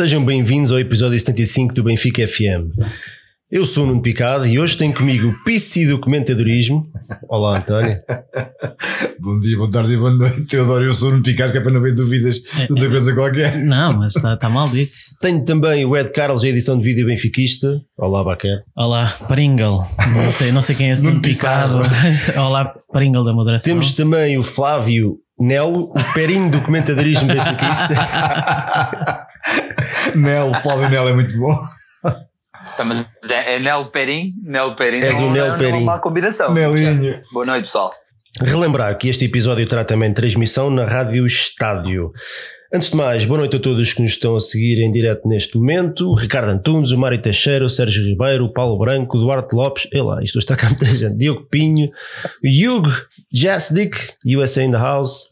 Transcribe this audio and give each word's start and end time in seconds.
Sejam 0.00 0.24
bem-vindos 0.24 0.72
ao 0.72 0.80
episódio 0.80 1.18
75 1.18 1.74
do 1.74 1.84
Benfica 1.84 2.26
FM. 2.26 2.72
Eu 3.50 3.66
sou 3.66 3.84
o 3.84 3.86
Nuno 3.86 4.00
Picado 4.00 4.46
e 4.46 4.58
hoje 4.58 4.74
tenho 4.74 4.94
comigo 4.94 5.28
o 5.28 5.44
PC 5.44 5.88
Documentadorismo. 5.88 6.90
Olá, 7.28 7.58
António. 7.58 7.98
Bom 9.20 9.38
dia, 9.38 9.58
boa 9.58 9.70
tarde 9.70 9.92
e 9.92 9.96
boa 9.98 10.10
noite. 10.10 10.56
Eu 10.56 10.64
adoro, 10.64 10.84
eu 10.84 10.94
sou 10.94 11.14
no 11.14 11.22
Picado, 11.22 11.52
que 11.52 11.58
é 11.58 11.60
para 11.60 11.70
não 11.70 11.80
haver 11.80 11.94
dúvidas 11.94 12.36
de 12.36 12.66
outra 12.70 12.88
coisa 12.88 13.14
qualquer. 13.14 13.58
Não, 13.58 13.98
mas 13.98 14.16
está 14.16 14.38
tá 14.38 14.48
mal 14.48 14.70
dito. 14.70 14.92
Tenho 15.20 15.44
também 15.44 15.84
o 15.84 15.94
Ed 15.94 16.10
Carlos, 16.12 16.44
a 16.44 16.48
edição 16.48 16.78
de 16.78 16.84
vídeo 16.84 17.04
benfiquista. 17.04 17.82
Olá, 17.98 18.24
Baquer. 18.24 18.62
Olá, 18.74 19.06
Pringle. 19.28 19.84
Não 20.16 20.32
sei, 20.32 20.50
não 20.50 20.62
sei 20.62 20.76
quem 20.76 20.88
é 20.88 20.92
esse 20.92 21.04
Nuno 21.04 21.20
picado. 21.20 21.78
Olá, 22.40 22.74
Pringle 22.90 23.22
da 23.22 23.34
moderação. 23.34 23.70
Temos 23.70 23.92
também 23.92 24.38
o 24.38 24.42
Flávio 24.42 25.18
Nelo, 25.40 25.84
o 25.84 26.12
Perinho 26.14 26.50
Documentadorismo 26.50 27.28
benfiquista. 27.28 27.94
Nel, 30.14 30.52
Flávio 30.62 30.88
Nel 30.90 31.08
é 31.08 31.12
muito 31.12 31.38
bom. 31.38 31.56
Tá, 32.76 32.84
mas 32.84 33.06
é, 33.30 33.56
é 33.56 33.58
Nel 33.58 33.90
Perim? 33.90 34.34
Nel 34.42 34.74
Perim 34.74 35.00
És 35.00 35.18
o 35.18 35.30
Nel 35.30 35.54
é 35.54 35.58
Perim. 35.58 35.78
uma 35.78 35.94
má 35.94 35.98
combinação. 35.98 36.52
Nelinho. 36.52 37.18
Boa 37.32 37.46
noite, 37.46 37.64
pessoal. 37.64 37.90
Relembrar 38.40 38.96
que 38.96 39.08
este 39.08 39.24
episódio 39.24 39.66
terá 39.66 39.84
também 39.84 40.12
transmissão 40.12 40.70
na 40.70 40.84
Rádio 40.84 41.26
Estádio. 41.26 42.12
Antes 42.72 42.90
de 42.90 42.96
mais, 42.96 43.24
boa 43.24 43.38
noite 43.38 43.56
a 43.56 43.58
todos 43.58 43.92
que 43.92 44.00
nos 44.00 44.12
estão 44.12 44.36
a 44.36 44.40
seguir 44.40 44.80
em 44.80 44.92
direto 44.92 45.26
neste 45.28 45.58
momento. 45.58 46.08
O 46.08 46.14
Ricardo 46.14 46.50
Antunes, 46.50 46.92
o 46.92 46.96
Mário 46.96 47.20
Teixeira, 47.20 47.64
o 47.64 47.68
Sérgio 47.68 48.04
Ribeiro, 48.04 48.44
o 48.44 48.52
Paulo 48.52 48.78
Branco, 48.78 49.18
o 49.18 49.20
Duarte 49.20 49.56
Lopes, 49.56 49.88
ei 49.92 50.00
lá, 50.00 50.22
isto 50.22 50.38
está 50.38 50.54
cá 50.54 50.68
muita 50.68 50.84
gente. 50.86 51.16
Diogo 51.16 51.48
Pinho, 51.50 51.90
o 52.44 52.76
Hugo 52.76 52.92
Jasdick, 53.32 53.96
USA 54.24 54.62
in 54.62 54.70
the 54.70 54.78
House, 54.78 55.29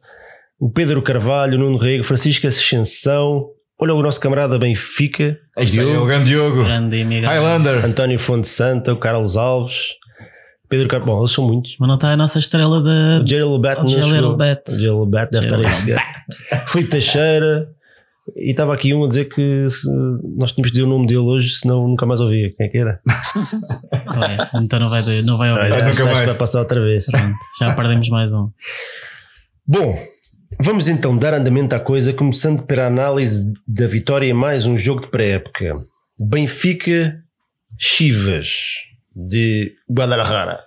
o 0.58 0.70
Pedro 0.70 1.00
Carvalho, 1.02 1.56
o 1.56 1.60
Nuno 1.60 1.78
Rego, 1.78 2.02
Francisco 2.04 2.46
Ascensão, 2.46 3.46
olha 3.80 3.94
o 3.94 4.02
nosso 4.02 4.20
camarada 4.20 4.58
Benfica, 4.58 5.38
o 5.56 5.60
Este 5.62 5.78
é 5.78 5.82
o 5.84 5.86
Diogo, 5.90 6.06
grande 6.06 6.24
Diogo. 6.26 6.64
Grande 6.64 7.04
Miguel. 7.04 7.28
Highlander. 7.30 7.84
António 7.84 8.18
Fonte 8.18 8.48
Santa, 8.48 8.92
o 8.92 8.96
Carlos 8.96 9.36
Alves, 9.36 9.94
Pedro 10.68 10.88
Carvalho, 10.88 11.12
bom, 11.12 11.20
eles 11.22 11.30
são 11.30 11.46
muitos. 11.46 11.76
Mas 11.78 11.88
não 11.88 11.94
está 11.94 12.10
a 12.12 12.16
nossa 12.16 12.38
estrela 12.38 12.78
O 12.78 13.22
de. 13.24 13.28
J. 13.36 13.58
Bat, 13.58 13.86
J. 13.88 14.36
Bat. 14.36 14.70
O 14.72 14.78
J. 14.78 15.06
Bat 15.06 15.30
deve 15.30 15.46
estar 15.46 15.58
aí. 15.58 16.64
Filipe 16.68 16.90
Teixeira. 16.90 17.68
E 18.36 18.50
estava 18.50 18.74
aqui 18.74 18.92
um 18.92 19.04
a 19.04 19.08
dizer 19.08 19.24
que 19.24 19.66
se- 19.70 19.88
nós 20.36 20.52
tínhamos 20.52 20.70
de 20.70 20.72
dizer 20.72 20.82
o 20.82 20.86
nome 20.86 21.06
dele 21.06 21.20
hoje, 21.20 21.56
senão 21.56 21.88
nunca 21.88 22.04
mais 22.04 22.20
ouvia. 22.20 22.52
Quem 22.54 22.66
é 22.66 22.68
que 22.68 22.76
era? 22.76 23.00
Olha, 24.06 24.50
então 24.62 24.78
não 24.78 24.90
vai, 24.90 25.00
não 25.22 25.38
vai 25.38 25.48
ouvir. 25.50 25.70
Vai, 25.70 25.80
Acho- 25.80 25.88
nunca 26.02 26.12
mais. 26.12 26.26
vai 26.26 26.34
passar 26.34 26.58
outra 26.58 26.78
vez. 26.78 27.06
Pronto, 27.06 27.34
já 27.58 27.74
perdemos 27.74 28.06
mais 28.10 28.34
um. 28.34 28.50
Bom, 29.66 29.94
vamos 30.60 30.88
então 30.88 31.16
dar 31.16 31.34
andamento 31.34 31.74
à 31.74 31.80
coisa, 31.80 32.12
começando 32.12 32.62
pela 32.66 32.86
análise 32.86 33.52
da 33.66 33.86
vitória 33.86 34.26
em 34.26 34.32
mais 34.32 34.66
um 34.66 34.76
jogo 34.76 35.00
de 35.02 35.08
pré-época. 35.08 35.74
Benfica 36.18 37.18
Chivas 37.78 38.48
de 39.14 39.72
Guadalajara. 39.90 40.58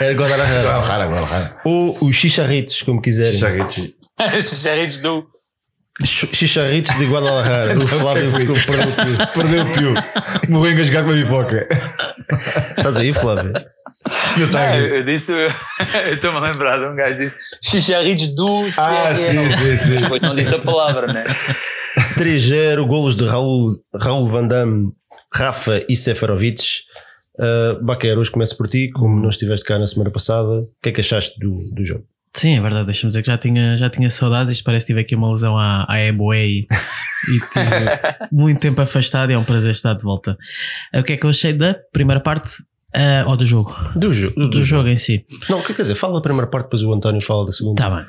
É 0.00 0.12
Guadalajara. 0.12 0.62
Guadalajara, 0.62 1.04
Guadalajara. 1.06 1.60
Ou 1.64 1.96
os 2.04 2.14
Chicharritos, 2.16 2.82
como 2.82 3.00
quiserem. 3.00 3.32
Chicharritos. 3.34 3.90
Jarritos 4.62 4.98
do. 4.98 5.26
Ch- 6.04 6.28
Chicharritos 6.34 6.96
de 6.98 7.06
Guadalajara. 7.06 7.74
O 7.78 7.86
Flávio 7.86 8.26
Então, 8.28 8.56
ficou 8.56 8.56
perdeu 8.76 8.92
o 8.92 8.96
pio. 8.96 9.16
Perdeu 9.34 9.62
o 9.62 9.74
pio. 9.74 10.50
Morreu 10.50 10.72
engasgado 10.72 11.06
com 11.06 11.12
a 11.12 11.16
pipoca. 11.16 11.68
Estás 12.76 12.96
aí, 12.96 13.12
Flávio? 13.12 13.52
Eu 14.38 14.44
estava 14.46 14.64
Ah, 14.64 14.74
aqui. 14.74 14.84
eu 14.96 15.04
disse. 15.04 15.32
Eu 16.06 16.12
estou-me 16.14 16.38
a 16.38 16.40
lembrar 16.40 16.78
de 16.78 16.86
um 16.86 16.94
gajo 16.94 17.18
disse 17.18 17.36
Chicharritos 17.62 18.34
do. 18.34 18.66
Ah, 18.78 19.12
CRL. 19.12 19.16
sim, 19.16 19.56
sim, 19.56 19.76
sim. 19.76 20.00
Depois 20.00 20.20
não 20.22 20.34
disse 20.34 20.54
a 20.54 20.58
palavra, 20.58 21.06
né? 21.12 21.24
3-0, 22.18 22.86
golos 22.86 23.16
de 23.16 23.24
Raul, 23.24 23.76
Raul 23.94 24.26
Van 24.26 24.46
Damme, 24.46 24.90
Rafa 25.32 25.82
e 25.88 25.96
Seferovic. 25.96 26.62
Uh, 27.38 27.84
Baquer, 27.84 28.16
hoje 28.18 28.30
começo 28.30 28.56
por 28.56 28.68
ti, 28.68 28.90
como 28.92 29.20
não 29.20 29.28
estiveste 29.28 29.64
cá 29.66 29.78
na 29.78 29.86
semana 29.86 30.10
passada, 30.10 30.60
o 30.60 30.68
que 30.82 30.90
é 30.90 30.92
que 30.92 31.00
achaste 31.00 31.38
do, 31.40 31.68
do 31.72 31.84
jogo? 31.84 32.04
Sim, 32.36 32.56
é 32.58 32.60
verdade. 32.60 32.86
Deixa-me 32.86 33.08
dizer 33.10 33.22
que 33.22 33.28
já 33.28 33.38
tinha, 33.38 33.76
já 33.76 33.88
tinha 33.88 34.10
saudades. 34.10 34.52
Isto 34.52 34.64
parece 34.64 34.86
que 34.86 34.92
tive 34.92 35.00
aqui 35.00 35.14
uma 35.14 35.30
lesão 35.30 35.56
à, 35.56 35.86
à 35.88 36.00
Eboé 36.04 36.46
e, 36.46 36.58
e 36.60 37.40
tive 37.52 38.28
muito 38.32 38.60
tempo 38.60 38.80
afastado. 38.80 39.30
E 39.30 39.34
é 39.34 39.38
um 39.38 39.44
prazer 39.44 39.70
estar 39.70 39.94
de 39.94 40.02
volta. 40.02 40.36
O 40.92 41.02
que 41.04 41.12
é 41.12 41.16
que 41.16 41.24
eu 41.24 41.30
achei 41.30 41.52
da 41.52 41.76
primeira 41.92 42.20
parte? 42.20 42.50
Ah, 42.94 43.24
ou 43.26 43.36
do 43.36 43.44
jogo? 43.44 43.74
Do, 43.96 44.12
jo 44.12 44.30
do, 44.34 44.48
Do 44.48 44.62
jogo 44.62 44.88
em 44.88 44.96
si. 44.96 45.24
Não, 45.48 45.60
quer 45.62 45.74
dizer, 45.74 45.94
fala 45.94 46.14
da 46.14 46.20
primeira 46.20 46.46
parte, 46.46 46.66
depois 46.66 46.82
o 46.82 46.92
António 46.92 47.20
fala 47.20 47.46
da 47.46 47.52
segunda. 47.52 47.82
Tá 47.82 47.90
bem. 47.90 48.06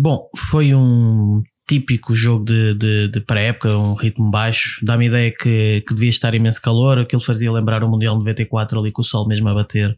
Bom, 0.00 0.28
foi 0.36 0.74
um 0.74 1.42
típico 1.66 2.14
jogo 2.14 2.44
de, 2.44 2.74
de, 2.74 3.08
de 3.08 3.20
pré-época, 3.20 3.76
um 3.76 3.94
ritmo 3.94 4.30
baixo. 4.30 4.78
Dá-me 4.84 5.06
a 5.06 5.08
ideia 5.08 5.30
que, 5.32 5.82
que 5.86 5.94
devia 5.94 6.10
estar 6.10 6.34
imenso 6.34 6.62
calor. 6.62 6.98
Aquilo 6.98 7.20
fazia 7.20 7.50
lembrar 7.50 7.82
o 7.82 7.88
Mundial 7.88 8.14
de 8.14 8.20
94 8.20 8.78
ali 8.78 8.92
com 8.92 9.02
o 9.02 9.04
sol 9.04 9.26
mesmo 9.26 9.48
a 9.48 9.54
bater. 9.54 9.96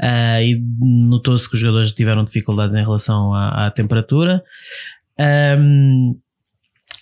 Ah, 0.00 0.42
e 0.42 0.62
notou-se 0.80 1.48
que 1.48 1.54
os 1.54 1.60
jogadores 1.60 1.92
tiveram 1.92 2.22
dificuldades 2.22 2.76
em 2.76 2.82
relação 2.82 3.34
à, 3.34 3.66
à 3.66 3.70
temperatura. 3.70 4.44
Ahm, 5.18 6.14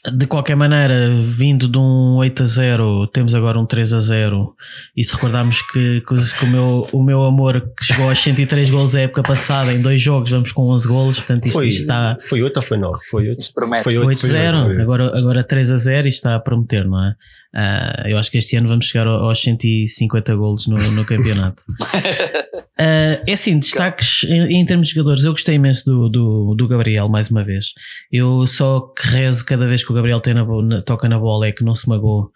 de 0.09 0.27
qualquer 0.27 0.57
maneira, 0.57 1.21
vindo 1.21 1.69
de 1.69 1.77
um 1.77 2.17
8 2.17 2.43
a 2.43 2.47
0, 2.47 3.07
temos 3.09 3.35
agora 3.35 3.59
um 3.59 3.67
3 3.67 3.93
a 3.93 4.01
0. 4.01 4.57
E 4.97 5.05
se 5.05 5.13
recordarmos 5.13 5.61
que, 5.61 6.01
que, 6.01 6.39
que 6.39 6.45
o, 6.45 6.49
meu, 6.49 6.89
o 6.93 7.03
meu 7.03 7.25
amor 7.25 7.61
que 7.77 7.85
chegou 7.85 8.09
aos 8.09 8.19
103 8.19 8.71
gols 8.71 8.93
da 8.93 9.01
época 9.01 9.23
passada, 9.23 9.73
em 9.73 9.83
dois 9.83 10.01
jogos, 10.01 10.31
vamos 10.31 10.53
com 10.53 10.63
11 10.71 10.89
gols. 10.89 11.17
Portanto, 11.19 11.45
isto, 11.45 11.55
Foi, 11.55 11.69
isto 11.69 11.83
está 11.83 12.17
foi 12.19 12.43
8 12.43 12.57
ou 12.57 12.63
foi 12.63 12.79
9? 12.79 12.99
Foi 13.11 13.29
8. 13.29 13.41
Isto 13.41 13.55
promete. 13.55 13.85
Foi 13.85 13.99
8. 13.99 14.07
8 14.09 14.27
a 14.27 14.29
0. 14.29 14.57
foi 14.57 14.69
oito. 14.69 14.83
Agora, 14.83 15.19
agora 15.19 15.45
3 15.45 15.71
a 15.73 15.77
0 15.77 16.09
isto 16.09 16.17
está 16.17 16.35
a 16.35 16.41
prometer, 16.41 16.87
não 16.87 17.05
é? 17.05 17.15
Ah, 17.55 18.05
eu 18.07 18.17
acho 18.19 18.31
que 18.31 18.39
este 18.39 18.57
ano 18.57 18.69
vamos 18.69 18.87
chegar 18.87 19.07
ao- 19.07 19.25
aos 19.25 19.41
150 19.43 20.35
golos 20.37 20.67
no, 20.67 20.77
no 20.93 21.05
campeonato. 21.05 21.63
Ah, 22.83 23.21
é 23.27 23.33
assim, 23.35 23.59
destaques 23.59 24.25
em, 24.25 24.59
em 24.61 24.65
termos 24.65 24.89
de 24.89 24.95
jogadores, 24.95 25.23
eu 25.23 25.33
gostei 25.33 25.57
imenso 25.57 25.85
do, 25.85 26.09
do, 26.09 26.55
do 26.55 26.67
Gabriel, 26.69 27.09
mais 27.11 27.31
uma 27.31 27.45
vez. 27.45 27.75
Eu 28.11 28.47
só 28.47 28.81
que 28.81 29.07
rezo 29.07 29.45
cada 29.45 29.67
vez 29.67 29.85
que 29.85 29.93
o 29.93 29.95
Gabriel 29.95 30.19
na 30.65 30.81
toca 30.81 31.07
na 31.07 31.19
bola 31.19 31.47
é 31.47 31.53
que 31.53 31.63
não 31.63 31.75
se 31.75 31.87
magoou. 31.87 32.31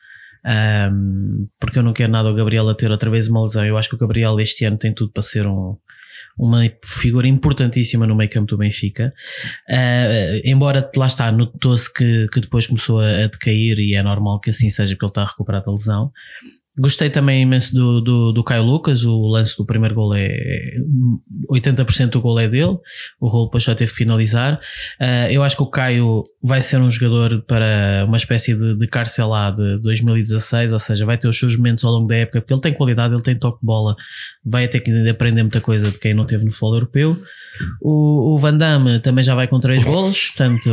Ahm, 0.45 1.47
porque 1.59 1.79
eu 1.79 1.83
não 1.83 1.95
quero 1.95 2.13
nada 2.13 2.29
o 2.31 2.35
Gabriel 2.35 2.69
a 2.69 2.75
ter 2.75 2.91
outra 2.91 3.09
vez 3.11 3.27
uma 3.29 3.43
lesão. 3.43 3.65
Eu 3.65 3.79
acho 3.79 3.89
que 3.89 3.95
o 3.95 3.99
Gabriel 3.99 4.39
este 4.39 4.67
ano 4.67 4.77
tem 4.77 4.93
tudo 4.93 5.11
para 5.13 5.23
ser 5.23 5.47
um, 5.47 5.77
uma 6.37 6.62
figura 6.84 7.28
importantíssima 7.28 8.06
no 8.06 8.17
meio 8.17 8.31
campo 8.31 8.47
do 8.47 8.59
Benfica. 8.59 9.12
Ah, 9.69 10.41
embora 10.45 10.91
lá 10.97 11.06
está, 11.06 11.31
notou-se 11.31 11.93
que, 11.93 12.27
que 12.33 12.41
depois 12.41 12.67
começou 12.67 13.00
a, 13.00 13.25
a 13.25 13.27
decair 13.27 13.78
e 13.78 13.95
é 13.95 14.03
normal 14.03 14.41
que 14.41 14.50
assim 14.50 14.69
seja, 14.69 14.95
porque 14.95 15.05
ele 15.05 15.11
está 15.11 15.22
a 15.22 15.27
recuperar 15.27 15.62
da 15.62 15.71
lesão. 15.71 16.12
Gostei 16.77 17.09
também 17.09 17.43
imenso 17.43 17.73
do, 17.73 18.01
do, 18.01 18.33
do 18.33 18.43
Caio 18.43 18.65
Lucas, 18.65 19.05
o 19.05 19.29
lance 19.29 19.57
do 19.57 19.65
primeiro 19.65 19.95
gol 19.95 20.12
é 20.12 20.25
é 20.25 20.77
80% 21.51 22.11
do 22.11 22.21
gol 22.21 22.41
é 22.41 22.49
dele, 22.49 22.77
o 23.21 23.29
rolo 23.29 23.47
depois 23.47 23.62
só 23.62 23.75
teve 23.75 23.93
que 23.93 23.99
finalizar. 23.99 24.61
Ah, 24.99 25.31
eu 25.31 25.43
acho 25.43 25.57
que 25.57 25.63
o 25.63 25.71
Caio 25.71 26.25
vai 26.43 26.61
ser 26.61 26.79
um 26.79 26.91
jogador 26.91 27.43
para 27.43 28.05
uma 28.07 28.17
espécie 28.17 28.55
de, 28.55 28.75
de 28.75 28.89
de 29.57 29.79
2016, 29.83 30.73
ou 30.73 30.79
seja, 30.79 31.07
vai 31.07 31.17
ter 31.19 31.29
os 31.29 31.39
seus 31.39 31.57
momentos 31.57 31.84
ao 31.84 31.93
longo 31.93 32.09
da 32.09 32.17
época, 32.17 32.41
porque 32.41 32.53
ele 32.53 32.61
tem 32.61 32.75
qualidade, 32.75 33.15
ele 33.15 33.23
tem 33.23 33.39
toque 33.39 33.61
de 33.61 33.67
bola, 33.67 33.95
vai 34.45 34.67
ter 34.67 34.81
que 34.81 35.09
aprender 35.09 35.43
muita 35.43 35.61
coisa 35.61 35.91
de 35.91 35.99
quem 35.99 36.15
não 36.15 36.27
teve 36.27 36.45
no 36.45 36.51
futebol 36.51 36.75
europeu. 36.75 37.17
O, 37.81 38.34
o 38.34 38.38
Van 38.38 38.56
Damme 38.56 39.00
também 39.00 39.22
já 39.22 39.34
vai 39.34 39.47
com 39.47 39.60
três 39.60 39.84
golos, 39.84 40.28
portanto. 40.37 40.72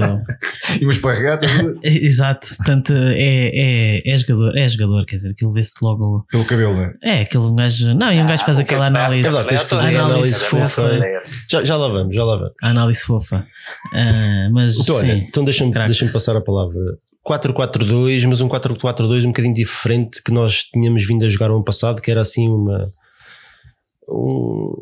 E 0.79 0.83
uma 0.83 0.91
esparregata 0.91 1.45
Exato, 1.83 2.55
portanto 2.57 2.93
é, 2.93 4.01
é, 4.03 4.11
é, 4.11 4.17
jogador, 4.17 4.57
é 4.57 4.67
jogador, 4.67 5.05
quer 5.05 5.15
dizer, 5.15 5.31
aquilo 5.31 5.51
vê-se 5.51 5.75
logo. 5.81 6.25
pelo 6.29 6.45
cabelo, 6.45 6.73
não 6.73 6.83
é? 6.83 6.93
É, 7.01 7.21
aquele 7.21 7.53
gajo. 7.53 7.93
Não, 7.93 8.11
e 8.11 8.21
um 8.21 8.25
gajo 8.25 8.43
faz 8.43 8.59
Ah, 8.59 8.61
aquela 8.61 8.87
ok, 8.87 8.97
análise. 8.99 9.27
É 9.27 9.31
verdade, 9.31 9.49
tens 9.49 9.63
que 9.63 9.69
fazer 9.69 9.85
a 9.85 10.01
a 10.01 10.05
análise 10.05 10.11
análise 10.11 10.43
fofa. 10.45 10.67
fofa. 10.69 10.99
Já, 11.49 11.63
já 11.63 11.77
lá 11.77 11.87
vamos, 11.87 12.15
já 12.15 12.23
lá 12.23 12.35
vamos. 12.37 12.53
A 12.61 12.69
análise 12.69 13.01
fofa. 13.03 13.45
Ah, 13.93 14.49
mas 14.51 14.77
Então, 14.77 14.95
olha, 14.95 15.13
sim, 15.13 15.25
então 15.27 15.43
deixa-me 15.45 15.71
deixa 15.71 16.05
passar 16.07 16.35
a 16.35 16.41
palavra. 16.41 16.79
4-4-2, 17.27 18.25
mas 18.27 18.41
um 18.41 18.49
4-4-2 18.49 19.23
um 19.25 19.27
bocadinho 19.27 19.53
diferente 19.53 20.23
que 20.23 20.31
nós 20.31 20.63
tínhamos 20.63 21.05
vindo 21.05 21.23
a 21.25 21.29
jogar 21.29 21.49
no 21.49 21.55
ano 21.55 21.63
passado, 21.63 22.01
que 22.01 22.09
era 22.09 22.21
assim 22.21 22.49
uma. 22.49 22.91
Um, 24.09 24.73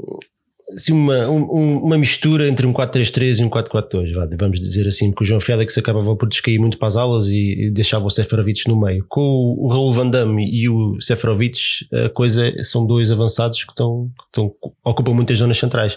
assim 0.73 0.93
uma, 0.93 1.27
um- 1.29 1.77
uma 1.83 1.97
mistura 1.97 2.47
entre 2.47 2.65
um 2.67 2.73
4-3-3 2.73 3.39
e 3.39 3.43
um 3.43 3.49
4-4-2, 3.49 4.13
vá, 4.13 4.27
vamos 4.39 4.59
dizer 4.59 4.87
assim, 4.87 5.09
porque 5.11 5.23
o 5.23 5.27
João 5.27 5.39
Félix 5.39 5.77
acabava 5.77 6.15
por 6.15 6.27
descair 6.29 6.59
muito 6.59 6.77
para 6.77 6.87
as 6.87 6.95
alas 6.95 7.27
e, 7.27 7.65
e 7.67 7.71
deixava 7.71 8.05
o 8.05 8.09
Seferovic 8.09 8.67
no 8.67 8.79
meio. 8.79 9.05
Com 9.07 9.21
o, 9.21 9.65
o 9.65 9.67
Raul 9.67 9.91
Van 9.91 10.09
Damme 10.09 10.49
e 10.51 10.69
o 10.69 10.99
Seferovic, 11.01 11.59
a 11.93 12.09
coisa 12.09 12.53
são 12.63 12.85
dois 12.85 13.11
avançados 13.11 13.63
que 13.63 13.71
estão, 13.71 14.09
que 14.17 14.23
estão 14.25 14.51
ocupam 14.83 15.13
muitas 15.13 15.37
zonas 15.37 15.57
centrais. 15.57 15.95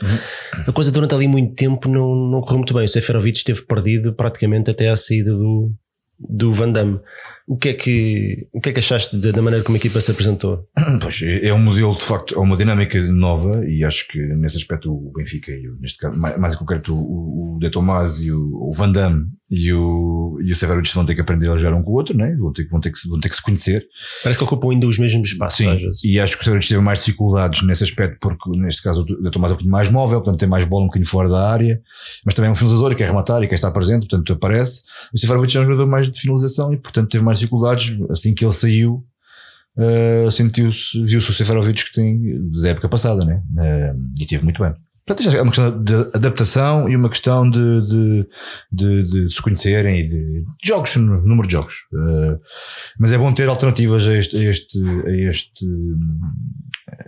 A 0.67 0.73
coisa 0.73 0.91
durante 0.91 1.15
ali 1.15 1.27
muito 1.29 1.55
tempo 1.55 1.89
não, 1.89 2.15
não 2.15 2.41
correu 2.41 2.59
muito 2.59 2.75
bem. 2.75 2.85
O 2.85 2.89
Seferovic 2.89 3.39
esteve 3.39 3.63
perdido 3.63 4.13
praticamente 4.13 4.71
até 4.71 4.89
à 4.89 4.97
saída 4.97 5.33
do, 5.33 5.71
do 6.29 6.53
Van 6.53 6.71
Damme. 6.71 7.01
O 7.47 7.57
que 7.57 7.71
é 7.71 7.75
que, 7.75 8.47
o 8.53 8.61
que, 8.61 8.69
é 8.69 8.73
que 8.73 8.79
achaste 8.79 9.17
da, 9.17 9.43
maneira 9.43 9.65
como 9.65 9.77
a 9.77 9.79
equipa 9.79 10.01
se 10.01 10.11
apresentou? 10.11 10.69
Pois, 11.01 11.21
é 11.23 11.53
um 11.53 11.59
modelo, 11.59 11.95
de 11.95 12.03
facto, 12.03 12.35
é 12.35 12.39
uma 12.39 12.57
dinâmica 12.57 13.01
nova 13.13 13.65
e 13.67 13.85
acho 13.85 14.07
que 14.09 14.19
nesse 14.19 14.57
aspecto 14.57 14.93
o 14.93 15.13
Benfica 15.13 15.51
e 15.51 15.69
neste 15.81 15.99
caso, 15.99 16.19
mais, 16.19 16.39
mais 16.39 16.55
em 16.55 16.59
concreto 16.59 16.95
o, 16.95 17.57
o 17.57 17.59
De 17.59 17.71
Tomás 17.71 18.21
e 18.21 18.31
o, 18.31 18.69
o 18.69 18.73
Van 18.73 18.93
Damme 18.93 19.27
e 19.55 19.71
o, 19.71 20.39
e 20.43 20.51
o 20.51 20.57
Severovic 20.57 20.95
vão 20.95 21.05
ter 21.05 21.15
que 21.15 21.21
aprender 21.21 21.51
a 21.51 21.59
jogar 21.59 21.77
um 21.77 21.83
com 21.83 21.91
o 21.91 21.95
outro, 21.95 22.17
né? 22.17 22.35
vão, 22.39 22.51
ter, 22.51 22.67
vão, 22.69 22.81
ter 22.81 22.91
que, 22.91 23.07
vão 23.07 23.21
ter 23.21 23.29
que 23.29 23.37
se 23.37 23.43
conhecer. 23.43 23.87
Parece 24.23 24.39
que 24.39 24.45
ocupam 24.45 24.71
ainda 24.71 24.87
os 24.87 24.99
mesmos 24.99 25.29
espaços. 25.29 25.59
Sim, 25.59 25.69
às 25.69 25.83
vezes. 25.83 26.01
e 26.03 26.19
acho 26.19 26.37
que 26.37 26.41
o 26.41 26.45
Severovic 26.45 26.69
teve 26.71 26.81
mais 26.81 27.01
dificuldades 27.01 27.63
nesse 27.63 27.85
aspecto 27.85 28.17
porque 28.19 28.59
neste 28.59 28.83
caso 28.83 29.03
o 29.03 29.31
Tomás 29.31 29.51
é 29.51 29.53
um 29.53 29.57
bocadinho 29.57 29.71
mais 29.71 29.91
móvel, 29.91 30.23
portanto 30.23 30.41
tem 30.41 30.49
mais 30.49 30.65
bola 30.65 30.85
um 30.85 30.87
bocadinho 30.87 31.07
fora 31.07 31.29
da 31.29 31.51
área, 31.51 31.79
mas 32.25 32.35
também 32.35 32.49
é 32.49 32.53
um 32.53 32.55
finalizador 32.55 32.93
e 32.93 32.95
quer 32.95 33.09
rematar 33.09 33.43
e 33.43 33.47
quer 33.47 33.57
estar 33.57 33.71
presente, 33.73 34.09
portanto 34.09 34.33
aparece. 34.33 34.85
O 35.13 35.19
Severovic 35.19 35.55
é 35.55 35.61
um 35.61 35.65
jogador 35.65 35.87
mais 35.87 36.11
de 36.11 36.19
finalização 36.19 36.73
e 36.73 36.79
portanto 36.79 37.11
teve 37.11 37.23
mais 37.23 37.39
dificuldades 37.39 37.95
assim 38.09 38.35
que 38.35 38.47
ele 38.47 38.55
saiu. 38.55 39.05
Uh, 39.77 40.31
sentiu-se, 40.31 41.03
viu-se 41.05 41.29
o 41.29 41.33
Seferovic 41.33 41.85
que 41.85 41.93
tem 41.93 42.51
da 42.53 42.71
época 42.71 42.89
passada, 42.89 43.23
né? 43.23 43.43
Uh, 43.55 44.01
e 44.19 44.25
teve 44.25 44.45
muito 44.45 44.63
bem. 44.63 44.73
Portanto, 45.05 45.37
é 45.37 45.43
uma 45.43 45.51
questão 45.51 45.83
de 45.83 45.95
adaptação 46.15 46.89
e 46.89 46.95
uma 46.95 47.09
questão 47.09 47.51
de, 47.51 47.81
de, 47.81 48.27
de, 48.71 49.03
de 49.03 49.35
se 49.35 49.43
conhecerem 49.43 49.99
e 49.99 50.09
de, 50.09 50.45
jogos, 50.63 50.95
número 50.95 51.49
de 51.49 51.53
jogos. 51.53 51.75
Uh, 51.93 52.39
mas 52.99 53.11
é 53.11 53.19
bom 53.19 53.33
ter 53.33 53.49
alternativas 53.49 54.07
a 54.07 54.15
este, 54.15 54.37
a 54.37 54.51
este, 54.51 54.79
a 55.05 55.29
este, 55.29 55.67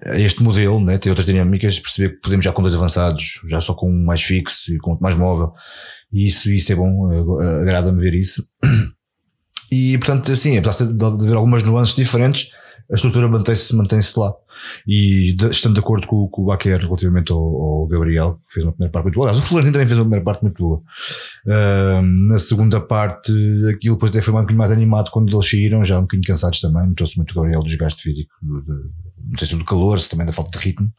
a 0.07 0.19
este 0.19 0.43
modelo, 0.43 0.81
né? 0.81 0.99
ter 0.99 1.11
outras 1.11 1.27
dinâmicas, 1.27 1.79
perceber 1.79 2.17
que 2.17 2.21
podemos 2.21 2.45
já 2.45 2.53
com 2.53 2.63
dois 2.63 2.75
avançados, 2.75 3.41
já 3.47 3.61
só 3.61 3.75
com 3.75 3.89
um 3.89 4.05
mais 4.05 4.23
fixo 4.23 4.73
e 4.75 4.79
com 4.79 4.95
um 4.95 4.99
mais 5.01 5.15
móvel. 5.15 5.53
E 6.13 6.27
isso, 6.27 6.51
isso 6.51 6.73
é 6.73 6.75
bom, 6.75 7.11
agrada-me 7.63 8.01
ver 8.01 8.15
isso. 8.15 8.47
E, 9.73 9.99
portanto, 9.99 10.31
assim, 10.31 10.57
apesar 10.57 10.87
de 10.87 11.05
haver 11.05 11.35
algumas 11.35 11.65
nuances 11.65 11.97
diferentes, 11.97 12.53
a 12.91 12.95
estrutura 12.95 13.29
mantém-se 13.29 13.75
mantém 13.75 14.01
lá. 14.17 14.33
E 14.87 15.33
de, 15.33 15.51
estando 15.51 15.75
de 15.75 15.81
acordo 15.81 16.07
com, 16.07 16.29
com 16.29 16.43
o 16.43 16.45
Baquer 16.47 16.81
relativamente 16.81 17.33
ao, 17.33 17.39
ao, 17.39 17.87
Gabriel, 17.87 18.41
que 18.47 18.55
fez 18.55 18.67
uma 18.67 18.73
primeira 18.73 18.93
parte 18.93 19.05
muito 19.05 19.15
boa. 19.17 19.29
Aliás, 19.29 19.45
o 19.45 19.49
Florentino 19.49 19.73
também 19.73 19.87
fez 19.87 19.99
uma 19.99 20.05
primeira 20.05 20.25
parte 20.25 20.43
muito 20.43 20.63
boa. 20.63 20.81
Uh, 21.47 22.03
na 22.29 22.39
segunda 22.39 22.81
parte, 22.81 23.33
aquilo 23.75 23.95
depois 23.97 24.11
até 24.11 24.21
foi 24.21 24.33
um 24.35 24.37
bocadinho 24.37 24.59
mais 24.59 24.71
animado 24.71 25.11
quando 25.11 25.35
eles 25.35 25.51
saíram, 25.51 25.85
já 25.85 25.99
um 25.99 26.03
bocadinho 26.03 26.27
cansados 26.27 26.61
também. 26.61 26.89
Notou-se 26.89 27.17
muito 27.17 27.33
o 27.33 27.35
Gabriel 27.35 27.61
do 27.61 27.67
desgaste 27.67 28.03
físico, 28.03 28.33
do, 28.43 28.61
do, 28.61 28.91
não 29.31 29.39
sei 29.39 29.49
se 29.49 29.57
do 29.57 29.65
calor, 29.65 29.99
se 29.99 30.09
também 30.09 30.27
da 30.27 30.33
falta 30.33 30.59
de 30.59 30.65
ritmo. 30.65 30.93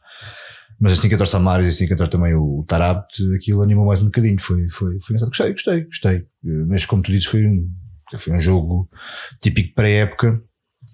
Mas 0.78 0.92
assim 0.92 1.08
que 1.08 1.14
entrou 1.14 1.26
Samaris 1.26 1.66
e 1.66 1.70
assim 1.70 1.86
que 1.86 1.94
entrou 1.94 2.08
também 2.08 2.34
o 2.34 2.62
Tarabt, 2.68 3.22
aquilo 3.34 3.62
animou 3.62 3.86
mais 3.86 4.02
um 4.02 4.06
bocadinho. 4.06 4.38
Foi, 4.40 4.68
foi, 4.68 4.98
foi. 5.00 5.16
Gostei, 5.18 5.52
gostei, 5.52 5.84
gostei. 5.84 6.26
Mas 6.68 6.84
como 6.84 7.02
tu 7.02 7.10
dizes, 7.10 7.26
foi 7.26 7.46
um 7.46 7.66
foi 8.14 8.32
um 8.32 8.38
jogo 8.38 8.88
típico 9.40 9.74
para 9.74 9.86
a 9.86 9.90
época, 9.90 10.40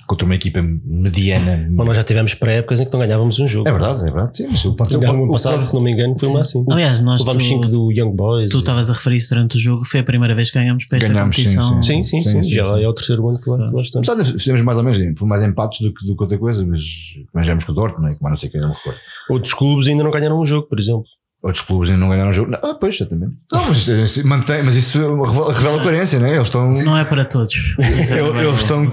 contra 0.06 0.24
uma 0.24 0.34
equipa 0.34 0.60
mediana. 0.62 1.68
Mas 1.70 1.86
nós 1.86 1.96
já 1.96 2.04
tivemos 2.04 2.34
pré-épocas 2.34 2.80
em 2.80 2.84
que 2.84 2.92
não 2.92 3.00
ganhávamos 3.00 3.38
um 3.38 3.46
jogo. 3.46 3.68
É 3.68 3.72
verdade, 3.72 4.00
é 4.00 4.04
verdade. 4.04 4.36
Sim, 4.36 4.46
mas 4.50 4.64
o 4.64 4.76
ano 5.08 5.30
passado, 5.30 5.60
o, 5.60 5.62
se 5.62 5.74
não 5.74 5.82
me 5.82 5.92
engano, 5.92 6.18
foi 6.18 6.28
uma 6.28 6.40
assim. 6.40 6.64
Aliás, 6.70 7.00
nós. 7.02 7.20
Levámos 7.20 7.44
5 7.44 7.68
do 7.68 7.92
Young 7.92 8.14
Boys. 8.14 8.50
Tu 8.50 8.58
estavas 8.58 8.90
a 8.90 8.94
referir 8.94 9.16
isso 9.16 9.28
durante 9.30 9.56
o 9.56 9.60
jogo, 9.60 9.84
foi 9.84 10.00
a 10.00 10.04
primeira 10.04 10.34
vez 10.34 10.50
que 10.50 10.58
ganhamos 10.58 10.84
para 10.86 10.98
esta 10.98 11.08
ganhamos, 11.08 11.36
competição. 11.36 11.82
Sim, 11.82 12.04
sim, 12.04 12.20
sim. 12.22 12.30
sim, 12.30 12.42
sim 12.42 12.52
já 12.52 12.74
sim. 12.74 12.82
é 12.82 12.88
o 12.88 12.92
terceiro 12.92 13.28
ano 13.28 13.38
que 13.38 13.48
lá, 13.48 13.68
que 13.68 13.74
lá 13.74 13.82
estamos. 13.82 14.30
Fizemos 14.30 14.62
mais 14.62 14.78
ou 14.78 14.84
menos, 14.84 15.18
foi 15.18 15.28
mais 15.28 15.42
empates 15.42 15.80
do 15.80 15.92
que, 15.92 16.06
do 16.06 16.16
que 16.16 16.22
outra 16.22 16.38
coisa, 16.38 16.66
mas 16.66 16.82
ganhamos 17.34 17.64
com 17.64 17.72
o 17.72 17.74
Dortmund, 17.74 18.16
mas 18.20 18.30
não 18.30 18.36
sei 18.36 18.50
quem 18.50 18.60
não 18.60 18.68
me 18.68 18.74
recordo. 18.74 18.98
Outros 19.30 19.54
clubes 19.54 19.86
ainda 19.88 20.02
não 20.04 20.10
ganharam 20.10 20.40
um 20.40 20.46
jogo, 20.46 20.68
por 20.68 20.78
exemplo. 20.78 21.04
Outros 21.42 21.64
clubes 21.64 21.90
ainda 21.90 22.00
não 22.00 22.08
ganharam 22.08 22.30
o 22.30 22.32
jogo. 22.32 22.52
Não, 22.52 22.58
ah, 22.62 22.74
pois, 22.74 22.94
exatamente. 22.94 23.36
Não, 23.50 23.66
mas, 23.66 23.88
eh, 23.88 24.22
mantém, 24.22 24.62
mas 24.62 24.76
isso 24.76 24.98
revela, 24.98 25.52
revela 25.52 25.82
coerência, 25.82 26.20
né? 26.20 26.34
Eles 26.34 26.46
estão. 26.46 26.70
Não 26.70 26.96
é 26.96 27.04
para 27.04 27.24
todos. 27.24 27.52
Eles, 27.78 28.10
eles 28.12 28.60
estão. 28.60 28.86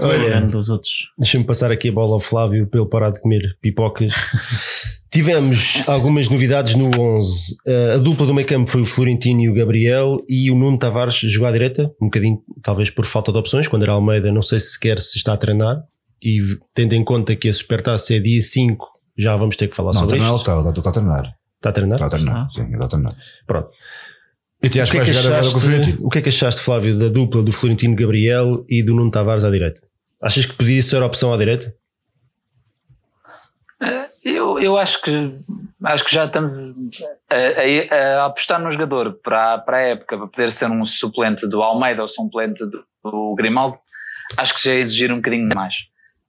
dos 0.50 0.68
outros. 0.68 0.92
Deixa-me 1.16 1.44
passar 1.44 1.70
aqui 1.70 1.90
a 1.90 1.92
bola 1.92 2.14
ao 2.14 2.20
Flávio 2.20 2.66
para 2.66 2.80
ele 2.80 2.88
parar 2.88 3.10
de 3.10 3.20
comer 3.20 3.56
pipocas. 3.62 4.12
Tivemos 5.12 5.82
algumas 5.86 6.28
novidades 6.28 6.74
no 6.74 6.90
11. 6.90 7.56
Uh, 7.66 7.94
a 7.94 7.98
dupla 7.98 8.26
do 8.26 8.34
meio 8.34 8.46
campo 8.46 8.68
foi 8.68 8.80
o 8.80 8.84
Florentino 8.86 9.40
e 9.42 9.48
o 9.48 9.54
Gabriel 9.54 10.18
e 10.28 10.50
o 10.50 10.56
Nuno 10.56 10.78
Tavares 10.78 11.14
jogou 11.14 11.48
à 11.48 11.52
direita, 11.52 11.92
um 12.00 12.06
bocadinho 12.06 12.40
talvez 12.62 12.90
por 12.90 13.06
falta 13.06 13.30
de 13.32 13.38
opções. 13.38 13.68
Quando 13.68 13.82
era 13.84 13.92
Almeida, 13.92 14.32
não 14.32 14.42
sei 14.42 14.58
se 14.58 14.72
sequer 14.72 15.00
se 15.00 15.18
está 15.18 15.34
a 15.34 15.36
treinar. 15.36 15.82
E 16.22 16.40
tendo 16.74 16.94
em 16.94 17.04
conta 17.04 17.34
que 17.34 17.48
a 17.48 17.52
Supertaça 17.52 18.14
é 18.14 18.18
dia 18.18 18.40
5, 18.40 18.86
já 19.16 19.36
vamos 19.36 19.56
ter 19.56 19.68
que 19.68 19.74
falar 19.74 19.92
não, 19.92 20.00
sobre 20.00 20.18
isso. 20.18 20.26
Não, 20.26 20.36
está, 20.36 20.58
está, 20.58 20.70
está 20.70 20.90
a 20.90 20.92
treinar. 20.92 21.39
Está 21.60 21.68
a 21.68 21.72
treinar? 21.72 21.96
Está 21.96 22.06
a 22.06 22.10
treinar, 22.10 22.36
ah. 22.36 22.48
sim, 22.48 22.72
está 22.72 22.86
a 22.86 22.88
treinar. 22.88 23.12
Pronto. 23.46 23.68
E 24.62 24.68
te 24.70 24.80
acho 24.80 24.92
que, 24.92 24.98
que, 24.98 25.10
é 25.10 25.12
que 25.12 25.18
achaste, 25.18 25.96
o 26.00 26.08
que 26.08 26.18
é 26.18 26.22
que 26.22 26.28
achaste, 26.30 26.62
Flávio, 26.62 26.98
da 26.98 27.08
dupla 27.08 27.42
do 27.42 27.52
Florentino 27.52 27.94
Gabriel 27.94 28.64
e 28.68 28.82
do 28.82 28.94
Nuno 28.94 29.10
Tavares 29.10 29.44
à 29.44 29.50
direita? 29.50 29.82
Achas 30.22 30.46
que 30.46 30.54
podia 30.54 30.82
ser 30.82 31.02
a 31.02 31.06
opção 31.06 31.32
à 31.34 31.36
direita? 31.36 31.74
Eh, 33.82 34.08
eu, 34.24 34.58
eu 34.58 34.78
acho 34.78 35.02
que 35.02 35.38
acho 35.84 36.04
que 36.04 36.14
já 36.14 36.24
estamos 36.24 36.52
a, 37.30 37.34
a, 37.34 38.22
a, 38.22 38.26
apostar 38.26 38.60
no 38.60 38.72
jogador 38.72 39.18
para, 39.22 39.58
para 39.58 39.76
a 39.76 39.80
época, 39.80 40.16
para 40.16 40.26
poder 40.26 40.50
ser 40.50 40.70
um 40.70 40.84
suplente 40.86 41.46
do 41.48 41.62
Almeida 41.62 42.02
ou 42.02 42.08
suplente 42.08 42.64
do, 42.64 42.84
do 43.04 43.34
Grimaldo, 43.36 43.78
acho 44.38 44.54
que 44.54 44.64
já 44.64 44.74
é 44.74 44.80
exigir 44.80 45.12
um 45.12 45.16
bocadinho 45.16 45.48
mais. 45.54 45.74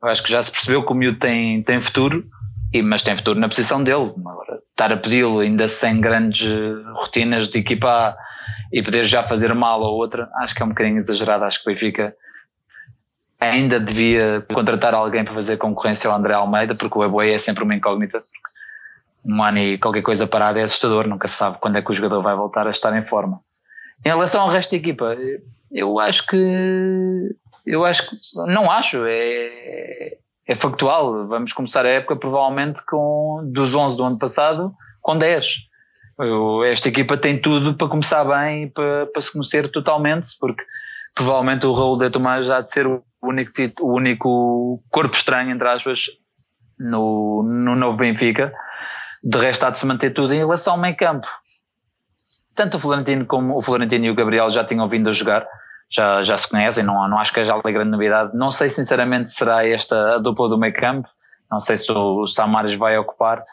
Eu 0.01 0.09
acho 0.09 0.23
que 0.23 0.31
já 0.31 0.43
se 0.43 0.51
percebeu 0.51 0.85
que 0.85 0.91
o 0.91 0.95
miúdo 0.95 1.19
tem, 1.19 1.63
tem 1.63 1.79
futuro 1.79 2.25
e, 2.73 2.81
mas 2.81 3.01
tem 3.01 3.15
futuro 3.15 3.39
na 3.39 3.49
posição 3.49 3.83
dele. 3.83 4.13
Agora, 4.25 4.59
estar 4.69 4.91
a 4.93 4.97
pedi-lo 4.97 5.39
ainda 5.39 5.67
sem 5.67 5.99
grandes 5.99 6.49
rotinas 6.93 7.49
de 7.49 7.59
equipa 7.59 8.15
e 8.71 8.81
poder 8.81 9.03
já 9.03 9.21
fazer 9.21 9.51
uma 9.51 9.67
ala 9.67 9.85
ou 9.85 9.95
outra, 9.95 10.29
acho 10.37 10.55
que 10.55 10.61
é 10.61 10.65
um 10.65 10.69
bocadinho 10.69 10.97
exagerado. 10.97 11.43
Acho 11.43 11.61
que 11.61 11.69
o 11.69 11.73
Benfica 11.73 12.15
ainda 13.39 13.79
devia 13.79 14.45
contratar 14.53 14.93
alguém 14.93 15.25
para 15.25 15.33
fazer 15.33 15.57
concorrência 15.57 16.09
ao 16.09 16.15
André 16.15 16.33
Almeida, 16.33 16.75
porque 16.75 16.97
o 16.97 17.03
Eboé 17.03 17.33
é 17.33 17.37
sempre 17.37 17.63
uma 17.63 17.75
incógnita. 17.75 18.23
Um 19.25 19.43
ano 19.43 19.59
e 19.59 19.77
qualquer 19.77 20.01
coisa 20.01 20.25
parada 20.25 20.59
é 20.59 20.63
assustador, 20.63 21.07
nunca 21.07 21.27
se 21.27 21.35
sabe 21.35 21.57
quando 21.59 21.77
é 21.77 21.81
que 21.81 21.91
o 21.91 21.93
jogador 21.93 22.21
vai 22.21 22.35
voltar 22.35 22.67
a 22.67 22.71
estar 22.71 22.95
em 22.97 23.03
forma. 23.03 23.41
Em 24.05 24.09
relação 24.09 24.41
ao 24.41 24.49
resto 24.49 24.71
da 24.71 24.77
equipa, 24.77 25.15
eu 25.71 25.99
acho 25.99 26.25
que. 26.25 27.35
Eu 27.65 27.85
acho 27.85 28.09
que. 28.09 28.15
Não 28.47 28.71
acho, 28.71 29.03
é, 29.05 30.17
é 30.51 30.55
factual. 30.55 31.27
Vamos 31.27 31.53
começar 31.53 31.85
a 31.85 31.89
época 31.89 32.15
provavelmente 32.17 32.85
com 32.85 33.41
dos 33.51 33.73
11 33.73 33.97
do 33.97 34.03
ano 34.03 34.19
passado 34.19 34.73
com 35.01 35.17
10. 35.17 35.47
Eu, 36.19 36.63
esta 36.65 36.89
equipa 36.89 37.17
tem 37.17 37.39
tudo 37.39 37.73
para 37.73 37.87
começar 37.87 38.25
bem 38.25 38.63
e 38.63 38.69
para, 38.69 39.07
para 39.07 39.21
se 39.21 39.31
conhecer 39.31 39.69
totalmente, 39.69 40.27
porque 40.39 40.61
provavelmente 41.15 41.65
o 41.65 41.73
Raul 41.73 41.97
de 41.97 42.09
Tomás 42.09 42.45
já 42.45 42.59
de 42.59 42.69
ser 42.69 42.85
o 42.85 43.01
único, 43.23 43.53
o 43.79 43.95
único 43.95 44.83
corpo 44.89 45.15
estranho, 45.15 45.51
entre 45.51 45.67
aspas, 45.67 46.01
no, 46.77 47.43
no 47.43 47.75
novo 47.75 47.97
Benfica. 47.97 48.53
De 49.23 49.37
resto, 49.37 49.65
há 49.65 49.69
de 49.69 49.77
se 49.77 49.85
manter 49.85 50.11
tudo 50.11 50.33
em 50.33 50.39
relação 50.39 50.73
ao 50.73 50.79
meio 50.79 50.97
campo. 50.97 51.27
Tanto 52.53 52.75
o 52.75 52.79
Florentino 52.79 53.25
como 53.25 53.57
o 53.57 53.61
Florentino 53.61 54.05
e 54.05 54.09
o 54.11 54.15
Gabriel 54.15 54.49
já 54.49 54.65
tinham 54.65 54.89
vindo 54.89 55.09
a 55.09 55.13
jogar 55.13 55.47
já, 55.91 56.23
já 56.23 56.37
se 56.37 56.47
conhecem, 56.47 56.83
não, 56.83 57.07
não 57.07 57.19
acho 57.19 57.33
que 57.33 57.41
haja 57.41 57.53
ali 57.53 57.73
grande 57.73 57.91
novidade. 57.91 58.35
Não 58.35 58.51
sei 58.51 58.69
sinceramente 58.69 59.29
se 59.29 59.35
será 59.35 59.67
esta 59.67 60.15
a 60.15 60.17
dupla 60.17 60.47
do 60.47 60.57
meio 60.57 60.73
campo, 60.73 61.07
não 61.51 61.59
sei 61.59 61.77
se 61.77 61.91
o 61.91 62.25
Samares 62.27 62.77
vai 62.77 62.97
ocupar 62.97 63.43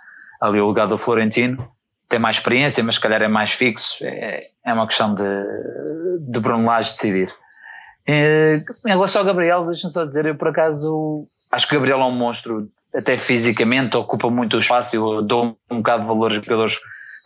ali 0.40 0.60
o 0.60 0.66
lugar 0.66 0.86
do 0.86 0.96
Florentino. 0.96 1.68
Tem 2.08 2.18
mais 2.18 2.36
experiência, 2.36 2.82
mas 2.82 2.94
se 2.94 3.00
calhar 3.00 3.20
é 3.20 3.28
mais 3.28 3.50
fixo. 3.50 3.96
É, 4.02 4.42
é 4.64 4.72
uma 4.72 4.86
questão 4.86 5.14
de, 5.14 5.24
de 6.20 6.40
Bruno 6.40 6.64
Lage 6.64 6.92
decidir. 6.92 7.34
E, 8.06 8.62
em 8.86 8.90
relação 8.90 9.20
ao 9.20 9.26
Gabriel, 9.26 9.62
deixa-me 9.62 9.92
só 9.92 10.04
dizer, 10.04 10.24
eu 10.24 10.36
por 10.36 10.48
acaso 10.48 11.26
acho 11.50 11.68
que 11.68 11.74
o 11.74 11.78
Gabriel 11.78 12.00
é 12.00 12.04
um 12.04 12.16
monstro, 12.16 12.70
até 12.94 13.18
fisicamente, 13.18 13.96
ocupa 13.96 14.30
muito 14.30 14.58
espaço. 14.58 14.96
Eu 14.96 15.22
dou 15.22 15.58
um 15.70 15.78
bocado 15.78 16.02
de 16.02 16.08
valor 16.08 16.32
aos 16.32 16.36
jogadores 16.36 16.78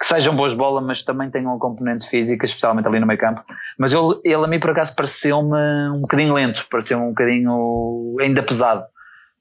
que 0.03 0.09
sejam 0.09 0.35
boas 0.35 0.53
bola, 0.53 0.81
mas 0.81 1.05
também 1.05 1.31
tenham 1.31 1.55
um 1.55 1.61
componente 1.61 2.09
física, 2.09 2.45
especialmente 2.45 2.89
ali 2.89 2.99
no 2.99 3.07
meio 3.07 3.21
campo. 3.21 3.45
Mas 3.79 3.93
ele, 3.93 4.21
ele 4.25 4.45
a 4.45 4.49
mim 4.49 4.59
por 4.59 4.71
acaso 4.71 4.97
pareceu-me 4.97 5.91
um 5.91 6.01
bocadinho 6.01 6.35
lento, 6.35 6.67
pareceu-me 6.69 7.05
um 7.05 7.11
bocadinho 7.11 8.17
ainda 8.21 8.43
pesado. 8.43 8.85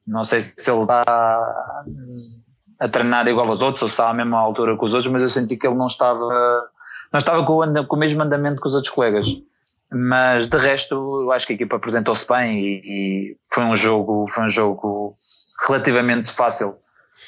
Não 0.06 0.24
sei 0.24 0.40
se 0.40 0.70
ele 0.70 0.82
está 0.82 1.04
a 2.80 2.88
treinar 2.90 3.28
igual 3.28 3.48
aos 3.48 3.64
outros 3.64 3.82
ou 3.82 3.88
se 3.88 3.94
está 3.94 4.12
à 4.12 4.14
mesma 4.14 4.38
altura 4.38 4.78
que 4.78 4.86
os 4.86 4.94
outros, 4.94 5.12
mas 5.12 5.24
eu 5.24 5.30
senti 5.30 5.58
que 5.58 5.66
ele 5.66 5.76
não 5.76 5.88
estava, 5.88 6.30
não 7.12 7.18
estava 7.18 7.44
com 7.44 7.54
o, 7.54 7.88
com 7.88 7.96
o 7.96 8.00
mesmo 8.00 8.22
andamento 8.22 8.62
que 8.62 8.68
os 8.68 8.76
outros 8.76 8.94
colegas. 8.94 9.26
Mas 9.92 10.48
de 10.48 10.58
resto, 10.58 10.94
eu 10.94 11.32
acho 11.32 11.48
que 11.48 11.54
a 11.54 11.56
equipa 11.56 11.78
apresentou-se 11.78 12.28
bem 12.28 12.60
e, 12.60 12.82
e 12.86 13.38
foi 13.52 13.64
um 13.64 13.74
jogo, 13.74 14.28
foi 14.30 14.44
um 14.44 14.50
jogo 14.50 15.18
relativamente 15.68 16.32
fácil 16.32 16.76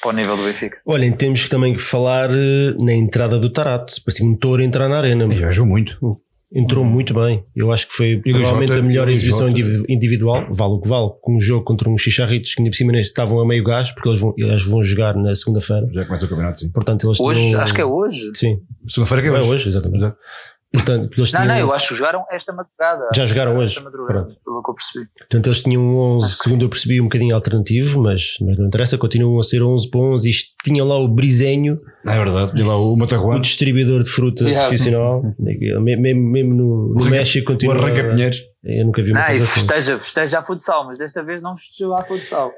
para 0.00 0.10
o 0.10 0.12
nível 0.12 0.36
do 0.36 0.42
Benfica. 0.42 0.78
Olhem, 0.86 1.12
temos 1.12 1.48
também 1.48 1.74
que 1.74 1.80
falar 1.80 2.30
eh, 2.30 2.74
na 2.78 2.92
entrada 2.92 3.38
do 3.38 3.50
Tarato. 3.50 3.94
Parecia 4.04 4.26
um 4.26 4.36
touro 4.36 4.62
entrar 4.62 4.88
na 4.88 4.98
arena. 4.98 5.32
E 5.32 5.52
jogou 5.52 5.70
muito. 5.70 6.20
Entrou 6.56 6.84
muito 6.84 7.12
bem. 7.12 7.44
Eu 7.56 7.72
acho 7.72 7.88
que 7.88 7.94
foi 7.94 8.18
provavelmente 8.18 8.78
a 8.78 8.82
melhor 8.82 9.08
exibição 9.08 9.48
individual. 9.48 10.46
Vale 10.50 10.74
o 10.74 10.80
que 10.80 10.88
vale. 10.88 11.10
Com 11.20 11.36
um 11.36 11.40
jogo 11.40 11.64
contra 11.64 11.88
uns 11.88 12.00
xixarritos 12.00 12.54
que 12.54 12.60
ainda 12.60 12.70
por 12.70 12.76
cima 12.76 12.92
neste 12.92 13.10
estavam 13.10 13.40
a 13.40 13.46
meio 13.46 13.64
gás, 13.64 13.90
porque 13.90 14.08
eles 14.08 14.20
vão, 14.20 14.32
eles 14.38 14.64
vão 14.64 14.80
jogar 14.80 15.16
na 15.16 15.34
segunda-feira. 15.34 15.88
Já 15.92 16.04
começa 16.04 16.24
o 16.24 16.28
campeonato, 16.28 16.60
sim. 16.60 16.70
Portanto, 16.70 17.08
eles 17.08 17.18
hoje, 17.18 17.50
não... 17.50 17.60
acho 17.60 17.74
que 17.74 17.80
é 17.80 17.84
hoje. 17.84 18.30
Sim. 18.34 18.60
Segunda-feira 18.88 19.22
que 19.22 19.28
é 19.28 19.32
hoje. 19.32 19.48
É 19.48 19.50
hoje, 19.50 19.68
exatamente. 19.68 19.98
Exato. 19.98 20.16
Portanto, 20.74 21.10
eles 21.16 21.32
Não, 21.32 21.40
tinham, 21.42 21.54
não, 21.54 21.60
eu 21.60 21.72
acho 21.72 21.88
que 21.88 21.94
jogaram 21.94 22.24
esta 22.30 22.52
madrugada. 22.52 23.08
Já 23.14 23.26
jogaram 23.26 23.56
hoje? 23.58 23.80
Pronto. 23.80 24.36
pelo 24.44 24.62
que 24.62 24.70
eu 24.70 24.74
percebi. 24.74 25.08
portanto, 25.18 25.46
eles 25.46 25.62
tinham 25.62 25.82
um 25.82 25.96
11, 26.16 26.34
segundo 26.42 26.64
eu 26.64 26.68
percebi, 26.68 27.00
um 27.00 27.04
bocadinho 27.04 27.34
alternativo, 27.34 28.00
mas, 28.02 28.34
mas 28.40 28.58
não 28.58 28.66
interessa, 28.66 28.98
continuam 28.98 29.38
a 29.38 29.42
ser 29.42 29.62
11 29.62 29.88
para 29.90 30.00
11 30.00 30.30
e 30.30 30.32
tinham 30.64 30.86
lá 30.86 30.98
o 30.98 31.08
Brisenho, 31.08 31.78
É 32.06 32.14
verdade. 32.16 32.60
E 32.60 32.62
lá 32.64 32.76
o 32.76 32.94
o 32.94 32.96
Matarruan, 32.96 33.40
distribuidor 33.40 34.02
de 34.02 34.10
fruta 34.10 34.44
Yeah. 34.44 34.68
profissional, 34.68 35.22
mesmo, 35.38 36.30
mesmo- 36.30 36.54
no, 36.54 36.94
no 36.94 37.04
México 37.10 37.50
o 37.50 37.52
continua. 37.54 37.74
Arranca 37.76 38.08
Pinheiros. 38.08 38.38
Eu 38.62 38.86
nunca 38.86 39.02
vi 39.02 39.10
uma 39.10 39.20
Não, 39.20 39.26
coisa 39.26 39.44
assim. 39.44 39.60
festeja, 39.60 40.00
festeja 40.00 40.38
a 40.38 40.44
futsal, 40.44 40.86
mas 40.86 40.98
desta 40.98 41.22
vez 41.22 41.42
não 41.42 41.56
festejou 41.56 41.94
a 41.94 42.02
futsal. 42.02 42.50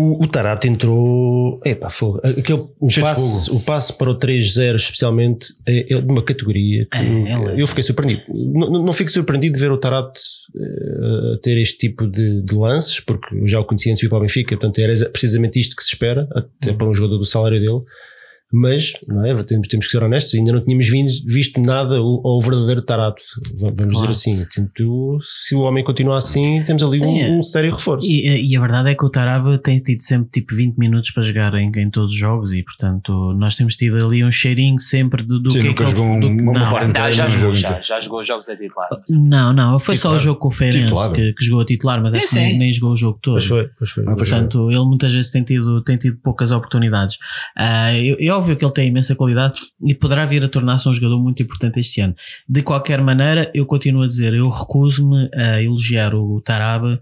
O, 0.00 0.22
o 0.22 0.28
Tarapte 0.28 0.68
entrou. 0.68 1.60
Epá, 1.64 1.90
fogo. 1.90 2.20
Aquele, 2.22 2.64
o, 2.78 2.88
Cheio 2.88 3.04
de 3.04 3.10
passe, 3.12 3.50
o 3.50 3.58
passe 3.58 3.92
para 3.98 4.08
o 4.08 4.16
3-0, 4.16 4.76
especialmente, 4.76 5.48
é, 5.66 5.92
é 5.92 6.00
de 6.00 6.08
uma 6.12 6.22
categoria 6.22 6.86
que 6.86 6.98
É, 6.98 7.02
é. 7.02 7.60
eu 7.60 7.66
fiquei 7.66 7.82
surpreendido. 7.82 8.22
Não, 8.32 8.70
não- 8.84 8.92
fico 8.92 9.10
surpreendido 9.10 9.54
de 9.56 9.60
ver 9.60 9.72
o 9.72 9.76
Tarapte 9.76 10.20
eh, 10.56 11.34
a 11.34 11.38
ter 11.42 11.58
este 11.60 11.78
tipo 11.78 12.06
de, 12.06 12.42
de 12.42 12.54
lances, 12.54 13.00
porque 13.00 13.34
eu 13.34 13.48
já 13.48 13.58
o 13.58 13.64
conhecia 13.64 13.90
antes 13.90 13.98
de 14.00 14.06
vir 14.06 14.10
para 14.10 14.18
o 14.18 14.20
Benfica, 14.20 14.56
portanto 14.56 14.78
era 14.78 14.94
precisamente 15.10 15.58
isto 15.58 15.74
que 15.74 15.82
se 15.82 15.90
espera, 15.94 16.28
até 16.32 16.72
para 16.72 16.86
um 16.88 16.94
jogador 16.94 17.18
do 17.18 17.24
salário 17.24 17.58
dele. 17.58 17.80
Mas, 18.52 18.92
não 19.06 19.24
é? 19.26 19.34
Temos, 19.42 19.68
temos 19.68 19.86
que 19.86 19.92
ser 19.92 20.02
honestos, 20.02 20.34
ainda 20.34 20.52
não 20.52 20.60
tínhamos 20.64 20.88
vindo- 20.88 21.10
visto 21.26 21.60
nada 21.60 21.98
ao, 21.98 22.26
ao 22.26 22.40
verdadeiro 22.40 22.80
Tarapte, 22.80 23.22
va- 23.60 23.66
vamos 23.76 23.76
dizer 23.92 23.94
Claro. 23.96 24.10
assim. 24.10 24.36
Portanto, 24.36 25.18
se 25.22 25.54
o 25.54 25.60
homem 25.60 25.84
continuar 25.84 26.16
assim, 26.18 26.62
temos 26.64 26.82
ali 26.82 26.98
Sim, 26.98 27.20
é. 27.20 27.28
um, 27.28 27.40
um 27.40 27.42
sério 27.42 27.70
reforço. 27.72 28.06
E, 28.06 28.50
e 28.50 28.56
a 28.56 28.60
verdade 28.60 28.90
é 28.90 28.94
que 28.94 29.04
o 29.04 29.10
Taraba 29.10 29.58
tem 29.58 29.78
tido 29.80 30.00
sempre 30.02 30.30
tipo 30.30 30.54
20 30.54 30.76
minutos 30.78 31.10
para 31.10 31.22
jogar 31.22 31.54
em, 31.54 31.70
em 31.76 31.90
todos 31.90 32.12
os 32.12 32.18
jogos 32.18 32.52
e 32.52 32.62
portanto 32.62 33.34
nós 33.38 33.54
temos 33.54 33.76
tido 33.76 33.96
ali 34.04 34.24
um 34.24 34.32
cheirinho 34.32 34.80
sempre 34.80 35.22
do, 35.24 35.38
do 35.40 35.50
Sim, 35.50 35.60
que 35.60 35.66
é 35.66 35.68
nunca 35.68 35.84
que 35.84 35.90
ele- 35.90 35.96
jogou 35.98 36.06
um- 36.14 36.20
do- 36.20 36.26
uma- 36.28 36.52
uma 36.52 36.80
não, 36.88 37.12
já 37.12 37.24
no 37.24 37.30
jogou, 37.30 37.38
jogo 37.38 37.56
já, 37.56 37.80
já 37.82 38.00
jogou 38.00 38.24
jogos 38.24 38.48
a 38.48 38.56
titular. 38.56 38.88
não, 39.10 39.52
não, 39.52 39.78
foi 39.78 39.96
só 39.96 40.00
Titular. 40.08 40.16
o 40.16 40.18
jogo 40.20 40.40
com 40.40 40.48
o 40.48 40.50
Feirense 40.50 40.86
Titular. 40.86 41.12
que, 41.12 41.32
que 41.34 41.44
jogou 41.44 41.60
a 41.62 41.66
titular, 41.66 42.02
mas 42.02 42.14
acho 42.14 42.28
que 42.30 42.34
nem, 42.36 42.58
nem 42.58 42.72
jogou 42.72 42.92
o 42.92 42.96
jogo 42.96 43.18
todo. 43.20 43.34
Pois 43.34 43.44
foi, 43.46 43.68
pois 43.78 43.90
foi. 43.90 44.04
Ah, 44.04 44.14
pois 44.16 44.28
foi. 44.28 44.38
Portanto, 44.38 44.70
ele 44.70 44.84
muitas 44.84 45.12
vezes 45.12 45.30
tem 45.30 45.42
tido, 45.42 45.82
tem 45.82 45.96
tido 45.98 46.16
poucas 46.22 46.50
oportunidades. 46.50 47.18
Ah, 47.56 47.92
é, 47.92 48.26
é 48.26 48.37
óbvio 48.38 48.56
que 48.56 48.64
ele 48.64 48.72
tem 48.72 48.88
imensa 48.88 49.14
qualidade 49.14 49.60
e 49.84 49.94
poderá 49.94 50.24
vir 50.24 50.42
a 50.42 50.48
tornar-se 50.48 50.88
um 50.88 50.94
jogador 50.94 51.18
muito 51.20 51.42
importante 51.42 51.78
este 51.80 52.00
ano. 52.00 52.14
De 52.48 52.62
qualquer 52.62 53.00
maneira, 53.02 53.50
eu 53.54 53.66
continuo 53.66 54.02
a 54.02 54.06
dizer, 54.06 54.32
eu 54.34 54.48
recuso-me 54.48 55.28
a 55.34 55.60
elogiar 55.62 56.14
o 56.14 56.40
Taraba 56.40 57.00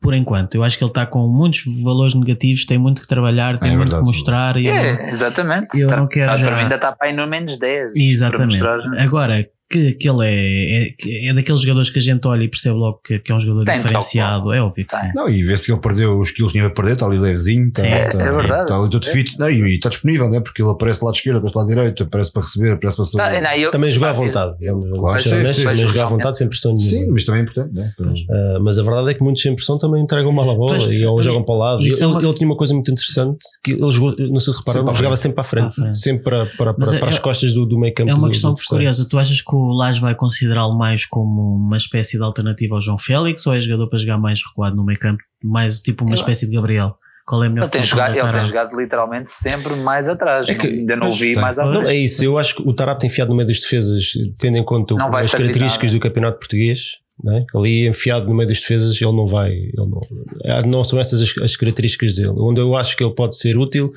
por 0.00 0.12
enquanto. 0.12 0.54
Eu 0.54 0.62
acho 0.62 0.76
que 0.76 0.84
ele 0.84 0.90
está 0.90 1.06
com 1.06 1.26
muitos 1.26 1.62
valores 1.82 2.14
negativos, 2.14 2.66
tem 2.66 2.76
muito 2.76 3.00
que 3.00 3.08
trabalhar, 3.08 3.58
tem 3.58 3.72
É 3.72 3.76
muito 3.76 3.88
verdade. 3.88 4.02
que 4.10 4.16
mostrar. 4.16 4.56
E 4.58 4.66
eu 4.66 4.74
não- 4.74 4.80
É, 4.80 5.08
exatamente. 5.10 5.80
eu 5.80 5.88
Tá- 5.88 5.96
não 5.96 6.06
quero 6.06 6.26
tá- 6.30 6.36
já- 6.36 6.46
Para 6.46 6.56
mim 6.56 6.62
ainda 6.64 6.74
está 6.74 6.92
para 6.92 7.08
aí 7.08 7.16
no 7.16 7.26
menos 7.26 7.58
10. 7.58 7.92
Exatamente. 7.96 8.62
mostrar. 8.62 9.00
Agora, 9.02 9.46
que, 9.74 9.92
que 9.94 10.08
ele 10.08 10.24
é, 10.24 10.88
é, 10.88 11.28
é 11.30 11.34
daqueles 11.34 11.60
jogadores 11.60 11.90
que 11.90 11.98
a 11.98 12.02
gente 12.02 12.24
olha 12.28 12.44
e 12.44 12.48
percebe 12.48 12.76
logo 12.76 13.00
que, 13.04 13.18
que 13.18 13.32
é 13.32 13.34
um 13.34 13.40
jogador 13.40 13.64
Tem 13.64 13.76
diferenciado, 13.76 14.52
é 14.52 14.60
óbvio 14.62 14.84
que 14.86 14.90
Tem. 14.96 15.00
sim. 15.00 15.12
Não, 15.14 15.28
e 15.28 15.42
vê-se 15.42 15.66
que 15.66 15.72
ele 15.72 15.80
perdeu 15.80 16.18
os 16.20 16.30
quilos 16.30 16.52
que 16.52 16.58
tinha 16.58 16.68
a 16.68 16.70
perder, 16.70 16.92
está 16.92 17.06
ali 17.06 17.18
levezinho, 17.18 17.68
está, 17.68 17.82
Sim, 17.82 17.88
é- 17.88 18.06
está, 18.06 18.22
é 18.22 18.30
verdade. 18.30 18.62
está 18.62 18.78
ali 18.78 18.90
todo 18.90 19.06
É. 19.06 19.10
fit, 19.10 19.38
não, 19.38 19.50
e, 19.50 19.60
e 19.60 19.74
está 19.74 19.88
disponível, 19.88 20.30
né? 20.30 20.40
porque 20.40 20.62
ele 20.62 20.70
aparece 20.70 21.00
do 21.00 21.06
lado 21.06 21.14
esquerdo, 21.16 21.36
aparece 21.38 21.54
do 21.54 21.58
lado 21.58 21.68
direito, 21.68 22.02
aparece 22.04 22.32
para 22.32 22.42
receber, 22.42 22.70
aparece 22.72 22.96
para 22.96 23.04
Tá, 23.04 23.30
sair. 23.30 23.40
não, 23.42 23.50
eu- 23.52 23.70
Também 23.70 23.90
jogar 23.90 24.10
à 24.10 24.12
vontade. 24.12 24.56
Claro, 24.58 25.20
sim, 25.22 25.28
sim, 25.30 25.34
também 25.36 25.52
sim. 25.52 25.86
jogar 25.88 26.04
à 26.04 26.06
vontade 26.06 26.38
sem 26.38 26.48
pressão 26.48 26.78
Sim, 26.78 26.94
nenhuma. 26.96 27.12
mas 27.14 27.24
também 27.24 27.40
é 27.40 27.42
importante, 27.44 27.74
né? 27.74 27.92
Ah, 28.30 28.58
mas 28.62 28.78
a 28.78 28.82
verdade 28.82 29.10
é 29.10 29.14
que 29.14 29.22
muitos 29.22 29.42
sem 29.42 29.54
pressão 29.54 29.76
também 29.78 30.02
entregam 30.02 30.30
mal 30.32 30.48
a 30.50 30.54
bola 30.54 30.78
Pois, 30.78 30.92
e 30.92 31.04
ou 31.04 31.20
jogam 31.20 31.42
para 31.42 31.54
o 31.54 31.58
lado. 31.58 31.82
Ele, 31.82 32.00
é 32.00 32.06
uma- 32.06 32.20
ele 32.22 32.34
tinha 32.34 32.48
uma 32.48 32.56
coisa 32.56 32.72
muito 32.74 32.90
interessante 32.90 33.38
que 33.62 33.72
ele 33.72 33.90
jogou, 33.90 34.14
não 34.30 34.38
sei 34.40 34.52
se 34.52 34.58
repararam, 34.60 34.94
jogava 34.94 35.16
sempre 35.16 35.34
para 35.34 35.40
a 35.42 35.44
frente, 35.44 35.96
sempre 35.96 36.22
para, 36.22 36.46
para, 36.46 36.74
para, 36.74 36.96
é- 36.96 37.08
as 37.08 37.16
é- 37.16 37.20
costas 37.20 37.52
do, 37.52 37.66
do 37.66 37.78
meio 37.78 37.92
campo. 37.94 38.10
É 38.10 38.14
uma 38.14 38.28
questão 38.28 38.54
curiosa. 38.68 39.04
Tu 39.08 39.18
achas 39.18 39.40
que 39.40 39.54
o 39.64 39.72
Lage 39.76 40.00
vai 40.00 40.14
considerá-lo 40.14 40.76
mais 40.76 41.04
como 41.06 41.56
uma 41.56 41.76
espécie 41.76 42.16
de 42.16 42.22
alternativa 42.22 42.74
ao 42.74 42.80
João 42.80 42.98
Félix 42.98 43.46
ou 43.46 43.54
é 43.54 43.60
jogador 43.60 43.88
para 43.88 43.98
jogar 43.98 44.18
mais 44.18 44.40
recuado 44.46 44.76
no 44.76 44.84
meio 44.84 44.98
campo? 44.98 45.22
Mais 45.42 45.80
tipo 45.80 46.04
uma 46.04 46.12
Eu- 46.12 46.16
espécie 46.16 46.46
de 46.48 46.54
Gabriel? 46.54 46.94
Qual 47.26 47.42
é 47.42 47.46
a 47.46 47.50
melhor 47.50 47.64
Ele 47.64 47.70
tem, 47.72 47.82
jogado, 47.82 48.14
ele 48.14 48.32
tem 48.32 48.44
jogado 48.44 48.76
literalmente 48.78 49.30
sempre 49.30 49.74
mais 49.76 50.08
atrás. 50.10 50.46
É 50.46 50.54
que- 50.54 50.66
Não- 50.68 50.74
ainda 50.74 50.96
não 50.96 51.10
vi 51.12 51.32
tem. 51.32 51.40
mais 51.42 51.58
à 51.58 51.64
Não, 51.64 51.82
é 51.82 51.94
isso. 51.96 52.22
Eu 52.22 52.36
acho 52.38 52.54
que 52.56 52.62
o 52.68 52.74
Tarap 52.74 53.00
tem 53.00 53.08
enfiado 53.08 53.30
no 53.30 53.36
meio 53.36 53.48
das 53.48 53.58
defesas, 53.60 54.04
tendo 54.38 54.58
em 54.58 54.62
conta 54.62 54.94
Não 54.94 55.06
as 55.16 55.30
características 55.30 55.90
do 55.92 55.98
campeonato 56.00 56.38
português. 56.38 57.02
É? 57.30 57.44
Ali 57.56 57.86
enfiado 57.86 58.28
no 58.28 58.34
meio 58.34 58.48
das 58.48 58.58
defesas, 58.58 59.00
ele 59.00 59.12
não 59.12 59.26
vai. 59.26 59.52
Ele 59.52 59.72
não, 59.76 60.00
é, 60.44 60.66
não 60.66 60.84
são 60.84 60.98
essas 60.98 61.20
as, 61.22 61.32
as 61.38 61.56
características 61.56 62.14
dele. 62.14 62.34
Onde 62.36 62.60
eu 62.60 62.74
acho 62.76 62.94
que 62.96 63.02
ele 63.04 63.14
pode 63.14 63.38
ser 63.38 63.56
útil 63.56 63.90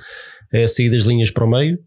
é 0.53 0.63
a 0.63 0.67
sair 0.67 0.89
das 0.89 1.03
linhas 1.03 1.29
para 1.31 1.43
o 1.43 1.49
meio 1.49 1.77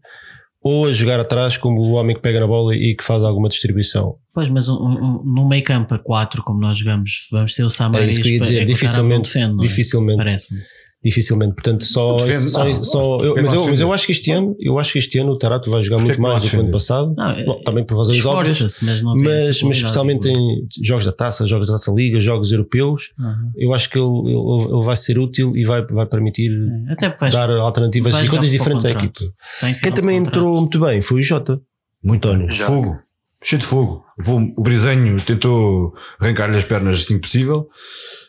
ou 0.63 0.85
a 0.85 0.91
jogar 0.91 1.19
atrás 1.19 1.57
como 1.57 1.81
o 1.81 1.91
homem 1.93 2.15
que 2.15 2.21
pega 2.21 2.39
na 2.39 2.47
bola 2.47 2.75
e 2.75 2.95
que 2.95 3.03
faz 3.03 3.23
alguma 3.23 3.49
distribuição. 3.49 4.15
Pois, 4.33 4.47
mas 4.49 4.69
um, 4.69 4.75
um, 4.75 5.23
num 5.23 5.47
meio 5.47 5.63
campo 5.63 5.93
a 5.95 5.99
4, 5.99 6.43
como 6.43 6.59
nós 6.59 6.77
jogamos, 6.77 7.27
vamos 7.31 7.53
ter 7.53 7.63
o 7.63 7.67
É 7.67 7.69
Samaris. 7.69 8.09
isso 8.09 8.21
que 8.21 8.29
eu 8.29 8.33
ia 8.33 8.39
dizer. 8.39 8.61
é 8.61 8.65
dificilmente. 8.65 9.23
defende, 9.23 9.55
é? 9.55 9.67
dificilmente. 9.67 10.17
Parece-me. 10.17 10.59
Dificilmente, 11.03 11.53
portanto, 11.55 11.83
só, 11.83 12.15
Defende, 12.17 12.49
só, 12.51 12.63
não, 12.63 12.83
só- 12.83 13.13
eu- 13.23 13.33
defende 13.33 13.41
mas, 13.41 13.53
não 13.53 13.59
eu, 13.61 13.69
mas 13.71 13.79
eu 13.79 13.91
acho 13.91 14.05
que 14.05 14.11
este 14.11 14.31
ano, 14.31 14.55
eu 14.59 14.77
acho 14.77 14.91
que 14.93 14.99
este 14.99 15.17
ano 15.17 15.31
o 15.31 15.35
Tarato 15.35 15.71
vai 15.71 15.81
jogar 15.81 15.97
muito 15.99 16.21
não 16.21 16.29
mais 16.29 16.43
do 16.43 16.49
que 16.49 16.55
o 16.55 16.59
ano 16.59 16.69
passado, 16.71 17.15
Não, 17.17 17.29
é- 17.31 17.43
Bom, 17.43 17.59
também 17.63 17.83
por 17.83 17.97
razões 17.97 18.23
óbvias, 18.23 18.79
mas 18.83 19.01
não 19.01 19.15
mas, 19.15 19.61
mas 19.63 19.77
especialmente 19.77 20.27
em 20.29 20.67
jogos 20.83 21.03
da 21.05 21.11
taça, 21.11 21.43
jogos 21.47 21.65
da 21.67 21.73
taça 21.73 21.91
liga, 21.91 22.19
jogos 22.19 22.51
europeus, 22.51 23.13
Uhum. 23.17 23.51
eu 23.57 23.73
acho 23.73 23.89
que 23.89 23.97
ele, 23.97 24.07
ele, 24.27 24.63
ele 24.75 24.83
vai 24.85 24.95
ser 24.95 25.17
útil 25.17 25.57
e 25.57 25.63
vai, 25.65 25.83
vai 25.87 26.05
permitir 26.05 26.51
É, 27.01 27.09
vais, 27.19 27.33
dar 27.33 27.49
alternativas 27.49 28.13
e 28.19 28.27
coisas 28.27 28.51
diferentes 28.51 28.85
à 28.85 28.89
final 28.89 29.01
Quem 29.81 29.91
também 29.91 30.17
contrato. 30.19 30.37
entrou 30.37 30.57
muito 30.61 30.79
bem 30.79 31.01
foi 31.01 31.19
o 31.19 31.23
Jota. 31.23 31.59
Muito 32.03 32.27
António. 32.27 32.51
Fogo. 32.53 32.97
Cheio 33.43 33.59
de 33.59 33.65
fogo. 33.65 34.03
O 34.55 34.61
Brisanho 34.61 35.19
tentou 35.21 35.93
arrancar-lhe 36.19 36.57
as 36.57 36.63
pernas 36.63 36.97
assim 36.97 37.15
que 37.15 37.21
possível. 37.21 37.67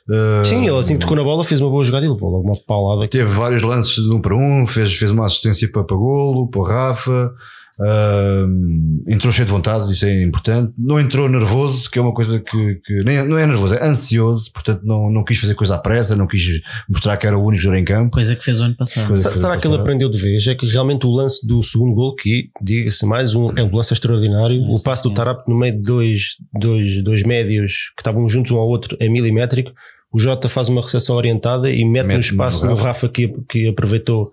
Uh, 0.08 0.44
Sim, 0.44 0.66
ele 0.66 0.76
assim 0.78 0.94
que 0.94 1.00
tocou 1.00 1.16
na 1.16 1.22
bola 1.22 1.44
fez 1.44 1.60
uma 1.60 1.70
boa 1.70 1.84
jogada 1.84 2.06
e 2.06 2.08
levou 2.08 2.30
logo 2.30 2.48
uma 2.48 2.58
paulada. 2.66 3.06
Teve 3.08 3.24
vários 3.24 3.62
lances 3.62 4.02
de 4.02 4.14
um 4.14 4.20
para 4.20 4.34
um, 4.34 4.66
fez, 4.66 4.94
fez 4.94 5.10
uma 5.10 5.26
assistência 5.26 5.70
para, 5.70 5.84
para 5.84 5.96
golo, 5.96 6.48
para 6.48 6.62
Rafa. 6.62 7.34
Uh, 7.78 9.10
entrou 9.12 9.32
cheio 9.32 9.46
de 9.46 9.52
vontade, 9.52 9.92
isso 9.92 10.04
é 10.04 10.22
importante. 10.22 10.72
Não 10.78 10.98
entrou 11.00 11.28
nervoso, 11.28 11.90
que 11.90 11.98
é 11.98 12.02
uma 12.02 12.12
coisa 12.14 12.38
que, 12.40 12.74
que 12.84 13.04
nem, 13.04 13.26
não 13.26 13.38
é 13.38 13.46
nervoso, 13.46 13.74
é 13.74 13.84
ansioso, 13.84 14.50
portanto 14.52 14.82
não, 14.84 15.10
não 15.10 15.24
quis 15.24 15.38
fazer 15.38 15.54
coisa 15.54 15.74
à 15.76 15.78
pressa, 15.78 16.16
não 16.16 16.26
quis 16.26 16.60
mostrar 16.88 17.16
que 17.16 17.26
era 17.26 17.36
o 17.38 17.42
único 17.44 17.62
jogador 17.62 17.80
em 17.80 17.84
campo. 17.84 18.10
Coisa 18.12 18.34
que 18.36 18.44
fez 18.44 18.60
o 18.60 18.64
ano 18.64 18.76
passado. 18.76 19.08
Coisa- 19.08 19.30
Será 19.30 19.56
que 19.56 19.66
ele 19.66 19.72
passado. 19.74 19.80
aprendeu 19.80 20.08
de 20.08 20.18
vez? 20.18 20.46
É 20.46 20.54
que 20.54 20.66
realmente 20.66 21.06
o 21.06 21.10
lance 21.10 21.46
do 21.46 21.62
segundo 21.62 21.94
gol, 21.94 22.14
que 22.14 22.48
diga-se 22.60 23.04
mais 23.06 23.34
um, 23.34 23.50
é 23.56 23.62
um 23.62 23.74
lance 23.74 23.92
extraordinário. 23.92 24.62
É, 24.62 24.68
o 24.74 24.82
passo 24.82 25.02
do. 25.04 25.12
Tarap 25.14 25.46
no 25.48 25.56
meio 25.58 25.74
de 25.74 25.82
dois, 25.82 26.36
dois, 26.58 27.02
dois 27.02 27.22
médios 27.22 27.92
que 27.96 28.00
estavam 28.00 28.28
juntos 28.28 28.50
um 28.52 28.56
ao 28.56 28.68
outro 28.68 28.96
é 29.00 29.08
milimétrico. 29.08 29.72
O 30.12 30.18
Jota 30.18 30.46
faz 30.48 30.68
uma 30.68 30.82
recepção 30.82 31.16
orientada 31.16 31.70
e 31.70 31.84
mete, 31.84 32.04
Mete 32.06 32.14
no 32.16 32.20
espaço 32.20 32.64
no 32.64 32.70
no 32.70 32.76
Rafa. 32.76 32.88
Rafa 32.88 33.08
que, 33.08 33.28
que 33.48 33.68
aproveitou. 33.68 34.30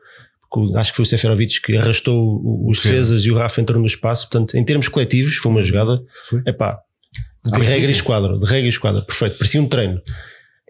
Acho 0.76 0.92
que 0.92 0.96
foi 0.98 1.04
o 1.04 1.06
Seferovic 1.06 1.62
que 1.62 1.78
arrastou 1.78 2.42
os 2.68 2.78
Defesa. 2.78 2.94
defesas 2.96 3.26
e 3.26 3.32
o 3.32 3.36
Rafa 3.36 3.62
entrou 3.62 3.80
no 3.80 3.86
espaço. 3.86 4.28
Portanto, 4.30 4.56
em 4.58 4.64
termos 4.66 4.88
coletivos, 4.88 5.36
foi 5.36 5.52
uma 5.52 5.62
jogada. 5.62 6.02
É 6.46 6.52
pá, 6.52 6.80
de 7.46 7.52
Ah, 7.56 7.60
regra 7.64 7.88
e 7.88 7.92
esquadra, 7.92 8.38
de 8.38 8.46
regra 8.46 8.66
e 8.66 8.70
esquadra, 8.70 9.02
perfeito. 9.04 9.38
Parecia 9.38 9.62
um 9.62 9.68
treino. 9.68 10.02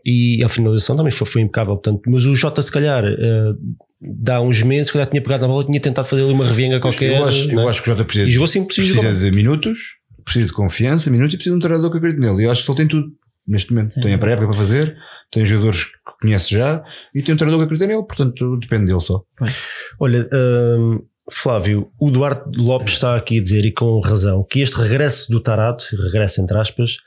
E 0.06 0.44
a 0.44 0.50
finalização 0.50 0.96
também 0.96 1.12
foi, 1.12 1.28
foi 1.28 1.42
impecável. 1.42 1.76
Portanto, 1.76 2.02
mas 2.08 2.26
o 2.26 2.36
Jota, 2.36 2.62
se 2.62 2.72
calhar, 2.72 3.04
eh, 3.06 3.54
dá 4.02 4.42
uns 4.42 4.62
meses, 4.64 4.88
se 4.88 4.94
calhar 4.94 5.08
tinha 5.08 5.22
pegado 5.22 5.42
na 5.44 5.48
bola, 5.50 5.64
tinha 5.66 5.80
tentado 5.80 6.08
fazer 6.08 6.24
ali 6.24 6.32
uma 6.34 6.46
revenga 6.46 6.80
qualquer. 6.80 7.18
eu, 7.18 7.26
acho, 7.26 7.48
né? 7.48 7.54
eu 7.56 7.68
acho 7.70 7.82
que 7.84 7.90
o 7.90 7.92
Jota 7.94 8.06
precisa, 8.06 8.28
E 8.28 8.32
jogou 8.32 8.48
e 8.54 8.66
precisa 8.66 8.96
jogou. 8.96 9.14
de 9.14 9.32
minutos, 9.32 9.80
precisa 10.24 10.46
de 10.46 10.54
confiança, 10.54 11.10
minutos 11.10 11.34
e 11.34 11.38
precisa 11.38 11.54
de 11.54 11.58
um 11.58 11.62
treinador 11.62 11.92
que 11.92 11.98
acredite 11.98 12.22
nele. 12.22 12.42
E 12.42 12.46
eu 12.46 12.52
acho 12.52 12.64
que 12.64 12.72
ele 12.72 12.78
tem 12.78 12.88
tudo 12.88 13.08
neste 13.48 13.74
momento. 13.74 13.94
Sim. 13.94 14.02
Tem 14.02 14.14
a 14.14 14.18
pré-época 14.18 14.48
para 14.48 14.58
fazer, 14.58 14.96
tem 15.32 15.46
jogadores 15.46 15.88
conhece 16.22 16.54
já 16.54 16.84
e 17.14 17.22
tem 17.22 17.34
um 17.34 17.38
treinador 17.38 17.60
que 17.60 17.66
acredita 17.66 17.88
nele, 17.88 18.06
portanto 18.06 18.58
depende 18.58 18.88
dele 18.88 19.02
só. 19.02 19.22
Olha, 20.00 20.30
hum, 20.34 21.00
Flávio, 21.32 21.92
o 22.00 22.10
Duarte 22.10 22.50
Lopes 22.60 22.94
está 22.94 23.16
aqui 23.16 23.40
a 23.40 23.44
dizer, 23.44 23.66
e 23.66 23.72
com 23.72 24.00
razão, 24.00 24.46
que 24.50 24.62
este 24.62 24.76
regresso 24.78 25.32
do 25.32 25.40
Tarato, 25.40 25.86
regresso 26.04 26.42
entre 26.42 26.58
aspas, 26.58 26.98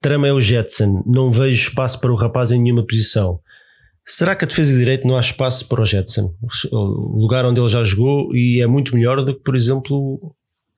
trama 0.00 0.28
é 0.28 0.32
o 0.32 0.40
Jetson. 0.40 1.02
Não 1.06 1.30
vejo 1.30 1.68
espaço 1.68 2.00
para 2.00 2.12
o 2.12 2.16
rapaz 2.16 2.50
em 2.50 2.60
nenhuma 2.60 2.86
posição. 2.86 3.40
Será 4.04 4.36
que 4.36 4.44
a 4.44 4.48
defesa 4.48 4.72
de 4.72 4.78
direito 4.78 5.06
não 5.06 5.16
há 5.16 5.20
espaço 5.20 5.68
para 5.68 5.82
o 5.82 5.84
Jetson? 5.84 6.32
O 6.70 7.20
lugar 7.20 7.44
onde 7.44 7.60
ele 7.60 7.68
já 7.68 7.82
jogou 7.82 8.34
e 8.34 8.60
é 8.60 8.66
muito 8.66 8.94
melhor 8.94 9.24
do 9.24 9.34
que, 9.34 9.42
por 9.42 9.56
exemplo, 9.56 10.20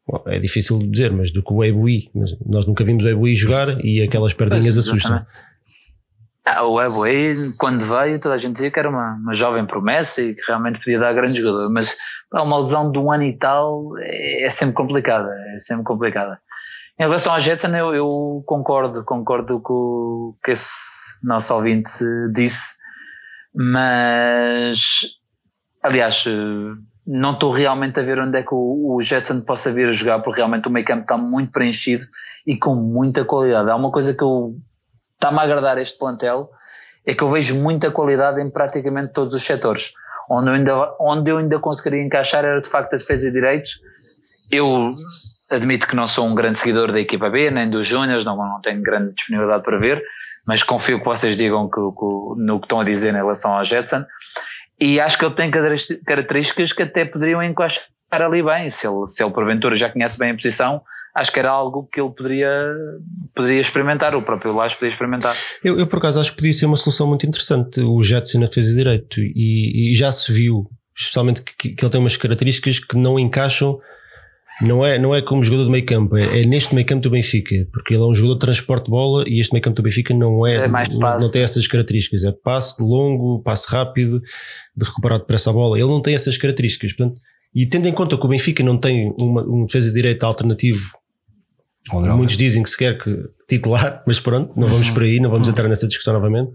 bom, 0.06 0.22
é 0.26 0.38
difícil 0.38 0.78
de 0.78 0.88
dizer, 0.88 1.12
mas 1.12 1.30
do 1.30 1.42
que 1.42 1.52
o 1.52 1.62
Ebui. 1.62 2.08
Mas 2.14 2.34
nós 2.46 2.64
nunca 2.64 2.82
vimos 2.84 3.04
o 3.04 3.08
Ebui 3.08 3.34
jogar 3.34 3.84
e 3.84 4.00
aquelas 4.00 4.32
perninhas 4.32 4.76
Pois, 4.76 4.88
assustam. 4.88 5.26
Ah, 6.50 6.64
o 6.64 6.80
Eboué, 6.80 7.34
quando 7.58 7.84
veio, 7.84 8.18
toda 8.18 8.34
a 8.34 8.38
gente 8.38 8.54
dizia 8.54 8.70
que 8.70 8.78
era 8.78 8.88
uma, 8.88 9.14
uma 9.14 9.34
jovem 9.34 9.66
promessa 9.66 10.22
e 10.22 10.34
que 10.34 10.42
realmente 10.46 10.78
podia 10.78 10.98
dar 10.98 11.12
grande 11.12 11.38
jogador, 11.38 11.70
mas 11.70 11.96
pá, 12.30 12.42
uma 12.42 12.56
lesão 12.56 12.90
de 12.90 12.98
um 12.98 13.12
ano 13.12 13.24
e 13.24 13.36
tal 13.36 13.92
é, 13.98 14.44
é 14.44 14.50
sempre 14.50 14.74
complicada, 14.74 15.30
é 15.52 15.58
sempre 15.58 15.84
complicada. 15.84 16.40
Em 16.98 17.04
relação 17.04 17.32
ao 17.32 17.38
Jetson, 17.38 17.68
eu, 17.76 17.94
eu 17.94 18.42
concordo, 18.46 19.04
concordo 19.04 19.60
com 19.60 19.74
o 19.74 20.36
que 20.42 20.52
esse 20.52 21.24
nosso 21.24 21.54
ouvinte 21.54 21.90
disse, 22.32 22.78
mas, 23.54 24.78
aliás, 25.82 26.24
não 27.06 27.32
estou 27.32 27.50
realmente 27.50 28.00
a 28.00 28.02
ver 28.02 28.20
onde 28.20 28.38
é 28.38 28.42
que 28.42 28.54
o, 28.54 28.96
o 28.96 29.02
Jetson 29.02 29.42
possa 29.42 29.72
vir 29.72 29.88
a 29.88 29.92
jogar, 29.92 30.20
porque 30.20 30.40
realmente 30.40 30.66
o 30.66 30.70
meio 30.70 30.84
campo 30.84 31.02
está 31.02 31.16
muito 31.16 31.52
preenchido 31.52 32.04
e 32.46 32.56
com 32.56 32.74
muita 32.74 33.24
qualidade. 33.24 33.70
Há 33.70 33.76
uma 33.76 33.92
coisa 33.92 34.16
que 34.16 34.24
eu 34.24 34.56
está-me 35.18 35.38
a 35.40 35.42
agradar 35.42 35.78
este 35.78 35.98
plantel, 35.98 36.50
é 37.04 37.12
que 37.12 37.22
eu 37.22 37.28
vejo 37.28 37.56
muita 37.56 37.90
qualidade 37.90 38.40
em 38.40 38.48
praticamente 38.48 39.12
todos 39.12 39.34
os 39.34 39.42
setores. 39.42 39.92
Onde 40.30 40.50
eu 40.50 40.54
ainda, 40.54 40.94
onde 41.00 41.30
eu 41.30 41.38
ainda 41.38 41.58
conseguiria 41.58 42.02
encaixar 42.02 42.44
era 42.44 42.60
de 42.60 42.68
facto 42.68 42.94
a 42.94 42.96
defesa 42.96 43.26
de 43.26 43.32
direitos. 43.32 43.80
Eu 44.50 44.94
admito 45.50 45.88
que 45.88 45.96
não 45.96 46.06
sou 46.06 46.26
um 46.26 46.34
grande 46.34 46.58
seguidor 46.58 46.92
da 46.92 47.00
equipa 47.00 47.28
B, 47.30 47.50
nem 47.50 47.68
dos 47.68 47.86
Júniors, 47.86 48.24
não, 48.24 48.36
não 48.36 48.60
tenho 48.60 48.80
grande 48.82 49.14
disponibilidade 49.14 49.62
para 49.62 49.78
ver, 49.78 50.02
mas 50.46 50.62
confio 50.62 50.98
que 50.98 51.04
vocês 51.04 51.36
digam 51.36 51.68
que, 51.68 51.80
que, 51.80 52.42
no 52.42 52.60
que 52.60 52.66
estão 52.66 52.80
a 52.80 52.84
dizer 52.84 53.10
em 53.10 53.16
relação 53.16 53.56
ao 53.56 53.64
Jetson. 53.64 54.04
E 54.78 55.00
acho 55.00 55.18
que 55.18 55.24
ele 55.24 55.34
tem 55.34 55.50
características 55.50 56.72
que 56.72 56.82
até 56.82 57.04
poderiam 57.04 57.42
encaixar 57.42 57.88
ali 58.10 58.42
bem. 58.42 58.70
Se 58.70 58.86
ele, 58.86 59.06
se 59.06 59.22
ele 59.24 59.32
porventura 59.32 59.74
já 59.74 59.90
conhece 59.90 60.18
bem 60.18 60.30
a 60.30 60.34
posição, 60.34 60.82
acho 61.18 61.32
que 61.32 61.38
era 61.38 61.50
algo 61.50 61.88
que 61.92 62.00
ele 62.00 62.10
poderia, 62.10 62.50
poderia 63.34 63.60
experimentar, 63.60 64.14
o 64.14 64.22
próprio 64.22 64.54
Lage 64.54 64.74
poderia 64.74 64.92
experimentar. 64.92 65.36
Eu, 65.62 65.78
eu, 65.78 65.86
por 65.86 65.98
acaso, 65.98 66.20
acho 66.20 66.30
que 66.30 66.36
podia 66.36 66.52
ser 66.52 66.66
uma 66.66 66.76
solução 66.76 67.06
muito 67.06 67.26
interessante 67.26 67.80
o 67.80 68.02
Jetson 68.02 68.40
na 68.40 68.46
defesa 68.46 68.70
de 68.70 68.76
direito 68.76 69.20
e, 69.20 69.90
e 69.90 69.94
já 69.94 70.12
se 70.12 70.32
viu, 70.32 70.70
especialmente 70.96 71.42
que, 71.42 71.70
que, 71.70 71.84
ele 71.84 71.90
tem 71.90 72.00
umas 72.00 72.16
características 72.16 72.78
que 72.78 72.96
não 72.96 73.18
encaixam. 73.18 73.78
Não 74.60 74.84
é, 74.84 74.98
não 74.98 75.14
é 75.14 75.22
como 75.22 75.40
jogador 75.40 75.66
de 75.66 75.70
meio 75.70 75.86
campo, 75.86 76.16
é, 76.16 76.40
é 76.40 76.44
neste 76.44 76.74
meio 76.74 76.84
campo 76.84 77.02
do 77.02 77.10
Benfica, 77.10 77.54
porque 77.72 77.94
ele 77.94 78.02
é 78.02 78.06
um 78.06 78.14
jogador 78.14 78.34
de 78.34 78.40
transporte 78.40 78.86
de 78.86 78.90
bola 78.90 79.22
e 79.24 79.38
este 79.38 79.52
meio 79.52 79.62
campo 79.62 79.76
do 79.76 79.82
Benfica 79.84 80.12
não 80.12 80.44
é, 80.44 80.64
é 80.64 80.68
não, 80.68 81.16
não 81.16 81.30
tem 81.30 81.42
essas 81.42 81.68
características, 81.68 82.24
é 82.24 82.32
passe 82.32 82.82
longo, 82.82 83.40
passe 83.40 83.68
rápido, 83.70 84.20
de 84.76 84.84
recuperar 84.84 85.20
depressa 85.20 85.50
a 85.50 85.52
bola. 85.52 85.78
Ele 85.78 85.86
não 85.86 86.02
tem 86.02 86.12
essas 86.12 86.36
características, 86.36 86.92
portanto, 86.92 87.20
e 87.54 87.66
tendo 87.66 87.86
em 87.86 87.92
conta 87.92 88.16
que 88.16 88.24
o 88.24 88.28
Benfica 88.28 88.62
não 88.62 88.78
tem 88.78 89.14
uma, 89.18 89.42
um 89.42 89.64
defesa 89.64 89.88
de 89.88 89.94
direita 89.94 90.26
alternativo 90.26 90.90
Muitos 91.92 92.36
dizem 92.36 92.62
que 92.62 92.70
se 92.70 92.76
quer 92.76 92.98
que 92.98 93.24
titular, 93.48 94.02
mas 94.06 94.20
pronto, 94.20 94.52
não 94.58 94.68
vamos 94.68 94.90
por 94.90 95.02
aí, 95.02 95.20
não 95.20 95.30
vamos 95.30 95.48
entrar 95.48 95.68
nessa 95.68 95.86
discussão 95.86 96.14
novamente. 96.14 96.52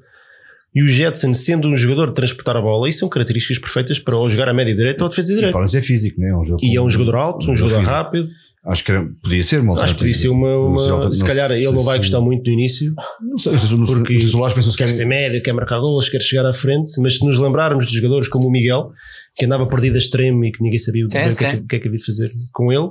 E 0.75 0.81
o 0.81 0.87
Jetson, 0.87 1.33
sendo 1.33 1.67
um 1.67 1.75
jogador 1.75 2.07
de 2.07 2.15
transportar 2.15 2.57
a 2.57 2.61
bola, 2.61 2.89
isso 2.89 2.99
são 2.99 3.09
características 3.09 3.59
perfeitas 3.59 3.99
para 3.99 4.17
ou 4.17 4.27
jogar 4.27 4.49
a 4.49 4.53
média 4.53 4.73
direita 4.73 5.03
ou 5.03 5.05
a 5.05 5.09
defesa 5.09 5.35
direita. 5.35 5.55
Pode 5.55 5.69
ser 5.69 5.83
físico, 5.83 6.19
né? 6.19 6.33
Um 6.33 6.57
e 6.61 6.75
é 6.75 6.81
um 6.81 6.89
jogador 6.89 7.15
alto, 7.15 7.47
um, 7.47 7.51
um 7.51 7.55
jogador 7.55 7.83
rápido. 7.83 8.27
Acho 8.65 8.85
que 8.85 8.93
podia 9.21 9.43
ser 9.43 9.61
Acho 9.71 9.93
que 9.93 9.99
podia 9.99 10.13
ser 10.13 10.29
uma. 10.29 10.55
uma 10.55 11.13
se 11.13 11.25
calhar 11.25 11.51
ele 11.51 11.69
não 11.69 11.83
vai 11.83 11.97
gostar 11.97 12.21
muito 12.21 12.47
no 12.47 12.53
início. 12.53 12.93
Não 13.21 13.37
sei, 13.37 13.59
se, 13.59 13.67
porque 13.75 14.17
se 14.21 14.33
o 14.33 14.39
Lage 14.39 14.55
pensa 14.55 14.71
que 14.71 14.77
quer 14.77 14.87
ser 14.87 15.05
médio, 15.05 15.43
quer 15.43 15.51
marcar 15.51 15.79
golos, 15.79 16.07
quer 16.07 16.21
chegar 16.21 16.45
à 16.45 16.53
frente. 16.53 16.93
Mas 17.01 17.17
se 17.17 17.25
nos 17.25 17.37
lembrarmos 17.37 17.87
de 17.87 17.97
jogadores 17.97 18.29
como 18.29 18.47
o 18.47 18.51
Miguel, 18.51 18.89
que 19.35 19.45
andava 19.45 19.65
perdido 19.65 19.95
a 19.95 19.97
extremo 19.97 20.45
e 20.45 20.51
que 20.51 20.61
ninguém 20.61 20.77
sabia 20.77 21.05
o 21.05 21.09
que, 21.09 21.17
é, 21.17 21.27
que, 21.29 21.45
é 21.45 21.61
que, 21.67 21.75
é 21.75 21.79
que 21.79 21.87
havia 21.87 21.97
de 21.97 22.05
fazer 22.05 22.31
com 22.51 22.71
ele. 22.71 22.89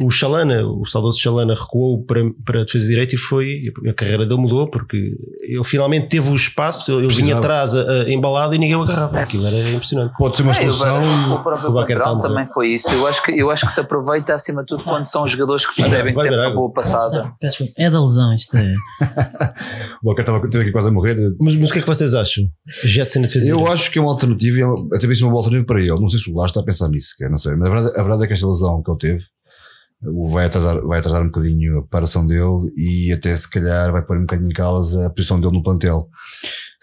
O 0.00 0.10
Chalana, 0.10 0.66
o 0.66 0.84
saudoso 0.84 1.20
Chalana, 1.20 1.54
recuou 1.54 2.02
para, 2.04 2.20
para 2.44 2.62
a 2.62 2.64
defesa 2.64 2.88
direita 2.88 3.14
e 3.14 3.18
foi. 3.18 3.72
A 3.88 3.92
carreira 3.92 4.26
dele 4.26 4.40
mudou 4.40 4.68
porque 4.68 5.16
ele 5.42 5.62
finalmente 5.62 6.08
teve 6.08 6.28
o 6.30 6.34
espaço, 6.34 6.90
ele 6.92 7.06
Precisava. 7.06 7.26
vinha 7.26 7.38
atrás 7.38 7.74
a, 7.74 7.82
a, 7.82 8.12
embalado 8.12 8.56
e 8.56 8.58
ninguém 8.58 8.74
o 8.74 8.82
agarrava. 8.82 9.20
Aquilo 9.20 9.46
era 9.46 9.70
impressionante. 9.70 10.14
Pode 10.18 10.34
ser 10.34 10.42
uma 10.42 10.54
solução. 10.54 10.96
É, 10.96 11.34
o 11.34 11.42
próprio 11.42 11.70
Lateral 11.70 12.20
também 12.20 12.46
foi 12.52 12.74
isso. 12.74 12.90
Eu 12.90 13.06
acho, 13.06 13.22
que, 13.22 13.30
eu 13.32 13.50
acho 13.50 13.66
que 13.66 13.72
se 13.72 13.80
aproveita 13.80 14.34
acima 14.34 14.62
de 14.62 14.66
tudo 14.68 14.82
quando 14.82 15.06
são 15.06 15.28
jogadores 15.28 15.64
que 15.64 15.76
percebem 15.76 16.12
que 16.12 16.20
uma 16.20 16.54
boa 16.54 16.72
passada. 16.72 17.32
Peço 17.40 17.64
é 17.78 17.88
da 17.88 18.02
lesão 18.02 18.34
isto 18.34 18.56
é. 18.56 18.74
o 20.02 20.08
Walker 20.08 20.22
estava 20.22 20.38
aqui 20.44 20.72
quase 20.72 20.88
a 20.88 20.90
morrer. 20.90 21.16
Mas, 21.40 21.54
mas 21.54 21.70
o 21.70 21.72
que 21.72 21.78
é 21.78 21.82
que 21.82 21.88
vocês 21.88 22.14
acham? 22.14 22.44
Jetson 22.84 23.20
defesa 23.22 23.48
Eu 23.48 23.66
acho 23.68 23.90
que 23.90 23.98
é 23.98 24.02
uma 24.02 24.10
alternativa, 24.10 24.74
até 24.92 25.06
mesmo 25.06 25.28
uma 25.28 25.32
boa 25.32 25.44
alternativa 25.44 25.66
para 25.66 25.83
ele. 25.84 26.00
Não 26.00 26.08
sei 26.08 26.20
se 26.20 26.30
o 26.30 26.34
Lars 26.34 26.50
está 26.50 26.60
a 26.60 26.64
pensar 26.64 26.88
nisso 26.88 27.14
não 27.30 27.38
sei. 27.38 27.54
Mas 27.56 27.68
a 27.68 27.74
verdade, 27.74 27.98
a 27.98 28.02
verdade 28.02 28.24
é 28.24 28.26
que 28.26 28.32
esta 28.32 28.46
lesão 28.46 28.82
que 28.82 28.90
ele 28.90 28.98
teve 28.98 29.24
vai 30.32 30.46
atrasar, 30.46 30.82
vai 30.82 30.98
atrasar 30.98 31.22
um 31.22 31.26
bocadinho 31.26 31.78
a 31.78 31.82
preparação 31.82 32.26
dele 32.26 32.72
e 32.76 33.12
até 33.12 33.34
se 33.34 33.48
calhar 33.48 33.90
vai 33.90 34.04
pôr 34.04 34.18
um 34.18 34.22
bocadinho 34.22 34.50
em 34.50 34.54
causa 34.54 35.06
a 35.06 35.10
posição 35.10 35.40
dele 35.40 35.54
no 35.54 35.62
plantel. 35.62 36.08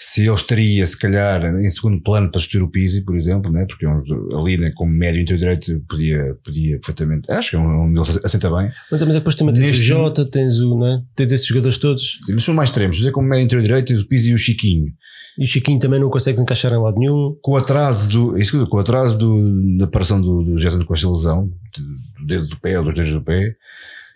Se 0.04 0.22
ele 0.22 0.34
estaria, 0.34 0.84
se 0.84 0.98
calhar, 0.98 1.46
em 1.46 1.70
segundo 1.70 2.02
plano 2.02 2.32
para 2.32 2.40
substituir 2.40 2.64
o 2.64 2.68
Pizzi, 2.68 3.02
por 3.02 3.16
exemplo, 3.16 3.52
né? 3.52 3.68
porque 3.68 3.86
ali 3.86 4.58
né, 4.58 4.72
como 4.74 4.92
médio 4.92 5.22
interior 5.22 5.38
direito 5.38 5.80
podia, 5.88 6.36
podia 6.44 6.80
perfeitamente. 6.80 7.32
Acho 7.32 7.52
que 7.52 7.56
é 7.56 7.60
um, 7.60 7.84
um 7.84 7.94
deles 7.94 8.20
assenta 8.24 8.50
bem. 8.50 8.72
Mas, 8.90 9.00
mas 9.04 9.14
depois 9.14 9.36
também 9.36 9.54
tens 9.54 9.68
Neste... 9.68 9.82
o 9.82 9.86
Jota, 9.86 10.26
tens, 10.26 10.60
o, 10.60 10.76
né? 10.76 11.04
tens 11.16 11.32
esses 11.32 11.46
jogadores 11.46 11.78
todos. 11.78 12.20
Sim, 12.26 12.34
mas 12.34 12.44
são 12.44 12.56
mais 12.56 12.70
extremos. 12.70 12.98
Dizer 12.98 13.12
como 13.12 13.28
médio 13.28 13.46
interior 13.46 13.64
direito, 13.64 13.90
tens 13.90 14.02
o 14.02 14.08
Pizzi 14.08 14.32
e 14.32 14.34
o 14.34 14.40
Chiquinho. 14.40 14.92
E 15.38 15.44
o 15.44 15.48
Chiquinho 15.48 15.80
também 15.80 16.00
não 16.00 16.10
consegues 16.10 16.42
encaixar 16.42 16.74
em 16.74 16.82
lado 16.82 16.98
nenhum. 16.98 17.38
Com 17.40 17.52
o 17.52 17.58
atraso 17.58 18.10
do, 18.10 18.38
isso, 18.40 18.66
com 18.66 18.78
o 18.78 18.80
atraso 18.80 19.20
do, 19.20 19.78
da 19.78 19.86
aparição 19.86 20.20
do, 20.20 20.42
do 20.42 20.58
Gerson 20.58 20.84
com 20.84 20.96
esta 20.96 21.08
lesão, 21.08 21.46
do 21.46 22.26
dedo 22.26 22.48
do 22.48 22.60
pé 22.60 22.80
ou 22.80 22.86
dos 22.86 22.96
dedos 22.96 23.12
do 23.12 23.22
pé, 23.22 23.56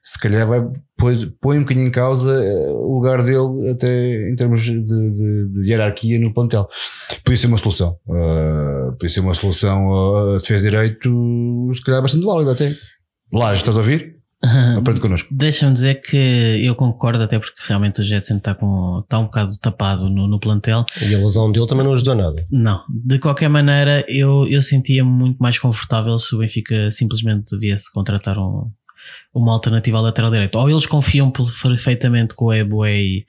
se 0.08 0.20
calhar 0.20 0.48
vai, 0.48 0.62
pois, 0.96 1.26
põe 1.42 1.58
um 1.58 1.62
bocadinho 1.62 1.88
em 1.88 1.92
causa 1.92 2.32
eh, 2.32 2.70
o 2.70 2.94
lugar 2.94 3.24
dele 3.24 3.72
até 3.72 4.30
em 4.30 4.36
termos 4.36 4.62
de, 4.62 4.80
de, 4.80 5.50
de 5.50 5.68
hierarquia 5.68 6.20
no 6.20 6.32
plantel. 6.32 6.70
Podia 7.24 7.38
ser 7.38 7.48
uma 7.48 7.58
solução. 7.58 7.98
Uh, 8.06 8.92
podia 8.92 9.10
ser 9.10 9.22
uma 9.22 9.34
solução 9.34 9.92
a 9.92 10.36
uh, 10.36 10.40
defesa 10.40 10.70
direito, 10.70 11.72
se 11.74 11.82
calhar 11.82 12.04
bastante 12.04 12.24
válida 12.24 12.52
até. 12.52 12.76
Lá, 13.34 13.56
estás 13.56 13.76
a 13.76 13.80
ouvir? 13.80 14.14
Aprende 14.78 15.02
connosco. 15.02 15.28
Deixa-me 15.34 15.74
dizer 15.74 16.02
que 16.02 16.16
eu 16.64 16.76
concordo, 16.76 17.24
até 17.24 17.40
porque 17.40 17.60
realmente 17.68 18.02
o 18.02 18.04
Jetson 18.04 18.38
está, 18.38 18.54
com, 18.54 19.00
está 19.00 19.18
um 19.18 19.24
bocado 19.24 19.58
tapado 19.60 20.08
no, 20.08 20.28
no 20.28 20.40
plantel. 20.40 20.86
E 21.02 21.16
a 21.16 21.18
lesão 21.18 21.52
dele 21.52 21.66
também 21.66 21.84
não 21.84 21.94
ajudou 21.94 22.14
nada. 22.14 22.36
Não, 22.52 22.82
de 22.88 23.18
qualquer 23.18 23.50
maneira, 23.50 24.06
eu, 24.08 24.48
eu 24.48 24.62
sentia-me 24.62 25.10
muito 25.10 25.40
mais 25.40 25.58
confortável 25.58 26.20
se 26.20 26.36
o 26.36 26.38
Benfica 26.38 26.92
simplesmente 26.92 27.58
viesse 27.58 27.92
contratar 27.92 28.38
um, 28.38 28.70
uma 29.34 29.54
alternativa 29.54 29.98
à 29.98 30.02
lateral 30.02 30.32
direito. 30.32 30.58
Ou 30.58 30.70
eles 30.70 30.86
confiam 30.86 31.32
perfeitamente 31.32 32.34
com 32.34 32.46
o 32.46 32.54
Ebuei 32.54 33.26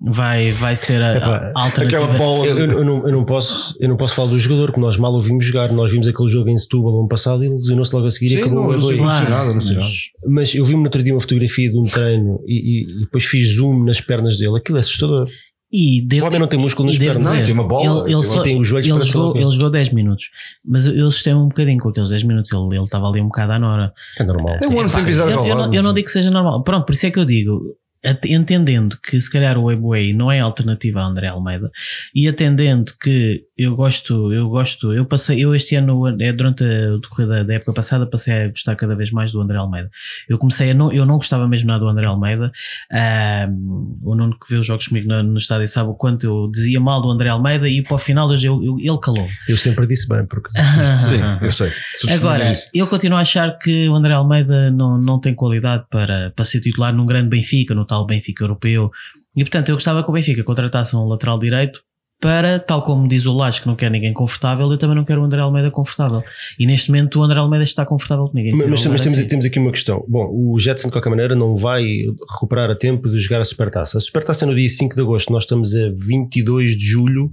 vai, 0.00 0.50
vai 0.52 0.74
ser 0.74 1.02
a, 1.02 1.18
a, 1.18 1.52
a 1.54 1.64
alternativa. 1.64 2.04
Aquela 2.04 2.18
bola. 2.18 2.46
Eu, 2.46 2.58
eu, 2.58 2.84
não, 2.84 3.06
eu, 3.06 3.12
não 3.12 3.24
posso, 3.24 3.76
eu 3.78 3.88
não 3.88 3.96
posso 3.96 4.14
falar 4.14 4.30
do 4.30 4.38
jogador, 4.38 4.72
que 4.72 4.80
nós 4.80 4.96
mal 4.96 5.12
o 5.12 5.20
vimos 5.20 5.44
jogar. 5.44 5.70
Nós 5.72 5.92
vimos 5.92 6.08
aquele 6.08 6.28
jogo 6.28 6.48
em 6.48 6.56
Setúbal 6.56 6.98
ano 6.98 7.08
passado 7.08 7.42
e 7.42 7.46
ele 7.46 7.54
lesionou-se 7.54 7.94
logo 7.94 8.06
a 8.06 8.10
seguir 8.10 8.30
Sim, 8.30 8.36
e 8.36 8.40
acabou 8.40 8.72
não, 8.72 8.78
não, 8.78 8.90
não, 8.90 9.06
nada, 9.06 9.54
não 9.54 9.60
sei 9.60 9.78
mas 10.26 10.54
eu 10.54 10.64
vi-me 10.64 10.80
no 10.80 10.84
outro 10.84 11.02
dia 11.02 11.14
uma 11.14 11.20
fotografia 11.20 11.70
de 11.70 11.78
um 11.78 11.84
treino 11.84 12.40
e, 12.46 12.54
e, 12.54 12.82
e, 12.82 13.00
depois 13.00 13.24
fiz 13.24 13.56
zoom 13.56 13.84
nas 13.84 14.00
pernas 14.00 14.38
dele. 14.38 14.56
Aquilo 14.56 14.78
é 14.78 14.80
assustador. 14.80 15.28
E 15.72 16.02
deu, 16.02 16.24
o 16.24 16.26
homem 16.26 16.40
não 16.40 16.48
tem 16.48 16.58
músculo 16.58 16.88
nas 16.88 16.98
pernas, 16.98 17.24
não, 17.24 17.44
tem 17.44 17.54
uma 17.54 17.66
bola, 17.66 18.04
ele, 18.04 18.14
ele, 18.14 18.22
só, 18.24 18.42
tem 18.42 18.58
os 18.58 18.66
joelhos 18.66 18.88
ele 18.88 19.04
jogou, 19.04 19.36
ele 19.36 19.50
jogou 19.52 19.70
10 19.70 19.90
minutos, 19.90 20.30
mas 20.64 20.84
eu 20.84 21.06
assustei 21.06 21.32
um 21.32 21.46
bocadinho 21.46 21.78
com 21.78 21.90
aqueles 21.90 22.10
10 22.10 22.24
minutos. 22.24 22.52
Ele, 22.52 22.66
ele 22.72 22.80
estava 22.80 23.06
ali 23.06 23.20
um 23.20 23.26
bocado 23.26 23.52
à 23.52 23.58
nora. 23.58 23.92
É 24.18 24.24
normal. 24.24 24.56
É 24.60 24.66
um 24.66 24.80
ano 24.80 24.88
sem 24.88 25.04
pisar 25.04 25.30
eu, 25.30 25.46
eu, 25.46 25.54
não, 25.54 25.72
eu 25.72 25.82
não 25.82 25.94
digo 25.94 26.06
que 26.06 26.12
seja 26.12 26.30
normal. 26.30 26.64
Pronto, 26.64 26.86
por 26.86 26.92
isso 26.92 27.06
é 27.06 27.10
que 27.10 27.20
eu 27.20 27.24
digo 27.24 27.76
entendendo 28.26 28.98
que 29.02 29.20
se 29.20 29.30
calhar 29.30 29.58
o 29.58 29.64
Webway 29.64 30.14
não 30.14 30.32
é 30.32 30.40
alternativa 30.40 31.00
a 31.00 31.04
André 31.04 31.28
Almeida 31.28 31.70
e 32.14 32.26
atendendo 32.26 32.92
que 33.00 33.44
eu 33.60 33.76
gosto, 33.76 34.32
eu 34.32 34.48
gosto, 34.48 34.90
eu 34.90 35.04
passei, 35.04 35.44
eu 35.44 35.54
este 35.54 35.76
ano, 35.76 36.08
é 36.18 36.32
durante 36.32 36.64
a 36.64 36.96
decorrida 36.96 37.44
da 37.44 37.54
época 37.54 37.74
passada, 37.74 38.06
passei 38.06 38.32
a 38.32 38.48
gostar 38.48 38.74
cada 38.74 38.96
vez 38.96 39.10
mais 39.10 39.32
do 39.32 39.40
André 39.42 39.58
Almeida. 39.58 39.90
Eu 40.26 40.38
comecei 40.38 40.70
a 40.70 40.74
não, 40.74 40.90
eu 40.90 41.04
não 41.04 41.16
gostava 41.16 41.46
mesmo 41.46 41.66
nada 41.66 41.80
do 41.80 41.88
André 41.88 42.06
Almeida. 42.06 42.50
Um, 42.90 43.98
o 44.02 44.14
Nuno 44.14 44.34
que 44.40 44.48
vê 44.48 44.56
os 44.56 44.66
jogos 44.66 44.86
comigo 44.86 45.06
no, 45.08 45.22
no 45.22 45.36
estádio 45.36 45.68
sabe 45.68 45.90
o 45.90 45.94
quanto 45.94 46.24
eu 46.24 46.50
dizia 46.50 46.80
mal 46.80 47.02
do 47.02 47.10
André 47.10 47.28
Almeida 47.28 47.68
e 47.68 47.82
para 47.82 47.96
o 47.96 47.98
final 47.98 48.32
eu, 48.32 48.64
eu, 48.64 48.78
ele 48.78 48.98
calou. 48.98 49.28
Eu 49.46 49.58
sempre 49.58 49.86
disse 49.86 50.08
bem, 50.08 50.24
porque 50.24 50.48
sim, 50.98 51.20
eu 51.44 51.52
sei. 51.52 51.70
Agora, 52.14 52.50
eu 52.72 52.86
continuo 52.86 53.18
a 53.18 53.20
achar 53.20 53.58
que 53.58 53.90
o 53.90 53.94
André 53.94 54.14
Almeida 54.14 54.70
não, 54.70 54.96
não 54.96 55.20
tem 55.20 55.34
qualidade 55.34 55.84
para, 55.90 56.32
para 56.34 56.44
ser 56.46 56.60
titular 56.60 56.94
num 56.94 57.04
grande 57.04 57.28
Benfica, 57.28 57.74
no 57.74 57.84
tal 57.84 58.06
Benfica 58.06 58.42
europeu. 58.42 58.90
E 59.36 59.44
portanto, 59.44 59.68
eu 59.68 59.74
gostava 59.74 60.02
que 60.02 60.08
o 60.08 60.12
Benfica 60.14 60.42
contratasse 60.42 60.96
um 60.96 61.04
lateral 61.04 61.38
direito 61.38 61.82
para, 62.20 62.58
tal 62.58 62.82
como 62.82 63.08
diz 63.08 63.24
o 63.24 63.32
Lage 63.32 63.62
que 63.62 63.66
não 63.66 63.74
quer 63.74 63.90
ninguém 63.90 64.12
confortável, 64.12 64.70
eu 64.70 64.76
também 64.76 64.94
não 64.94 65.04
quero 65.04 65.22
o 65.22 65.24
André 65.24 65.40
Almeida 65.40 65.70
confortável. 65.70 66.22
E 66.58 66.66
neste 66.66 66.90
momento 66.90 67.18
o 67.18 67.22
André 67.22 67.38
Almeida 67.38 67.64
está 67.64 67.86
confortável 67.86 68.28
comigo. 68.28 68.56
Mas, 68.58 68.68
mas, 68.68 68.86
mas 68.86 69.00
temos, 69.02 69.18
assim. 69.18 69.26
temos 69.26 69.44
aqui 69.46 69.58
uma 69.58 69.72
questão. 69.72 70.04
Bom, 70.06 70.28
o 70.30 70.58
Jetson 70.58 70.88
de 70.88 70.92
qualquer 70.92 71.08
maneira 71.08 71.34
não 71.34 71.56
vai 71.56 71.82
recuperar 72.30 72.70
a 72.70 72.76
tempo 72.76 73.08
de 73.08 73.18
jogar 73.18 73.40
a 73.40 73.44
Supertaça. 73.44 73.96
A 73.96 74.00
Supertaça 74.00 74.44
é 74.44 74.46
no 74.46 74.54
dia 74.54 74.68
5 74.68 74.94
de 74.94 75.00
agosto, 75.00 75.32
nós 75.32 75.44
estamos 75.44 75.74
a 75.74 75.88
22 75.90 76.76
de 76.76 76.84
julho 76.84 77.32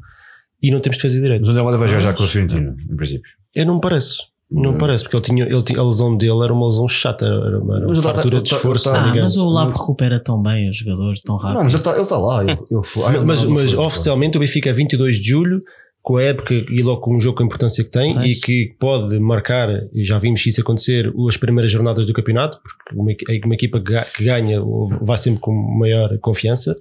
e 0.64 0.72
não 0.72 0.80
temos 0.80 0.96
de 0.98 1.02
fazer 1.02 1.22
direito. 1.22 1.42
Mas 1.42 1.50
o 1.50 1.52
André 1.52 1.62
Almeida 1.62 1.80
vai 1.80 1.90
jogar 1.90 2.02
já 2.02 2.14
com 2.14 2.24
o 2.24 2.28
Fiorentino, 2.28 2.76
em 2.90 2.96
princípio. 2.96 3.30
Eu 3.54 3.66
não 3.66 3.76
me 3.76 3.82
parece. 3.82 4.37
Não 4.50 4.72
uhum. 4.72 4.78
parece, 4.78 5.04
porque 5.04 5.18
ele 5.18 5.24
tinha, 5.24 5.46
ele 5.46 5.62
tinha, 5.62 5.80
a 5.80 5.84
lesão 5.84 6.16
dele 6.16 6.42
era 6.42 6.54
uma 6.54 6.68
lesão 6.68 6.88
chata, 6.88 7.26
era 7.26 7.60
uma, 7.60 7.80
uma 7.80 8.02
fartura 8.02 8.42
de 8.42 8.54
esforço. 8.54 8.90
Ah, 8.90 9.14
mas 9.14 9.36
o 9.36 9.46
Labo 9.46 9.78
recupera 9.78 10.22
tão 10.24 10.42
bem 10.42 10.70
o 10.70 10.74
jogador, 10.74 11.16
tão 11.24 11.36
rápido. 11.36 11.58
Não, 11.58 11.64
mas 11.66 11.74
ele 11.74 11.82
está, 11.82 11.92
ele 11.92 12.02
está 12.02 12.18
lá. 12.18 12.44
Ele, 12.44 12.52
ele 12.52 12.84
foi, 12.84 13.20
mas, 13.20 13.44
mas, 13.44 13.44
mas 13.44 13.74
oficialmente 13.74 14.38
o 14.38 14.40
Benfica 14.40 14.70
é 14.70 14.74
22 14.74 15.18
de 15.18 15.30
julho, 15.30 15.62
com 16.02 16.16
a 16.16 16.24
época 16.24 16.54
e 16.54 16.82
logo 16.82 17.02
com 17.02 17.18
um 17.18 17.20
jogo 17.20 17.36
com 17.36 17.44
a 17.44 17.46
importância 17.46 17.84
que 17.84 17.90
tem 17.90 18.16
mas... 18.16 18.32
e 18.32 18.40
que 18.40 18.76
pode 18.80 19.20
marcar, 19.20 19.68
e 19.94 20.06
já 20.06 20.18
vimos 20.18 20.46
isso 20.46 20.62
acontecer, 20.62 21.12
as 21.28 21.36
primeiras 21.36 21.70
jornadas 21.70 22.06
do 22.06 22.14
campeonato, 22.14 22.58
porque 22.64 22.96
uma, 22.96 23.12
uma 23.44 23.54
equipa 23.54 23.82
que 23.82 24.24
ganha 24.24 24.62
vai 25.02 25.18
sempre 25.18 25.42
com 25.42 25.52
maior 25.52 26.18
confiança. 26.20 26.74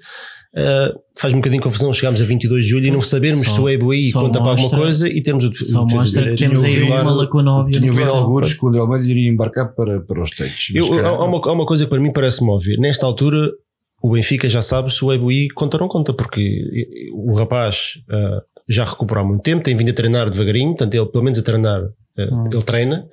Uh, 0.57 0.99
faz 1.19 1.35
um 1.35 1.37
bocadinho 1.37 1.61
de 1.61 1.65
confusão 1.65 1.93
chegarmos 1.93 2.19
a 2.23 2.25
22 2.25 2.65
de 2.65 2.71
julho 2.71 2.87
e 2.87 2.91
não 2.91 3.03
sabermos 3.03 3.47
Só- 3.47 3.57
se 3.57 3.61
o 3.77 4.11
só 4.11 4.21
conta 4.23 4.39
para 4.41 4.53
alguma 4.53 4.63
mostra- 4.63 4.79
coisa 4.79 5.07
e 5.07 5.21
termos 5.21 5.45
o, 5.45 5.53
Só 5.53 5.83
o 5.83 5.85
defesa 5.85 6.05
mostra 6.05 6.31
que 6.31 6.37
temos 6.37 6.65
aí 6.65 6.83
uma 6.83 7.11
lacuna 7.11 7.53
óbvia. 7.53 7.79
Tinha 7.79 7.93
ouvido 7.93 8.07
plantel. 8.07 8.23
alguns 8.25 8.55
que 8.55 8.65
o 8.65 8.69
André 8.69 8.81
Almeida 8.81 9.07
iria 9.07 9.31
embarcar 9.31 9.75
para, 9.75 10.01
para 10.01 10.23
os 10.23 10.31
States. 10.31 10.75
Eu- 10.75 10.89
calhar- 10.89 11.05
há, 11.13 11.25
uma, 11.25 11.39
há 11.45 11.53
uma 11.53 11.67
coisa 11.67 11.85
que 11.85 11.91
para 11.91 12.01
mim 12.01 12.11
parece-me 12.11 12.49
óbvia. 12.51 12.77
Nesta 12.79 13.05
altura, 13.05 13.51
o 14.03 14.13
Benfica 14.13 14.49
já 14.49 14.63
sabe 14.63 14.91
se 14.91 15.05
o 15.05 15.13
Ebuí 15.13 15.49
conta 15.51 15.77
ou 15.77 15.81
não 15.83 15.89
conta, 15.89 16.15
porque 16.15 16.63
o 17.13 17.35
rapaz 17.35 17.99
ah, 18.11 18.41
já 18.67 18.85
recuperou 18.85 19.25
há 19.25 19.27
muito 19.29 19.43
tempo, 19.43 19.63
tem 19.63 19.77
vindo 19.77 19.91
a 19.91 19.93
treinar 19.93 20.31
devagarinho, 20.31 20.69
portanto, 20.71 20.95
ele, 20.95 21.07
pelo 21.07 21.23
menos 21.25 21.39
a 21.39 21.43
treinar, 21.43 21.83
ah, 21.83 22.23
Hum. 22.33 22.45
ele 22.51 22.63
treina. 22.63 23.05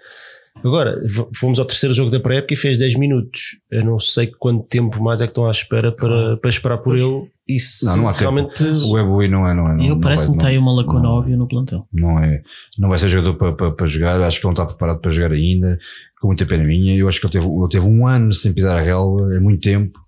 Agora, 0.63 1.01
fomos 1.35 1.57
ao 1.59 1.65
terceiro 1.65 1.93
jogo 1.95 2.11
da 2.11 2.19
pré-época 2.19 2.53
e 2.53 2.57
fez 2.57 2.77
10 2.77 2.95
minutos. 2.95 3.57
Eu 3.71 3.83
não 3.83 3.99
sei 3.99 4.27
quanto 4.27 4.63
tempo 4.67 5.01
mais 5.03 5.19
é 5.19 5.25
que 5.25 5.31
estão 5.31 5.47
à 5.47 5.51
espera 5.51 5.91
para, 5.91 6.37
para 6.37 6.49
esperar 6.49 6.77
por 6.77 6.95
ele. 6.97 7.27
E 7.47 7.59
se 7.59 7.85
Não, 7.85 7.97
não 7.97 8.07
há 8.07 8.13
tempo. 8.13 8.21
realmente. 8.21 8.63
O 8.63 8.97
Ebuí 8.97 9.27
não 9.27 9.45
é, 9.47 9.53
não 9.53 9.67
é. 9.69 9.75
Não, 9.75 9.83
Eu 9.83 9.95
não 9.95 9.99
parece-me 9.99 10.31
que 10.33 10.37
está 10.37 10.47
aí 10.49 10.57
uma 10.57 10.71
lacuna 10.73 11.01
não- 11.01 11.09
óbvia 11.09 11.35
no 11.35 11.47
plantel. 11.47 11.85
não 11.91 12.17
é, 12.23 12.41
não 12.79 12.87
vai 12.87 12.97
ser 12.97 13.09
jogador 13.09 13.33
para, 13.35 13.51
para, 13.53 13.71
para 13.71 13.85
jogar, 13.87 14.21
acho 14.21 14.39
que 14.39 14.45
ele 14.47 14.53
não 14.55 14.63
está 14.63 14.65
preparado 14.65 14.99
para 15.01 15.11
jogar 15.11 15.33
ainda, 15.33 15.77
com 16.21 16.27
muita 16.27 16.45
pena 16.45 16.63
minha, 16.63 16.95
eu 16.97 17.09
acho 17.09 17.19
que 17.19 17.25
ele 17.25 17.33
teve, 17.33 17.45
ele 17.45 17.67
teve 17.69 17.85
um 17.85 18.07
ano 18.07 18.31
sem 18.33 18.53
pisar 18.53 18.77
a 18.77 18.81
relva, 18.81 19.35
é 19.35 19.39
muito 19.41 19.61
tempo, 19.61 19.99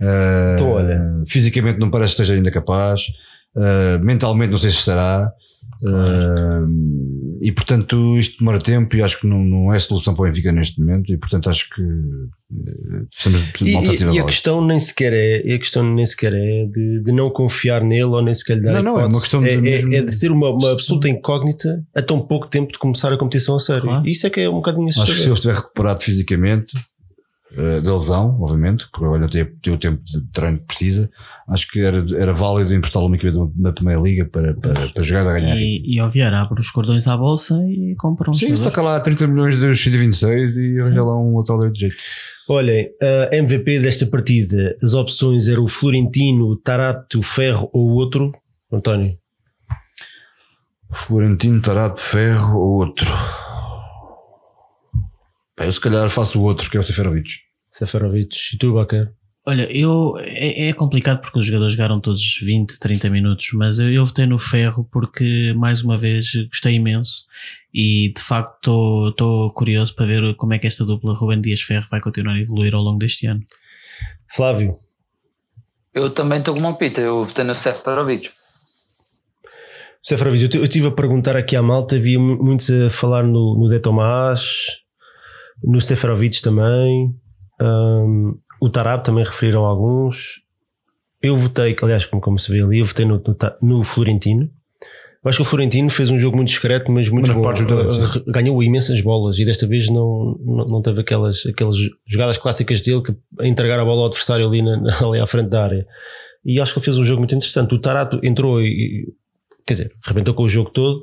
Ah, 0.00 0.52
Então, 0.54 0.70
olha. 0.70 1.02
fisicamente 1.26 1.78
não 1.78 1.90
parece 1.90 2.14
que 2.16 2.22
esteja 2.22 2.32
ainda 2.38 2.50
capaz, 2.50 3.02
Ah, 3.54 3.98
mentalmente 4.00 4.50
não 4.52 4.58
sei 4.58 4.70
se 4.70 4.76
estará, 4.78 5.30
Ah, 5.86 6.60
e 7.40 7.50
portanto 7.52 8.16
isto 8.18 8.38
demora 8.38 8.58
tempo 8.58 8.94
e 8.96 9.02
acho 9.02 9.20
que 9.20 9.26
não, 9.26 9.38
não 9.42 9.72
é 9.72 9.78
solução 9.78 10.14
para 10.14 10.24
o 10.24 10.28
Benfica 10.28 10.52
neste 10.52 10.78
momento 10.80 11.10
e 11.12 11.16
portanto 11.18 11.48
acho 11.48 11.70
que 11.70 11.80
eh, 11.82 13.04
precisamos 13.10 13.52
de 13.52 13.64
E, 13.64 13.70
uma 13.70 13.78
alternativa 13.80 14.12
e- 14.12 14.16
e 14.16 14.20
a 14.20 14.24
questão 14.24 14.64
nem 14.66 14.78
sequer 14.78 15.12
é, 15.14 15.54
a 15.54 15.58
questão 15.58 15.94
nem 15.94 16.04
sequer 16.04 16.34
é 16.34 16.66
de, 16.66 17.02
de 17.02 17.12
não 17.12 17.30
confiar 17.30 17.82
nele 17.82 18.04
ou 18.04 18.22
nem 18.22 18.34
sequer 18.34 18.56
lhe 18.58 18.62
dar 18.64 18.82
Não, 18.82 18.94
não, 18.94 19.00
é 19.00 19.06
uma 19.06 19.20
questão 19.20 19.42
de 19.42 19.48
é, 19.48 19.54
é- 19.54 19.60
mesmo- 19.60 19.94
é 19.94 20.02
de 20.02 20.12
ser 20.12 20.30
uma, 20.32 20.50
uma 20.50 20.72
absoluta 20.72 21.08
incógnita 21.08 21.82
a 21.94 22.02
tão 22.02 22.20
pouco 22.20 22.46
tempo 22.48 22.72
de 22.72 22.78
começar 22.78 23.12
a 23.12 23.16
competição 23.16 23.56
a 23.56 23.58
sério. 23.60 23.82
Claro. 23.82 24.06
Isso 24.08 24.26
é 24.26 24.30
que 24.30 24.40
é 24.40 24.48
um 24.50 24.54
bocadinho 24.54 24.88
Acho 24.88 24.98
que 25.00 25.04
se 25.06 25.10
assustador. 25.12 25.26
ele 25.28 25.34
estiver 25.34 25.54
recuperado 25.54 26.00
fisicamente, 26.02 26.76
eh, 27.56 27.80
da 27.80 27.92
lesão, 27.94 28.38
obviamente, 28.40 28.88
porque 28.90 29.04
agora 29.04 29.28
tem, 29.28 29.44
tem 29.44 29.72
o 29.72 29.78
tempo 29.78 30.02
de 30.04 30.20
treino 30.32 30.58
que 30.58 30.64
precisa, 30.66 31.10
acho 31.48 31.68
que 31.68 31.80
era, 31.80 32.04
era 32.16 32.32
válido 32.32 32.74
emprestá-lo 32.74 33.06
uma 33.06 33.16
equipe 33.16 33.36
da- 33.56 33.72
primeira 33.72 34.00
liga 34.00 34.24
para, 34.24 34.54
para, 34.54 34.88
para 34.88 35.02
jogar 35.02 35.26
a 35.28 35.32
ganhar. 35.40 35.56
E, 35.56 35.82
e 35.94 35.98
ao 35.98 36.08
Vieira 36.10 36.40
abre 36.40 36.60
os 36.60 36.70
cordões 36.70 37.06
à 37.08 37.16
bolsa 37.16 37.54
e 37.68 37.94
compra 37.96 38.30
um 38.30 38.34
Sim, 38.34 38.48
jogador. 38.50 38.56
saca 38.62 38.82
lá 38.82 39.00
30 39.00 39.26
milhões 39.26 39.54
de 39.58 39.74
126 39.76 40.56
e 40.56 40.80
arranja 40.80 41.02
lá 41.02 41.18
um 41.18 41.36
lateral 41.38 41.58
direito 41.60 41.74
de 41.74 41.80
jeito. 41.80 41.96
Olhem, 42.48 42.88
a 43.32 43.36
MVP 43.36 43.78
desta 43.80 44.06
partida, 44.06 44.76
as 44.82 44.94
opções 44.94 45.46
eram 45.46 45.62
o 45.64 45.68
Florentino, 45.68 46.46
o 46.46 46.56
Tarato, 46.56 47.18
o 47.20 47.22
Ferro 47.22 47.70
ou 47.72 47.90
o 47.90 47.94
outro. 47.94 48.32
António, 48.72 49.16
Florentino, 50.92 51.60
Tarato, 51.62 52.00
Ferro 52.00 52.58
ou 52.58 52.78
outro? 52.78 53.06
Pá, 55.60 55.66
eu 55.66 55.72
se 55.72 55.78
calhar 55.80 56.08
faço 56.08 56.40
o 56.40 56.42
outro, 56.42 56.70
que 56.70 56.78
é 56.78 56.80
o 56.80 56.82
Seferovic. 56.82 57.32
Seferovic 57.70 58.34
e 58.54 58.56
tu, 58.56 58.72
Bacar. 58.72 59.12
Olha, 59.46 59.70
eu, 59.70 60.14
é, 60.18 60.68
é 60.68 60.72
complicado 60.72 61.20
porque 61.20 61.38
os 61.38 61.44
jogadores 61.44 61.74
jogaram 61.74 62.00
todos 62.00 62.38
20, 62.42 62.78
30 62.80 63.10
minutos, 63.10 63.48
mas 63.52 63.78
eu, 63.78 63.92
eu 63.92 64.02
votei 64.02 64.24
no 64.24 64.38
Ferro 64.38 64.88
porque, 64.90 65.52
mais 65.54 65.82
uma 65.82 65.98
vez, 65.98 66.32
gostei 66.48 66.76
imenso 66.76 67.26
e 67.74 68.10
de 68.16 68.22
facto 68.22 69.08
estou 69.10 69.52
curioso 69.52 69.94
para 69.94 70.06
ver 70.06 70.34
como 70.36 70.54
é 70.54 70.58
que 70.58 70.66
esta 70.66 70.82
dupla 70.82 71.12
Ruben 71.12 71.42
Dias-Ferro 71.42 71.88
vai 71.90 72.00
continuar 72.00 72.36
a 72.36 72.40
evoluir 72.40 72.74
ao 72.74 72.80
longo 72.82 72.98
deste 72.98 73.26
ano. 73.26 73.42
Flávio, 74.34 74.78
Eu 75.92 76.14
também 76.14 76.38
estou 76.38 76.54
com 76.54 76.60
uma 76.60 76.78
pita, 76.78 77.02
eu 77.02 77.26
votei 77.26 77.44
no 77.44 77.54
Seferovic. 77.54 78.30
Seferovic, 80.02 80.54
eu 80.56 80.64
estive 80.64 80.86
a 80.86 80.90
perguntar 80.90 81.36
aqui 81.36 81.54
à 81.54 81.62
malta, 81.62 81.96
havia 81.96 82.18
mu- 82.18 82.42
muitos 82.42 82.70
a 82.70 82.88
falar 82.88 83.24
no, 83.24 83.58
no 83.58 83.68
De 83.68 83.78
Tomás, 83.78 84.80
no 85.62 85.80
Seferovic 85.80 86.40
também, 86.42 87.14
hum, 87.60 88.36
o 88.60 88.68
Tarab 88.68 89.02
também 89.04 89.24
referiram 89.24 89.64
alguns. 89.64 90.40
Eu 91.22 91.36
votei, 91.36 91.76
aliás, 91.82 92.06
como, 92.06 92.20
como 92.22 92.38
se 92.38 92.50
vê 92.50 92.62
ali, 92.62 92.78
eu 92.78 92.84
votei 92.84 93.04
no, 93.04 93.18
no, 93.18 93.36
no 93.78 93.84
Florentino. 93.84 94.50
Eu 95.22 95.28
acho 95.28 95.36
que 95.36 95.42
o 95.42 95.44
Florentino 95.44 95.90
fez 95.90 96.10
um 96.10 96.18
jogo 96.18 96.34
muito 96.36 96.48
discreto, 96.48 96.90
mas 96.90 97.10
muito 97.10 97.26
Mas 97.26 97.36
bom. 97.36 97.42
pode 97.42 97.58
jogar, 97.60 97.90
sim. 97.92 98.00
Uh, 98.20 98.32
Ganhou 98.32 98.62
imensas 98.62 99.02
bolas 99.02 99.38
e 99.38 99.44
desta 99.44 99.66
vez 99.66 99.86
não, 99.90 100.38
não, 100.42 100.64
não 100.66 100.80
teve 100.82 101.02
aquelas, 101.02 101.44
aquelas 101.44 101.76
jogadas 102.06 102.38
clássicas 102.38 102.80
dele 102.80 103.02
que 103.02 103.14
entregar 103.42 103.78
a 103.78 103.84
bola 103.84 104.00
ao 104.00 104.06
adversário 104.06 104.46
ali, 104.46 104.62
na, 104.62 104.80
ali 105.04 105.20
à 105.20 105.26
frente 105.26 105.50
da 105.50 105.62
área. 105.62 105.86
E 106.42 106.58
acho 106.58 106.72
que 106.72 106.78
ele 106.78 106.84
fez 106.86 106.96
um 106.96 107.04
jogo 107.04 107.18
muito 107.20 107.34
interessante. 107.34 107.74
O 107.74 107.78
Tarato 107.78 108.18
entrou 108.22 108.62
e, 108.62 108.64
e- 108.68 109.12
quer 109.66 109.74
dizer, 109.74 109.92
arrebentou 110.06 110.32
com 110.32 110.44
o 110.44 110.48
jogo 110.48 110.70
todo. 110.70 111.02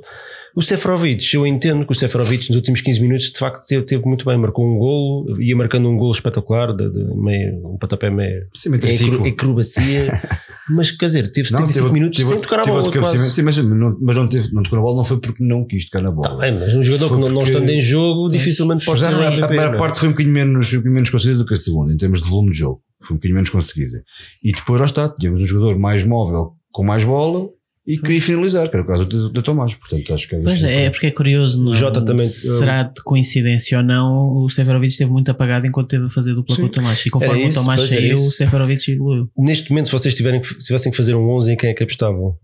O 0.57 0.61
Seferovic, 0.63 1.35
eu 1.35 1.45
entendo 1.45 1.85
que 1.85 1.91
o 1.91 1.95
Seferovic 1.95 2.49
nos 2.49 2.55
últimos 2.55 2.81
15 2.81 2.99
minutos 2.99 3.25
de 3.29 3.37
facto 3.37 3.63
teve, 3.67 3.85
teve 3.85 4.03
muito 4.07 4.25
bem, 4.25 4.35
marcou 4.39 4.65
um 4.67 4.75
golo, 4.79 5.39
ia 5.39 5.55
marcando 5.55 5.87
um 5.87 5.95
golo 5.95 6.11
espetacular, 6.11 6.75
de, 6.75 6.89
de 6.89 7.15
meio, 7.15 7.73
um 7.73 7.77
patapé 7.77 8.09
meio 8.09 8.47
Sim, 8.55 8.71
triciclo. 8.71 9.23
acrobacia, 9.23 10.19
mas 10.67 10.89
quer 10.89 11.05
dizer, 11.05 11.31
teve 11.31 11.51
Não, 11.51 11.59
75 11.59 11.83
teve- 11.87 11.93
minutos 11.93 12.17
teve- 12.17 12.29
sem 12.31 12.41
tocar 12.41 12.55
a 12.55 12.63
teve 12.63 12.71
bola. 12.75 12.85
outro 12.87 12.99
quase. 12.99 13.29
Sim, 13.29 13.43
mas, 13.43 13.55
não, 13.59 13.97
mas 14.01 14.15
não, 14.15 14.27
teve, 14.27 14.51
não 14.51 14.63
tocou 14.63 14.79
na 14.79 14.83
bola 14.83 14.97
não 14.97 15.03
foi 15.03 15.19
porque 15.21 15.43
não 15.43 15.63
quis 15.63 15.85
tocar 15.87 16.01
na 16.03 16.09
bola. 16.09 16.27
Tá 16.27 16.35
bem, 16.35 16.51
mas 16.53 16.73
um 16.73 16.81
jogador 16.81 17.09
Foi 17.09 17.17
que 17.19 17.23
não, 17.25 17.29
não 17.31 17.43
estando 17.43 17.69
em 17.69 17.79
jogo 17.81 18.27
dificilmente 18.27 18.83
pode 18.83 19.01
ser 19.01 19.13
a, 19.13 19.17
um 19.17 19.21
a 19.21 19.27
MVP. 19.27 19.45
primeira 19.47 19.69
não 19.69 19.75
é? 19.75 19.79
parte 19.79 19.99
foi 19.99 20.07
um 20.07 20.11
bocadinho 20.13 20.33
menos, 20.33 20.67
um 20.69 20.71
bocadinho 20.77 20.93
menos 20.95 21.09
conseguida 21.11 21.37
do 21.37 21.45
que 21.45 21.53
a 21.53 21.57
segunda, 21.57 21.93
em 21.93 21.97
termos 21.97 22.19
de 22.23 22.27
volume 22.27 22.51
de 22.51 22.57
jogo. 22.57 22.81
Foi 23.03 23.13
um 23.13 23.17
bocadinho 23.17 23.35
menos 23.35 23.51
conseguida. 23.51 24.03
E 24.43 24.51
depois 24.51 24.79
lá 24.79 24.85
está, 24.87 25.07
tínhamos 25.07 25.39
um 25.39 25.45
jogador 25.45 25.77
mais 25.77 26.03
móvel, 26.03 26.53
com 26.71 26.83
mais 26.83 27.03
bola 27.03 27.47
e 27.87 27.97
queria 27.97 28.21
finalizar, 28.21 28.69
que 28.69 28.75
era 28.75 28.83
o 28.83 28.87
caso 28.87 29.05
do, 29.05 29.29
do 29.29 29.41
Tomás. 29.41 29.73
Portanto, 29.73 30.13
acho 30.13 30.27
que 30.27 30.35
é 30.35 30.39
Pois 30.41 30.61
é, 30.63 30.85
é 30.85 30.89
porque 30.89 31.07
é 31.07 31.11
curioso. 31.11 31.63
Não, 31.63 31.73
Jota 31.73 32.01
também- 32.03 32.25
Será 32.27 32.83
de 32.83 33.01
coincidência 33.01 33.77
ou 33.77 33.83
não, 33.83 34.43
o 34.43 34.49
Seferovic 34.49 34.91
esteve 34.91 35.09
muito 35.11 35.31
apagado 35.31 35.65
enquanto 35.65 35.87
teve 35.89 36.05
a 36.05 36.09
fazer 36.09 36.33
dupla 36.33 36.53
Sim. 36.55 36.61
com 36.63 36.67
o 36.67 36.71
Tomás. 36.71 37.05
E 37.05 37.09
conforme 37.09 37.47
isso, 37.47 37.59
o 37.59 37.61
Tomás 37.61 37.81
saiu, 37.81 38.15
o. 38.17 38.19
Seferovic 38.19 38.91
evoluiu. 38.91 39.29
Neste 39.37 39.69
momento, 39.69 39.85
se 39.85 39.91
vocês 39.93 40.13
tiverem, 40.13 40.43
se 40.43 40.57
tivessem 40.57 40.91
que 40.91 40.97
fazer 40.97 41.15
um 41.15 41.29
11, 41.31 41.53
em 41.53 41.55
quem 41.55 41.69
é 41.69 41.73
que 41.73 41.83
apostavam? 41.83 42.37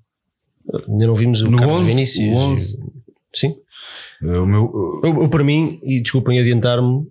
Ainda 0.88 1.08
não 1.08 1.16
vimos 1.16 1.42
o 1.42 1.52
No 1.52 1.58
Carlos 1.58 1.82
11, 1.82 1.92
Vinícius. 1.94 2.28
o 2.30 2.32
11. 2.32 2.78
Sim. 3.36 3.56
O 4.22 4.46
meu, 4.46 4.72
Eu, 5.04 5.24
eu, 5.24 5.30
para 5.30 5.44
mim, 5.44 5.80
e 5.84 6.02
desculpem 6.02 6.40
adiantar-me, 6.40 7.06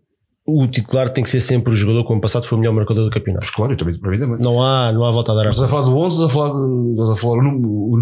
o 0.47 0.67
titular 0.67 1.09
tem 1.09 1.23
que 1.23 1.31
ser 1.31 1.41
sempre 1.41 1.73
o 1.73 1.77
jogador 1.77 2.03
que 2.05 2.11
o 2.11 2.13
ano 2.13 2.21
passado 2.21 2.45
foi 2.45 2.57
o 2.57 2.61
melhor 2.61 2.73
marcador 2.75 3.05
do 3.05 3.11
campeonato. 3.11 3.45
mas 3.47 3.55
claro, 3.55 3.73
eu 3.73 3.77
também, 3.77 3.99
para 3.99 4.11
mim 4.11 4.19
também. 4.19 4.39
Não 4.41 4.63
há, 4.63 4.93
não 4.93 5.05
há 5.05 5.11
volta 5.13 5.33
a 5.33 5.35
dar 5.37 5.47
a 5.47 5.51
Estás 5.51 5.65
a 5.65 5.69
falar 5.69 5.83
do 5.89 5.97
11 5.97 6.17
ou 6.21 6.27
estás 6.27 6.31
a 6.31 6.33
falar, 6.33 6.53
de, 6.53 6.91
estás 6.91 7.11
a 7.11 7.17
falar 7.17 7.35
o, 7.39 7.43
número- 7.43 7.69
o, 7.71 8.01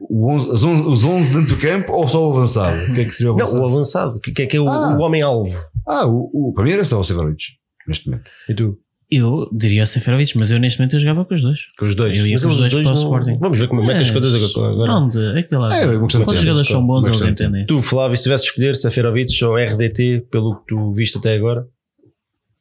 o 0.00 0.30
11, 0.32 0.48
os 0.50 0.64
11 0.64 0.82
os 0.86 1.04
11 1.04 1.32
dentro 1.38 1.54
do 1.56 1.60
campo 1.60 1.92
ou 1.92 2.08
só 2.08 2.26
o 2.28 2.32
avançado? 2.32 2.90
O 2.90 2.94
que 2.94 3.00
é 3.00 3.04
que 3.04 3.12
seria 3.12 3.32
o 3.32 3.36
Não, 3.36 3.42
avançado? 3.44 3.62
o 3.62 3.66
avançado, 3.66 4.20
que, 4.20 4.32
que 4.32 4.42
é, 4.42 4.46
que 4.46 4.56
é 4.56 4.60
o, 4.60 4.68
Ah. 4.68 4.96
o 4.96 5.00
homem-alvo. 5.02 5.54
Ah, 5.86 6.06
o, 6.06 6.30
o, 6.32 6.52
para 6.54 6.64
mim 6.64 6.70
era 6.72 6.84
só 6.84 6.98
o 7.00 7.04
Severovic, 7.04 7.42
neste 7.86 8.08
momento. 8.08 8.30
E 8.48 8.54
tu? 8.54 8.78
Eu 9.10 9.48
diria 9.52 9.84
o 9.84 9.86
Seferovic, 9.86 10.36
mas 10.36 10.50
eu 10.50 10.58
neste 10.58 10.78
momento 10.78 10.96
eu 10.96 11.00
jogava 11.00 11.24
com 11.24 11.34
os 11.34 11.40
dois. 11.40 11.60
Com 11.78 11.86
os 11.86 11.94
dois. 11.94 12.18
Eu 12.18 12.26
ia 12.26 12.32
Mas 12.34 12.42
com 12.42 12.48
os 12.50 12.60
eles 12.60 12.72
dois 12.72 12.86
para 12.86 12.92
o 12.92 12.94
não- 12.94 13.02
Sporting. 13.02 13.38
Vamos 13.40 13.58
ver 13.58 13.68
como 13.68 13.90
é 13.90 13.94
que 13.94 14.02
as 14.02 14.10
coisas 14.10 14.54
agora. 14.54 14.86
Não, 14.92 15.08
de, 15.08 15.38
aquilo 15.38 15.60
lá. 15.62 15.74
É, 15.76 15.86
de 15.86 15.98
Quando 15.98 16.32
os 16.32 16.40
jogadores 16.40 16.68
são 16.68 16.86
bons, 16.86 17.06
eles 17.06 17.22
entendem. 17.22 17.64
Tu, 17.64 17.80
Flávio, 17.80 18.16
se 18.16 18.24
tivesse 18.24 18.44
de 18.44 18.50
escolher 18.50 18.74
Seferovic 18.76 19.44
ou 19.44 19.56
RDT, 19.56 20.26
pelo 20.30 20.56
que 20.60 20.66
tu 20.66 20.90
viste 20.92 21.16
até 21.18 21.34
agora, 21.34 21.66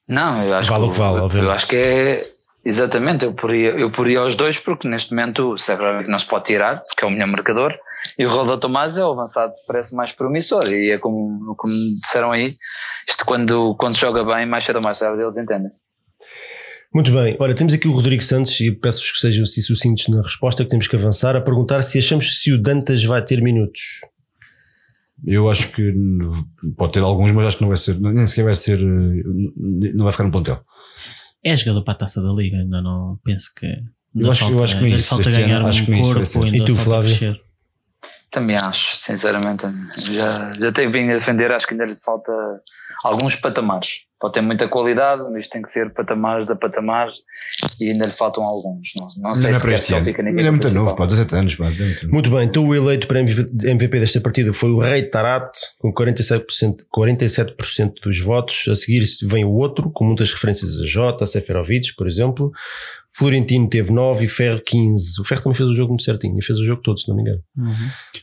Não, 0.08 0.42
eu 0.44 0.54
acho 0.56 0.70
Vale 0.72 0.86
o 0.86 0.92
que 0.92 0.98
vale, 0.98 1.18
eu, 1.18 1.24
obviamente. 1.24 1.50
eu 1.50 1.54
acho 1.54 1.68
que 1.68 1.76
é 1.76 2.24
exatamente, 2.64 3.26
eu 3.26 3.34
poria, 3.34 3.72
eu 3.72 3.92
poria 3.92 4.24
os 4.24 4.36
dois 4.36 4.58
porque 4.58 4.88
neste 4.88 5.12
momento 5.12 5.52
o 5.54 5.58
Seferovic 5.58 6.10
não 6.10 6.18
se 6.18 6.26
pode 6.28 6.46
tirar, 6.46 6.82
porque 6.82 7.04
é 7.04 7.08
o 7.08 7.12
melhor 7.12 7.28
marcador, 7.28 7.74
e 8.18 8.26
o 8.26 8.30
Roda 8.30 8.58
Tomás 8.58 8.98
é 8.98 9.04
o 9.06 9.12
avançado 9.12 9.52
que 9.54 9.60
parece 9.68 9.94
mais 9.94 10.14
promissor, 10.14 10.66
e 10.72 10.92
é 10.92 10.98
como, 10.98 11.54
como 11.58 11.74
disseram 12.02 12.32
aí, 12.32 12.56
isto 13.08 13.26
quando, 13.26 13.76
quando 13.76 13.98
joga 13.98 14.24
bem, 14.24 14.46
mais 14.46 14.64
cedo 14.64 14.78
ou 14.78 14.82
mais 14.82 14.98
tarde 14.98 15.22
eles 15.22 15.38
entendem-se. 15.38 15.82
Muito 16.94 17.12
bem, 17.12 17.36
olha, 17.40 17.54
temos 17.54 17.74
aqui 17.74 17.88
o 17.88 17.92
Rodrigo 17.92 18.24
Santos 18.24 18.60
e 18.62 18.72
peço-vos 18.72 19.12
que 19.12 19.20
sejam 19.20 19.44
assim 19.44 19.62
sucintos 19.62 20.08
na 20.08 20.22
resposta 20.22 20.64
que 20.64 20.70
temos 20.70 20.88
que 20.88 20.96
avançar 20.96 21.36
a 21.36 21.42
perguntar 21.42 21.82
se 21.82 21.98
achamos 22.00 22.40
se 22.42 22.52
o 22.54 22.62
Dantas 22.62 23.04
vai 23.04 23.22
ter 23.24 23.42
minutos. 23.42 24.00
Eu 25.26 25.50
acho 25.50 25.72
que 25.72 25.94
pode 26.78 26.94
ter 26.94 27.00
alguns, 27.02 27.32
mas 27.32 27.48
acho 27.48 27.58
que 27.58 27.64
não 27.64 27.70
vai 27.70 27.78
ser, 27.78 28.00
nem 28.00 28.26
sequer 28.26 28.46
vai 28.46 28.56
ser, 28.56 28.80
não 28.80 30.04
vai 30.04 30.12
ficar 30.12 30.24
no 30.24 30.32
plantel. 30.32 30.60
É 31.44 31.56
jogador 31.56 31.84
para 31.84 31.94
a 31.94 31.98
taça 31.98 32.22
da 32.22 32.32
liga, 32.32 32.58
ainda 32.58 32.82
não 32.82 33.20
penso 33.24 33.52
que. 33.56 33.66
Eu 34.16 34.32
acho- 34.32 34.46
eu 34.46 34.50
falta, 34.50 34.64
acho 34.64 34.80
que 34.80 34.86
isso, 34.88 35.10
falta 35.10 35.30
este 35.30 35.42
ano, 35.42 35.48
ganhar 35.48 35.66
acho 35.66 35.86
que 35.86 35.92
um 35.92 35.96
isso 35.96 36.14
corpo, 36.14 36.44
ainda 36.46 36.58
E 36.58 36.66
tu, 36.66 36.76
Flávio? 36.76 37.10
crescer. 37.18 37.40
Também 38.32 38.56
acho, 38.58 38.96
sinceramente, 38.98 39.64
já, 39.98 40.52
já 40.52 40.72
tenho 40.72 40.92
vindo 40.92 41.12
a 41.12 41.16
defender, 41.16 41.52
acho 41.52 41.66
que 41.68 41.74
ainda 41.74 41.86
lhe 41.86 41.98
falta 42.04 42.32
alguns 43.04 43.36
patamares. 43.36 44.02
Pode 44.20 44.34
ter 44.34 44.42
muita 44.42 44.68
qualidade, 44.68 45.22
mas 45.32 45.42
isto 45.44 45.52
tem 45.52 45.62
que 45.62 45.70
ser 45.70 45.94
patamares 45.94 46.50
a 46.50 46.56
patamares 46.56 47.14
e 47.80 47.92
ainda 47.92 48.08
lhe 48.08 48.12
faltam 48.12 48.44
alguns. 48.44 48.90
Não, 49.00 49.08
não 49.22 49.36
sei 49.36 49.52
Não 49.52 49.58
é 49.58 49.60
se 49.60 49.66
para 49.66 49.76
este 49.76 49.94
ano. 49.94 50.06
fica 50.06 50.24
na 50.24 50.30
Ele 50.32 50.48
é 50.48 50.52
muito 50.52 50.70
novo, 50.72 50.96
pá, 50.96 51.06
17 51.06 51.36
anos. 51.36 51.56
Pá, 51.56 51.66
é 51.68 51.70
muito. 51.70 52.10
Muito 52.12 52.32
bem, 52.32 52.44
então 52.46 52.66
o 52.68 52.74
eleito 52.74 53.08
para 53.08 53.20
MVP 53.20 54.00
desta 54.00 54.20
partida 54.20 54.52
foi 54.52 54.72
o 54.72 54.80
Rei 54.80 55.04
Tarat, 55.04 55.52
com 55.78 55.94
47%, 55.94 56.78
47% 56.92 57.94
dos 58.04 58.20
votos. 58.20 58.66
A 58.70 58.76
seguir 58.76 59.06
vem 59.24 59.46
o 59.46 59.52
outro, 59.52 59.92
com 59.92 60.04
muitas 60.04 60.32
referências 60.32 60.80
a 60.82 60.86
Jota, 60.86 61.24
a 61.24 61.28
Seferovic, 61.28 61.96
por 61.96 62.08
exemplo. 62.08 62.52
Florentino 63.10 63.68
teve 63.70 63.92
9 63.92 64.26
e 64.26 64.28
Ferro 64.28 64.62
15. 64.64 65.22
O 65.22 65.24
Ferro 65.24 65.42
também 65.42 65.56
fez 65.56 65.70
o 65.70 65.76
jogo 65.76 65.90
muito 65.90 66.04
certinho 66.04 66.38
e 66.38 66.44
fez 66.44 66.60
o 66.60 66.64
jogo 66.64 66.82
todo, 66.84 67.00
se 67.00 67.08
não 67.08 67.16
me 67.16 67.22
engano. 67.24 67.40
Uhum. 67.58 67.74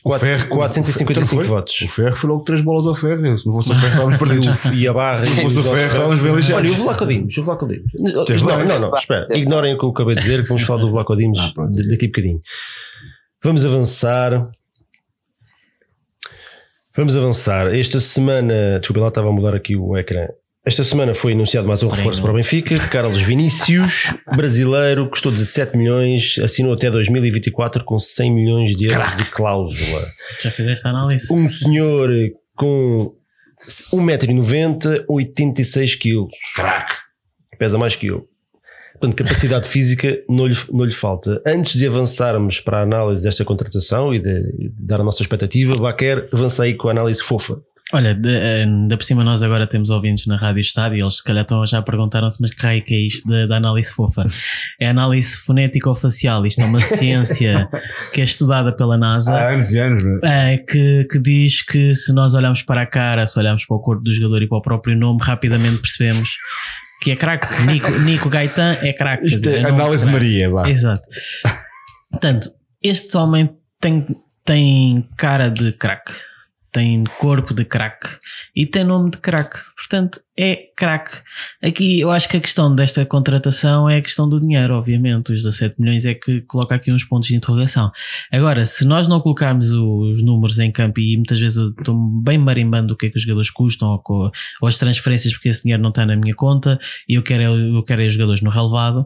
O 0.05 0.13
Ferro, 0.13 0.47
455 0.47 1.43
votos. 1.43 1.81
O 1.81 1.87
Ferro 1.87 2.15
foi 2.15 2.29
logo 2.29 2.43
3 2.43 2.61
bolas 2.61 2.85
ao 2.85 2.95
Ferro. 2.95 3.37
Se 3.37 3.45
não 3.47 3.53
fosse 3.55 3.71
o 3.71 3.75
Ferro, 3.75 3.87
estávamos 3.87 4.17
perdidos. 4.17 4.65
e 4.73 4.87
a 4.87 4.93
barra. 4.93 5.25
Se 5.25 5.35
não 5.35 5.43
fosse 5.43 5.59
o 5.59 5.63
Ferro, 5.63 5.87
estávamos 5.87 6.19
bem 6.19 6.35
lixados. 6.35 6.69
Olha, 6.69 6.71
o 6.71 6.83
Vlaco 6.83 7.05
Dimos, 7.05 7.37
o 7.37 7.43
Vlaco 7.43 7.67
Dimos. 7.67 7.91
Não, 7.93 8.65
não, 8.65 8.79
não, 8.79 8.95
espera. 8.95 9.27
Ignorem 9.37 9.73
o 9.73 9.77
que 9.77 9.85
eu 9.85 9.89
acabei 9.89 10.15
de 10.15 10.21
dizer, 10.21 10.43
que 10.43 10.49
vamos 10.49 10.63
falar 10.63 10.81
do 10.81 10.91
Vlaco 10.91 11.15
Dimos 11.15 11.39
ah, 11.39 11.67
daqui 11.89 12.05
a 12.05 12.07
bocadinho. 12.07 12.41
Vamos 13.43 13.65
avançar. 13.65 14.49
Vamos 16.95 17.17
avançar. 17.17 17.73
Esta 17.73 17.99
semana, 17.99 18.79
desculpa, 18.79 19.01
lá 19.01 19.07
estava 19.09 19.29
a 19.29 19.31
mudar 19.31 19.53
aqui 19.53 19.75
o 19.75 19.97
ecrã. 19.97 20.27
Esta 20.67 20.83
semana 20.83 21.13
foi 21.13 21.33
anunciado 21.33 21.67
mais 21.67 21.83
um 21.83 21.87
reforço 21.87 22.19
para 22.19 22.31
o 22.31 22.33
Benfica. 22.33 22.75
Carlos 22.89 23.21
Vinícius, 23.21 24.15
brasileiro, 24.35 25.07
custou 25.07 25.31
17 25.31 25.77
milhões, 25.77 26.39
assinou 26.39 26.73
até 26.73 26.89
2024 26.89 27.83
com 27.83 27.99
100 27.99 28.31
milhões 28.31 28.75
de 28.75 28.85
euros 28.85 28.97
Caraca. 28.97 29.23
de 29.23 29.29
cláusula. 29.29 30.01
Já 30.41 30.49
fizeste 30.49 30.87
a 30.87 30.89
análise? 30.89 31.31
Um 31.31 31.47
senhor 31.47 32.09
com 32.55 33.13
1,90m, 33.93 35.05
86 35.07 35.95
kg. 35.97 36.25
Crack. 36.55 36.95
Pesa 37.59 37.77
mais 37.77 37.95
que 37.95 38.07
eu. 38.07 38.27
Portanto, 38.93 39.15
capacidade 39.17 39.67
física 39.67 40.19
não 40.27 40.47
lhe, 40.47 40.57
não 40.71 40.83
lhe 40.83 40.93
falta. 40.93 41.43
Antes 41.45 41.77
de 41.77 41.85
avançarmos 41.85 42.59
para 42.59 42.79
a 42.79 42.81
análise 42.81 43.21
desta 43.21 43.45
contratação 43.45 44.15
e 44.15 44.19
de, 44.19 44.41
de 44.57 44.73
dar 44.79 44.99
a 44.99 45.03
nossa 45.03 45.21
expectativa, 45.21 45.77
Baquer, 45.77 46.27
avança 46.33 46.63
aí 46.63 46.73
com 46.73 46.87
a 46.87 46.91
análise 46.91 47.21
fofa. 47.21 47.61
Olha, 47.93 48.15
da 48.15 48.97
por 48.97 49.03
cima 49.03 49.23
nós 49.23 49.43
agora 49.43 49.67
temos 49.67 49.91
ouvintes 49.91 50.25
na 50.25 50.37
Rádio 50.37 50.59
Estado 50.59 50.95
e 50.95 51.01
eles 51.01 51.17
se 51.17 51.23
calhar 51.23 51.43
estão 51.43 51.63
já 51.67 51.83
perguntaram-se, 51.83 52.41
mas 52.41 52.49
que 52.49 52.61
raio 52.61 52.83
que 52.83 52.95
é 52.95 52.97
isto 52.97 53.27
da, 53.27 53.45
da, 53.45 53.57
análise 53.57 53.93
fofa? 53.93 54.25
É 54.79 54.89
análise 54.89 55.37
fonético-facial, 55.37 56.45
isto 56.45 56.61
é 56.61 56.65
uma 56.65 56.81
ciência 56.81 57.69
que 58.11 58.19
é 58.19 58.23
estudada 58.23 58.75
pela 58.75 58.97
NASA. 58.97 59.33
Há 59.33 59.49
anos 59.51 59.71
e 59.71 59.79
anos, 59.79 60.03
é? 60.23 60.55
é 60.55 60.57
que, 60.57 61.07
que 61.09 61.19
diz 61.19 61.61
que 61.61 61.93
se 61.93 62.11
nós 62.11 62.33
olharmos 62.33 62.63
para 62.63 62.81
a 62.81 62.85
cara, 62.85 63.25
se 63.25 63.37
olharmos 63.39 63.65
para 63.65 63.77
o 63.77 63.79
corpo 63.79 64.03
do 64.03 64.11
jogador 64.11 64.41
e 64.41 64.47
para 64.47 64.57
o 64.57 64.61
próprio 64.61 64.97
nome, 64.97 65.19
rapidamente 65.21 65.77
percebemos 65.77 66.29
que 67.01 67.11
é 67.11 67.15
craque. 67.15 67.47
Nico, 67.67 67.91
Nico 67.99 68.29
Gaetan 68.29 68.77
é 68.81 68.91
craque. 68.91 69.27
Isto 69.27 69.47
é, 69.47 69.59
é 69.59 69.65
análise 69.65 70.07
Maria, 70.07 70.49
vá. 70.49 70.67
Exato. 70.67 71.07
Portanto, 72.09 72.49
este 72.81 73.15
homem 73.15 73.49
tem, 73.79 74.05
tem 74.43 75.07
cara 75.15 75.49
de 75.49 75.71
craque, 75.71 76.13
tem 76.75 77.05
corpo 77.05 77.53
de 77.53 77.63
craque 77.63 78.17
e 78.53 78.65
tem 78.65 78.83
nome 78.83 79.09
de 79.09 79.17
craque. 79.19 79.59
Portanto, 79.77 80.19
é 80.37 80.67
craque. 80.75 81.17
Aqui 81.63 81.99
eu 82.01 82.11
acho 82.11 82.27
que 82.27 82.35
a 82.37 82.41
questão 82.41 82.73
desta 82.75 83.05
contratação 83.05 83.89
é 83.89 83.97
a 83.97 84.01
questão 84.01 84.27
do 84.27 84.39
dinheiro, 84.39 84.75
obviamente. 84.75 85.31
Os 85.31 85.43
17 85.43 85.79
milhões 85.79 86.05
é 86.05 86.13
que 86.13 86.41
coloca 86.41 86.75
aqui 86.75 86.91
uns 86.91 87.05
pontos 87.05 87.29
de 87.29 87.35
interrogação. 87.35 87.91
Agora, 88.31 88.65
se 88.65 88.85
nós 88.85 89.07
não 89.07 89.21
colocarmos 89.21 89.71
os 89.71 90.21
números 90.21 90.59
em 90.59 90.71
campo, 90.71 90.99
e 90.99 91.15
muitas 91.15 91.39
vezes 91.39 91.57
eu 91.57 91.69
estou 91.69 91.95
bem 92.21 92.37
marimbando 92.37 92.93
o 92.93 92.97
que 92.97 93.05
é 93.05 93.09
que 93.09 93.17
os 93.17 93.23
jogadores 93.23 93.49
custam 93.49 94.01
ou, 94.05 94.31
ou 94.61 94.67
as 94.67 94.77
transferências, 94.77 95.33
porque 95.33 95.49
esse 95.49 95.63
dinheiro 95.63 95.81
não 95.81 95.89
está 95.89 96.05
na 96.05 96.15
minha 96.15 96.35
conta 96.35 96.77
e 97.07 97.15
eu 97.15 97.23
quero, 97.23 97.43
eu 97.43 97.83
quero 97.83 98.01
é 98.01 98.07
os 98.07 98.13
jogadores 98.13 98.41
no 98.41 98.49
relevado, 98.49 99.05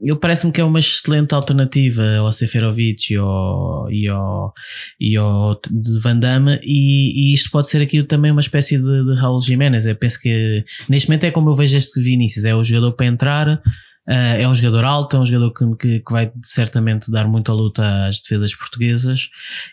eu 0.00 0.16
parece-me 0.16 0.52
que 0.52 0.60
é 0.60 0.64
uma 0.64 0.78
excelente 0.78 1.34
alternativa 1.34 2.18
ao 2.18 2.30
Seferovic 2.30 3.12
e 3.12 3.16
ao, 3.16 3.90
e 3.90 4.08
ao, 4.08 4.54
e 5.00 5.16
ao 5.16 5.60
Van 6.00 6.16
Damme, 6.16 6.60
e, 6.62 7.30
e 7.30 7.34
isto 7.34 7.50
pode 7.50 7.68
ser 7.68 7.82
aqui 7.82 8.02
também 8.04 8.30
uma 8.30 8.40
espécie 8.40 8.78
de, 8.78 9.04
de 9.04 9.14
Raul 9.20 9.42
Jiménez. 9.42 9.86
Eu 9.86 9.96
penso 9.96 10.20
que 10.20 10.64
neste 10.88 11.08
momento 11.08 11.24
é 11.24 11.30
como 11.30 11.50
eu 11.50 11.54
vejo 11.54 11.76
este 11.76 12.00
Vinícius: 12.00 12.44
é 12.44 12.54
o 12.54 12.64
jogador 12.64 12.92
para 12.92 13.06
entrar. 13.06 13.62
Uh, 14.08 14.40
é 14.40 14.48
um 14.48 14.54
jogador 14.54 14.84
alto, 14.84 15.16
é 15.18 15.20
um 15.20 15.26
jogador 15.26 15.52
que, 15.52 15.76
que, 15.76 16.00
que, 16.00 16.12
vai 16.12 16.32
certamente 16.42 17.10
dar 17.10 17.28
muita 17.28 17.52
luta 17.52 18.06
às 18.06 18.18
defesas 18.20 18.54
portuguesas 18.54 19.28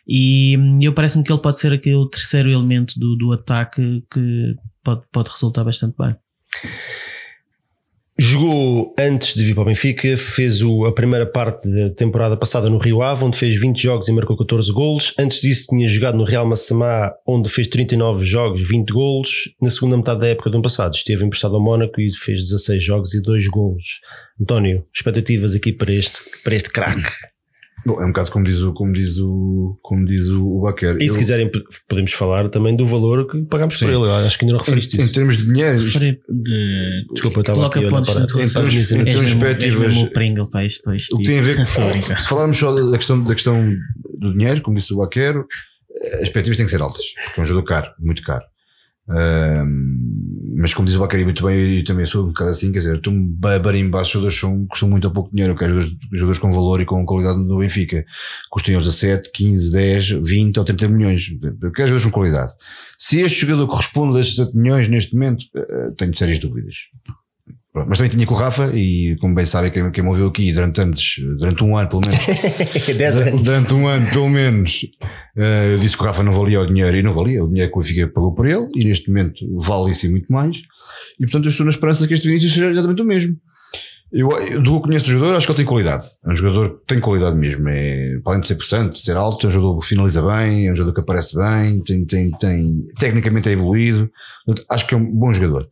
e 0.05 0.57
eu 0.81 0.91
parece-me 0.91 1.23
que 1.23 1.31
ele 1.31 1.39
pode 1.39 1.57
ser 1.57 1.71
aqui 1.71 1.93
o 1.93 2.05
terceiro 2.05 2.49
elemento 2.49 2.99
do, 2.99 3.15
do 3.15 3.31
ataque 3.31 4.03
que 4.11 4.55
pode, 4.83 5.03
pode 5.09 5.29
resultar 5.29 5.63
bastante 5.63 5.95
bem. 5.97 6.17
Jogou 8.17 8.95
antes 8.97 9.33
de 9.33 9.43
vir 9.43 9.53
para 9.53 9.63
o 9.63 9.65
Benfica, 9.65 10.15
fez 10.15 10.61
o, 10.61 10.85
a 10.85 10.93
primeira 10.93 11.25
parte 11.25 11.67
da 11.69 11.89
temporada 11.89 12.37
passada 12.37 12.69
no 12.69 12.77
Rio 12.77 13.01
Ave, 13.01 13.25
onde 13.25 13.37
fez 13.37 13.59
20 13.59 13.77
jogos 13.81 14.07
e 14.07 14.11
marcou 14.13 14.37
14 14.37 14.71
golos. 14.71 15.13
Antes 15.19 15.41
disso 15.41 15.67
tinha 15.67 15.85
jogado 15.85 16.17
no 16.17 16.23
Real 16.23 16.47
Massamá, 16.47 17.11
onde 17.27 17.49
fez 17.49 17.67
39 17.67 18.23
jogos, 18.23 18.65
20 18.65 18.89
golos. 18.89 19.53
Na 19.61 19.69
segunda 19.69 19.97
metade 19.97 20.21
da 20.21 20.27
época 20.29 20.49
do 20.49 20.55
ano 20.55 20.63
passado 20.63 20.93
esteve 20.93 21.25
emprestado 21.25 21.55
ao 21.55 21.61
Mónaco 21.61 21.99
e 21.99 22.09
fez 22.13 22.39
16 22.39 22.81
jogos 22.81 23.13
e 23.13 23.21
2 23.21 23.47
golos. 23.49 23.99
António, 24.39 24.85
expectativas 24.95 25.53
aqui 25.53 25.73
para 25.73 25.91
este, 25.91 26.21
para 26.41 26.55
este 26.55 26.69
craque? 26.69 27.34
Bom, 27.85 28.01
é 28.01 28.05
um 28.05 28.07
bocado 28.07 28.31
como 28.31 28.43
diz 28.43 28.61
o, 28.61 28.73
como 28.73 28.91
diz 28.91 29.17
o, 29.19 29.77
como 29.83 30.05
diz 30.05 30.29
o, 30.29 30.61
Baquer. 30.61 30.97
E 30.99 31.07
se 31.07 31.17
quiserem, 31.17 31.51
podemos 31.87 32.13
falar 32.13 32.49
também 32.49 32.75
do 32.75 32.85
valor 32.85 33.27
que 33.27 33.43
pagamos 33.43 33.77
Sim. 33.77 33.85
por 33.85 33.93
ele. 33.93 34.25
Acho 34.25 34.39
que 34.39 34.45
ainda 34.45 34.57
não 34.57 34.59
referiste 34.59 34.97
em, 34.97 34.99
isso. 35.01 35.11
Em 35.11 35.13
termos 35.13 35.37
de 35.37 35.45
dinheiro. 35.45 35.77
De... 35.77 37.05
Desculpa, 37.11 37.37
eu 37.37 37.41
estava 37.41 37.67
aqui 37.67 37.77
a 37.77 37.81
olhar 37.81 38.01
para. 38.01 38.43
Em 38.43 38.47
termos, 38.47 38.91
em 38.91 39.03
termos 39.03 39.33
perspectivas. 39.35 39.97
O 39.97 40.11
Pringle 40.11 40.49
para 40.49 40.65
isto, 40.65 40.93
isto, 40.95 41.15
o 41.15 41.19
que 41.19 41.25
tem 41.25 41.39
a 41.39 41.43
ver 41.43 41.57
com. 41.57 41.65
se 41.65 42.27
falarmos 42.27 42.57
só 42.57 42.73
da 42.73 42.97
questão, 42.97 43.23
da 43.23 43.35
questão 43.35 43.75
do 44.17 44.33
dinheiro, 44.33 44.61
como 44.61 44.77
disse 44.77 44.91
o 44.91 44.97
Baquer, 44.97 45.35
as 46.15 46.21
expectativas 46.21 46.57
têm 46.57 46.65
que 46.65 46.71
ser 46.71 46.81
altas. 46.81 47.13
Porque 47.25 47.39
é 47.39 47.43
um 47.43 47.45
jogador 47.45 47.67
caro, 47.67 47.91
muito 47.99 48.23
caro 48.23 48.45
mas 50.65 50.73
como 50.73 50.87
diz 50.87 50.95
o 50.95 50.99
Bacari 50.99 51.23
muito 51.23 51.45
bem, 51.45 51.77
eu 51.77 51.83
também 51.83 52.07
sou 52.07 52.23
um 52.23 52.29
bocado 52.29 52.49
assim, 52.49 52.71
quer 52.71 52.79
dizer, 52.79 52.99
tu 52.99 53.11
barimba, 53.11 54.01
os 54.01 54.07
jogadores 54.07 54.39
são, 54.39 54.65
custam 54.65 54.89
muito 54.89 55.05
ou 55.05 55.13
pouco 55.13 55.29
dinheiro, 55.29 55.53
eu 55.53 55.55
quero 55.55 55.79
jogadores, 55.79 55.97
jogadores 56.11 56.39
com 56.39 56.51
valor 56.51 56.81
e 56.81 56.85
com 56.85 57.05
qualidade 57.05 57.37
no 57.37 57.59
Benfica, 57.59 58.03
custam 58.49 58.73
eles 58.73 58.85
17, 58.85 59.29
15, 59.31 59.71
10, 59.71 60.09
20 60.23 60.57
ou 60.57 60.65
30 60.65 60.87
milhões, 60.87 61.29
eu 61.39 61.71
quero 61.71 61.89
jogadores 61.89 62.05
com 62.05 62.09
qualidade. 62.09 62.51
Se 62.97 63.21
este 63.21 63.41
jogador 63.41 63.67
corresponde 63.67 64.17
a 64.17 64.21
estes 64.21 64.37
7 64.37 64.57
milhões 64.57 64.87
neste 64.87 65.13
momento, 65.13 65.45
eh, 65.55 65.91
tenho 65.95 66.15
sérias 66.15 66.39
dúvidas. 66.39 66.75
Mas 67.87 67.97
também 67.97 68.09
tinha 68.09 68.25
com 68.25 68.33
o 68.33 68.37
Rafa, 68.37 68.71
e 68.73 69.17
como 69.17 69.35
bem 69.35 69.45
sabem, 69.45 69.69
quem, 69.69 69.91
quem 69.91 70.03
me 70.03 70.09
ouviu 70.09 70.27
aqui 70.27 70.51
durante 70.53 70.79
anos, 70.81 71.15
durante 71.37 71.63
um 71.63 71.77
ano 71.77 71.89
pelo 71.89 72.01
menos, 72.01 72.19
anos. 73.27 73.41
durante 73.41 73.73
um 73.73 73.87
ano 73.87 74.09
pelo 74.11 74.29
menos, 74.29 74.85
uh, 75.37 75.71
eu 75.73 75.77
disse 75.79 75.97
que 75.97 76.03
o 76.03 76.05
Rafa 76.05 76.23
não 76.23 76.31
valia 76.31 76.61
o 76.61 76.65
dinheiro 76.65 76.95
e 76.95 77.03
não 77.03 77.11
valia, 77.11 77.43
o 77.43 77.47
dinheiro 77.47 77.71
que 77.71 77.77
o 77.77 77.81
Benfica 77.81 78.07
pagou 78.07 78.33
por 78.33 78.45
ele, 78.45 78.65
e 78.75 78.85
neste 78.85 79.09
momento 79.09 79.45
vale 79.59 79.91
isso 79.91 80.05
e 80.05 80.09
muito 80.09 80.31
mais, 80.31 80.57
e 81.19 81.23
portanto 81.23 81.45
eu 81.45 81.49
estou 81.49 81.65
na 81.65 81.71
esperança 81.71 82.07
que 82.07 82.13
este 82.13 82.27
Vinícius 82.27 82.53
seja 82.53 82.71
exatamente 82.71 83.01
o 83.01 83.05
mesmo. 83.05 83.35
Eu, 84.17 84.31
eu, 84.31 84.63
do 84.63 84.77
que 84.79 84.87
conheço 84.87 85.07
do 85.07 85.11
jogador, 85.11 85.35
acho 85.35 85.45
que 85.45 85.51
ele 85.51 85.57
tem 85.57 85.65
qualidade. 85.65 86.05
É 86.25 86.31
um 86.31 86.35
jogador 86.35 86.79
que 86.79 86.85
tem 86.85 87.01
qualidade 87.01 87.35
mesmo. 87.35 87.67
É, 87.67 88.17
além 88.25 88.39
de 88.39 88.47
ser 88.47 88.55
possante, 88.55 88.95
de 88.95 89.01
ser 89.01 89.17
alto, 89.17 89.45
é 89.45 89.49
um 89.49 89.51
jogador 89.51 89.79
que 89.79 89.87
finaliza 89.87 90.21
bem, 90.21 90.67
é 90.67 90.71
um 90.71 90.75
jogador 90.75 90.93
que 90.93 91.01
aparece 91.01 91.35
bem, 91.35 91.83
tem, 91.83 92.05
tem, 92.05 92.31
tem, 92.31 92.87
tecnicamente 92.97 93.49
é 93.49 93.51
evoluído. 93.51 94.09
Acho 94.69 94.87
que 94.87 94.93
é 94.93 94.97
um 94.97 95.05
bom 95.05 95.33
jogador. 95.33 95.67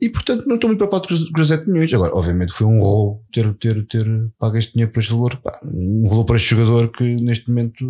E 0.00 0.08
portanto 0.08 0.46
não 0.48 0.56
estou 0.56 0.68
muito 0.68 0.78
preocupado 0.78 1.06
com 1.06 1.14
os 1.14 1.30
17 1.30 1.70
milhões. 1.70 1.94
Agora, 1.94 2.12
obviamente 2.12 2.52
foi 2.52 2.66
um 2.66 2.80
roubo 2.80 3.24
ter, 3.32 3.54
ter, 3.54 3.86
ter 3.86 4.04
pago 4.36 4.56
este 4.56 4.72
dinheiro 4.72 4.90
por 4.90 4.98
este 4.98 5.12
valor. 5.12 5.36
Pá, 5.36 5.56
um 5.62 6.08
valor 6.08 6.24
para 6.24 6.36
este 6.36 6.50
jogador 6.50 6.90
que 6.90 7.04
neste 7.22 7.48
momento 7.48 7.84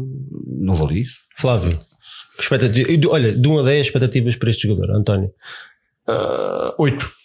não 0.46 0.74
vale 0.74 1.00
isso. 1.00 1.20
Flávio, 1.38 1.78
expectativa, 2.38 2.90
olha, 3.08 3.32
de 3.32 3.48
1 3.48 3.58
a 3.60 3.62
10 3.62 3.86
expectativas 3.86 4.36
para 4.36 4.50
este 4.50 4.68
jogador, 4.68 4.94
António. 4.94 5.32
Uh, 6.06 6.70
8. 6.78 7.16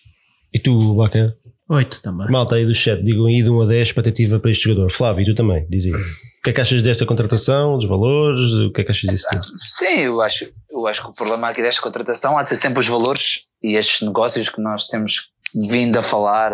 E 0.54 0.60
tu, 0.60 0.96
Baca? 0.96 1.36
8 1.72 2.02
também. 2.02 2.28
Malta 2.30 2.56
aí 2.56 2.66
do 2.66 2.76
chat, 2.76 3.02
digam 3.02 3.28
aí 3.28 3.42
de 3.42 3.50
1 3.50 3.62
a 3.62 3.66
10 3.66 3.88
expectativa 3.88 4.40
para 4.40 4.52
este 4.52 4.66
jogador. 4.66 4.92
Flávio, 4.92 5.24
e 5.24 5.26
tu 5.26 5.34
também, 5.34 5.66
diz 5.70 5.86
aí. 5.86 5.94
O 5.94 6.44
que 6.44 6.50
é 6.50 6.54
que 6.54 6.60
achas 6.60 6.82
desta 6.82 7.06
contratação, 7.06 7.78
dos 7.78 7.88
valores? 7.88 8.54
O 8.56 8.72
que 8.72 8.82
é 8.82 8.84
que 8.84 8.92
achas 8.92 9.10
disso? 9.10 9.26
Tudo? 9.32 9.44
Sim, 9.58 10.00
eu 10.02 10.22
acho, 10.22 10.52
eu 10.70 10.86
acho 10.86 11.02
que 11.02 11.10
o 11.10 11.14
problema 11.14 11.48
aqui 11.48 11.62
desta 11.62 11.82
contratação 11.82 12.38
há 12.38 12.44
de 12.44 12.50
ser 12.50 12.58
sempre 12.58 12.80
os 12.82 12.88
valores 12.88 13.44
e 13.64 13.78
estes 13.78 14.06
negócios 14.06 14.50
que 14.50 14.62
nós 14.62 14.88
temos 14.88 15.32
vindo 15.54 15.98
a 15.98 16.04
falar 16.04 16.52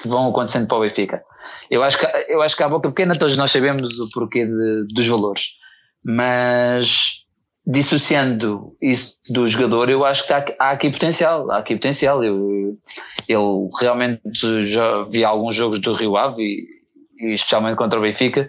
que 0.00 0.08
vão 0.08 0.28
acontecendo 0.28 0.68
para 0.68 0.76
o 0.76 0.80
Benfica. 0.80 1.22
Eu 1.70 1.82
acho 1.82 1.98
que, 1.98 2.06
eu 2.28 2.42
acho 2.42 2.56
que 2.56 2.62
à 2.62 2.68
boca 2.68 2.88
pequena 2.88 3.18
todos 3.18 3.36
nós 3.36 3.50
sabemos 3.50 3.98
o 3.98 4.08
porquê 4.10 4.46
de, 4.46 4.86
dos 4.94 5.06
valores, 5.06 5.42
mas 6.04 7.24
dissociando 7.70 8.74
isso 8.80 9.16
do 9.28 9.46
jogador, 9.46 9.90
eu 9.90 10.04
acho 10.04 10.26
que 10.26 10.32
há, 10.32 10.44
há 10.58 10.70
aqui 10.70 10.90
potencial, 10.90 11.50
há 11.50 11.58
aqui 11.58 11.74
potencial. 11.74 12.24
Eu, 12.24 12.78
eu 13.28 13.68
realmente 13.78 14.22
já 14.68 15.04
vi 15.04 15.22
alguns 15.22 15.54
jogos 15.54 15.78
do 15.78 15.94
Rio 15.94 16.16
Ave 16.16 16.42
e 16.42 16.78
e 17.18 17.34
especialmente 17.34 17.76
contra 17.76 17.98
o 17.98 18.02
Benfica, 18.02 18.48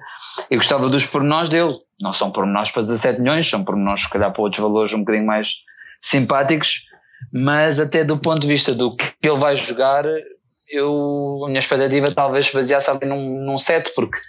e 0.50 0.56
gostava 0.56 0.90
dos 0.90 1.06
pormenores 1.06 1.50
dele. 1.50 1.74
Não 2.00 2.14
são 2.14 2.32
pormenores 2.32 2.72
para 2.72 2.82
17 2.82 3.20
milhões, 3.20 3.50
são 3.50 3.64
pormenores, 3.64 4.04
se 4.04 4.10
calhar, 4.10 4.32
para 4.32 4.42
outros 4.42 4.62
valores 4.62 4.94
um 4.94 5.00
bocadinho 5.00 5.26
mais 5.26 5.64
simpáticos, 6.02 6.86
mas 7.34 7.80
até 7.80 8.04
do 8.04 8.18
ponto 8.18 8.40
de 8.40 8.48
vista 8.48 8.74
do 8.74 8.96
que 8.96 9.12
ele 9.24 9.40
vai 9.40 9.58
jogar, 9.58 10.06
eu, 10.72 11.42
a 11.46 11.48
minha 11.48 11.60
expectativa 11.60 12.12
talvez 12.14 12.52
baseasse 12.52 12.90
ali 12.90 13.06
num, 13.06 13.44
num 13.44 13.58
set, 13.58 13.92
porque 13.96 14.20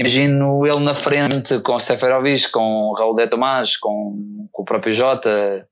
imagino 0.00 0.66
ele 0.66 0.80
na 0.80 0.94
frente 0.94 1.60
com 1.60 1.74
o 1.74 1.78
Seferovic, 1.78 2.50
com 2.50 2.88
o 2.88 2.94
Raul 2.94 3.14
de 3.14 3.26
Tomás, 3.28 3.76
com, 3.76 4.48
com 4.50 4.62
o 4.62 4.64
próprio 4.64 4.94
Jota, 4.94 5.66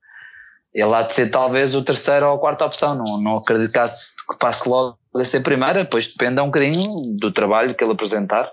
ele 0.73 0.93
há 0.93 1.01
de 1.01 1.13
ser 1.13 1.31
talvez 1.31 1.73
o 1.73 1.81
terceiro 1.81 2.27
ou 2.27 2.35
a 2.35 2.39
quarta 2.39 2.65
opção. 2.65 2.95
Não, 2.95 3.19
não 3.19 3.37
acredito 3.37 3.71
que 3.71 4.37
passe 4.37 4.69
logo 4.69 4.97
a 5.15 5.23
ser 5.23 5.41
primeira, 5.41 5.83
depois 5.83 6.07
depende 6.07 6.39
um 6.41 6.45
bocadinho 6.45 7.17
do 7.19 7.31
trabalho 7.31 7.73
que 7.75 7.83
ele 7.83 7.93
apresentar, 7.93 8.49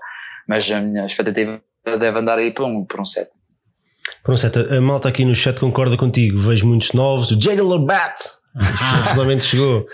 mas 0.49 0.71
a 0.71 0.81
minha 0.81 1.05
expectativa 1.05 1.61
deve 1.85 2.19
andar 2.19 2.39
aí 2.39 2.53
para 2.53 2.65
um, 2.65 2.85
para 2.85 3.03
um 3.03 3.05
set. 3.05 3.29
Para 4.23 4.33
um 4.33 4.37
set, 4.37 4.57
a 4.57 4.81
malta 4.81 5.09
aqui 5.09 5.25
no 5.25 5.35
chat 5.35 5.61
concorda 5.61 5.97
contigo, 5.97 6.39
vejo 6.39 6.67
muitos 6.67 6.93
novos, 6.93 7.31
o 7.31 7.41
Jalen 7.41 7.85
Bat 7.85 8.15
ah. 8.57 9.05
finalmente 9.11 9.45
chegou. 9.45 9.85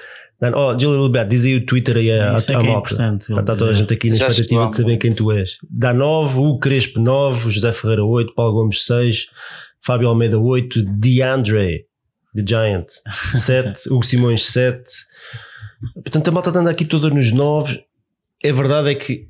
Oh, 0.54 0.76
Julie 0.76 1.08
Bat, 1.08 1.30
diz 1.30 1.44
aí 1.44 1.54
o 1.54 1.64
Twitter 1.64 1.96
aí 1.98 2.10
a, 2.10 2.34
Isso 2.34 2.50
é 2.50 2.54
é 2.56 2.62
malta. 2.62 2.92
Está 2.92 3.56
toda 3.56 3.70
a 3.70 3.74
gente 3.74 3.94
aqui 3.94 4.08
na 4.08 4.16
expectativa 4.16 4.66
de 4.66 4.74
saber 4.74 4.96
quem 4.96 5.12
tu 5.12 5.30
és. 5.30 5.58
Dá 5.70 5.94
9, 5.94 6.38
o 6.40 6.58
Crespo 6.58 6.98
9, 6.98 7.48
José 7.48 7.70
Ferreira 7.70 8.04
8, 8.04 8.34
Paulo 8.34 8.54
Gomes 8.54 8.84
6, 8.84 9.26
Fábio 9.80 10.08
Almeida 10.08 10.40
8, 10.40 10.82
DeAndre, 10.84 11.86
The 12.34 12.44
Giant 12.44 12.86
7, 13.36 13.88
Hugo 13.88 14.04
Simões 14.04 14.44
7. 14.46 14.82
Portanto, 15.94 16.28
a 16.28 16.32
malta 16.32 16.50
está 16.50 16.70
aqui 16.70 16.84
toda 16.84 17.08
nos 17.08 17.30
9. 17.30 17.80
A 18.44 18.52
verdade 18.52 18.90
é 18.90 18.94
que 18.96 19.28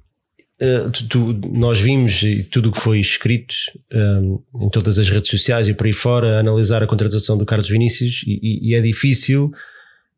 uh, 0.63 0.91
tu, 0.91 1.09
tu, 1.09 1.49
nós 1.53 1.79
vimos 1.79 2.23
tudo 2.51 2.71
o 2.71 2.73
que 2.73 2.81
foi 2.81 3.01
escrito 3.01 3.55
um, 3.93 4.43
em 4.63 4.71
todas 4.71 4.99
as 4.99 5.11
redes 5.11 5.31
sociais 5.31 5.69
e 5.69 5.75
por 5.75 5.87
aí 5.87 5.93
fora, 5.93 6.41
analisar 6.41 6.83
a 6.83 6.87
contratação 6.87 7.37
do 7.37 7.45
Carlos 7.45 7.69
Vinícius 7.69 8.25
e, 8.27 8.71
e 8.71 8.75
é 8.75 8.81
difícil 8.81 9.51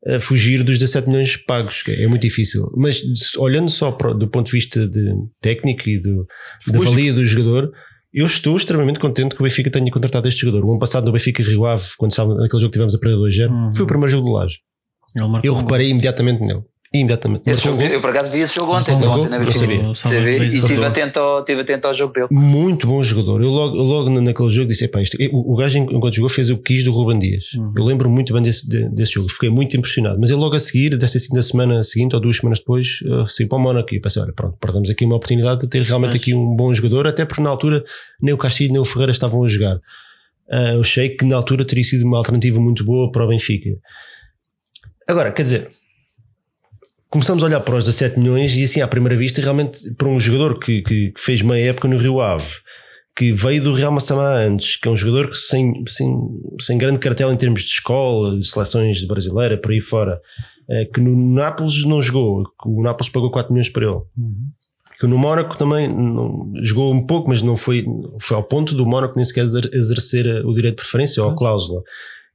a 0.07 0.21
fugir 0.21 0.63
dos 0.63 0.79
17 0.79 1.09
milhões 1.09 1.37
pagos, 1.37 1.83
que 1.83 1.91
é 1.93 2.07
muito 2.07 2.23
difícil. 2.23 2.71
Mas 2.77 3.03
olhando 3.39 3.71
só 3.71 3.91
do 3.91 4.29
ponto 4.29 4.47
de 4.47 4.53
vista 4.53 4.87
de 4.89 5.15
técnico 5.41 5.89
e 5.89 5.99
do, 5.99 6.27
da 6.67 6.79
valia 6.79 7.13
do 7.13 7.25
jogador, 7.25 7.73
eu 8.13 8.27
estou 8.27 8.57
extremamente 8.57 9.01
contente 9.01 9.35
que 9.35 9.41
o 9.41 9.45
Benfica 9.45 9.71
tenha 9.71 9.91
contratado 9.91 10.29
este 10.29 10.43
jogador. 10.43 10.65
O 10.65 10.71
ano 10.71 10.79
passado 10.79 11.07
no 11.07 11.13
Benfica 11.13 11.43
Rio 11.43 11.65
Ave, 11.65 11.85
quando 11.97 12.13
estava 12.13 12.35
naquele 12.35 12.61
jogo 12.61 12.71
que 12.71 12.75
tivemos 12.75 12.95
a 12.95 12.99
perder 12.99 13.17
2-0, 13.17 13.51
uhum. 13.51 13.75
foi 13.75 13.85
o 13.85 13.89
primeiro 13.89 14.11
jogo 14.11 14.27
do 14.27 14.33
Laje. 14.33 14.59
Eu 15.43 15.55
reparei 15.55 15.89
imediatamente 15.89 16.41
nele 16.41 16.63
imediatamente. 16.99 17.55
Jogo, 17.57 17.83
eu 17.83 18.01
por 18.01 18.11
acaso 18.11 18.31
vi 18.31 18.41
esse 18.41 18.55
jogo 18.55 18.73
ontem, 18.73 18.95
ontem, 18.95 19.07
ontem 19.07 19.29
na 19.31 19.45
TV, 20.11 20.39
e 20.39 20.47
estive 20.47 20.85
atento, 20.85 21.19
ao, 21.19 21.41
estive 21.41 21.61
atento 21.63 21.87
ao 21.89 21.95
jogo 21.95 22.13
dele. 22.13 22.29
Muito 22.31 22.87
bom 22.87 23.03
jogador. 23.03 23.43
Eu 23.43 23.51
logo, 23.51 23.77
logo 23.77 24.11
naquele 24.21 24.51
jogo 24.51 24.69
disse: 24.69 24.85
isto, 24.85 25.17
o, 25.33 25.53
o 25.53 25.57
gajo 25.57 25.79
enquanto 25.79 26.15
jogou 26.15 26.29
fez 26.29 26.51
o 26.51 26.57
que 26.57 26.75
quis 26.75 26.85
do 26.85 26.93
Ruben 26.93 27.19
Dias. 27.19 27.53
Uhum. 27.55 27.73
Eu 27.77 27.85
lembro 27.85 28.09
muito 28.09 28.33
bem 28.33 28.43
desse, 28.43 28.67
desse 28.91 29.13
jogo, 29.13 29.29
fiquei 29.29 29.51
muito 29.51 29.77
impressionado. 29.77 30.19
Mas 30.21 30.31
ele 30.31 30.39
logo 30.39 30.55
a 30.55 30.61
seguir, 30.61 30.97
desta 30.97 31.19
assim, 31.19 31.35
da 31.35 31.43
semana 31.43 31.83
seguinte 31.83 32.15
ou 32.15 32.21
duas 32.21 32.37
semanas 32.37 32.61
depois, 32.61 33.01
uh, 33.03 33.27
saiu 33.27 33.49
para 33.49 33.59
o 33.59 33.61
Mónaco 33.61 33.93
e 33.95 34.01
pensei: 34.01 34.23
olha, 34.23 34.33
pronto, 34.33 34.57
perdemos 34.61 34.89
aqui 34.89 35.05
uma 35.05 35.17
oportunidade 35.17 35.61
de 35.63 35.69
ter 35.69 35.83
realmente 35.83 36.13
Mas... 36.13 36.23
aqui 36.23 36.35
um 36.35 36.55
bom 36.55 36.73
jogador, 36.73 37.09
até 37.09 37.25
porque 37.25 37.43
na 37.43 37.51
altura 37.51 37.85
nem 38.23 38.33
o 38.33 38.39
Castilho 38.39 38.73
nem 38.73 38.81
o 38.81 38.85
Ferreira 38.85 39.13
estavam 39.13 39.43
a 39.43 39.49
jogar. 39.49 39.77
Uh, 40.47 40.75
eu 40.75 40.81
achei 40.81 41.09
que 41.09 41.25
na 41.25 41.37
altura 41.37 41.65
teria 41.65 41.83
sido 41.83 42.05
uma 42.05 42.19
alternativa 42.19 42.61
muito 42.61 42.85
boa 42.85 43.11
para 43.11 43.25
o 43.25 43.29
Benfica. 43.29 43.71
Agora, 45.09 45.33
quer 45.33 45.43
dizer, 45.43 45.71
começamos 47.15 47.45
a 47.45 47.47
olhar 47.47 47.61
para 47.61 47.77
os 47.77 47.85
17 47.85 48.19
milhões 48.19 48.57
e 48.57 48.65
assim 48.65 48.81
à 48.81 48.89
primeira 48.89 49.17
vista 49.17 49.41
realmente 49.41 49.89
para 49.95 50.09
um 50.09 50.19
jogador 50.19 50.59
que, 50.59 50.83
que, 50.83 51.13
que 51.13 51.21
fez 51.21 51.43
meia 51.43 51.71
época 51.71 51.87
no 51.87 51.97
Rio 51.97 52.21
Ave 52.21 52.45
que 53.17 53.31
veio 53.31 53.63
do 53.63 53.73
Real 53.73 53.93
Massamá 53.93 54.35
antes, 54.39 54.75
que 54.77 54.89
é 54.89 54.91
um 54.91 54.97
jogador 54.97 55.31
que 55.31 55.37
sem, 55.37 55.85
sem, 55.87 56.13
sem 56.61 56.77
grande 56.77 56.99
cartel 56.99 57.33
em 57.33 57.37
termos 57.37 57.61
de 57.61 57.69
escola, 57.69 58.37
de 58.37 58.45
seleções 58.45 58.99
de 58.99 59.07
brasileira, 59.07 59.57
por 59.57 59.71
aí 59.71 59.81
fora, 59.81 60.21
é, 60.69 60.87
que 60.87 61.01
no 61.01 61.17
Nápoles 61.17 61.85
não 61.85 62.03
jogou, 62.03 62.43
que 62.43 62.69
o 62.69 62.83
Nápoles 62.83 63.09
pagou 63.13 63.31
4 63.31 63.53
milhões 63.53 63.69
para 63.69 63.85
ele. 63.85 63.95
Uhum. 63.95 64.49
Que 64.99 65.07
no 65.07 65.17
Mónaco 65.17 65.57
também 65.57 65.87
não, 65.87 66.53
jogou 66.65 66.93
um 66.93 67.07
pouco, 67.07 67.29
mas 67.29 67.41
não 67.41 67.57
foi, 67.57 67.87
foi 68.19 68.37
ao 68.37 68.43
ponto 68.43 68.75
do 68.75 68.85
Mónaco 68.85 69.15
nem 69.15 69.25
sequer 69.25 69.45
exercer 69.45 70.45
o 70.45 70.53
direito 70.53 70.79
de 70.79 70.83
preferência 70.83 71.23
ou 71.23 71.31
a 71.31 71.37
cláusula. 71.37 71.85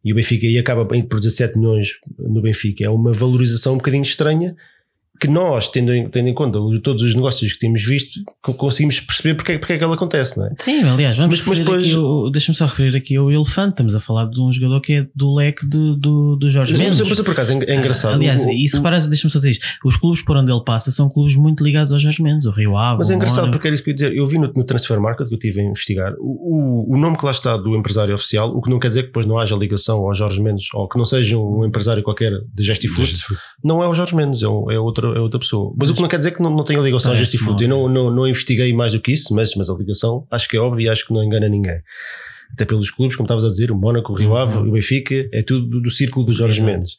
E 0.03 0.11
o 0.11 0.15
Benfica 0.15 0.47
aí 0.47 0.57
acaba 0.57 0.85
por 0.85 1.19
17 1.19 1.57
milhões 1.57 1.99
no 2.17 2.41
Benfica. 2.41 2.85
É 2.85 2.89
uma 2.89 3.11
valorização 3.11 3.73
um 3.73 3.77
bocadinho 3.77 4.03
estranha 4.03 4.55
que 5.19 5.27
nós, 5.27 5.67
tendo 5.67 5.93
em, 5.93 6.07
tendo 6.07 6.29
em 6.29 6.33
conta 6.33 6.59
todos 6.81 7.03
os 7.03 7.13
negócios 7.13 7.53
que 7.53 7.59
temos 7.59 7.83
visto, 7.83 8.21
conseguimos 8.41 9.01
perceber 9.01 9.35
porque, 9.35 9.53
é, 9.53 9.57
porque 9.57 9.73
é 9.73 9.77
que 9.77 9.83
ela 9.83 9.95
acontece, 9.95 10.37
não 10.37 10.45
é? 10.45 10.51
Sim, 10.59 10.83
aliás, 10.83 11.17
vamos 11.17 11.39
mas, 11.39 11.47
mas 11.47 11.59
depois... 11.59 12.31
deixa-me 12.31 12.55
só 12.55 12.65
referir 12.65 12.95
aqui 12.95 13.19
o 13.19 13.29
Elefante, 13.29 13.71
estamos 13.71 13.95
a 13.95 13.99
falar 13.99 14.25
de 14.25 14.41
um 14.41 14.51
jogador 14.51 14.79
que 14.81 14.93
é 14.93 15.07
do 15.13 15.35
leque 15.35 15.67
de, 15.67 15.95
do, 15.97 16.35
do 16.35 16.49
Jorge 16.49 16.73
mas, 16.73 16.81
Mendes. 16.81 17.01
Mas, 17.01 17.19
por 17.19 17.31
acaso 17.31 17.53
é, 17.53 17.57
é 17.65 17.75
engraçado. 17.75 18.13
aliás, 18.13 18.45
o, 18.45 18.49
isso 18.49 18.77
repara, 18.77 18.97
deixa-me 18.99 19.31
só 19.31 19.39
dizer 19.39 19.51
isto, 19.51 19.65
os 19.83 19.97
clubes 19.97 20.21
por 20.21 20.37
onde 20.37 20.51
ele 20.51 20.63
passa 20.63 20.91
são 20.91 21.09
clubes 21.09 21.35
muito 21.35 21.63
ligados 21.63 21.91
ao 21.91 21.99
Jorge 21.99 22.21
Mendes, 22.23 22.45
o 22.45 22.51
Rio 22.51 22.77
Ave. 22.77 22.99
Mas 22.99 23.09
é 23.09 23.15
engraçado 23.15 23.51
porque 23.51 23.67
era 23.67 23.75
isso 23.75 23.83
que 23.83 23.89
eu 23.89 23.91
ia 23.91 23.95
dizer, 23.95 24.15
eu 24.15 24.25
vi 24.25 24.37
no, 24.37 24.51
no 24.55 24.63
Transfer 24.63 24.99
Market 24.99 25.27
que 25.27 25.33
eu 25.33 25.39
tive 25.39 25.61
a 25.61 25.63
investigar, 25.63 26.13
o, 26.19 26.85
o, 26.89 26.95
o 26.95 26.97
nome 26.97 27.17
que 27.17 27.25
lá 27.25 27.31
está 27.31 27.57
do 27.57 27.75
empresário 27.75 28.13
oficial, 28.13 28.55
o 28.55 28.61
que 28.61 28.69
não 28.69 28.79
quer 28.79 28.89
dizer 28.89 29.01
que 29.01 29.07
depois 29.07 29.25
não 29.25 29.37
haja 29.37 29.55
ligação 29.55 29.97
ao 29.99 30.13
Jorge 30.13 30.41
Mendes, 30.41 30.67
ou 30.73 30.87
que 30.87 30.97
não 30.97 31.05
seja 31.05 31.37
um 31.37 31.65
empresário 31.65 32.01
qualquer 32.03 32.31
de 32.53 32.63
Gestifoot, 32.63 33.13
não 33.63 33.83
é 33.83 33.87
o 33.87 33.93
Jorge 33.93 34.15
Mendes, 34.15 34.41
é, 34.41 34.45
é, 34.45 34.79
outra, 34.79 35.08
é 35.15 35.19
outra 35.19 35.39
pessoa. 35.39 35.73
Mas 35.77 35.89
mas 35.89 35.91
o 35.91 35.95
que 35.95 36.01
não 36.01 36.09
quer 36.09 36.19
dizer 36.19 36.31
que 36.31 36.41
não, 36.41 36.51
não 36.51 36.63
tenha 36.63 36.79
ligação 36.79 37.11
a 37.11 37.15
Justifood. 37.15 37.63
Eu 37.63 37.69
não, 37.69 37.89
não, 37.89 38.11
não 38.11 38.27
investiguei 38.27 38.71
mais 38.73 38.93
do 38.93 39.01
que 39.01 39.11
isso, 39.11 39.33
mas, 39.33 39.55
mas 39.55 39.69
a 39.69 39.73
ligação 39.73 40.25
acho 40.29 40.47
que 40.47 40.55
é 40.55 40.59
óbvia 40.59 40.85
e 40.85 40.89
acho 40.89 41.07
que 41.07 41.13
não 41.13 41.23
engana 41.23 41.49
ninguém. 41.49 41.81
Até 42.53 42.65
pelos 42.65 42.91
clubes, 42.91 43.15
como 43.15 43.25
estavas 43.25 43.43
a 43.43 43.49
dizer, 43.49 43.71
o 43.71 43.75
Mónaco, 43.75 44.13
o 44.13 44.15
Rio 44.15 44.35
Ave, 44.35 44.57
uhum. 44.57 44.69
o 44.69 44.71
Benfica, 44.71 45.27
é 45.31 45.41
tudo 45.41 45.67
do, 45.67 45.81
do 45.81 45.91
círculo 45.91 46.25
dos 46.25 46.37
Jorge 46.37 46.59
Exato. 46.59 46.71
Mendes. 46.71 46.95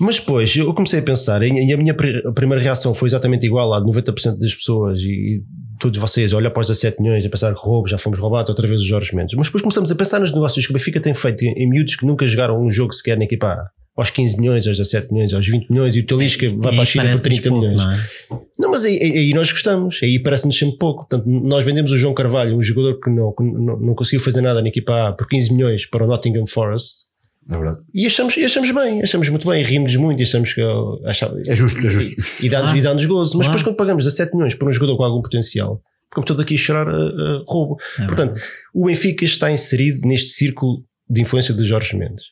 Mas 0.00 0.18
depois 0.18 0.56
eu 0.56 0.72
comecei 0.72 1.00
a 1.00 1.02
pensar, 1.02 1.42
e 1.42 1.72
a 1.72 1.76
minha 1.76 1.94
primeira 1.94 2.62
reação 2.62 2.94
foi 2.94 3.08
exatamente 3.08 3.44
igual 3.44 3.72
a 3.74 3.80
de 3.80 3.86
90% 3.86 4.38
das 4.38 4.54
pessoas 4.54 5.02
e 5.02 5.44
todos 5.80 5.98
vocês, 5.98 6.32
olhar 6.32 6.50
para 6.50 6.60
os 6.60 6.66
17 6.66 7.02
milhões, 7.02 7.24
a 7.24 7.28
pensar 7.28 7.52
que 7.54 7.60
roubo, 7.60 7.88
já 7.88 7.98
fomos 7.98 8.18
roubados 8.18 8.50
outra 8.50 8.68
vez 8.68 8.80
os 8.80 8.86
Jorge 8.86 9.16
Mendes. 9.16 9.34
Mas 9.36 9.46
depois 9.46 9.62
começamos 9.62 9.90
a 9.90 9.94
pensar 9.94 10.20
nos 10.20 10.32
negócios 10.32 10.64
que 10.64 10.70
o 10.70 10.74
Benfica 10.74 11.00
tem 11.00 11.14
feito 11.14 11.42
em, 11.42 11.68
miúdos 11.68 11.96
que 11.96 12.06
nunca 12.06 12.26
jogaram 12.26 12.60
um 12.60 12.70
jogo 12.70 12.92
sequer 12.92 13.16
na 13.16 13.24
equipa 13.24 13.70
aos 13.96 14.10
15 14.10 14.38
milhões, 14.38 14.66
aos 14.66 14.76
17 14.76 15.12
milhões, 15.12 15.34
aos 15.34 15.46
20 15.46 15.68
milhões 15.68 15.96
e 15.96 16.00
o 16.00 16.06
Talisca 16.06 16.48
vai 16.56 16.72
para 16.72 16.82
a 16.82 16.84
China 16.84 17.10
por 17.10 17.20
30 17.20 17.50
milhões. 17.50 17.78
Não, 17.78 17.92
é? 17.92 17.98
não 18.58 18.70
mas 18.70 18.84
aí, 18.84 18.98
aí, 18.98 19.34
nós 19.34 19.50
gostamos, 19.50 19.98
aí 20.02 20.18
parece-nos 20.18 20.58
sempre 20.58 20.78
pouco. 20.78 21.06
Portanto, 21.08 21.28
nós 21.28 21.64
vendemos 21.64 21.90
o 21.90 21.96
João 21.96 22.14
Carvalho, 22.14 22.56
um 22.56 22.62
jogador 22.62 23.00
que 23.00 23.10
não, 23.10 23.32
que 23.32 23.42
não, 23.42 23.78
não 23.78 23.94
conseguiu 23.94 24.20
fazer 24.20 24.40
nada 24.40 24.62
na 24.62 24.68
equipa 24.68 25.08
A 25.08 25.12
por 25.12 25.26
15 25.26 25.52
milhões 25.52 25.86
para 25.86 26.04
o 26.04 26.06
Nottingham 26.06 26.46
Forest. 26.46 27.09
É 27.48 27.56
verdade. 27.56 27.80
E 27.94 28.06
achamos, 28.06 28.36
e 28.36 28.44
achamos 28.44 28.70
bem, 28.70 29.02
achamos 29.02 29.28
muito 29.28 29.48
bem, 29.48 29.62
rimos 29.62 29.96
muito 29.96 30.20
e 30.20 30.22
achamos 30.22 30.52
que 30.52 30.62
achamos, 31.04 31.48
é 31.48 31.56
justo, 31.56 31.84
é 31.84 31.88
justo. 31.88 32.42
E, 32.42 32.46
e 32.46 32.48
dá-nos 32.48 32.72
ah, 32.72 32.94
dá 32.94 33.06
gozo. 33.06 33.38
Mas 33.38 33.46
depois, 33.46 33.62
quando 33.62 33.76
pagamos 33.76 34.04
17 34.04 34.34
milhões 34.34 34.54
por 34.54 34.68
um 34.68 34.72
jogador 34.72 34.96
com 34.96 35.04
algum 35.04 35.22
potencial, 35.22 35.82
ficamos 36.08 36.26
todos 36.26 36.42
aqui 36.42 36.54
a 36.54 36.58
chorar 36.58 36.88
uh, 36.88 37.40
uh, 37.40 37.44
roubo. 37.46 37.76
É 37.98 38.06
Portanto, 38.06 38.40
o 38.74 38.86
Benfica 38.86 39.24
está 39.24 39.50
inserido 39.50 40.06
neste 40.06 40.30
círculo 40.30 40.84
de 41.08 41.22
influência 41.22 41.54
de 41.54 41.64
Jorge 41.64 41.96
Mendes 41.96 42.24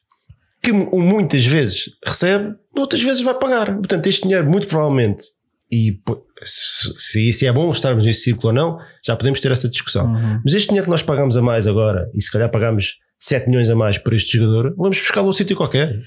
que 0.60 0.72
muitas 0.72 1.46
vezes 1.46 1.90
recebe, 2.04 2.54
outras 2.76 3.02
vezes 3.02 3.22
vai 3.22 3.34
pagar. 3.34 3.74
Portanto, 3.76 4.06
este 4.06 4.22
dinheiro, 4.22 4.48
muito 4.50 4.66
provavelmente, 4.66 5.24
e 5.70 6.00
se, 6.44 7.32
se 7.32 7.46
é 7.46 7.52
bom 7.52 7.70
estarmos 7.70 8.04
nesse 8.04 8.22
círculo 8.22 8.48
ou 8.48 8.52
não, 8.52 8.78
já 9.04 9.14
podemos 9.16 9.40
ter 9.40 9.52
essa 9.52 9.68
discussão. 9.68 10.06
Uhum. 10.06 10.40
Mas 10.44 10.54
este 10.54 10.68
dinheiro 10.68 10.84
que 10.84 10.90
nós 10.90 11.02
pagamos 11.02 11.36
a 11.36 11.42
mais 11.42 11.66
agora, 11.66 12.10
e 12.14 12.20
se 12.20 12.30
calhar 12.30 12.50
pagamos 12.50 12.98
7 13.18 13.48
milhões 13.48 13.70
a 13.70 13.74
mais 13.74 13.98
por 13.98 14.14
este 14.14 14.38
jogador, 14.38 14.74
vamos 14.76 14.98
buscá-lo 14.98 15.26
a 15.26 15.30
um 15.30 15.32
sítio 15.32 15.56
qualquer. 15.56 16.02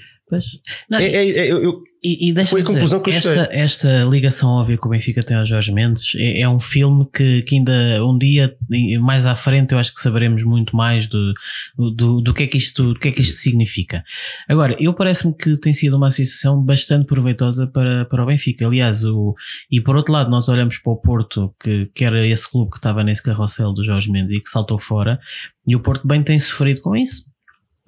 Não, 0.89 0.99
é, 0.99 1.05
é, 1.05 1.29
é, 1.29 1.51
eu, 1.51 1.83
e, 2.03 2.31
e 2.31 2.45
Foi 2.45 2.61
a 2.61 2.63
conclusão 2.63 2.99
que 2.99 3.11
eu 3.11 3.13
esta, 3.13 3.47
esta 3.51 3.99
ligação 3.99 4.49
óbvia 4.49 4.75
que 4.75 4.87
o 4.87 4.89
Benfica 4.89 5.21
tem 5.21 5.37
ao 5.37 5.45
Jorge 5.45 5.71
Mendes 5.71 6.13
é, 6.15 6.41
é, 6.41 6.49
um 6.49 6.57
filme 6.57 7.07
que, 7.13 7.43
que 7.43 7.57
ainda 7.57 8.03
um 8.03 8.17
dia, 8.17 8.55
mais 8.99 9.27
à 9.27 9.35
frente, 9.35 9.73
eu 9.73 9.77
acho 9.77 9.93
que 9.93 10.01
saberemos 10.01 10.43
muito 10.43 10.75
mais 10.75 11.05
do, 11.05 11.31
do, 11.77 12.19
do, 12.19 12.33
que, 12.33 12.43
é 12.43 12.47
que 12.47 12.57
isto, 12.57 12.93
do 12.93 12.99
que 12.99 13.09
é 13.09 13.11
que 13.11 13.21
isto 13.21 13.35
significa. 13.35 14.03
Agora, 14.49 14.75
eu 14.79 14.95
parece-me 14.95 15.37
que 15.37 15.55
tem 15.57 15.73
sido 15.73 15.95
uma 15.95 16.07
associação 16.07 16.59
bastante 16.59 17.05
proveitosa 17.05 17.67
para, 17.67 18.05
para 18.05 18.23
o 18.23 18.25
Benfica. 18.25 18.65
Aliás, 18.65 19.03
o, 19.03 19.35
e 19.69 19.79
por 19.79 19.95
outro 19.95 20.11
lado, 20.11 20.31
nós 20.31 20.49
olhamos 20.49 20.79
para 20.79 20.93
o 20.93 20.97
Porto, 20.97 21.53
que, 21.61 21.85
que 21.93 22.03
era 22.03 22.25
esse 22.25 22.49
clube 22.49 22.71
que 22.71 22.77
estava 22.77 23.03
nesse 23.03 23.21
carrossel 23.21 23.73
do 23.73 23.83
Jorge 23.83 24.11
Mendes 24.11 24.31
e 24.31 24.39
que 24.39 24.49
saltou 24.49 24.79
fora, 24.79 25.19
e 25.67 25.75
o 25.75 25.79
Porto 25.79 26.07
bem 26.07 26.23
tem 26.23 26.39
sofrido 26.39 26.81
com 26.81 26.95
isso 26.95 27.30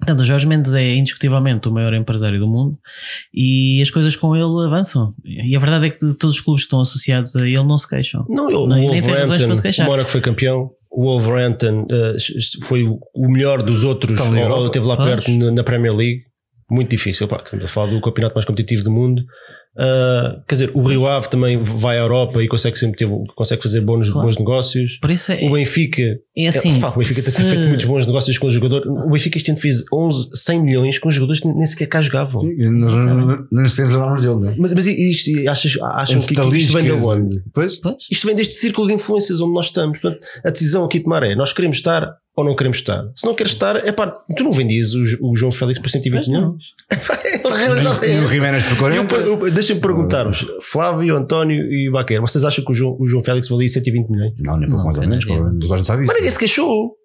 Portanto, 0.04 0.20
o 0.20 0.24
Jorge 0.24 0.46
Mendes 0.46 0.74
é 0.74 0.94
indiscutivelmente 0.96 1.66
o 1.66 1.72
maior 1.72 1.94
empresário 1.94 2.38
do 2.38 2.46
mundo 2.46 2.78
e 3.32 3.80
as 3.80 3.88
coisas 3.88 4.14
com 4.14 4.36
ele 4.36 4.66
avançam. 4.66 5.14
E 5.24 5.56
a 5.56 5.58
verdade 5.58 5.86
é 5.86 5.90
que 5.90 5.98
todos 5.98 6.36
os 6.36 6.40
clubes 6.42 6.62
que 6.62 6.66
estão 6.66 6.80
associados 6.80 7.34
a 7.36 7.40
ele 7.40 7.64
não 7.64 7.78
se 7.78 7.88
queixam. 7.88 8.22
Não, 8.28 8.46
o 8.48 8.68
não, 8.68 8.82
Wolverhampton, 8.82 9.82
o 9.82 9.86
Mónaco 9.86 10.10
foi 10.10 10.20
campeão, 10.20 10.70
o 10.90 11.04
Wolverhampton 11.04 11.86
uh, 11.90 12.64
foi 12.64 12.84
o 12.84 13.28
melhor 13.28 13.62
dos 13.62 13.82
outros, 13.82 14.20
ou, 14.20 14.66
esteve 14.66 14.86
lá 14.86 14.96
perto 14.98 15.30
na, 15.30 15.50
na 15.50 15.64
Premier 15.64 15.94
League. 15.94 16.24
Muito 16.70 16.90
difícil, 16.90 17.26
pá, 17.26 17.40
estamos 17.42 17.64
a 17.64 17.68
falar 17.68 17.90
do 17.90 18.00
campeonato 18.00 18.34
mais 18.34 18.44
competitivo 18.44 18.84
do 18.84 18.90
mundo. 18.90 19.24
Uh, 19.76 20.40
quer 20.46 20.54
dizer, 20.54 20.70
o 20.72 20.82
Rio 20.82 21.06
Ave 21.06 21.28
também 21.28 21.58
vai 21.58 21.98
à 21.98 22.02
Europa 22.02 22.40
e 22.42 22.46
consegue 22.46 22.78
sempre 22.78 22.96
ter, 22.96 23.08
consegue 23.34 23.60
fazer 23.60 23.80
bons, 23.80 24.08
claro. 24.08 24.28
bons 24.28 24.38
negócios. 24.38 24.98
Por 24.98 25.10
isso 25.10 25.32
é, 25.32 25.44
o 25.48 25.52
Benfica, 25.52 26.20
é 26.36 26.46
assim, 26.46 26.76
é, 26.76 26.80
pá, 26.80 26.90
o 26.90 26.98
Benfica 26.98 27.20
se... 27.20 27.36
tem 27.36 27.46
feito 27.46 27.68
muitos 27.68 27.84
bons 27.84 28.06
negócios 28.06 28.38
com 28.38 28.46
o 28.46 28.50
jogador. 28.50 28.86
O 28.86 29.10
Benfica 29.10 29.36
este 29.36 29.50
ano 29.50 29.58
fez 29.58 29.82
11, 29.92 30.30
100 30.32 30.60
milhões 30.60 30.98
com 30.98 31.10
jogadores 31.10 31.40
que 31.40 31.48
nem 31.48 31.66
sequer 31.66 31.86
cá 31.86 32.00
jogavam. 32.00 32.44
Nem 32.44 33.68
sequer 33.68 33.88
dele, 34.20 34.34
não 34.34 34.50
é? 34.50 34.56
Mas, 34.58 34.72
mas 34.72 34.86
isto, 34.86 35.50
achas, 35.50 35.76
acham 35.82 36.20
que, 36.20 36.34
que 36.34 36.56
isto 36.56 36.72
vem 36.72 36.84
de 36.84 36.92
onde? 36.92 37.42
Pois? 37.52 37.80
Isto 38.10 38.26
vem 38.26 38.36
deste 38.36 38.54
círculo 38.54 38.86
de 38.86 38.94
influências 38.94 39.40
onde 39.40 39.54
nós 39.54 39.66
estamos. 39.66 39.98
Portanto, 39.98 40.24
a 40.44 40.50
decisão 40.50 40.84
aqui 40.84 41.00
de 41.00 41.06
Maré, 41.06 41.34
nós 41.34 41.52
queremos 41.52 41.78
estar 41.78 42.16
ou 42.36 42.44
não 42.44 42.54
queremos 42.56 42.78
estar. 42.78 43.04
Se 43.14 43.24
não 43.26 43.34
queres 43.34 43.52
estar, 43.52 43.76
é 43.76 43.92
pá, 43.92 44.08
tu 44.36 44.42
não 44.44 44.52
vendias 44.52 44.92
o, 44.94 45.02
o 45.30 45.36
João 45.36 45.52
Félix 45.52 45.78
por 45.80 45.88
120 45.88 46.26
milhões. 46.28 46.54
É 48.02 48.10
E 48.14 48.24
o. 48.24 48.28
Jiménez 48.28 48.64
por 48.64 48.78
40. 48.78 49.14
Eu- 49.16 49.46
eu- 49.46 49.50
Deixa-me 49.52 49.80
perguntar-vos, 49.80 50.46
Flávio, 50.62 51.14
António 51.16 51.62
e 51.72 51.90
Baquer, 51.90 52.20
vocês 52.20 52.44
acham 52.44 52.64
que 52.64 52.70
o 52.70 52.74
João, 52.74 52.96
o 52.98 53.06
João 53.06 53.22
Félix 53.22 53.48
valia 53.48 53.68
120 53.68 54.08
milhões? 54.10 54.32
Não, 54.40 54.56
nem 54.56 54.68
pouco 54.68 54.84
mais 54.84 54.98
ou 54.98 55.06
menos. 55.06 55.24
Toda 55.26 55.74
a 55.74 55.76
gente 55.76 55.86
sabe 55.86 56.02
isso. 56.04 56.08
Mas 56.08 56.16
ninguém 56.16 56.30
se 56.30 56.38
queixou. 56.38 56.96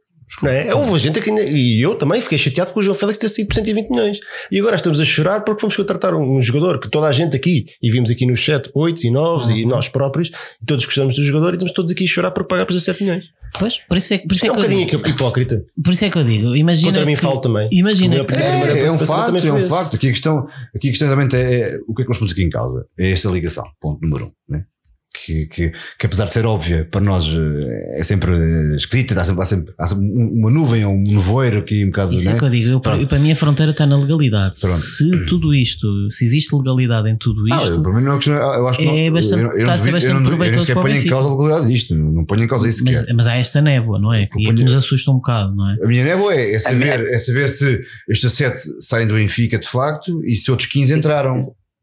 Não 0.43 0.49
é? 0.49 0.73
Houve 0.75 0.97
gente 0.99 1.19
que 1.19 1.29
ainda, 1.29 1.41
e 1.43 1.81
eu 1.81 1.95
também 1.95 2.21
fiquei 2.21 2.37
chateado 2.37 2.71
com 2.71 2.79
o 2.79 2.83
João 2.83 2.95
Félix 2.95 3.17
ter 3.17 3.27
saído 3.29 3.47
por 3.49 3.55
120 3.55 3.89
milhões. 3.89 4.19
E 4.51 4.59
agora 4.59 4.75
estamos 4.75 4.99
a 5.01 5.05
chorar 5.05 5.41
porque 5.43 5.61
vamos 5.61 5.75
contratar 5.75 6.13
um, 6.13 6.37
um 6.37 6.41
jogador 6.41 6.79
que 6.79 6.87
toda 6.89 7.07
a 7.07 7.11
gente 7.11 7.35
aqui, 7.35 7.65
e 7.81 7.91
vimos 7.91 8.09
aqui 8.11 8.25
no 8.25 8.37
chat 8.37 8.69
8 8.73 9.07
e 9.07 9.11
9 9.11 9.53
e 9.53 9.65
nós 9.65 9.89
próprios, 9.89 10.29
e 10.61 10.65
todos 10.65 10.85
gostamos 10.85 11.15
do 11.15 11.23
jogador 11.23 11.49
e 11.49 11.53
estamos 11.53 11.73
todos 11.73 11.91
aqui 11.91 12.03
a 12.03 12.07
chorar 12.07 12.31
por 12.31 12.45
pagar 12.45 12.65
por 12.65 12.73
17 12.73 13.03
milhões. 13.03 13.25
Pois, 13.57 13.77
por 13.79 13.97
isso 13.97 14.13
é, 14.13 14.17
por 14.19 14.33
isso 14.33 14.45
É 14.45 14.49
é 14.49 14.51
um 14.51 14.55
que 14.55 14.59
eu 14.59 14.63
bocadinho 14.69 14.85
digo, 14.87 15.07
hipócrita. 15.09 15.63
por 15.83 15.93
isso 15.93 16.05
é 16.05 16.09
que 16.09 16.17
eu 16.19 16.23
digo, 16.23 16.55
imagina 16.55 16.87
Contra 16.91 17.05
mim 17.05 17.15
que- 17.15 17.21
falo 17.21 17.41
também. 17.41 17.67
Imagina 17.71 18.23
primeira 18.23 18.77
É, 18.77 18.85
é 18.85 18.91
um 18.91 18.97
facto, 18.99 19.25
também 19.25 19.47
é 19.47 19.53
um 19.53 19.67
facto. 19.67 19.95
Aqui 19.95 20.07
a 20.07 20.11
questão, 20.11 20.47
aqui 20.75 20.87
a 20.87 20.91
questão 20.91 21.07
realmente 21.07 21.35
é 21.35 21.79
o 21.87 21.93
que 21.95 22.03
é 22.03 22.05
que 22.05 22.09
nós 22.09 22.17
pomos 22.19 22.31
aqui 22.31 22.43
em 22.43 22.49
causa? 22.49 22.85
É 22.97 23.09
esta 23.11 23.27
ligação, 23.29 23.63
ponto 23.81 23.99
número 24.03 24.25
um. 24.27 24.31
Né? 24.53 24.63
Que, 25.11 25.47
que, 25.47 25.71
que 25.97 26.05
apesar 26.05 26.25
de 26.25 26.33
ser 26.33 26.45
óbvia, 26.45 26.87
para 26.89 27.01
nós 27.01 27.25
eh, 27.25 27.97
é 27.99 28.03
sempre 28.03 28.31
esquisita, 28.75 29.19
há 29.19 29.25
sempre, 29.25 29.41
há 29.41 29.45
sempre, 29.45 29.73
há 29.75 29.87
sempre 29.87 30.05
uma 30.05 30.51
nuvem 30.51 30.85
ou 30.85 30.93
um 30.93 31.01
nevoeiro 31.01 31.57
aqui 31.57 31.83
um 31.83 31.87
bocado. 31.87 32.13
Isso 32.13 32.29
é 32.29 32.33
né? 32.33 32.37
que 32.39 32.45
eu 32.45 32.49
digo, 32.51 32.69
eu, 32.69 32.79
para, 32.79 33.07
para 33.07 33.17
mim 33.17 33.31
a 33.31 33.35
fronteira 33.35 33.71
está 33.71 33.87
na 33.87 33.97
legalidade. 33.97 34.57
Pronto. 34.61 34.77
Se 34.77 35.25
tudo 35.25 35.53
isto, 35.55 36.11
se 36.11 36.25
existe 36.25 36.55
legalidade 36.55 37.09
em 37.09 37.17
tudo 37.17 37.41
Ah, 37.51 37.57
isto, 37.57 37.69
eu, 37.71 37.81
para 37.81 37.91
mim 37.91 38.03
não 38.03 38.13
é 38.13 38.15
questão, 38.17 38.35
eu 38.35 38.67
acho 38.67 38.77
que 38.79 38.87
É 38.87 39.05
não, 39.07 39.13
bastante- 39.13 39.41
eu, 39.41 39.47
eu 39.49 39.57
está 39.57 39.65
não 39.65 39.73
a 39.73 39.77
ser 39.77 39.83
duvido- 39.83 39.89
eu 39.89 39.93
bastante 39.93 40.13
não 40.13 40.23
duvido- 40.23 40.43
eu 40.43 40.51
nem 40.51 40.51
proveitoso 40.51 40.67
sequer 40.67 40.81
ponho 40.81 40.95
em 40.95 41.07
causa 41.09 41.27
a 41.27 41.31
legalidade 41.31 41.73
disto, 41.73 41.95
não 41.95 42.25
ponho 42.25 42.43
em 42.43 42.47
causa 42.47 42.69
isso 42.69 42.83
mas, 42.85 43.05
mas 43.15 43.27
há 43.27 43.35
esta 43.35 43.61
névoa, 43.61 43.99
não 43.99 44.13
é? 44.13 44.27
Que, 44.27 44.33
ponho- 44.43 44.55
que 44.55 44.63
nos 44.63 44.75
assusta 44.75 45.09
um 45.09 45.15
bocado, 45.15 45.55
não 45.55 45.71
é? 45.71 45.77
A 45.83 45.87
minha 45.87 46.03
névoa 46.03 46.35
é, 46.35 46.53
é, 46.53 46.59
saber, 46.59 47.07
é 47.07 47.17
saber 47.17 47.47
se 47.49 47.79
estes 48.07 48.31
sete 48.31 48.61
saem 48.79 49.07
do 49.07 49.15
Benfica 49.15 49.57
de 49.57 49.67
facto 49.67 50.23
e 50.23 50.35
se 50.35 50.51
outros 50.51 50.69
15 50.69 50.93
entraram. 50.93 51.35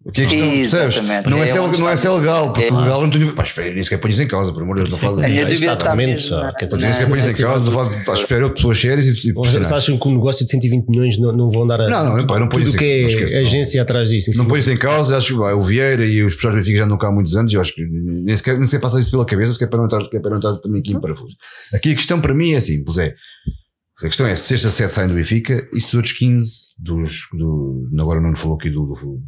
O 0.06 0.12
que 0.12 0.22
é 0.22 0.26
que 0.26 0.36
estão, 0.36 0.50
percebes? 0.52 0.96
Não 1.26 1.38
é, 1.38 1.40
É 1.42 1.46
se 1.48 1.58
é, 1.58 1.60
onde 1.60 1.78
não 1.78 1.88
é 1.88 1.94
está. 1.94 1.96
se 1.96 2.06
é 2.06 2.10
legal, 2.18 2.52
porque 2.52 2.64
É. 2.68 2.72
o 2.72 2.80
legal 2.80 3.02
não 3.02 3.10
tenho. 3.10 3.32
Pá, 3.32 3.42
espera, 3.42 3.74
nem 3.74 3.82
sequer 3.82 3.98
ponho 3.98 4.12
isso 4.12 4.22
em 4.22 4.28
causa, 4.28 4.52
por 4.52 4.62
amor 4.62 4.76
de 4.76 4.82
Deus, 4.82 4.92
não 4.92 4.98
falo. 4.98 5.16
Dúvida 5.16 5.52
está 5.52 5.72
está 5.72 5.94
Não 5.96 5.96
dizer, 5.96 6.06
tenho 6.16 6.94
sequer 6.94 7.16
isso 7.16 7.42
em 7.42 7.42
causa, 7.44 7.58
mas- 7.58 7.66
estou 7.66 7.80
a 7.80 7.84
falar 7.84 7.98
de- 7.98 8.04
pá, 8.04 8.14
espero 8.14 8.48
de 8.48 8.54
pessoas 8.54 8.80
sérias 8.80 9.24
e, 9.24 9.32
Vocês 9.32 9.72
acham 9.72 9.98
que 9.98 10.08
um 10.08 10.14
negócio 10.14 10.44
de 10.44 10.50
120 10.52 10.86
milhões 10.88 11.18
não, 11.18 11.32
não 11.32 11.50
vão 11.50 11.66
dar 11.66 11.80
a, 11.80 11.88
Não, 11.88 12.16
não, 12.18 12.24
pá, 12.26 12.38
não 12.38 12.48
ponho 12.48 12.64
tudo 12.64 12.68
isso 12.68 12.76
o 12.76 12.78
que 12.78 12.84
em- 12.84 13.02
não 13.02 13.20
é 13.28 13.32
não. 13.34 13.40
agência 13.40 13.82
atrás 13.82 14.08
disso? 14.08 14.30
em 14.30 14.36
Não 14.36 14.56
isso 14.56 14.70
em 14.70 14.76
causa, 14.76 15.16
acho 15.16 15.26
que 15.34 15.40
o 15.40 15.60
Vieira 15.60 16.04
e 16.06 16.22
os 16.22 16.34
professores 16.34 16.54
do 16.56 16.58
Benfica 16.60 16.78
já 16.78 16.84
andam 16.84 16.98
cá 16.98 17.08
há 17.08 17.12
muitos 17.12 17.34
anos 17.34 17.52
e 17.52 17.56
eu 17.56 17.60
acho 17.60 17.74
que 17.74 17.84
nem 17.84 18.36
sequer, 18.36 18.54
nem 18.58 18.62
sequer 18.64 18.80
passa 18.80 19.00
isso 19.00 19.10
pela 19.10 19.26
cabeça, 19.26 19.58
que 19.58 19.64
é 19.64 19.66
para 19.66 19.78
não 19.78 19.86
estar, 19.86 20.08
que 20.08 20.16
é 20.16 20.20
para 20.20 20.30
não 20.30 20.36
estar 20.38 20.54
também 20.58 20.80
aqui 20.80 20.92
em 20.92 21.00
parafuso. 21.00 21.36
Aqui 21.74 21.90
a 21.90 21.94
questão 21.96 22.20
para 22.20 22.32
mim 22.32 22.52
é 22.52 22.60
simples: 22.60 22.96
é. 22.98 23.12
A 23.98 24.06
questão 24.08 24.26
é 24.26 24.34
se 24.36 24.52
estes 24.52 24.70
7 24.74 24.92
saem 24.92 25.08
do 25.08 25.14
Benfica 25.14 25.66
e 25.72 25.80
se 25.80 25.86
os 25.88 25.94
outros 25.94 26.12
15 26.12 26.52
dos. 26.78 27.20
Do, 27.32 27.88
agora 27.98 28.20
não 28.20 28.36
falou 28.36 28.58
aqui 28.58 28.68
do. 28.68 28.84
do, 28.84 29.22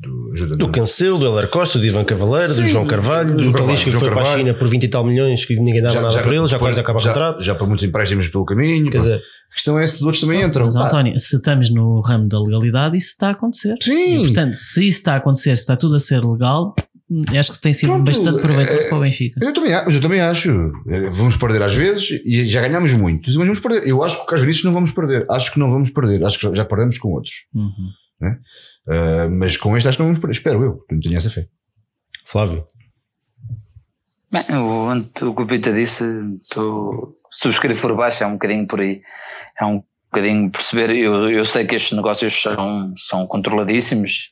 do, 0.00 0.56
Do 0.56 0.68
Cancelo, 0.72 1.18
do 1.18 1.26
Heller 1.26 1.48
Costa, 1.48 1.78
do 1.78 1.84
Ivan 1.84 2.04
Cavaleiro, 2.04 2.54
do 2.54 2.62
Sim, 2.62 2.68
João 2.68 2.86
Carvalho, 2.86 3.30
do 3.30 3.36
do 3.36 3.42
João 3.42 3.52
que 3.52 3.58
Carvalho, 3.58 3.78
foi 3.78 3.92
João 3.92 4.00
para 4.04 4.10
a 4.12 4.14
Carvalho. 4.16 4.38
China 4.46 4.54
por 4.54 4.68
20 4.68 4.82
e 4.84 4.88
tal 4.88 5.04
milhões 5.04 5.44
que 5.44 5.54
ninguém 5.56 5.82
dava 5.82 6.00
nada 6.00 6.22
por 6.22 6.32
ele, 6.32 6.46
já 6.48 6.58
quase 6.58 6.80
acaba 6.80 6.98
o 6.98 7.02
já, 7.02 7.08
contrato. 7.12 7.44
já 7.44 7.54
para 7.54 7.66
muitos 7.66 7.84
empréstimos 7.84 8.28
pelo 8.28 8.44
caminho. 8.44 8.90
Quer 8.90 8.98
dizer, 8.98 9.16
a 9.16 9.54
questão 9.54 9.78
é 9.78 9.86
se 9.86 9.96
os 9.96 10.02
outros 10.02 10.20
também 10.22 10.42
entram. 10.42 10.64
Mas 10.64 10.74
Pá, 10.74 10.86
António, 10.86 11.18
se 11.18 11.36
estamos 11.36 11.70
no 11.70 12.00
ramo 12.00 12.26
da 12.28 12.40
legalidade, 12.40 12.96
isso 12.96 13.10
está 13.10 13.28
a 13.28 13.32
acontecer. 13.32 13.76
Sim. 13.82 14.14
E, 14.22 14.26
portanto, 14.26 14.54
se 14.54 14.86
isso 14.86 14.98
está 14.98 15.14
a 15.14 15.16
acontecer, 15.16 15.54
se 15.56 15.62
está 15.62 15.76
tudo 15.76 15.96
a 15.96 15.98
ser 16.00 16.24
legal, 16.24 16.74
acho 17.36 17.52
que 17.52 17.60
tem 17.60 17.72
sido 17.72 17.90
Pronto, 17.90 18.04
bastante 18.06 18.40
proveitoso 18.40 18.78
é- 18.80 18.88
para 18.88 18.96
o 18.96 19.00
Benfica. 19.00 19.40
Eu 19.44 19.52
também, 19.52 19.72
acho- 19.74 19.90
eu 19.90 20.00
também 20.00 20.20
acho. 20.20 20.50
Eh, 20.88 21.10
Vamos 21.10 21.36
perder 21.36 21.60
às 21.62 21.74
vezes 21.74 22.08
e 22.24 22.46
já 22.46 22.60
ganhamos 22.62 22.92
muito. 22.94 23.24
Mas 23.26 23.34
vamos 23.34 23.60
perder. 23.60 23.86
Eu 23.86 24.02
acho 24.02 24.24
que 24.26 24.34
às 24.34 24.40
vezes 24.40 24.62
não 24.64 24.72
vamos 24.72 24.92
perder. 24.92 25.26
Acho 25.28 25.52
que 25.52 25.58
não 25.58 25.70
vamos 25.70 25.90
perder. 25.90 26.24
Acho 26.24 26.38
que 26.38 26.46
já- 26.46 26.54
já 26.54 26.64
perdemos 26.64 26.96
com 26.98 27.08
outros. 27.12 27.34
Uhum. 27.54 27.72
Eh, 28.88 29.28
mas 29.28 29.56
com 29.56 29.76
este 29.76 29.88
acho 29.88 29.96
que 29.96 30.02
não 30.02 30.08
vamos 30.08 30.20
perder. 30.20 30.36
Espero 30.36 30.62
eu. 30.62 30.84
Eu 30.88 30.94
não 30.94 31.00
tenho 31.00 31.16
essa 31.16 31.30
fé. 31.30 31.46
Flávio. 32.24 32.66
Bem, 34.30 34.44
o, 34.50 34.92
o 34.92 35.34
que 35.34 35.42
o 35.42 35.46
Pita 35.46 35.72
disse, 35.72 36.04
tu, 36.50 37.16
subscrevo 37.30 37.80
por 37.80 37.96
baixo, 37.96 38.22
é 38.22 38.26
um 38.26 38.34
bocadinho 38.34 38.66
por 38.66 38.80
aí. 38.80 39.02
É 39.60 39.64
um 39.64 39.82
bocadinho 40.10 40.50
perceber. 40.50 40.90
Eu, 40.90 41.28
eu 41.28 41.44
sei 41.44 41.66
que 41.66 41.74
estes 41.74 41.96
negócios 41.96 42.40
são, 42.40 42.92
são 42.96 43.26
controladíssimos, 43.26 44.30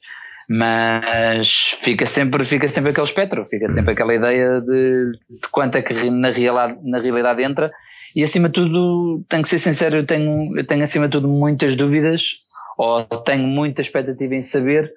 mas 0.48 1.76
fica 1.80 2.06
sempre, 2.06 2.44
fica 2.44 2.66
sempre 2.68 2.90
aquele 2.90 3.06
espectro, 3.06 3.44
fica 3.46 3.68
sempre 3.68 3.92
aquela 3.92 4.14
ideia 4.14 4.60
de, 4.60 5.12
de 5.12 5.48
quanto 5.50 5.76
é 5.76 5.82
que 5.82 6.10
na 6.10 6.30
realidade, 6.30 6.78
na 6.82 6.98
realidade 6.98 7.42
entra. 7.42 7.70
E 8.16 8.22
acima 8.22 8.48
de 8.48 8.54
tudo, 8.54 9.24
tenho 9.28 9.42
que 9.42 9.48
ser 9.48 9.58
sincero, 9.58 9.96
eu 9.96 10.06
tenho, 10.06 10.56
eu 10.56 10.66
tenho 10.66 10.82
acima 10.82 11.06
de 11.06 11.12
tudo 11.12 11.28
muitas 11.28 11.76
dúvidas, 11.76 12.40
ou 12.78 13.04
tenho 13.04 13.46
muita 13.46 13.82
expectativa 13.82 14.36
em 14.36 14.40
saber 14.40 14.94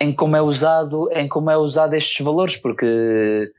em 0.00 0.12
como 0.12 0.34
é 0.34 0.42
usado, 0.42 1.08
em 1.12 1.28
como 1.28 1.50
é 1.50 1.56
usado 1.56 1.94
estes 1.94 2.24
valores, 2.24 2.56
porque 2.56 3.50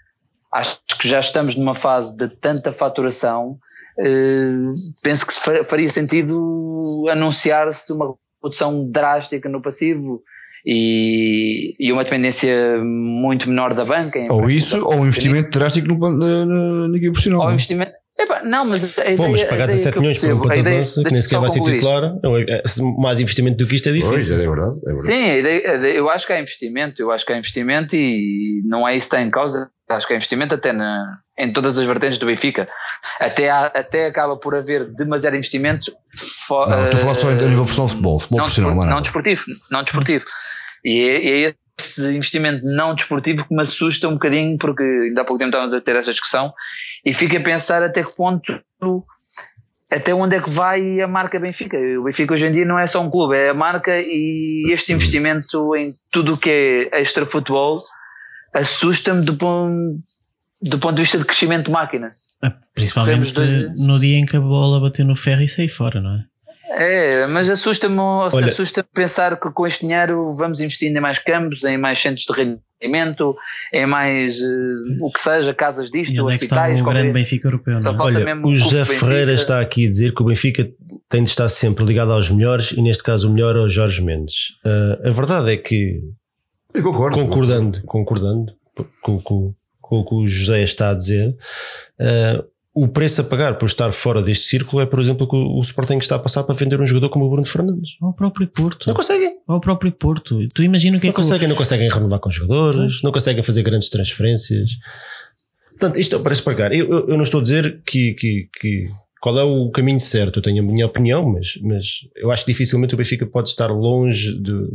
acho 0.51 0.77
que 0.99 1.07
já 1.07 1.19
estamos 1.19 1.55
numa 1.55 1.75
fase 1.75 2.17
de 2.17 2.27
tanta 2.27 2.73
faturação, 2.73 3.57
eh, 3.97 4.73
penso 5.01 5.25
que 5.25 5.33
faria 5.65 5.89
sentido 5.89 7.05
anunciar-se 7.09 7.93
uma 7.93 8.15
redução 8.43 8.89
drástica 8.89 9.47
no 9.47 9.61
passivo 9.61 10.21
e, 10.65 11.75
e 11.79 11.93
uma 11.93 12.03
dependência 12.03 12.79
muito 12.83 13.47
menor 13.47 13.73
da 13.73 13.85
banca. 13.85 14.19
Ou 14.31 14.49
isso, 14.49 14.83
ou 14.83 14.95
um 14.95 15.07
investimento 15.07 15.51
drástico 15.51 15.87
no, 15.87 15.97
na, 15.97 16.45
na, 16.45 16.87
na 16.87 16.97
equipe 16.97 17.11
profissional. 17.11 17.43
Ou 17.43 17.49
é? 17.51 17.53
investimento. 17.53 18.00
Epá, 18.19 18.41
não, 18.43 18.65
mas 18.65 18.83
a 18.83 18.87
ideia, 18.87 19.17
Bom, 19.17 19.29
mas 19.29 19.41
a 19.41 19.45
pagar 19.45 19.63
ideia 19.63 19.67
17 19.77 19.91
que 19.93 19.97
eu 19.97 20.01
milhões 20.01 20.19
por 20.19 20.27
um 20.27 20.51
a 20.51 20.69
lança, 20.77 21.03
que 21.03 21.11
nem 21.11 21.21
sequer 21.21 21.39
vai 21.39 21.49
ser 21.49 21.61
titular, 21.63 22.03
é- 22.47 22.63
mais 22.99 23.19
investimento 23.19 23.57
do 23.57 23.65
que 23.67 23.75
isto 23.75 23.89
é 23.89 23.91
Pois, 23.93 24.03
difícil. 24.05 24.35
é 24.35 24.37
verdade. 24.47 24.79
É 24.85 24.93
verdade. 24.93 25.01
Sim, 25.01 25.23
a 25.23 25.71
a 25.71 25.87
eu 25.89 26.09
acho 26.09 26.27
que 26.27 26.33
há 26.33 26.39
investimento, 26.39 27.01
eu 27.01 27.11
acho 27.11 27.25
que 27.25 27.33
há 27.33 27.37
investimento 27.37 27.95
e 27.95 28.61
não 28.65 28.87
é 28.87 28.95
isso 28.95 29.09
que 29.09 29.15
está 29.15 29.25
em 29.25 29.31
causa, 29.31 29.71
acho 29.89 30.05
que 30.05 30.13
há 30.13 30.15
investimento 30.17 30.53
até 30.53 30.71
na, 30.73 31.17
em 31.39 31.51
todas 31.53 31.79
as 31.79 31.85
vertentes 31.85 32.17
do 32.19 32.25
Benfica. 32.27 32.67
Até, 33.19 33.49
há- 33.49 33.67
até 33.73 34.07
acaba 34.07 34.37
por 34.37 34.55
haver 34.55 34.85
demasiado 34.93 35.35
investimento. 35.35 35.91
fo- 36.47 36.65
Não, 36.67 36.83
estou 36.85 36.99
a 36.99 37.01
falar 37.01 37.15
só 37.15 37.29
a 37.29 37.31
eh, 37.31 37.35
nível 37.35 37.65
profissional 37.65 37.87
de 37.87 37.91
futebol. 37.93 38.19
Futebol 38.19 38.37
não, 38.37 38.43
profissional, 38.45 38.75
não, 38.75 38.83
é 38.83 38.89
não 38.89 39.01
desportivo, 39.01 39.43
não 39.71 39.83
desportivo. 39.83 40.25
E 40.83 40.99
é, 41.01 41.47
é 41.49 41.55
esse 41.81 42.15
investimento 42.15 42.65
não 42.65 42.93
desportivo 42.95 43.45
que 43.47 43.53
me 43.53 43.61
assusta 43.61 44.07
um 44.07 44.13
bocadinho, 44.13 44.57
porque 44.57 44.83
ainda 44.83 45.21
há 45.21 45.25
pouco 45.25 45.39
tempo 45.39 45.49
estávamos 45.49 45.73
a 45.73 45.81
ter 45.81 45.95
esta 45.95 46.11
discussão, 46.11 46.53
e 47.05 47.13
fico 47.13 47.35
a 47.35 47.39
pensar 47.41 47.83
até 47.83 48.03
que 48.03 48.15
ponto, 48.15 48.53
até 49.89 50.13
onde 50.13 50.35
é 50.37 50.41
que 50.41 50.49
vai 50.49 51.01
a 51.01 51.07
marca 51.07 51.39
Benfica. 51.39 51.77
O 51.99 52.03
Benfica 52.03 52.33
hoje 52.33 52.45
em 52.45 52.51
dia 52.53 52.65
não 52.65 52.79
é 52.79 52.87
só 52.87 53.01
um 53.01 53.09
clube, 53.09 53.35
é 53.35 53.49
a 53.49 53.53
marca 53.53 53.91
e 53.99 54.63
este 54.71 54.93
investimento 54.93 55.75
em 55.75 55.93
tudo 56.11 56.35
o 56.35 56.37
que 56.37 56.89
é 56.91 57.01
extra 57.01 57.25
futebol 57.25 57.81
assusta-me 58.53 59.23
do 59.25 59.35
ponto, 59.35 59.99
do 60.61 60.79
ponto 60.79 60.95
de 60.95 61.01
vista 61.03 61.17
de 61.17 61.25
crescimento 61.25 61.65
de 61.65 61.71
máquina. 61.71 62.11
Ah, 62.43 62.53
Principalmente 62.73 63.33
dois- 63.33 63.75
no 63.77 63.99
dia 63.99 64.17
em 64.17 64.25
que 64.25 64.35
a 64.35 64.41
bola 64.41 64.79
bateu 64.79 65.05
no 65.05 65.15
ferro 65.15 65.41
e 65.41 65.47
saí 65.47 65.69
fora, 65.69 66.01
não 66.01 66.15
é? 66.15 66.23
É, 66.73 67.27
mas 67.27 67.49
assusta-me 67.49 67.99
assusta 68.45 68.83
pensar 68.83 69.39
que 69.39 69.49
com 69.51 69.67
este 69.67 69.81
dinheiro 69.85 70.33
vamos 70.35 70.61
investindo 70.61 70.97
em 70.97 71.01
mais 71.01 71.19
campos, 71.19 71.63
em 71.65 71.77
mais 71.77 72.01
centros 72.01 72.25
de 72.25 72.33
rendimento, 72.81 73.35
em 73.73 73.85
mais 73.85 74.39
eh, 74.39 74.97
o 75.01 75.11
que 75.11 75.19
seja, 75.19 75.53
casas 75.53 75.91
disto, 75.91 76.13
E 76.13 76.21
onde 76.21 76.35
é 76.35 76.37
que 76.37 76.45
está 76.45 76.61
hospitais. 76.61 76.81
o 76.81 76.83
grande 76.83 76.97
qualquer- 76.99 77.13
Benfica 77.13 77.47
europeu, 77.47 77.73
não 77.73 77.79
é? 77.79 77.83
falta 77.83 78.03
Olha, 78.03 78.23
mesmo 78.25 78.47
o 78.47 78.55
José 78.55 78.85
Ferreira 78.85 79.33
está 79.33 79.59
aqui 79.59 79.85
a 79.85 79.89
dizer 79.89 80.13
que 80.13 80.21
o 80.21 80.25
Benfica 80.25 80.69
tem 81.09 81.23
de 81.23 81.29
estar 81.29 81.49
sempre 81.49 81.83
ligado 81.83 82.11
aos 82.13 82.29
melhores 82.29 82.71
e 82.71 82.81
neste 82.81 83.03
caso 83.03 83.29
o 83.29 83.33
melhor 83.33 83.55
é 83.55 83.59
o 83.59 83.67
Jorge 83.69 84.01
Mendes. 84.01 84.53
Ah, 84.65 85.09
a 85.09 85.11
verdade 85.11 85.51
é 85.53 85.57
que, 85.57 85.99
Eu 86.73 86.83
concordo. 86.83 87.17
concordando, 87.17 87.81
concordando 87.85 88.53
com, 89.01 89.53
o 89.81 90.05
que 90.05 90.15
o 90.15 90.27
José 90.27 90.63
está 90.63 90.91
a 90.91 90.93
dizer, 90.93 91.35
ah, 91.99 92.43
o 92.73 92.87
preço 92.87 93.19
a 93.21 93.23
pagar 93.25 93.57
por 93.57 93.65
estar 93.65 93.91
fora 93.91 94.21
deste 94.21 94.45
círculo 94.47 94.81
é, 94.81 94.85
por 94.85 94.99
exemplo, 94.99 95.27
que 95.27 95.35
o, 95.35 95.57
o 95.57 95.61
Sporting 95.61 95.97
está 95.97 96.15
a 96.15 96.19
passar 96.19 96.43
para 96.43 96.55
vender 96.55 96.79
um 96.79 96.85
jogador 96.85 97.09
como 97.09 97.25
o 97.25 97.29
Bruno 97.29 97.45
Fernandes. 97.45 97.91
Ao 98.01 98.13
próprio 98.13 98.47
Porto. 98.47 98.87
Não 98.87 98.93
conseguem. 98.93 99.33
Ao 99.47 99.59
próprio 99.59 99.91
Porto. 99.91 100.39
Tu 100.55 100.63
imagina 100.63 100.97
o 100.97 100.99
que 100.99 101.07
é 101.07 101.09
Não 101.09 101.13
que 101.13 101.19
o- 101.19 101.23
conseguem, 101.23 101.47
não 101.49 101.55
conseguem 101.55 101.89
renovar 101.89 102.19
com 102.19 102.29
os 102.29 102.35
jogadores, 102.35 103.01
não 103.03 103.11
conseguem 103.11 103.43
fazer 103.43 103.61
grandes 103.63 103.89
transferências. 103.89 104.69
Portanto, 105.71 105.97
isto 105.99 106.19
parece 106.21 106.41
pagar. 106.43 106.71
Eu, 106.73 106.89
eu, 106.89 107.07
eu 107.09 107.17
não 107.17 107.23
estou 107.23 107.39
a 107.39 107.43
dizer 107.43 107.81
que, 107.85 108.13
que, 108.13 108.47
que- 108.59 108.87
qual 109.21 109.37
é 109.37 109.43
o 109.43 109.69
caminho 109.69 109.99
certo, 109.99 110.39
eu 110.39 110.43
tenho 110.43 110.63
a 110.63 110.65
minha 110.65 110.85
opinião, 110.85 111.25
mas, 111.25 111.59
mas 111.61 111.85
eu 112.15 112.31
acho 112.31 112.45
que 112.45 112.51
dificilmente 112.51 112.93
o 112.93 112.97
Benfica 112.97 113.25
pode 113.25 113.49
estar 113.49 113.67
longe 113.67 114.33
de- 114.39 114.67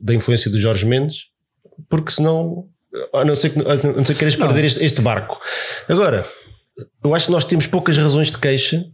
da 0.00 0.14
influência 0.14 0.50
do 0.50 0.58
Jorge 0.58 0.84
Mendes, 0.86 1.26
porque 1.88 2.10
senão, 2.10 2.66
a 3.12 3.24
não 3.24 3.34
ser 3.36 3.50
que, 3.50 3.60
a 3.60 3.64
não 3.68 3.76
ser 4.04 4.12
que 4.14 4.14
queiras 4.14 4.36
perder 4.36 4.64
este, 4.64 4.84
este 4.84 5.00
barco. 5.00 5.38
Agora, 5.88 6.26
eu 7.02 7.14
acho 7.14 7.26
que 7.26 7.32
nós 7.32 7.44
temos 7.44 7.66
poucas 7.66 7.96
razões 7.96 8.30
de 8.30 8.38
queixa 8.38 8.84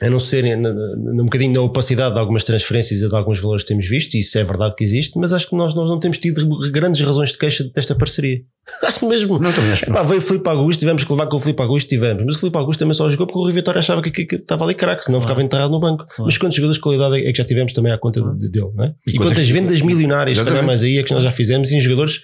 a 0.00 0.10
não 0.10 0.18
ser 0.18 0.44
um 0.44 1.24
bocadinho 1.24 1.52
na 1.52 1.60
opacidade 1.60 2.14
de 2.14 2.20
algumas 2.20 2.42
transferências 2.42 3.00
e 3.00 3.08
de 3.08 3.14
alguns 3.14 3.38
valores 3.40 3.62
que 3.62 3.68
temos 3.68 3.88
visto, 3.88 4.14
e 4.14 4.20
isso 4.20 4.36
é 4.36 4.42
verdade 4.42 4.74
que 4.74 4.82
existe, 4.82 5.16
mas 5.16 5.32
acho 5.32 5.48
que 5.48 5.54
nós, 5.54 5.74
nós 5.74 5.88
não 5.88 6.00
temos 6.00 6.18
tido 6.18 6.44
grandes 6.72 7.00
razões 7.02 7.30
de 7.30 7.38
queixa 7.38 7.64
desta 7.72 7.94
parceria. 7.94 8.40
Acho 8.82 9.08
mesmo. 9.08 9.40
Não, 9.40 9.52
também 9.52 9.72
acho 9.72 9.84
veio 10.04 10.18
o 10.18 10.20
Filipe 10.20 10.48
Augusto, 10.48 10.78
tivemos 10.78 11.02
que 11.02 11.10
levar 11.10 11.26
com 11.26 11.36
o 11.36 11.38
Filipe 11.40 11.60
Augusto, 11.62 11.88
tivemos, 11.88 12.24
mas 12.24 12.36
o 12.36 12.38
Filipe 12.38 12.56
Augusto 12.56 12.78
também 12.78 12.94
só 12.94 13.10
jogou 13.10 13.26
porque 13.26 13.38
o 13.40 13.42
Rui 13.42 13.52
Vitória 13.52 13.80
achava 13.80 14.00
que, 14.00 14.10
que, 14.12 14.24
que 14.24 14.36
estava 14.36 14.64
ali 14.64 14.74
craque, 14.74 15.02
senão 15.02 15.18
claro. 15.18 15.34
ficava 15.34 15.42
enterrado 15.44 15.72
no 15.72 15.80
banco. 15.80 16.06
Mas 16.20 16.38
quantos 16.38 16.56
jogadores 16.56 16.76
de 16.76 16.82
qualidade 16.82 17.26
é 17.26 17.32
que 17.32 17.38
já 17.38 17.44
tivemos 17.44 17.72
também 17.72 17.92
à 17.92 17.98
conta 17.98 18.20
claro. 18.20 18.38
dele, 18.38 18.70
não 18.72 18.84
é? 18.84 18.94
E, 19.04 19.10
e 19.10 19.14
quantas 19.16 19.50
vendas 19.50 19.82
milionárias, 19.82 20.40
calhar 20.40 20.64
mais 20.64 20.84
aí, 20.84 20.98
é 20.98 21.02
que 21.02 21.12
nós 21.12 21.24
já 21.24 21.32
fizemos, 21.32 21.72
e 21.72 21.76
em 21.76 21.80
jogadores, 21.80 22.20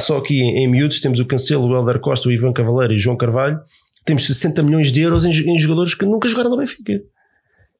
só 0.00 0.18
aqui 0.18 0.40
em, 0.40 0.64
em 0.64 0.68
miúdos 0.68 0.98
temos 0.98 1.20
o 1.20 1.24
Cancelo, 1.24 1.68
o 1.68 1.76
Helder 1.76 2.00
Costa, 2.00 2.28
o 2.28 2.32
Ivan 2.32 2.52
Cavaleiro 2.52 2.92
e 2.92 2.96
o 2.96 2.98
João 2.98 3.16
Carvalho, 3.16 3.60
temos 4.08 4.26
60 4.26 4.62
milhões 4.62 4.90
de 4.90 5.02
euros 5.02 5.24
em, 5.24 5.30
em 5.30 5.58
jogadores 5.58 5.94
que 5.94 6.06
nunca 6.06 6.28
jogaram 6.28 6.50
no 6.50 6.56
Benfica. 6.56 7.00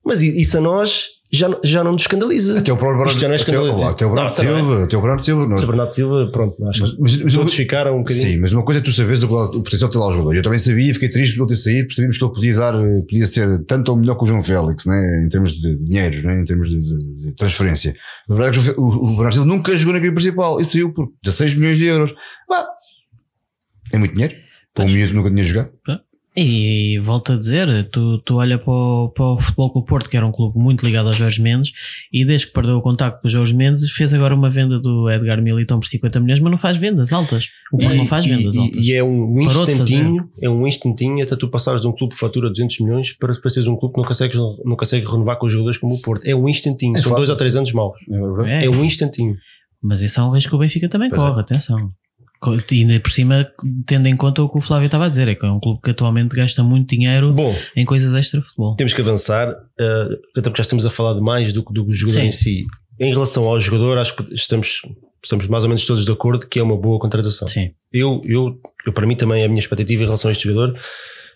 Mas 0.05 0.23
isso 0.23 0.59
a 0.59 0.61
nós 0.61 1.07
já, 1.33 1.49
já 1.65 1.83
não 1.83 1.93
nos 1.93 2.03
escandaliza. 2.03 2.59
Até 2.59 2.71
o 2.71 2.77
próprio 2.77 2.99
Bernardo, 2.99 3.21
já 3.21 3.29
não 3.29 3.35
é 3.35 3.37
escandaliza. 3.37 3.73
Até, 3.73 3.91
até 3.91 4.07
o 4.07 4.09
Bernardo 4.11 4.35
Silva, 4.35 4.85
até 4.85 4.97
o 4.97 5.01
Bernardo 5.01 5.25
Silva. 5.25 5.47
Nós, 5.47 5.63
o 5.63 5.67
Bernardo 5.67 5.95
Silva, 5.95 6.31
pronto, 6.31 6.69
acho 6.69 6.81
mas, 6.99 7.23
mas, 7.23 7.33
todos 7.33 7.55
ficaram 7.55 7.97
um 7.97 7.99
bocadinho. 7.99 8.27
Sim, 8.27 8.41
mas 8.41 8.53
uma 8.53 8.63
coisa 8.63 8.81
é 8.81 8.83
tu 8.83 8.93
saberes 8.93 9.23
o, 9.23 9.27
o 9.27 9.63
potencial 9.63 9.89
de 9.89 9.93
ter 9.93 9.99
lá 9.99 10.09
o 10.09 10.13
jogador. 10.13 10.37
Eu 10.37 10.43
também 10.43 10.59
sabia, 10.59 10.93
fiquei 10.93 11.09
triste 11.09 11.37
por 11.37 11.45
ele 11.45 11.49
ter 11.49 11.57
saído, 11.57 11.87
percebemos 11.87 12.19
que 12.19 12.25
ele 12.25 12.33
podia 12.33 12.57
dar, 12.57 12.73
podia 13.09 13.27
ser 13.27 13.65
tanto 13.65 13.91
ou 13.91 13.97
melhor 13.97 14.17
que 14.17 14.25
o 14.25 14.27
João 14.27 14.43
Félix, 14.43 14.85
né? 14.85 15.25
em 15.25 15.29
termos 15.29 15.53
de 15.53 15.77
dinheiro, 15.77 16.27
né? 16.27 16.41
em 16.41 16.45
termos 16.45 16.69
de, 16.69 16.81
de, 16.81 17.17
de 17.17 17.33
transferência. 17.33 17.95
Na 18.29 18.37
verdade, 18.37 18.71
o, 18.77 18.83
o 18.83 19.09
Bernardo 19.09 19.35
Silva 19.35 19.49
nunca 19.49 19.77
jogou 19.77 19.93
na 19.95 19.99
equipe 19.99 20.15
principal 20.15 20.61
e 20.61 20.65
saiu 20.65 20.93
por 20.93 21.09
16 21.23 21.55
milhões 21.55 21.79
de 21.79 21.87
euros. 21.87 22.15
Bah, 22.49 22.67
é 23.93 23.99
muito 23.99 24.15
dinheiro. 24.15 24.35
Para 24.73 24.85
um 24.85 24.89
miúdo 24.89 25.15
nunca 25.15 25.31
tinha 25.31 25.43
jogado. 25.43 25.73
E 26.37 26.99
volto 27.01 27.33
a 27.33 27.37
dizer, 27.37 27.89
tu, 27.91 28.19
tu 28.19 28.37
olha 28.37 28.59
para 28.59 28.73
o, 28.73 29.09
para 29.09 29.25
o 29.25 29.41
Futebol 29.41 29.71
Clube 29.73 29.89
Porto, 29.89 30.09
que 30.09 30.17
era 30.17 30.25
um 30.25 30.31
clube 30.31 30.57
muito 30.57 30.85
ligado 30.85 31.09
ao 31.09 31.13
Jorge 31.13 31.43
Mendes, 31.43 31.73
e 32.13 32.25
desde 32.25 32.47
que 32.47 32.53
perdeu 32.53 32.77
o 32.77 32.81
contacto 32.81 33.21
com 33.21 33.27
o 33.27 33.31
Jorge 33.31 33.55
Mendes, 33.55 33.91
fez 33.91 34.15
agora 34.15 34.35
uma 34.35 34.49
venda 34.49 34.79
do 34.79 35.11
Edgar 35.11 35.43
Militão 35.43 35.81
por 35.81 35.89
50 35.89 36.21
milhões, 36.21 36.39
mas 36.39 36.51
não 36.53 36.59
faz 36.59 36.77
vendas 36.77 37.13
altas. 37.13 37.49
O 37.73 37.79
Porto 37.79 37.97
não 37.97 38.07
faz 38.07 38.25
vendas 38.25 38.55
e, 38.55 38.59
altas. 38.59 38.85
E 38.85 38.93
é 38.93 39.03
um 39.03 39.41
instantinho, 39.41 40.31
é 40.41 40.49
um 40.49 40.67
instantinho 40.67 41.25
até 41.25 41.35
tu 41.35 41.49
passares 41.49 41.81
de 41.81 41.89
um 41.89 41.93
clube 41.93 42.15
que 42.15 42.21
fatura 42.21 42.49
200 42.49 42.81
milhões 42.81 43.13
para, 43.13 43.35
para 43.35 43.51
seres 43.51 43.67
um 43.67 43.77
clube 43.77 43.95
que 43.95 44.01
não 44.01 44.07
consegue, 44.07 44.37
não 44.37 44.77
consegue 44.77 45.07
renovar 45.07 45.39
com 45.39 45.47
os 45.47 45.53
jogadores 45.53 45.79
como 45.79 45.95
o 45.95 46.01
Porto. 46.01 46.25
É 46.25 46.37
um 46.37 46.49
instantinho, 46.49 46.95
é 46.97 46.99
são 46.99 47.11
fácil. 47.11 47.17
dois 47.17 47.31
ou 47.31 47.37
três 47.37 47.57
anos 47.57 47.73
maus. 47.73 47.95
É, 48.47 48.67
é 48.67 48.71
um 48.71 48.85
instantinho. 48.85 49.35
Mas 49.83 50.03
isso 50.03 50.21
é 50.21 50.23
um 50.23 50.31
risco 50.31 50.51
que 50.51 50.57
o 50.57 50.59
Benfica 50.59 50.89
também 50.89 51.09
pois 51.09 51.21
corre, 51.21 51.39
é. 51.39 51.41
atenção. 51.41 51.91
E 52.71 52.83
ainda 52.83 53.01
por 53.01 53.11
cima, 53.11 53.51
tendo 53.85 54.07
em 54.07 54.15
conta 54.15 54.43
o 54.43 54.49
que 54.49 54.59
o 54.59 54.61
Flávio 54.61 54.87
estava 54.87 55.07
a 55.07 55.09
dizer, 55.09 55.27
é 55.29 55.35
que 55.35 55.45
é 55.45 55.51
um 55.51 55.59
clube 55.59 55.81
que 55.83 55.91
atualmente 55.91 56.37
gasta 56.37 56.63
muito 56.63 56.95
dinheiro 56.95 57.33
Bom, 57.33 57.55
em 57.75 57.85
coisas 57.85 58.15
extra 58.15 58.41
futebol. 58.41 58.77
Temos 58.77 58.95
que 58.95 59.01
avançar, 59.01 59.51
uh, 59.51 60.13
até 60.37 60.43
porque 60.43 60.59
já 60.59 60.63
estamos 60.63 60.87
a 60.87 60.91
falar 60.91 61.15
de 61.15 61.21
mais 61.21 61.53
do 61.53 61.65
que 61.65 61.73
do 61.73 61.91
jogador 61.91 62.21
Sim. 62.21 62.27
em 62.27 62.31
si. 62.31 62.67
Em 63.01 63.13
relação 63.13 63.45
ao 63.45 63.59
jogador, 63.59 63.99
acho 63.99 64.15
que 64.15 64.35
estamos, 64.35 64.83
estamos 65.23 65.47
mais 65.49 65.65
ou 65.65 65.69
menos 65.69 65.85
todos 65.85 66.05
de 66.05 66.13
acordo 66.13 66.47
que 66.47 66.61
é 66.61 66.63
uma 66.63 66.77
boa 66.77 66.99
contratação. 66.99 67.49
Sim. 67.49 67.71
Eu, 67.93 68.23
eu, 68.25 68.61
eu, 68.87 68.93
para 68.93 69.07
mim, 69.07 69.17
também 69.17 69.45
a 69.45 69.49
minha 69.49 69.61
expectativa 69.61 70.03
em 70.03 70.07
relação 70.07 70.29
a 70.29 70.33
este 70.33 70.49
jogador 70.49 70.79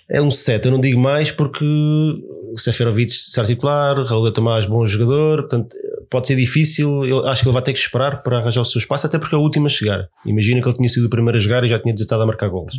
é 0.08 0.20
um 0.20 0.30
set. 0.30 0.64
Eu 0.64 0.72
não 0.72 0.80
digo 0.80 1.00
mais 1.00 1.30
porque 1.30 1.64
o 1.64 2.58
Seferovic 2.58 3.10
será 3.12 3.46
titular, 3.46 3.96
Raul 4.04 4.24
de 4.24 4.32
Tomás, 4.32 4.66
bom 4.66 4.84
jogador, 4.84 5.42
portanto 5.42 5.76
pode 6.10 6.26
ser 6.26 6.36
difícil. 6.36 7.04
Eu 7.06 7.26
acho 7.26 7.42
que 7.42 7.48
ele 7.48 7.54
vai 7.54 7.62
ter 7.62 7.72
que 7.72 7.78
esperar 7.78 8.22
para 8.22 8.38
arranjar 8.38 8.60
o 8.60 8.64
seu 8.64 8.78
espaço, 8.78 9.06
até 9.06 9.18
porque 9.18 9.34
é 9.34 9.38
o 9.38 9.40
último 9.40 9.66
a 9.66 9.70
chegar. 9.70 10.06
Imagina 10.26 10.60
que 10.60 10.68
ele 10.68 10.76
tinha 10.76 10.88
sido 10.88 11.06
o 11.06 11.10
primeiro 11.10 11.38
a 11.38 11.40
jogar 11.40 11.64
e 11.64 11.68
já 11.68 11.78
tinha 11.78 11.94
desatado 11.94 12.22
a 12.22 12.26
marcar 12.26 12.48
golos. 12.48 12.74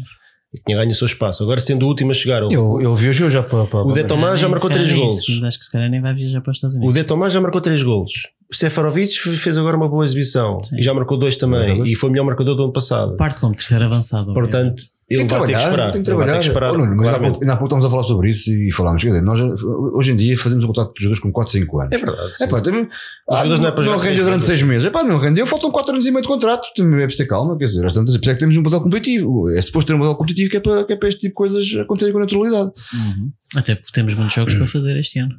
E 0.54 0.62
tinha 0.64 0.78
ganho 0.78 0.92
o 0.92 0.96
seu 0.96 1.08
espaço. 1.08 1.42
Agora, 1.42 1.60
sendo 1.60 1.84
o 1.84 1.88
último 1.88 2.12
a 2.12 2.14
chegar, 2.14 2.44
ele, 2.44 2.56
ele 2.56 2.96
viajou 2.96 3.28
já 3.28 3.42
para. 3.42 3.66
para 3.66 3.88
o 3.88 3.92
De 3.92 4.04
Tomás 4.04 4.40
já 4.40 4.48
marcou 4.48 4.70
3 4.70 4.94
golos. 4.94 5.18
Acho 5.44 5.58
que 5.58 5.66
se 5.66 5.72
calhar 5.72 5.90
nem 5.90 6.00
vai 6.00 6.14
viajar 6.14 6.42
para 6.42 6.52
os 6.52 6.58
Estados 6.58 6.76
Unidos. 6.76 6.94
O 6.94 6.96
De 6.96 7.04
Tomás 7.04 7.34
já 7.34 7.42
marcou 7.42 7.60
3 7.60 7.82
golos. 7.82 8.12
O 8.52 8.56
Sefarovic 8.56 9.18
fez 9.20 9.58
agora 9.58 9.76
uma 9.76 9.90
boa 9.90 10.06
exibição 10.06 10.64
Sim. 10.64 10.78
e 10.78 10.84
já 10.84 10.94
marcou 10.94 11.18
dois 11.18 11.36
também. 11.38 11.84
E 11.86 11.96
foi 11.96 12.10
o 12.10 12.12
melhor 12.12 12.26
marcador 12.26 12.56
do 12.56 12.66
ano 12.66 12.72
passado. 12.72 13.18
Parte 13.18 13.40
como 13.40 13.56
terceiro 13.56 13.86
avançado. 13.86 14.32
Portanto, 14.32 14.84
ele 15.10 15.26
vai 15.26 15.46
ter 15.46 15.54
que 15.54 15.62
esperar. 15.62 15.92
Tem 15.92 16.02
que 16.02 16.06
trabalhar. 16.06 16.34
Ter 16.34 16.40
que 16.40 16.48
esperar, 16.48 16.74
oh, 16.74 16.78
não, 16.78 16.96
mas 16.96 17.08
ainda 17.08 17.54
há 17.54 17.58
pouco 17.58 17.66
estamos 17.66 17.86
a 17.86 17.90
falar 17.90 18.04
sobre 18.04 18.30
isso 18.30 18.52
e 18.52 18.72
falámos. 18.72 19.04
Quer 19.04 19.10
dizer, 19.10 19.22
nós 19.22 19.40
hoje 19.94 20.12
em 20.12 20.16
dia 20.16 20.38
fazemos 20.38 20.64
um 20.64 20.68
contrato 20.68 20.94
de 20.94 21.04
jogadores 21.04 21.22
com 21.22 21.32
4, 21.32 21.52
5 21.52 21.80
anos. 21.80 21.94
É 21.94 21.98
verdade. 21.98 22.32
É, 22.42 22.48
pá, 22.48 22.62
tem, 22.62 22.74
Os 22.74 23.38
jogadores 23.38 23.60
não 23.60 23.68
é 23.68 23.72
para 23.72 23.84
Não 23.84 23.98
rendeu 23.98 24.24
durante 24.24 24.46
6 24.46 24.62
meses. 24.64 24.88
É 24.88 24.90
pá, 24.90 25.04
não 25.04 25.18
rendeu, 25.18 25.46
faltam 25.46 25.72
4 25.72 25.94
anos 25.94 26.06
e 26.06 26.12
meio 26.12 26.22
de 26.22 26.28
contrato. 26.28 26.68
Também 26.76 27.02
é 27.02 27.06
preciso 27.06 27.24
ter 27.24 27.30
calma. 27.30 27.58
Quer 27.58 27.66
dizer, 27.66 27.86
às 27.86 27.94
tantas, 27.94 28.16
apesar 28.16 28.34
que 28.34 28.40
temos 28.40 28.56
um 28.56 28.62
modelo 28.62 28.84
competitivo. 28.84 29.50
É 29.52 29.62
suposto 29.62 29.88
ter 29.88 29.94
um 29.94 29.98
modelo 29.98 30.18
competitivo 30.18 30.50
que 30.50 30.58
é 30.58 30.60
para, 30.60 30.84
que 30.86 30.94
é 30.94 30.96
para 30.96 31.10
este 31.10 31.20
tipo 31.20 31.30
de 31.30 31.36
coisas 31.36 31.66
acontecerem 31.82 32.14
com 32.14 32.20
naturalidade. 32.20 32.72
Uhum. 32.94 33.32
Até 33.56 33.76
porque 33.76 33.92
temos 33.92 34.14
muitos 34.16 34.36
jogos 34.36 34.54
para 34.56 34.68
fazer 34.68 34.98
este 34.98 35.20
ano. 35.20 35.36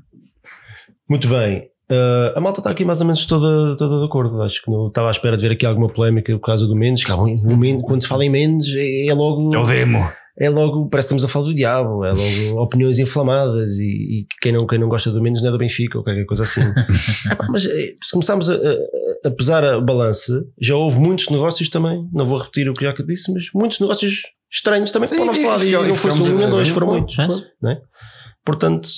Muito 1.08 1.28
bem. 1.28 1.73
Uh, 1.94 2.36
a 2.36 2.40
malta 2.40 2.60
está 2.60 2.70
aqui 2.70 2.84
mais 2.84 3.00
ou 3.00 3.06
menos 3.06 3.24
toda, 3.26 3.76
toda 3.76 4.00
de 4.00 4.04
acordo. 4.04 4.42
Acho 4.42 4.62
que 4.62 4.70
não 4.70 4.88
estava 4.88 5.08
à 5.08 5.10
espera 5.10 5.36
de 5.36 5.46
ver 5.46 5.54
aqui 5.54 5.64
alguma 5.64 5.88
polémica 5.88 6.32
por 6.38 6.46
causa 6.46 6.66
do 6.66 6.74
Mendes. 6.74 7.04
Quando 7.04 8.02
se 8.02 8.08
fala 8.08 8.24
em 8.24 8.30
Mendes, 8.30 8.74
é, 8.74 9.06
é 9.08 9.14
logo. 9.14 9.54
É 9.54 9.58
o 9.58 9.66
demo 9.66 10.08
é 10.38 10.50
logo, 10.50 10.88
parece 10.88 11.08
que 11.08 11.14
estamos 11.14 11.24
a 11.24 11.28
falar 11.28 11.46
do 11.46 11.54
diabo, 11.54 12.04
é 12.04 12.10
logo 12.10 12.60
opiniões 12.62 12.98
inflamadas 12.98 13.78
e, 13.78 13.84
e, 13.84 14.26
quem, 14.40 14.52
não, 14.52 14.66
quem 14.66 14.78
não 14.78 14.88
gosta 14.88 15.10
do 15.10 15.22
menos 15.22 15.40
não 15.40 15.48
é 15.48 15.52
do 15.52 15.58
Benfica 15.58 15.98
ou 15.98 16.04
qualquer 16.04 16.24
coisa 16.26 16.42
assim. 16.42 16.60
Mas 17.52 17.64
eh, 17.66 17.94
se 18.02 18.10
começarmos 18.10 18.50
a, 18.50 18.54
a, 18.54 19.28
a, 19.28 19.30
pesar 19.30 19.64
a 19.64 19.80
balança, 19.80 20.44
já 20.60 20.74
houve 20.74 20.98
muitos 20.98 21.28
negócios 21.28 21.68
também, 21.68 22.08
não 22.12 22.26
vou 22.26 22.38
repetir 22.38 22.68
o 22.68 22.74
que 22.74 22.84
já 22.84 22.92
disse, 23.06 23.32
mas 23.32 23.46
muitos 23.54 23.78
negócios 23.80 24.22
estranhos 24.50 24.90
também 24.90 25.08
para 25.08 25.22
o 25.22 25.24
nosso 25.24 25.46
lado. 25.46 25.64
E, 25.64 25.68
e 25.68 25.72
não 25.72 25.94
foi 25.94 26.10
só 26.10 26.24
um 26.24 26.36
nem 26.36 26.50
dois, 26.50 26.68
foram 26.68 26.88
muitos. 26.88 27.16
Não 27.62 27.70
é? 27.70 27.80
Portanto, 28.44 28.88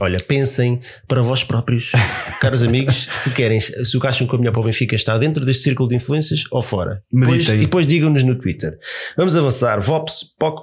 Olha, 0.00 0.18
pensem 0.18 0.80
para 1.08 1.22
vós 1.22 1.42
próprios, 1.42 1.92
caros 2.40 2.62
amigos, 2.62 3.08
se 3.14 3.30
querem, 3.30 3.58
se 3.60 3.96
o 3.96 4.00
que 4.00 4.06
acham 4.06 4.26
que 4.26 4.34
o 4.34 4.38
melhor 4.38 4.52
para 4.52 4.60
o 4.60 4.64
Benfica 4.64 4.94
está 4.94 5.18
dentro 5.18 5.44
deste 5.44 5.64
círculo 5.64 5.88
de 5.88 5.96
influências 5.96 6.44
ou 6.50 6.62
fora. 6.62 7.02
Depois, 7.12 7.48
e 7.48 7.56
depois 7.56 7.86
digam-nos 7.86 8.22
no 8.22 8.36
Twitter. 8.36 8.78
Vamos 9.16 9.34
avançar. 9.34 9.80
Vox, 9.80 10.24
POC. 10.38 10.62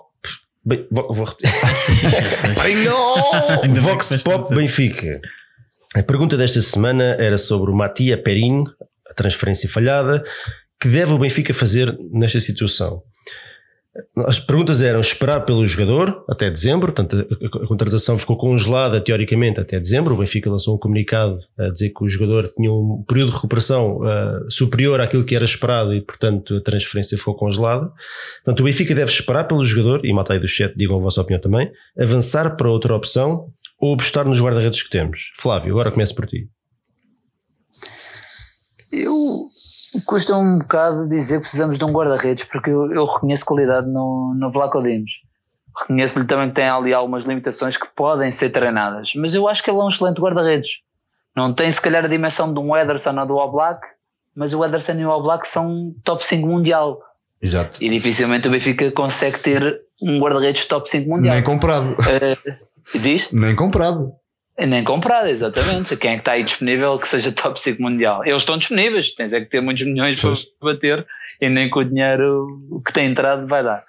Bem, 0.65 0.86
vou, 0.91 1.13
vou 1.13 1.26
repetir. 1.26 1.49
Vox 3.82 4.24
Pop 4.24 4.53
Benfica. 4.53 5.20
A 5.95 6.03
pergunta 6.03 6.38
desta 6.38 6.61
semana 6.61 7.15
era 7.20 7.38
sobre 7.38 7.72
o 7.72 7.76
Matia 7.76 8.22
Perin, 8.22 8.63
a 9.09 9.13
transferência 9.13 9.67
falhada. 9.67 10.24
Que 10.80 10.88
deve 10.88 11.11
o 11.11 11.17
Benfica 11.17 11.53
fazer 11.53 11.97
nesta 12.11 12.39
situação? 12.39 13.03
As 14.28 14.40
perguntas 14.40 14.82
eram 14.82 15.00
esperar 15.00 15.46
pelo 15.46 15.66
jogador 15.66 16.24
até 16.30 16.50
dezembro, 16.50 16.94
portanto 16.94 17.28
a, 17.44 17.68
contratação 17.68 18.18
ficou 18.20 18.38
congelada 18.38 19.02
teoricamente 19.02 19.60
até 19.60 19.80
dezembro. 19.80 20.14
O 20.14 20.18
Benfica 20.18 20.50
lançou 20.50 20.76
um 20.76 20.78
comunicado 20.78 21.36
a 21.58 21.70
dizer 21.70 21.90
que 21.90 22.04
o 22.04 22.08
jogador 22.08 22.52
tinha 22.56 22.72
um 22.72 23.04
período 23.08 23.30
de 23.30 23.36
recuperação 23.36 23.98
uh, 23.98 24.50
superior 24.50 25.02
àquilo 25.02 25.26
que 25.26 25.36
era 25.36 25.44
esperado 25.44 25.94
e, 25.94 26.02
portanto, 26.02 26.58
a 26.58 26.62
transferência 26.62 27.18
ficou 27.18 27.36
congelada. 27.36 27.92
Portanto, 28.44 28.60
o 28.60 28.64
Benfica 28.64 28.94
deve 28.94 29.12
esperar 29.12 29.46
pelo 29.46 29.66
jogador, 29.66 30.06
e 30.06 30.14
malta 30.14 30.34
aí 30.34 30.40
do 30.40 30.48
chat, 30.48 30.74
digam 30.78 30.98
a 30.98 31.02
vossa 31.02 31.22
opinião 31.22 31.42
também, 31.42 31.72
avançar 32.00 32.56
para 32.56 32.70
outra 32.70 32.96
opção 32.96 33.52
ou 33.80 33.94
apostar 33.96 34.26
nos 34.28 34.40
guarda-redes 34.40 34.84
que 34.84 34.90
temos. 34.90 35.32
Flávio, 35.36 35.72
agora 35.72 35.92
começo 35.92 36.14
por 36.14 36.28
ti. 36.28 36.48
Eu 38.92 39.48
Custa 40.06 40.36
um 40.36 40.60
bocado 40.60 41.08
dizer 41.08 41.38
que 41.38 41.42
precisamos 41.42 41.78
de 41.78 41.84
um 41.84 41.92
guarda-redes, 41.92 42.46
porque 42.46 42.70
eu, 42.70 42.92
eu, 42.92 43.06
reconheço 43.06 43.46
qualidade 43.46 43.88
no, 43.88 44.36
no 44.36 44.50
Vlaco 44.50 44.82
Dimos. 44.82 45.24
Reconheço-lhe 45.78 46.26
também 46.26 46.50
que 46.50 46.56
tem 46.56 46.70
ali 46.70 46.94
algumas 46.94 47.24
limitações 47.24 47.78
que 47.78 47.88
podem 47.96 48.30
ser 48.30 48.50
treinadas, 48.50 49.14
mas 49.16 49.34
eu 49.34 49.48
acho 49.48 49.64
que 49.64 49.70
ele 49.70 49.80
é 49.80 49.84
um 49.84 49.90
excelente 49.90 50.22
guarda-redes. 50.22 50.82
Não 51.36 51.54
tem 51.54 51.72
se 51.72 51.82
calhar 51.82 52.04
a 52.04 52.08
dimensão 52.08 52.54
de 52.54 52.60
um 52.60 52.76
Ederson 52.76 53.18
ou 53.20 53.26
do 53.26 53.36
Oblak, 53.38 53.82
mas 54.36 54.54
o 54.54 54.64
Ederson 54.64 54.94
e 54.94 55.06
o 55.06 55.10
Oblak 55.10 55.48
são 55.48 55.94
top 56.04 56.26
5 56.26 56.48
mundial. 56.48 57.00
Exato. 57.42 57.84
E 57.84 57.90
dificilmente 57.90 58.48
o 58.48 58.52
Benfica 58.52 58.92
consegue 58.92 59.40
ter 59.40 59.82
um 60.02 60.20
guarda-redes 60.20 60.68
top 60.68 60.90
5 60.90 61.10
mundial. 61.10 61.34
Nem 61.34 61.44
comprado. 61.44 61.94
Uh, 61.94 63.00
diz? 63.00 63.32
Nem 63.32 63.56
comprado. 63.56 64.14
Nem 64.66 64.84
comprado, 64.84 65.28
exatamente. 65.28 65.95
Quem 65.95 66.12
é 66.12 66.14
que 66.16 66.22
está 66.22 66.34
aí 66.34 66.43
disponível 66.43 66.97
que 66.97 67.07
seja 67.07 67.32
top 67.32 67.62
5 67.62 67.82
mundial? 67.82 68.26
Eles 68.26 68.41
estão 68.41 68.57
disponíveis, 68.57 69.14
tens 69.14 69.34
é 69.34 69.39
que 69.39 69.45
ter 69.45 69.62
muitos 69.62 69.86
milhões 69.86 70.20
para 70.22 70.34
bater 70.62 71.05
e 71.41 71.49
nem 71.49 71.70
com 71.70 71.80
o 71.80 71.86
dinheiro 71.86 72.60
que 72.86 72.91
tem 72.91 73.07
entrado 73.07 73.47
vai 73.47 73.64
dar. 73.64 73.84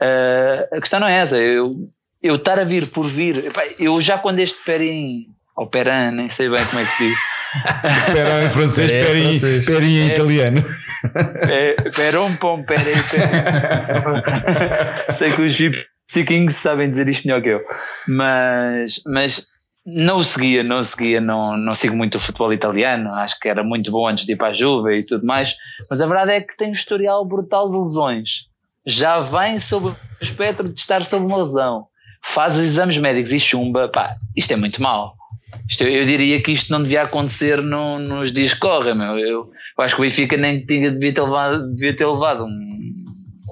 Uh, 0.00 0.76
a 0.76 0.80
questão 0.80 1.00
não 1.00 1.08
é 1.08 1.18
essa. 1.18 1.36
Eu, 1.36 1.90
eu 2.22 2.36
estar 2.36 2.58
a 2.58 2.64
vir 2.64 2.86
por 2.88 3.06
vir, 3.06 3.52
eu 3.78 4.00
já 4.00 4.18
quando 4.18 4.38
este 4.38 4.56
Perin, 4.64 5.26
ou 5.54 5.66
Peran, 5.66 6.12
nem 6.12 6.30
sei 6.30 6.48
bem 6.48 6.64
como 6.64 6.80
é 6.80 6.84
que 6.84 6.90
se 6.90 7.08
diz. 7.08 7.18
Peran 8.12 8.44
em 8.44 8.50
francês, 8.50 8.90
é, 8.90 9.04
Perin, 9.04 9.38
francês. 9.38 9.66
Perin 9.66 9.96
em 9.96 10.10
é, 10.10 10.12
italiano. 10.12 10.64
É, 11.48 11.74
peron, 11.90 12.34
pom, 12.36 12.64
Perin. 12.64 12.96
sei 15.10 15.32
que 15.32 15.42
os 15.42 15.56
Kings 16.24 16.58
sabem 16.58 16.90
dizer 16.90 17.08
isto 17.08 17.26
melhor 17.26 17.42
que 17.42 17.48
eu. 17.48 17.60
Mas, 18.08 19.00
mas 19.06 19.46
não 19.86 20.16
o 20.16 20.24
seguia, 20.24 20.64
não 20.64 20.80
o 20.80 20.84
seguia, 20.84 21.20
não, 21.20 21.56
não 21.56 21.74
sigo 21.74 21.96
muito 21.96 22.16
o 22.16 22.20
futebol 22.20 22.52
italiano, 22.52 23.14
acho 23.14 23.38
que 23.38 23.48
era 23.48 23.62
muito 23.62 23.90
bom 23.90 24.08
antes 24.08 24.26
de 24.26 24.32
ir 24.32 24.36
para 24.36 24.48
a 24.48 24.52
Juve 24.52 24.98
e 24.98 25.06
tudo 25.06 25.24
mais, 25.24 25.56
mas 25.88 26.00
a 26.00 26.06
verdade 26.06 26.32
é 26.32 26.40
que 26.40 26.56
tem 26.56 26.70
um 26.70 26.74
historial 26.74 27.24
brutal 27.24 27.70
de 27.70 27.78
lesões. 27.78 28.48
Já 28.84 29.20
vem 29.20 29.60
sob 29.60 29.90
o 29.90 29.96
espectro 30.20 30.68
de 30.68 30.80
estar 30.80 31.04
sob 31.04 31.24
uma 31.24 31.38
lesão. 31.38 31.86
faz 32.22 32.56
os 32.56 32.62
exames 32.62 32.98
médicos 32.98 33.32
e 33.32 33.38
chumba, 33.38 33.88
pá, 33.88 34.16
isto 34.36 34.52
é 34.52 34.56
muito 34.56 34.82
mau. 34.82 35.14
Isto, 35.70 35.84
eu 35.84 36.04
diria 36.04 36.40
que 36.42 36.52
isto 36.52 36.72
não 36.72 36.82
devia 36.82 37.02
acontecer 37.02 37.62
no, 37.62 37.98
nos 37.98 38.32
dias 38.32 38.54
que 38.54 38.60
correm, 38.60 38.96
meu. 38.96 39.18
Eu, 39.18 39.50
eu, 39.78 39.84
acho 39.84 39.94
que 39.94 40.02
o 40.02 40.04
Benfica 40.04 40.36
nem 40.36 40.56
tinha, 40.56 40.90
devia 40.90 41.14
ter 41.14 41.22
levado, 41.22 41.72
devia 41.72 41.94
ter 41.94 42.06
levado 42.06 42.44
um, 42.44 43.04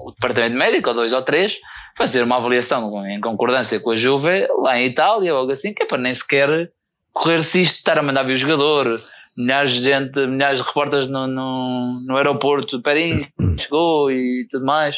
o 0.05 0.11
departamento 0.11 0.57
médico, 0.57 0.89
ou 0.89 0.95
dois 0.95 1.13
ou 1.13 1.21
três, 1.21 1.57
fazer 1.95 2.23
uma 2.23 2.37
avaliação 2.37 3.05
em 3.07 3.21
concordância 3.21 3.79
com 3.79 3.91
a 3.91 3.95
Juve 3.95 4.47
lá 4.59 4.79
em 4.79 4.87
Itália, 4.87 5.33
ou 5.33 5.39
algo 5.39 5.51
assim, 5.51 5.73
que 5.73 5.83
é 5.83 5.85
para 5.85 5.97
nem 5.97 6.13
sequer 6.13 6.69
correr-se 7.13 7.61
isto, 7.61 7.75
estar 7.75 7.97
a 7.97 8.03
mandar 8.03 8.23
vir 8.23 8.33
o 8.33 8.37
jogador, 8.37 8.99
milhares 9.37 9.71
de 9.71 9.81
gente, 9.81 10.27
milhares 10.27 10.59
de 10.59 10.67
repórteres 10.67 11.09
no, 11.09 11.25
no, 11.25 12.03
no 12.05 12.17
aeroporto, 12.17 12.81
Perim, 12.81 13.25
chegou 13.57 14.11
e 14.11 14.45
tudo 14.49 14.65
mais. 14.65 14.97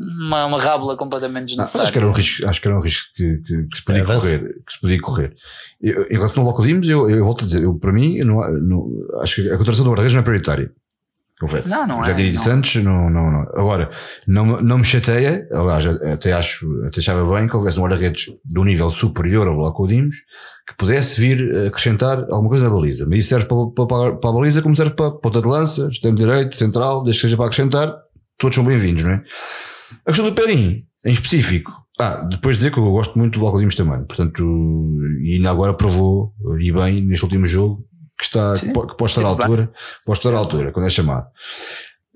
Uma, 0.00 0.46
uma 0.46 0.60
rábula 0.60 0.96
completamente 0.96 1.48
desnecessária. 1.48 1.84
acho 1.84 1.92
que 1.92 1.98
era 1.98 2.06
um 2.06 2.12
risco, 2.12 2.48
acho 2.48 2.60
que 2.60 2.68
era 2.68 2.76
um 2.76 2.80
risco 2.80 3.08
que, 3.16 3.38
que, 3.38 3.66
que 3.66 3.76
se 3.76 3.84
podia 3.84 4.02
é, 4.02 4.06
correr, 4.06 4.40
que 4.64 4.72
se 4.72 4.80
podia 4.80 5.00
correr. 5.00 5.34
Eu, 5.80 6.06
em 6.06 6.14
relação 6.14 6.44
ao 6.44 6.50
Locodimos, 6.50 6.88
eu, 6.88 7.10
eu 7.10 7.24
volto 7.24 7.42
a 7.42 7.46
dizer, 7.46 7.64
eu, 7.64 7.76
para 7.76 7.92
mim, 7.92 8.16
eu 8.16 8.24
não, 8.24 8.36
não, 8.60 8.90
acho 9.22 9.36
que 9.36 9.48
a 9.48 9.56
contratação 9.56 9.84
do 9.84 9.90
guarda-redes 9.90 10.14
não 10.14 10.20
é 10.20 10.24
prioritária. 10.24 10.72
Confesso. 11.40 11.70
Não, 11.70 11.86
não 11.86 12.04
Já 12.04 12.12
é, 12.12 12.14
disse 12.14 12.50
antes, 12.50 12.82
não, 12.82 13.08
não, 13.08 13.30
não. 13.30 13.42
Agora, 13.54 13.90
não, 14.26 14.60
não 14.60 14.78
me 14.78 14.84
chateia, 14.84 15.46
aliás, 15.52 15.86
até 15.86 16.32
acho, 16.32 16.66
até 16.84 16.98
achava 16.98 17.24
bem 17.34 17.46
que 17.46 17.56
houvesse 17.56 17.78
um 17.78 17.82
guarda-redes 17.82 18.26
de 18.44 18.58
um 18.58 18.64
nível 18.64 18.90
superior 18.90 19.46
ao 19.46 19.56
Lacodimos 19.56 20.16
que 20.66 20.76
pudesse 20.76 21.20
vir 21.20 21.66
acrescentar 21.66 22.18
alguma 22.30 22.48
coisa 22.48 22.64
na 22.64 22.70
baliza. 22.70 23.06
Mas 23.08 23.20
isso 23.20 23.28
serve 23.28 23.46
para, 23.46 23.86
para, 23.86 24.16
para 24.16 24.30
a 24.30 24.32
baliza 24.32 24.62
como 24.62 24.74
serve 24.74 24.94
para 24.94 25.12
ponta 25.12 25.40
de 25.40 25.46
lança, 25.46 25.88
extremo 25.88 26.16
direito, 26.16 26.56
central, 26.56 27.04
desde 27.04 27.20
que 27.20 27.26
seja 27.28 27.36
para 27.36 27.46
acrescentar, 27.46 27.94
todos 28.36 28.54
são 28.56 28.64
bem-vindos, 28.64 29.04
não 29.04 29.12
é? 29.12 29.22
A 30.04 30.10
questão 30.10 30.26
do 30.26 30.34
Perim, 30.34 30.84
em 31.04 31.12
específico, 31.12 31.72
ah, 32.00 32.26
depois 32.30 32.56
de 32.56 32.60
dizer 32.60 32.72
que 32.72 32.78
eu 32.78 32.90
gosto 32.90 33.18
muito 33.18 33.38
do 33.38 33.44
Lacodimos 33.44 33.74
também, 33.74 34.04
portanto, 34.04 34.42
e 35.22 35.34
ainda 35.34 35.50
agora 35.50 35.72
provou, 35.72 36.34
e 36.60 36.70
bem, 36.70 37.04
neste 37.04 37.24
último 37.24 37.46
jogo, 37.46 37.87
que, 38.18 38.24
está, 38.24 38.54
que 38.58 38.72
pode 38.72 39.10
estar 39.10 39.24
à 39.24 39.28
altura, 39.28 39.70
pode 40.04 40.18
estar 40.18 40.34
à 40.34 40.38
altura, 40.38 40.72
quando 40.72 40.86
é 40.86 40.90
chamado. 40.90 41.26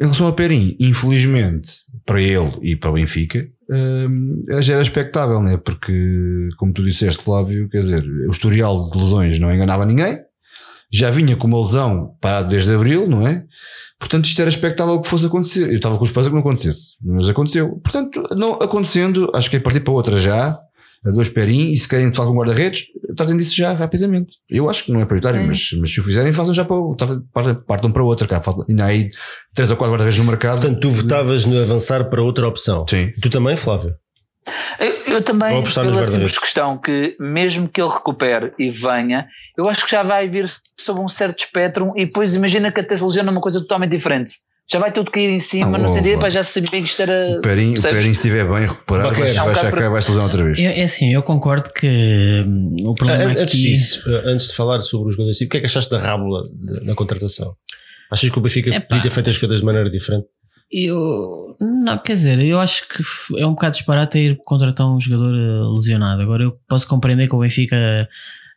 Em 0.01 0.05
relação 0.05 0.27
ao 0.27 0.33
Perim, 0.33 0.77
infelizmente, 0.81 1.73
para 2.05 2.21
ele 2.21 2.51
e 2.61 2.75
para 2.75 2.91
o 2.91 2.95
Benfica, 2.95 3.47
hum, 3.71 4.41
já 4.61 4.75
era 4.75 4.83
expectável, 4.83 5.41
né? 5.41 5.57
porque, 5.57 6.49
como 6.57 6.73
tu 6.73 6.83
disseste, 6.83 7.23
Flávio, 7.23 7.69
quer 7.69 7.81
dizer, 7.81 8.05
o 8.27 8.31
historial 8.31 8.91
de 8.91 8.99
lesões 8.99 9.39
não 9.39 9.55
enganava 9.55 9.87
ninguém, 9.87 10.19
já 10.93 11.11
vinha 11.11 11.37
com 11.37 11.47
uma 11.47 11.61
lesão 11.61 12.17
parado 12.21 12.49
desde 12.49 12.75
abril, 12.75 13.09
não 13.09 13.27
é? 13.27 13.45
Portanto, 13.99 14.27
isto 14.27 14.41
era 14.41 14.51
expectável 14.51 15.01
que 15.01 15.09
fosse 15.09 15.27
acontecer. 15.27 15.71
Eu 15.71 15.77
estava 15.77 15.97
com 15.97 16.05
os 16.05 16.11
pés 16.11 16.27
a 16.27 16.29
que 16.29 16.35
não 16.35 16.41
acontecesse, 16.41 16.97
mas 17.01 17.29
aconteceu. 17.29 17.81
Portanto, 17.83 18.23
não 18.37 18.55
acontecendo, 18.55 19.31
acho 19.33 19.49
que 19.49 19.57
é 19.57 19.61
partir 19.61 19.81
para 19.81 19.93
outra 19.93 20.19
já, 20.19 20.59
a 21.05 21.11
dois 21.11 21.29
perim, 21.29 21.71
e 21.71 21.77
se 21.77 21.89
querem 21.89 22.11
de 22.11 22.17
facto 22.17 22.31
um 22.31 22.37
guarda-redes, 22.37 22.87
tratem 23.15 23.37
disso 23.37 23.55
já 23.55 23.73
rapidamente. 23.73 24.37
Eu 24.49 24.69
acho 24.69 24.85
que 24.85 24.93
não 24.93 25.01
é 25.01 25.05
prioritário, 25.05 25.41
é. 25.41 25.47
Mas, 25.47 25.71
mas 25.81 25.93
se 25.93 26.01
o 26.01 26.03
fizerem, 26.03 26.33
façam 26.33 26.55
já 26.55 26.65
para, 26.65 27.55
partam 27.55 27.91
para 27.91 28.03
outra, 28.03 28.27
cá. 28.29 28.43
Ainda 28.69 28.85
há 28.85 28.89
aí 28.89 29.11
três 29.55 29.71
ou 29.71 29.77
quatro 29.77 29.93
guarda-redes 29.93 30.19
no 30.19 30.25
mercado. 30.25 30.61
Portanto, 30.61 30.81
tu 30.81 30.91
votavas 30.91 31.45
no 31.45 31.61
avançar 31.61 32.09
para 32.09 32.23
outra 32.23 32.47
opção. 32.47 32.87
Sim. 32.89 33.11
Tu 33.21 33.31
também, 33.31 33.57
Flávio? 33.57 33.95
Eu, 34.79 35.15
eu 35.15 35.23
também, 35.23 35.63
pela 35.63 36.05
simples 36.05 36.37
questão 36.37 36.77
que, 36.77 37.17
mesmo 37.21 37.69
que 37.69 37.81
ele 37.81 37.91
recupere 37.91 38.53
e 38.59 38.71
venha, 38.71 39.29
eu 39.57 39.69
acho 39.69 39.85
que 39.85 39.93
já 39.93 40.03
vai 40.03 40.29
vir 40.29 40.51
sob 40.79 41.01
um 41.01 41.09
certo 41.09 41.45
espectro 41.45 41.93
e 41.97 42.07
depois 42.07 42.35
imagina 42.35 42.73
que 42.73 42.81
até 42.81 42.97
se 42.97 43.05
lesiona 43.05 43.31
uma 43.31 43.41
coisa 43.41 43.61
totalmente 43.61 43.91
diferente 43.91 44.33
já 44.71 44.79
vai 44.79 44.93
tudo 44.93 45.11
cair 45.11 45.31
em 45.31 45.39
cima, 45.39 45.77
ah, 45.77 45.81
não 45.81 45.89
sei 45.89 46.17
para 46.17 46.31
já 46.31 46.43
sabia 46.43 46.71
que 46.71 46.89
isto 46.89 47.03
era. 47.03 47.39
O 47.39 47.43
Perim, 47.43 47.77
o 47.77 47.83
Perim, 47.83 48.15
se 48.15 48.21
estiver 48.21 48.49
bem 48.49 48.67
recuperado, 48.67 49.15
vai, 49.15 49.33
vai, 49.33 49.55
vai, 49.55 49.71
vai, 49.71 49.89
vai 49.89 50.03
se 50.03 50.09
lesão 50.09 50.25
outra 50.25 50.45
vez. 50.45 50.59
É, 50.59 50.81
é 50.81 50.83
assim, 50.85 51.13
eu 51.13 51.23
concordo 51.23 51.71
que 51.73 52.45
hum, 52.47 52.65
o 52.85 52.95
problema 52.95 53.25
antes 53.25 53.43
aqui... 53.43 53.57
disso, 53.57 54.03
antes 54.25 54.49
de 54.49 54.55
falar 54.55 54.81
sobre 54.81 55.09
os 55.09 55.15
jogadores, 55.15 55.41
o 55.41 55.49
que 55.49 55.57
é 55.57 55.61
que 55.61 55.67
achaste 55.67 55.91
da 55.91 55.99
rábula 55.99 56.43
na 56.83 56.95
contratação? 56.95 57.55
Achas 58.11 58.31
que 58.31 58.39
o 58.39 58.43
Benfica 58.43 58.71
Epá. 58.71 58.87
podia 58.87 59.03
ter 59.03 59.11
feito 59.11 59.31
as 59.31 59.39
coisas 59.39 59.61
de 59.61 59.65
maneira 59.65 59.91
diferente? 59.91 60.27
Eu 60.71 61.55
não, 61.61 61.99
quer 61.99 62.13
dizer, 62.13 62.41
eu 62.41 62.59
acho 62.59 62.89
que 62.89 63.03
é 63.39 63.47
um 63.47 63.51
bocado 63.51 63.77
disparate 63.77 64.19
ir 64.19 64.39
contratar 64.43 64.87
um 64.87 64.99
jogador 64.99 65.35
eh, 65.35 65.75
lesionado. 65.75 66.23
Agora 66.23 66.45
eu 66.45 66.59
posso 66.67 66.89
compreender 66.89 67.29
que 67.29 67.35
o 67.35 67.41
Benfica 67.41 68.09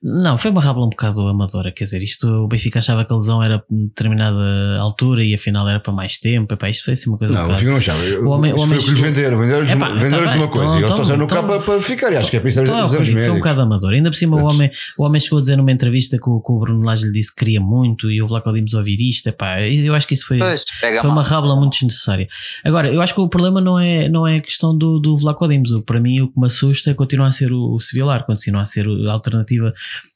não, 0.04 0.38
foi 0.38 0.52
uma 0.52 0.62
rábula 0.62 0.86
um 0.86 0.89
bocado 0.89 1.28
amadora, 1.28 1.72
quer 1.72 1.86
dizer, 1.86 2.02
isto 2.02 2.28
o 2.28 2.48
Benfica 2.48 2.80
achava 2.80 3.04
que 3.06 3.12
a 3.12 3.16
lesão 3.16 3.41
era 3.41 3.64
determinada 3.70 4.80
altura 4.80 5.24
e 5.24 5.34
afinal 5.34 5.68
era 5.68 5.80
para 5.80 5.93
mais 5.93 6.18
tempo, 6.18 6.54
epá, 6.54 6.70
isto 6.70 6.86
foi 6.86 6.93
assim 6.93 7.10
uma 7.10 7.18
coisa 7.18 7.34
Não, 7.34 7.41
um 7.41 7.46
o 7.46 7.48
Benfica 7.50 7.70
não 7.72 7.78
achava, 7.78 8.00
o 8.00 8.30
homem, 8.30 8.54
o 8.54 8.60
homem 8.60 8.68
foi 8.68 8.78
o 8.78 8.84
que 8.84 8.91
lhes 8.91 9.00
venderam, 9.00 9.39
venderam-lhes 9.39 9.74
uma, 9.74 9.96
venderam 9.98 10.26
tá 10.26 10.36
uma 10.36 10.48
coisa 10.48 10.78
então, 10.78 10.89
e 10.89 10.91
eles 10.91 11.00
estão 11.00 11.18
no 11.18 11.28
campo 11.28 11.60
para 11.60 11.82
ficar 11.82 12.12
e 12.12 12.18
acho 12.18 12.30
que 12.30 12.38
é 12.38 12.39
para 12.39 12.50
isso 12.50 12.62
então, 12.62 12.86
exames 12.86 13.10
médicos. 13.10 13.26
Foi 13.26 13.34
um 13.34 13.38
bocado 13.38 13.62
amador, 13.62 13.93
ainda 13.93 14.10
por 14.10 14.18
cima 14.18 14.38
o 14.38 14.46
homem, 14.46 14.70
o 14.98 15.04
homem 15.04 15.20
chegou 15.20 15.39
a 15.39 15.41
dizer 15.41 15.56
numa 15.56 15.72
entrevista 15.72 16.18
que 16.18 16.30
o, 16.30 16.39
que 16.39 16.52
o 16.52 16.60
Bruno 16.60 16.84
Lage 16.84 17.06
lhe 17.06 17.12
disse 17.12 17.34
que 17.34 17.43
queria 17.43 17.62
muito 17.62 18.12
e 18.12 18.22
o 18.22 18.28
Vlaco 18.28 18.52
Dimos 18.54 18.74
ouvir 18.74 19.00
isto, 19.02 19.28
epá, 19.28 19.62
eu 19.62 19.93
acho 19.96 20.08
que 20.08 20.14
isso 20.14 20.28
foi, 20.28 20.38
pois, 20.38 20.66
foi 20.80 21.10
uma 21.10 21.24
rábula 21.24 21.56
muito 21.56 21.74
desnecessária. 21.74 22.28
Agora, 22.64 22.91
eu 22.91 23.02
acho 23.02 23.14
que 23.14 23.22
o 23.22 23.28
problema 23.28 23.60
não 23.60 23.80
é, 23.80 24.08
não 24.08 24.28
é 24.28 24.38
a 24.38 24.39
questão 24.39 24.78
do, 24.78 25.00
do 25.00 25.18
Vlaco 25.18 25.48
Dimos, 25.48 25.72
para 25.84 26.00
mim 26.00 26.22
o 26.22 26.28
que 26.28 26.39
me 26.39 26.46
assusta 26.46 26.91
é 26.91 26.93
continuar 26.93 27.28
a 27.28 27.32
ser 27.32 27.52
o, 27.52 27.74
o 27.74 27.80
Civilar, 27.80 28.26
continua 28.26 28.62
a 28.62 28.66
ser 28.66 28.86
a 28.88 29.12
alternativa 29.12 29.74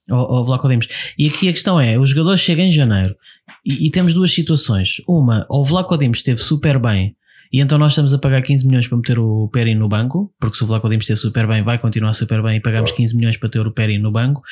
ao, 0.09 0.35
ao 0.35 0.43
Vlaco. 0.43 0.67
E 1.17 1.27
aqui 1.27 1.49
a 1.49 1.53
questão 1.53 1.79
é: 1.79 1.97
o 1.97 2.05
jogador 2.05 2.37
chega 2.37 2.61
em 2.61 2.71
janeiro 2.71 3.15
e, 3.65 3.87
e 3.87 3.91
temos 3.91 4.13
duas 4.13 4.31
situações. 4.31 5.01
Uma, 5.07 5.45
o 5.49 5.63
Vlaco 5.63 5.97
Dimos 5.97 6.19
esteve 6.19 6.39
super 6.39 6.79
bem 6.79 7.15
e 7.51 7.59
então 7.59 7.79
nós 7.79 7.93
estamos 7.93 8.13
a 8.13 8.19
pagar 8.19 8.41
15 8.43 8.65
milhões 8.67 8.87
para 8.87 8.97
meter 8.97 9.17
o 9.17 9.49
Perin 9.51 9.75
no 9.75 9.89
banco, 9.89 10.31
porque 10.39 10.55
se 10.55 10.63
o 10.63 10.67
Vlaco 10.67 10.87
Dimos 10.87 11.03
esteve 11.03 11.19
super 11.19 11.47
bem, 11.47 11.63
vai 11.63 11.79
continuar 11.79 12.13
super 12.13 12.43
bem 12.43 12.57
e 12.57 12.61
pagamos 12.61 12.91
15 12.91 13.15
milhões 13.15 13.37
para 13.37 13.49
ter 13.49 13.65
o 13.65 13.71
Perin 13.71 13.97
no 13.97 14.11
banco. 14.11 14.43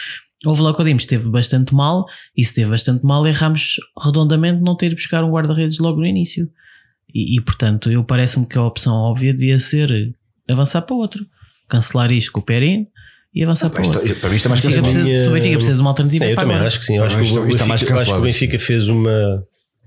O 0.45 0.53
Vlaco 0.53 0.83
Dimos 0.83 1.03
esteve 1.03 1.29
bastante 1.29 1.75
mal 1.75 2.05
e 2.35 2.43
se 2.43 2.49
esteve 2.49 2.71
bastante 2.71 3.05
mal, 3.05 3.25
erramos 3.27 3.75
redondamente 4.03 4.61
não 4.61 4.75
ter 4.75 4.93
buscar 4.95 5.23
um 5.23 5.31
guarda-redes 5.31 5.77
logo 5.77 5.99
no 5.99 6.05
início. 6.05 6.49
E, 7.13 7.37
e 7.37 7.41
portanto, 7.41 7.91
eu 7.91 8.03
parece-me 8.03 8.47
que 8.47 8.57
a 8.57 8.63
opção 8.63 8.95
óbvia 8.95 9.33
devia 9.33 9.59
ser 9.59 10.13
avançar 10.49 10.81
para 10.81 10.95
outro. 10.95 11.25
Cancelar 11.69 12.11
isto 12.11 12.31
com 12.31 12.39
o 12.39 12.43
Perin 12.43 12.87
e 13.37 13.43
avançar 13.43 13.69
para 13.69 13.85
outro. 13.85 14.15
Para 14.15 14.29
mim 14.29 14.35
está 14.35 14.49
mais 14.49 14.61
cancelado. 14.61 14.93
Precisa, 14.93 15.23
se 15.23 15.29
o 15.29 15.31
Benfica 15.31 15.55
precisa 15.55 15.75
de 15.75 15.81
uma 15.81 15.89
alternativa, 15.91 16.25
é, 16.25 16.31
eu 16.31 16.35
também 16.35 16.57
acho 16.57 16.79
que 16.79 16.85
sim. 16.85 16.97
Eu 16.97 17.03
acho 17.03 17.17
que, 17.17 17.37
o, 17.37 17.43
Benfica, 17.43 17.93
acho 17.93 18.11
que 18.11 18.17
o 18.17 18.21
Benfica 18.21 18.59
fez 18.59 18.87
uma. 18.87 19.43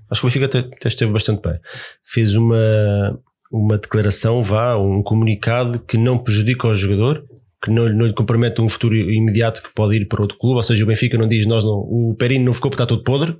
Acho 0.09 0.21
que 0.21 0.27
o 0.27 0.29
Benfica 0.29 0.45
até, 0.45 0.59
até 0.59 0.87
esteve 0.87 1.11
bastante 1.11 1.41
bem. 1.41 1.59
Fez 2.05 2.33
uma, 2.35 3.19
uma 3.51 3.77
declaração, 3.77 4.41
vá, 4.41 4.77
um 4.77 5.03
comunicado 5.03 5.79
que 5.79 5.97
não 5.97 6.17
prejudica 6.17 6.67
o 6.67 6.73
jogador, 6.73 7.25
que 7.61 7.69
não, 7.69 7.89
não 7.89 8.05
lhe 8.05 8.13
compromete 8.13 8.61
um 8.61 8.69
futuro 8.69 8.95
imediato 8.95 9.61
que 9.61 9.73
pode 9.73 9.97
ir 9.97 10.05
para 10.07 10.21
outro 10.21 10.37
clube. 10.37 10.55
Ou 10.55 10.63
seja, 10.63 10.83
o 10.83 10.87
Benfica 10.87 11.17
não 11.17 11.27
diz, 11.27 11.45
nós 11.45 11.65
não, 11.65 11.73
o 11.73 12.15
Perino 12.17 12.45
não 12.45 12.53
ficou 12.53 12.71
porque 12.71 12.81
está 12.81 12.87
todo 12.87 13.03
podre 13.03 13.31
é, 13.31 13.35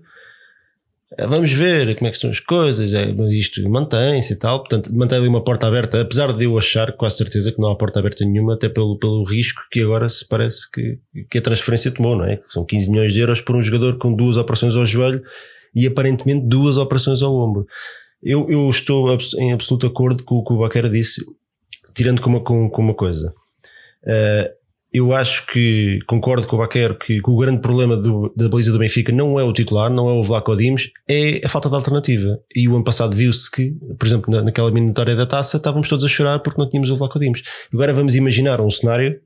vamos 1.20 1.52
ver 1.52 1.96
como 1.96 2.08
é 2.08 2.10
que 2.10 2.16
estão 2.16 2.30
as 2.30 2.40
coisas, 2.40 2.94
é, 2.94 3.10
isto 3.32 3.68
mantém-se 3.70 4.34
e 4.34 4.36
tal, 4.36 4.60
portanto 4.60 4.94
mantém 4.94 5.18
ali 5.18 5.28
uma 5.28 5.44
porta 5.44 5.68
aberta, 5.68 6.02
apesar 6.02 6.32
de 6.32 6.46
eu 6.46 6.58
achar 6.58 6.94
com 6.94 7.06
a 7.06 7.10
certeza 7.10 7.52
que 7.52 7.60
não 7.60 7.70
há 7.70 7.76
porta 7.76 8.00
aberta 8.00 8.24
nenhuma, 8.24 8.54
até 8.54 8.70
pelo, 8.70 8.98
pelo 8.98 9.24
risco 9.24 9.62
que 9.70 9.82
agora 9.82 10.08
se 10.08 10.26
parece 10.26 10.70
que, 10.72 11.00
que 11.30 11.38
a 11.38 11.42
transferência 11.42 11.92
tomou, 11.92 12.16
não 12.16 12.26
é? 12.26 12.40
São 12.50 12.64
15 12.64 12.90
milhões 12.90 13.14
de 13.14 13.20
euros 13.20 13.42
por 13.42 13.56
um 13.56 13.62
jogador 13.62 13.98
com 13.98 14.14
duas 14.14 14.38
operações 14.38 14.76
ao 14.76 14.86
joelho 14.86 15.22
e 15.76 15.86
aparentemente 15.86 16.46
duas 16.46 16.78
operações 16.78 17.22
ao 17.22 17.36
ombro. 17.36 17.68
Eu, 18.24 18.50
eu 18.50 18.70
estou 18.70 19.18
em 19.38 19.52
absoluto 19.52 19.88
acordo 19.88 20.24
com 20.24 20.36
o 20.36 20.44
que 20.44 20.54
o 20.54 20.60
Baquera 20.60 20.90
disse, 20.90 21.26
tirando 21.94 22.22
com 22.22 22.30
uma, 22.30 22.40
com, 22.40 22.70
com 22.70 22.82
uma 22.82 22.94
coisa. 22.94 23.34
Uh, 24.04 24.61
eu 24.94 25.14
acho 25.14 25.48
que 25.48 26.00
concordo 26.06 26.46
com 26.46 26.58
o 26.58 26.60
Baquer 26.60 26.98
que, 26.98 27.22
que, 27.22 27.30
o 27.30 27.38
grande 27.38 27.62
problema 27.62 27.96
do, 27.96 28.32
da 28.36 28.50
baliza 28.50 28.74
do 28.74 28.80
Benfica 28.80 29.12
não 29.12 29.40
é 29.40 29.44
o 29.44 29.54
titular, 29.54 29.90
não 29.90 30.10
é 30.10 30.14
o 30.14 30.22
Vlaco 30.22 30.56
Dimos, 30.56 30.92
é 31.08 31.42
a 31.46 31.48
falta 31.48 31.70
de 31.70 31.76
alternativa. 31.76 32.38
E 32.54 32.68
o 32.68 32.76
ano 32.76 32.84
passado 32.84 33.16
viu-se 33.16 33.50
que, 33.50 33.72
por 33.98 34.06
exemplo, 34.06 34.30
na, 34.30 34.42
naquela 34.42 34.70
miniatória 34.70 35.16
da 35.16 35.26
taça, 35.26 35.58
estávamos 35.58 35.88
todos 35.88 36.04
a 36.04 36.08
chorar 36.10 36.40
porque 36.40 36.60
não 36.60 36.70
tínhamos 36.70 36.92
o 36.92 36.96
Vlaco 36.98 37.18
Dimos. 37.20 37.42
Agora 37.74 37.94
vamos 37.94 38.16
imaginar 38.16 38.60
um 38.60 38.70
cenário 38.70 39.18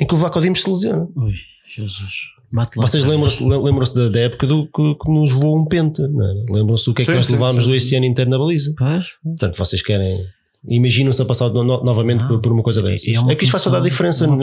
em 0.00 0.06
que 0.06 0.14
o 0.14 0.16
Vlaco 0.16 0.40
Dimos 0.40 0.62
se 0.62 0.70
lesiona. 0.70 1.06
Ui, 1.14 1.34
Jesus. 1.76 2.36
Vocês 2.76 3.04
lembram-se 3.04 3.44
lembram 3.44 3.92
da, 3.92 4.08
da, 4.08 4.20
época 4.20 4.46
do 4.46 4.66
que, 4.66 4.94
que, 4.94 5.10
nos 5.10 5.32
voou 5.32 5.58
um 5.60 5.66
pente, 5.66 6.00
é? 6.00 6.06
lembram-se 6.50 6.86
do 6.86 6.94
que 6.94 7.02
é 7.02 7.04
que 7.04 7.10
sim, 7.10 7.16
nós 7.16 7.28
levámos 7.28 7.56
sim, 7.56 7.64
sim. 7.64 7.70
do 7.70 7.76
este 7.76 7.96
ano 7.96 8.06
inteiro 8.06 8.30
na 8.30 8.38
baliza? 8.38 8.72
Pois. 8.78 9.06
Portanto, 9.22 9.56
vocês 9.58 9.82
querem 9.82 10.24
Imaginam-se 10.68 11.22
a 11.22 11.24
passar 11.24 11.50
no, 11.50 11.62
novamente 11.62 12.22
ah, 12.24 12.28
por, 12.28 12.40
por, 12.40 12.52
uma 12.52 12.62
coisa 12.62 12.82
dessas. 12.82 13.08
É, 13.08 13.32
é 13.32 13.34
que 13.34 13.44
isto 13.44 13.52
faz 13.52 13.64
toda 13.64 13.78
a 13.78 13.80
diferença 13.80 14.26
no, 14.26 14.36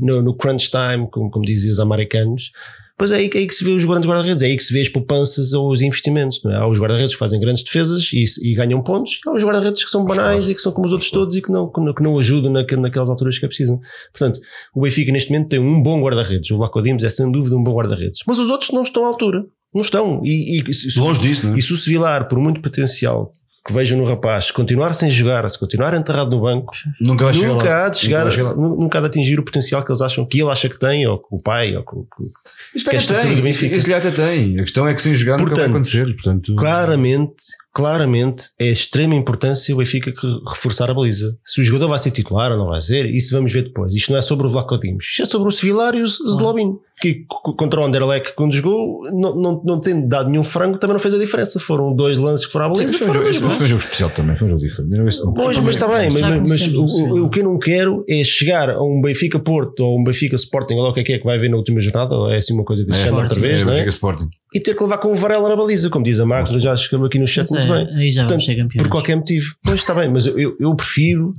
no, 0.00 0.22
no, 0.22 0.34
crunch 0.34 0.70
time, 0.70 1.08
como, 1.10 1.30
como 1.30 1.44
diziam 1.44 1.70
os 1.70 1.80
americanos. 1.80 2.50
Pois 2.98 3.12
é 3.12 3.16
aí, 3.16 3.30
é 3.34 3.38
aí 3.38 3.46
que 3.46 3.54
se 3.54 3.62
vê 3.62 3.72
os 3.72 3.84
grandes 3.84 4.08
guarda-redes, 4.08 4.42
é 4.42 4.46
aí 4.46 4.56
que 4.56 4.62
se 4.62 4.72
vê 4.72 4.80
as 4.80 4.88
poupanças 4.88 5.52
ou 5.52 5.70
os 5.70 5.82
investimentos. 5.82 6.42
É? 6.46 6.54
Há 6.56 6.66
os 6.66 6.80
guarda-redes 6.80 7.12
que 7.12 7.18
fazem 7.18 7.38
grandes 7.38 7.62
defesas 7.62 8.10
e, 8.12 8.24
e 8.42 8.54
ganham 8.54 8.82
pontos, 8.82 9.20
e 9.24 9.28
há 9.28 9.34
os 9.34 9.44
guarda-redes 9.44 9.84
que 9.84 9.90
são 9.90 10.04
banais 10.04 10.48
e 10.48 10.54
que 10.54 10.60
são 10.60 10.72
como 10.72 10.86
os 10.86 10.92
outros 10.92 11.10
todos 11.10 11.36
e 11.36 11.42
que 11.42 11.52
não, 11.52 11.70
que 11.70 12.02
não 12.02 12.18
ajudam 12.18 12.50
na, 12.50 12.64
naquelas 12.78 13.10
alturas 13.10 13.38
que 13.38 13.44
é 13.44 13.48
precisam. 13.48 13.78
Portanto, 14.10 14.40
o 14.74 14.80
Benfica 14.80 15.12
neste 15.12 15.30
momento 15.30 15.50
tem 15.50 15.60
um 15.60 15.82
bom 15.82 16.00
guarda-redes. 16.00 16.50
O 16.50 16.56
Vlaco 16.56 16.82
Dimos 16.82 17.04
é 17.04 17.10
sem 17.10 17.30
dúvida 17.30 17.54
um 17.54 17.62
bom 17.62 17.74
guarda-redes. 17.74 18.20
Mas 18.26 18.38
os 18.38 18.48
outros 18.48 18.70
não 18.70 18.82
estão 18.82 19.04
à 19.04 19.08
altura. 19.08 19.44
Não 19.74 19.82
estão. 19.82 20.22
E, 20.24 20.58
e, 20.58 20.98
Longe 20.98 21.20
disso, 21.20 21.46
não 21.46 21.54
é? 21.54 21.58
E 21.58 21.62
se 21.62 21.72
o 21.74 21.76
Sevilar, 21.76 22.26
por 22.28 22.38
muito 22.38 22.62
potencial 22.62 23.30
que 23.66 23.72
vejam 23.72 23.98
no 23.98 24.04
rapaz, 24.04 24.50
continuar 24.50 24.92
sem 24.94 25.10
jogar, 25.10 25.48
se 25.50 25.58
continuar 25.58 25.92
enterrado 25.94 26.30
no 26.30 26.40
banco, 26.42 26.72
Nunca 27.00 27.24
vai 27.24 27.34
chegar 27.34 27.48
nunca 27.48 27.64
lá. 27.70 27.86
há 27.86 27.88
de 27.88 27.98
chegar, 27.98 28.18
Nunca 28.24 28.30
chegar 28.36 28.54
nunca 28.56 28.98
há 28.98 29.00
de 29.00 29.06
atingir 29.08 29.38
o 29.40 29.44
potencial 29.44 29.82
que 29.82 29.90
eles 29.90 30.00
acham 30.00 30.24
que 30.24 30.40
ele 30.40 30.50
acha 30.50 30.68
que 30.68 30.78
tem, 30.78 31.06
ou 31.06 31.18
que 31.18 31.26
o 31.30 31.38
pai, 31.40 31.76
ou 31.76 31.82
que, 31.84 31.96
o- 31.96 32.02
que- 32.16 32.78
Isto 32.78 32.90
que 32.90 32.96
esta 32.96 33.12
estrutura 33.14 33.28
do 33.28 33.34
tem. 33.34 33.42
Benfica. 33.42 33.74
Isso 33.76 33.86
lhe 33.88 33.94
até 33.94 34.10
tem. 34.10 34.58
A 34.58 34.62
questão 34.62 34.86
é 34.86 34.94
que 34.94 35.02
sem 35.02 35.14
jogar 35.14 35.38
nunca 35.38 35.54
vai 35.54 35.64
Portanto, 35.68 35.74
acontecer. 35.74 36.14
Portanto, 36.14 36.54
claramente, 36.56 37.34
claramente 37.76 38.48
é 38.58 38.64
de 38.64 38.72
extrema 38.72 39.14
importância 39.14 39.74
o 39.74 39.78
Benfica 39.78 40.10
que 40.10 40.26
reforçar 40.48 40.90
a 40.90 40.94
baliza. 40.94 41.36
Se 41.44 41.60
o 41.60 41.64
jogador 41.64 41.88
vai 41.88 41.98
ser 41.98 42.10
titular 42.10 42.50
ou 42.52 42.56
não 42.58 42.66
vai 42.68 42.80
ser, 42.80 43.04
isso 43.06 43.34
vamos 43.34 43.52
ver 43.52 43.64
depois. 43.64 43.94
Isto 43.94 44.12
não 44.12 44.18
é 44.18 44.22
sobre 44.22 44.46
o 44.46 44.50
Vlaco 44.50 44.78
Dimos, 44.78 45.04
isto 45.10 45.22
é 45.22 45.26
sobre 45.26 45.48
o 45.48 45.50
Sevilar 45.50 45.94
e 45.94 46.00
o 46.02 46.06
Zlobin, 46.06 46.72
que 47.00 47.24
contra 47.28 47.80
o 47.80 47.84
Anderlecht 47.84 48.32
quando 48.34 48.54
jogou, 48.54 49.02
não, 49.12 49.36
não, 49.36 49.62
não 49.62 49.78
tendo 49.80 50.08
dado 50.08 50.30
nenhum 50.30 50.42
frango, 50.42 50.78
também 50.78 50.94
não 50.94 51.00
fez 51.00 51.12
a 51.12 51.18
diferença. 51.18 51.60
Foram 51.60 51.94
dois 51.94 52.16
lances 52.16 52.46
que 52.46 52.52
foram 52.52 52.70
à 52.70 52.74
Sim, 52.74 52.84
baliza. 52.86 52.98
mas 52.98 52.98
foi, 52.98 53.08
um 53.10 53.12
jogo, 53.12 53.24
dois 53.24 53.56
foi 53.56 53.66
um 53.66 53.68
jogo 53.68 53.82
especial 53.82 54.10
também. 54.10 54.36
Foi 54.36 54.46
um 54.46 54.50
jogo 54.50 54.62
diferente. 54.62 54.90
Não, 54.96 55.06
esse 55.08 55.22
não- 55.24 55.34
Pois, 55.34 55.58
mas 55.58 55.68
está 55.68 55.86
bem, 55.86 56.08
mas, 56.10 56.48
mas- 56.48 56.74
o, 56.74 57.24
o- 57.26 57.30
que 57.30 57.40
eu 57.40 57.44
não 57.44 57.58
quero 57.58 58.04
é 58.08 58.24
chegar 58.24 58.70
a 58.70 58.82
um 58.82 59.02
Benfica 59.02 59.38
Porto 59.38 59.80
ou 59.80 60.00
um 60.00 60.02
Benfica 60.04 60.34
Sporting, 60.36 60.74
ou 60.74 60.82
lá 60.82 60.88
o 60.90 60.94
que 60.94 61.00
é 61.00 61.04
que 61.04 61.12
é 61.12 61.18
vai 61.18 61.38
ver 61.38 61.50
na 61.50 61.56
última 61.58 61.78
jornada, 61.80 62.14
ou 62.16 62.30
é 62.30 62.36
assim 62.38 62.54
uma 62.54 62.64
coisa 62.64 62.84
desse 62.84 63.06
É, 63.06 63.12
outra 63.12 63.38
vez, 63.38 63.60
é, 63.60 63.64
não 63.64 63.72
é? 63.72 63.74
Benfica 63.74 63.90
Sporting. 63.90 64.28
E 64.56 64.60
ter 64.60 64.74
que 64.74 64.82
levar 64.82 64.96
com 64.96 65.12
o 65.12 65.14
Varela 65.14 65.50
na 65.50 65.54
baliza, 65.54 65.90
como 65.90 66.02
diz 66.02 66.18
a 66.18 66.24
Marcos, 66.24 66.62
já 66.62 66.72
escreveu 66.72 67.06
aqui 67.06 67.18
no 67.18 67.26
chat 67.26 67.46
muito 67.50 67.66
é, 67.66 67.84
bem. 67.84 67.94
Aí 67.94 68.10
já 68.10 68.22
vamos 68.22 68.32
Portanto, 68.32 68.46
ser 68.46 68.56
campeões. 68.56 68.82
por 68.82 68.88
qualquer 68.88 69.16
motivo. 69.16 69.54
Pois 69.62 69.80
está 69.80 69.94
bem, 69.94 70.08
mas 70.08 70.24
eu, 70.24 70.38
eu, 70.38 70.56
eu 70.58 70.74
prefiro, 70.74 71.34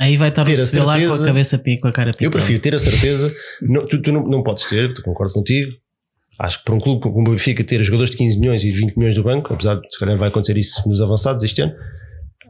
Aí 0.00 0.16
vai 0.16 0.30
estar 0.30 0.42
ter 0.42 0.58
o 0.58 0.62
a 0.62 0.64
Sevilar 0.64 0.98
com 0.98 1.12
a 1.12 1.26
cabeça 1.26 1.62
com 1.82 1.88
a 1.88 1.92
cara 1.92 2.12
eu 2.18 2.30
prefiro 2.30 2.58
ter 2.58 2.74
a 2.74 2.78
certeza, 2.78 3.30
não, 3.60 3.84
tu, 3.84 4.00
tu 4.00 4.10
não, 4.10 4.26
não 4.26 4.42
podes 4.42 4.64
ter, 4.64 4.94
tu 4.94 5.02
concordo 5.02 5.34
contigo. 5.34 5.70
Acho 6.38 6.60
que 6.60 6.64
para 6.64 6.74
um 6.74 6.80
clube 6.80 7.02
como 7.02 7.28
o 7.28 7.30
Benfica 7.32 7.62
ter 7.62 7.82
jogadores 7.84 8.10
de 8.10 8.16
15 8.16 8.40
milhões 8.40 8.64
e 8.64 8.70
20 8.70 8.96
milhões 8.96 9.16
do 9.16 9.22
banco, 9.22 9.52
apesar 9.52 9.74
de 9.74 9.92
se 9.92 9.98
calhar 9.98 10.16
vai 10.16 10.28
acontecer 10.30 10.56
isso 10.56 10.88
nos 10.88 11.02
avançados 11.02 11.44
este 11.44 11.60
ano, 11.60 11.74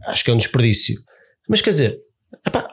acho 0.06 0.22
que 0.22 0.30
é 0.30 0.34
um 0.34 0.38
desperdício. 0.38 1.00
Mas 1.48 1.60
quer 1.60 1.70
dizer, 1.70 1.96
epá, 2.46 2.64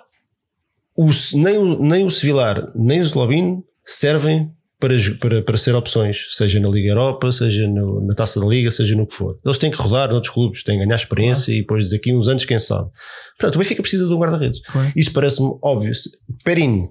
o, 0.95 1.10
nem, 1.34 1.58
o, 1.58 1.82
nem 1.82 2.06
o 2.06 2.12
Sevilar 2.12 2.72
nem 2.76 3.02
o 3.02 3.04
Slobin 3.04 3.64
servem 3.84 4.52
para, 4.80 4.95
para, 5.19 5.41
para 5.43 5.57
ser 5.57 5.75
opções, 5.75 6.27
seja 6.32 6.59
na 6.59 6.69
Liga 6.69 6.89
Europa, 6.89 7.32
seja 7.32 7.67
no- 7.67 8.05
na 8.05 8.13
Taça 8.15 8.39
da 8.39 8.47
Liga, 8.47 8.71
seja 8.71 8.95
no 8.95 9.05
que 9.05 9.13
for. 9.13 9.38
Eles 9.45 9.57
têm 9.57 9.69
que 9.69 9.77
rodar 9.77 10.09
noutros 10.09 10.34
clubes, 10.34 10.63
têm 10.63 10.77
que 10.80 10.86
ganhar 10.86 10.95
experiência 10.95 11.51
e 11.51 11.59
depois 11.61 11.89
daqui 11.89 12.13
uns 12.13 12.27
anos, 12.27 12.45
quem 12.45 12.57
sabe. 12.57 12.89
Portanto, 13.38 13.55
o 13.55 13.59
Benfica 13.59 13.82
precisa 13.82 14.07
de 14.07 14.13
um 14.13 14.17
guarda-redes. 14.17 14.61
Isso 14.95 15.11
parece-me 15.11 15.49
óbvio. 15.61 15.93
Se- 15.93 16.09
Perin, 16.45 16.88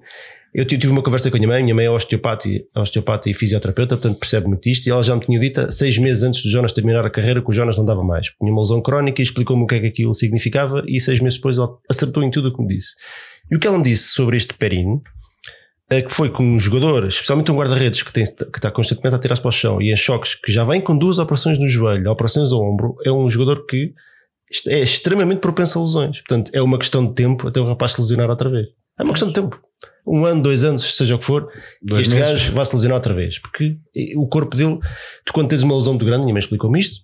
eu 0.53 0.65
tive 0.65 0.87
uma 0.87 1.01
conversa 1.01 1.29
com 1.31 1.37
a 1.37 1.39
minha 1.39 1.47
mãe, 1.49 1.63
minha 1.63 1.75
mãe 1.75 1.85
é 1.85 1.89
osteopata, 1.89 2.47
e- 2.47 2.63
osteopata 2.75 3.29
e 3.29 3.33
fisioterapeuta, 3.33 3.97
portanto 3.97 4.19
percebe 4.19 4.47
muito 4.47 4.67
isto, 4.69 4.85
e 4.87 4.91
ela 4.91 5.01
já 5.03 5.15
me 5.15 5.25
tinha 5.25 5.39
dito 5.39 5.71
seis 5.71 5.97
meses 5.97 6.21
antes 6.23 6.43
do 6.43 6.49
Jonas 6.51 6.71
terminar 6.71 7.05
a 7.05 7.09
carreira 7.09 7.41
que 7.43 7.49
o 7.49 7.53
Jonas 7.53 7.77
não 7.77 7.85
dava 7.85 8.03
mais. 8.03 8.27
Tinha 8.39 8.51
uma 8.51 8.61
lesão 8.61 8.81
crónica 8.81 9.21
e 9.21 9.23
explicou-me 9.23 9.63
o 9.63 9.67
que 9.67 9.75
é 9.75 9.79
que 9.79 9.87
aquilo 9.87 10.13
significava, 10.13 10.83
e 10.87 10.99
seis 10.99 11.19
meses 11.19 11.37
depois 11.39 11.57
ela 11.57 11.69
acertou 11.89 12.21
em 12.23 12.29
tudo 12.31 12.49
o 12.49 12.53
que 12.55 12.61
me 12.61 12.67
disse. 12.67 12.91
E 13.51 13.55
o 13.55 13.59
que 13.59 13.65
ela 13.67 13.77
me 13.77 13.83
disse 13.83 14.09
sobre 14.09 14.37
este 14.37 14.53
Perin 14.53 14.95
é 14.95 15.18
que 16.03 16.11
foi 16.11 16.29
com 16.29 16.43
um 16.43 16.59
jogador, 16.59 17.07
especialmente 17.07 17.51
um 17.51 17.55
guarda-redes 17.55 18.03
que, 18.03 18.13
tem, 18.13 18.23
que 18.23 18.57
está 18.57 18.69
constantemente 18.69 19.15
a 19.15 19.19
tirar-se 19.19 19.41
para 19.41 19.49
o 19.49 19.51
chão 19.51 19.81
e 19.81 19.91
em 19.91 19.95
choques, 19.95 20.35
que 20.35 20.51
já 20.51 20.63
vem 20.63 20.79
com 20.79 20.95
duas 20.95 21.17
operações 21.17 21.57
no 21.57 21.67
joelho, 21.67 22.11
operações 22.11 22.51
ao 22.51 22.61
ombro, 22.61 22.95
é 23.03 23.11
um 23.11 23.27
jogador 23.27 23.65
que 23.65 23.93
é 24.67 24.79
extremamente 24.79 25.39
propenso 25.39 25.79
a 25.79 25.81
lesões. 25.81 26.19
Portanto, 26.19 26.51
é 26.53 26.61
uma 26.61 26.77
questão 26.77 27.05
de 27.07 27.13
tempo 27.13 27.47
até 27.47 27.59
o 27.59 27.65
rapaz 27.65 27.93
se 27.93 28.01
lesionar 28.01 28.29
outra 28.29 28.49
vez. 28.49 28.67
É 28.99 29.03
uma 29.03 29.13
questão 29.13 29.29
de 29.29 29.33
tempo. 29.33 29.59
Um 30.05 30.25
ano, 30.25 30.41
dois 30.41 30.63
anos, 30.63 30.95
seja 30.95 31.15
o 31.15 31.19
que 31.19 31.25
for, 31.25 31.51
Dois 31.81 32.01
este 32.03 32.15
meses. 32.15 32.31
gajo 32.31 32.51
vai 32.53 32.65
se 32.65 32.75
lesionar 32.75 32.97
outra 32.97 33.13
vez. 33.13 33.39
Porque 33.39 33.77
o 34.15 34.27
corpo 34.27 34.55
dele, 34.55 34.79
tu 35.25 35.33
quando 35.33 35.49
tens 35.49 35.61
uma 35.63 35.75
lesão 35.75 35.93
muito 35.93 36.05
grande, 36.05 36.23
minha 36.23 36.33
mãe 36.33 36.39
explicou-me 36.39 36.79
isto, 36.79 37.01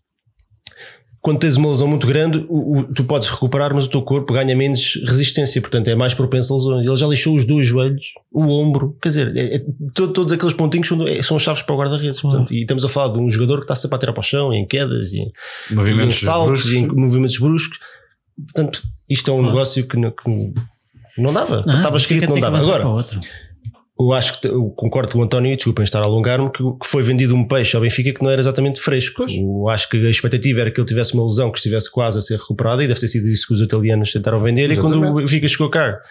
quando 1.26 1.39
tens 1.39 1.57
uma 1.57 1.69
lesão 1.69 1.88
muito 1.88 2.05
grande, 2.05 2.45
o, 2.47 2.78
o- 2.80 2.84
tu 2.84 3.03
podes 3.03 3.28
recuperar, 3.28 3.73
mas 3.73 3.88
o 3.88 3.89
teu 3.89 3.99
corpo 4.03 4.32
ganha 4.32 4.55
menos 4.55 5.01
resistência, 5.07 5.59
portanto 5.59 5.88
é 5.88 5.95
mais 5.95 6.13
propenso 6.13 6.53
a 6.53 6.55
lesões. 6.57 6.86
Ele 6.86 6.95
já 6.95 7.07
lixou 7.07 7.36
os 7.36 7.45
dois 7.45 7.65
joelhos, 7.65 8.05
o 8.32 8.43
ombro, 8.47 8.95
quer 9.01 9.09
dizer, 9.09 9.36
é- 9.36 9.55
é- 9.55 9.65
to- 9.95 10.09
todos 10.09 10.32
aqueles 10.32 10.53
pontinhos 10.53 10.88
são, 10.88 11.07
é- 11.07 11.23
são 11.23 11.39
chaves 11.39 11.63
para 11.63 11.73
o 11.73 11.78
guarda-redes. 11.80 12.19
E 12.51 12.61
estamos 12.61 12.86
a 12.86 12.88
falar 12.88 13.11
de 13.13 13.19
um 13.19 13.28
jogador 13.32 13.57
que 13.57 13.63
está 13.63 13.73
sempre 13.73 13.95
a 13.95 13.99
tirar 13.99 14.13
para 14.13 14.19
o 14.21 14.23
chão, 14.23 14.53
em 14.53 14.67
quedas, 14.67 15.13
e 15.13 15.17
em, 15.17 15.32
saltos, 16.28 16.47
bruscos. 16.61 16.71
e 16.73 16.78
em 16.78 16.88
movimentos 16.88 17.39
bruscos. 17.39 17.80
Portanto, 18.53 18.84
isto 19.09 19.32
é 19.32 19.34
um 19.34 19.41
negócio 19.41 19.88
que 19.88 19.97
não, 19.97 20.11
que 20.11 20.53
não 21.17 21.34
dava. 21.34 21.63
Não, 21.65 21.78
Estava 21.78 21.97
escrito, 21.97 22.28
não 22.30 22.39
dava. 22.39 22.57
Agora, 22.59 22.82
para 22.84 22.89
outro. 22.91 23.19
Eu 23.98 24.12
acho 24.12 24.41
que 24.41 24.48
eu 24.48 24.70
concordo 24.72 25.14
com 25.14 25.20
o 25.20 25.24
António, 25.24 25.56
desculpem 25.56 25.84
estar 25.84 26.02
a 26.02 26.04
alongar-me, 26.04 26.52
que, 26.52 26.64
que 26.64 26.86
foi 26.86 27.02
vendido 27.02 27.34
um 27.34 27.48
peixe 27.48 27.78
ao 27.78 27.82
Benfica 27.82 28.12
que 28.12 28.22
não 28.22 28.30
era 28.30 28.41
exatamente 28.41 28.82
fresco. 28.82 29.26
Eu 29.30 29.70
acho 29.70 29.89
que 29.89 29.98
a 30.06 30.10
expectativa 30.10 30.62
era 30.62 30.72
que 30.72 30.80
ele 30.80 30.88
tivesse 30.88 31.14
uma 31.14 31.24
lesão 31.24 31.50
que 31.50 31.60
estivesse 31.60 31.89
quase 31.89 32.18
a 32.18 32.22
ser 32.22 32.38
recuperada 32.38 32.84
e 32.84 32.88
deve 32.88 33.00
ter 33.00 33.08
sido 33.08 33.28
isso 33.28 33.48
que 33.48 33.54
os 33.54 33.62
italianos 33.62 34.12
tentaram 34.12 34.39
vender. 34.39 34.70
E 34.70 34.76
quando 34.76 34.96
o 34.96 34.98
Exatamente. 34.98 35.22
Benfica 35.22 35.48
chegou 35.48 35.70
cá, 35.70 36.02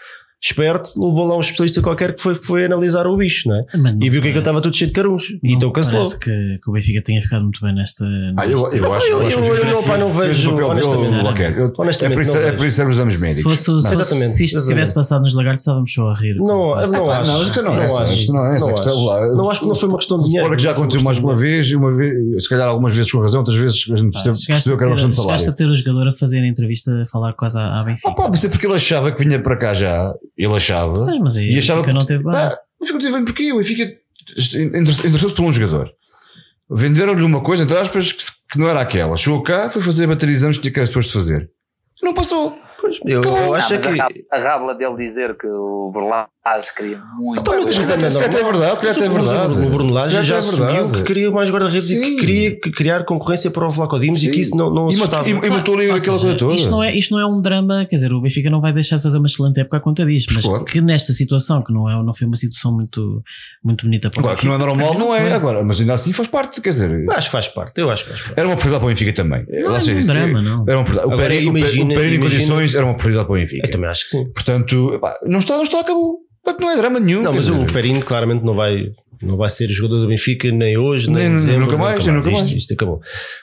esperto, 0.48 0.90
levou 0.96 1.26
lá 1.26 1.36
um 1.36 1.40
especialista 1.40 1.80
qualquer 1.80 2.14
que 2.14 2.20
foi, 2.20 2.34
foi 2.34 2.64
analisar 2.66 3.06
o 3.06 3.16
bicho, 3.16 3.48
não 3.48 3.56
é? 3.56 3.62
Não 3.76 3.90
E 4.02 4.10
viu 4.10 4.20
que 4.20 4.28
aquilo 4.28 4.32
parece- 4.34 4.38
estava 4.40 4.60
tudo 4.60 4.76
cheio 4.76 4.88
de 4.88 4.94
caruns. 4.94 5.22
E 5.42 5.52
então 5.54 5.70
cancelou. 5.72 6.02
Parece 6.04 6.18
que, 6.18 6.58
que 6.62 6.70
o 6.70 6.72
Benfica 6.72 7.02
tenha 7.02 7.22
ficado 7.22 7.42
muito 7.42 7.60
bem 7.62 7.74
nesta. 7.74 8.04
Ah, 8.36 8.46
eu, 8.46 8.58
eu 8.72 8.92
acho, 8.92 9.06
eu- 9.06 9.20
eu 9.22 9.26
acho 9.26 9.38
eu- 9.38 9.42
que 9.54 9.60
eu 9.62 9.66
não, 9.66 9.82
pá, 9.82 9.96
não 9.98 10.12
vejo, 10.12 10.50
o 10.50 10.52
papel 10.54 10.74
dele, 10.74 10.86
honestamente. 10.86 11.58
Eu- 11.58 11.72
Honestamente, 11.78 12.12
é 12.12 12.14
por 12.14 12.22
isso, 12.22 12.32
não 12.32 12.40
é 12.40 12.44
vejo. 12.44 12.56
por 12.56 12.66
isso 12.66 12.74
que 12.76 12.76
servem 12.76 12.92
os 12.94 13.00
anos 13.00 13.14
se 13.14 13.20
médicos. 13.20 13.42
fosse, 13.42 13.56
se, 13.62 13.66
fosse- 13.66 13.92
Exatamente, 13.92 14.28
se 14.32 14.44
isto 14.44 14.56
exatamente. 14.56 14.74
tivesse 14.76 14.94
passado 14.94 15.22
nos 15.22 15.34
lagartos, 15.34 15.60
estávamos 15.60 15.92
só 15.92 16.08
a 16.10 16.14
rir. 16.14 16.34
Não, 16.36 16.46
não, 16.46 16.74
acho. 16.74 16.92
não, 16.92 17.12
é 17.12 17.16
acho. 17.16 17.62
não 17.64 17.74
é 17.78 17.84
essa, 18.56 18.70
acho. 18.72 19.04
lá- 19.06 19.34
Não 19.34 19.50
acho 19.50 19.60
que 19.60 19.66
não 19.66 19.74
foi 19.74 19.88
uma 19.88 19.98
questão 19.98 20.18
de 20.18 20.24
dinheiro. 20.24 20.44
Sport 20.46 20.58
que 20.58 20.62
já 20.64 20.70
aconteceu 20.72 21.02
mais 21.02 21.18
uma 21.18 21.34
de 21.34 21.40
vez, 21.40 21.66
e 21.68 21.76
uma 21.76 21.92
vez, 21.92 22.42
se 22.42 22.48
calhar 22.48 22.68
algumas 22.68 22.94
vezes 22.94 23.10
com 23.10 23.18
razão, 23.20 23.40
outras 23.40 23.56
vezes 23.56 23.84
a 23.90 23.96
gente 23.96 24.12
percebeu 24.12 24.76
que 24.78 24.84
era 24.84 24.90
uma 24.92 24.96
questão 24.96 25.10
de 25.10 25.16
chegaste 25.16 25.32
a 25.32 25.38
salário. 25.38 25.56
ter 25.56 25.64
o 25.66 25.76
jogador 25.76 26.08
a 26.08 26.12
fazer 26.12 26.38
a 26.40 26.46
entrevista 26.46 27.00
a 27.00 27.04
falar 27.06 27.32
quase 27.32 27.58
à, 27.58 27.80
à 27.80 27.84
Benfica. 27.84 28.08
Ah, 28.08 28.14
pá, 28.14 28.28
mas 28.30 28.44
é 28.44 28.48
porque 28.48 28.66
ele 28.66 28.74
achava 28.74 29.10
que 29.10 29.24
vinha 29.24 29.38
para 29.40 29.56
cá 29.56 29.74
já, 29.74 30.12
ele 30.36 30.54
achava, 30.54 31.04
Mas, 31.06 31.18
mas 31.20 31.36
aí 31.36 31.50
e 31.54 31.58
achava 31.58 31.80
Benfica 31.80 31.98
não 31.98 32.06
teve 32.06 32.24
bem. 32.24 32.32
Pá, 32.32 32.58
o 32.80 32.84
Benfica 32.84 32.98
teve 33.00 33.12
bem 33.12 33.24
porquê? 33.24 33.52
O 33.52 33.56
Benfica 33.58 33.82
inter- 33.84 35.06
interessou-se 35.06 35.34
por 35.34 35.44
um 35.44 35.52
jogador. 35.52 35.92
Venderam-lhe 36.70 37.22
uma 37.22 37.40
coisa, 37.42 37.62
entre 37.62 37.76
aspas, 37.76 38.12
que, 38.12 38.24
que 38.52 38.58
não 38.58 38.68
era 38.68 38.80
aquela. 38.80 39.16
Chegou 39.16 39.42
cá, 39.42 39.68
foi 39.70 39.82
fazer 39.82 40.04
a 40.04 40.08
bateria 40.08 40.34
de 40.34 40.38
exames 40.40 40.58
que 40.58 40.68
era 40.74 40.86
suposto 40.86 41.12
fazer. 41.12 41.50
Não 42.02 42.14
passou. 42.14 42.58
Pois, 42.80 42.98
eu, 43.04 43.22
eu 43.22 43.30
Não, 43.30 43.54
acho 43.54 43.72
mas 43.74 43.86
que. 43.86 43.88
a, 44.00 44.02
rábula, 44.04 44.20
a 44.32 44.38
rábula 44.38 44.74
dele 44.74 44.96
dizer 44.96 45.36
que 45.36 45.46
o 45.46 45.90
Berlaz 46.44 46.70
queria 46.72 47.00
muito. 47.18 47.40
Então, 47.40 47.54
mas 47.56 47.66
Se 47.66 47.80
é 47.80 47.82
se 47.82 47.88
calhar 48.18 48.28
até 48.28 48.40
é 48.40 48.44
verdade, 48.44 48.70
se 48.72 48.76
calhar 48.80 48.94
até 48.96 49.04
é 49.06 49.08
o 49.08 49.12
verdade. 49.12 49.52
Bruno- 49.54 49.66
O 49.66 49.70
Bruno 49.70 49.92
Lage 49.94 50.06
Se 50.06 50.12
já 50.12 50.20
até 50.20 50.34
é 50.34 50.38
assumiu 50.38 50.66
verdade. 50.66 50.92
que 50.92 51.02
queria 51.04 51.30
mais 51.30 51.50
guarda-redes 51.50 51.90
e 51.90 52.00
que 52.00 52.16
queria 52.16 52.60
que 52.60 52.70
criar 52.70 53.04
concorrência 53.04 53.50
para 53.50 53.66
o 53.66 53.70
Vlaco 53.70 53.98
Dimos 53.98 54.22
e 54.22 54.30
que 54.30 54.40
isso 54.40 54.54
não, 54.54 54.68
não 54.70 54.90
E 54.90 54.94
assustava. 54.94 55.26
matou- 55.26 55.42
e- 55.44 55.46
e 55.46 55.50
matou 55.50 55.74
ali 55.74 55.84
aquela 55.84 55.98
seja, 56.00 56.18
coisa 56.18 56.34
toda. 56.36 56.54
Isto 56.54 56.70
não, 56.70 56.82
é, 56.82 56.94
isto 56.96 57.14
não 57.14 57.20
é 57.20 57.26
um 57.26 57.40
drama, 57.40 57.86
quer 57.88 57.96
dizer, 57.96 58.12
o 58.12 58.20
Benfica 58.20 58.50
não 58.50 58.60
vai 58.60 58.72
deixar 58.74 58.96
de 58.98 59.02
fazer 59.02 59.16
uma 59.16 59.26
excelente 59.26 59.58
época 59.60 59.78
à 59.78 59.80
conta 59.80 60.04
disto, 60.04 60.34
mas 60.34 60.44
Claro. 60.44 60.64
que 60.66 60.80
nesta 60.82 61.12
situação, 61.14 61.62
que 61.64 61.72
não, 61.72 61.88
é, 61.88 62.02
não 62.04 62.12
foi 62.12 62.26
uma 62.26 62.36
situação 62.36 62.72
muito, 62.74 63.22
muito 63.64 63.86
bonita 63.86 64.10
para 64.10 64.18
o 64.18 64.20
Agora, 64.24 64.36
que 64.36 64.46
não 64.46 64.54
é 64.54 64.58
normal, 64.58 64.98
não 64.98 65.14
é. 65.14 65.32
Agora, 65.32 65.64
mas 65.64 65.80
ainda 65.80 65.94
assim 65.94 66.12
faz 66.12 66.28
parte, 66.28 66.60
quer 66.60 66.70
dizer, 66.70 67.06
acho 67.10 67.28
que 67.28 67.32
faz 67.32 67.48
parte, 67.48 67.80
eu 67.80 67.90
acho 67.90 68.04
que 68.04 68.10
faz 68.10 68.20
parte. 68.22 68.38
era 68.38 68.46
uma 68.46 68.56
prioridade 68.56 68.80
para 68.80 68.86
o 68.86 68.94
Benfica 68.94 69.12
também. 69.14 69.46
Não 69.48 69.70
Ou 69.70 69.76
é 69.78 69.80
um 69.80 70.06
drama, 70.06 70.42
não. 70.42 70.64
Era 70.68 70.78
uma 70.78 70.84
prioridade. 70.84 71.14
O 71.14 71.16
Pereira, 71.16 71.50
o 71.50 71.56
em 72.14 72.20
condições 72.20 72.74
era 72.74 72.84
uma 72.84 72.94
prioridade 72.94 73.26
para 73.26 73.34
o 73.34 73.38
Benfica. 73.38 73.66
Eu 73.66 73.70
também 73.70 73.88
acho 73.88 74.04
que 74.04 74.10
sim. 74.10 74.30
Portanto, 74.32 75.00
não 75.26 75.38
está, 75.38 75.56
não 75.56 75.62
está, 75.62 75.80
acabou. 75.80 76.18
Portanto, 76.44 76.60
não 76.62 76.70
é 76.70 76.76
drama 76.76 77.00
nenhum. 77.00 77.22
Não, 77.22 77.32
mas 77.32 77.46
dizer, 77.46 77.58
o 77.60 77.64
Perino 77.66 78.00
claramente 78.02 78.44
não 78.44 78.52
vai, 78.54 78.90
não 79.22 79.36
vai 79.36 79.48
ser 79.48 79.66
jogador 79.68 80.00
do 80.02 80.08
Benfica 80.08 80.50
nem 80.50 80.76
hoje, 80.76 81.06
nem, 81.06 81.16
Nem- 81.16 81.26
em 81.28 81.34
dezembro. 81.36 81.60
nunca 81.60 81.76
mais, 81.78 82.04
nem 82.04 82.14
nunca 82.14 82.28
isto, 82.30 82.40
mais. 82.40 82.52
isto 82.52 82.74
acabou. 82.74 83.00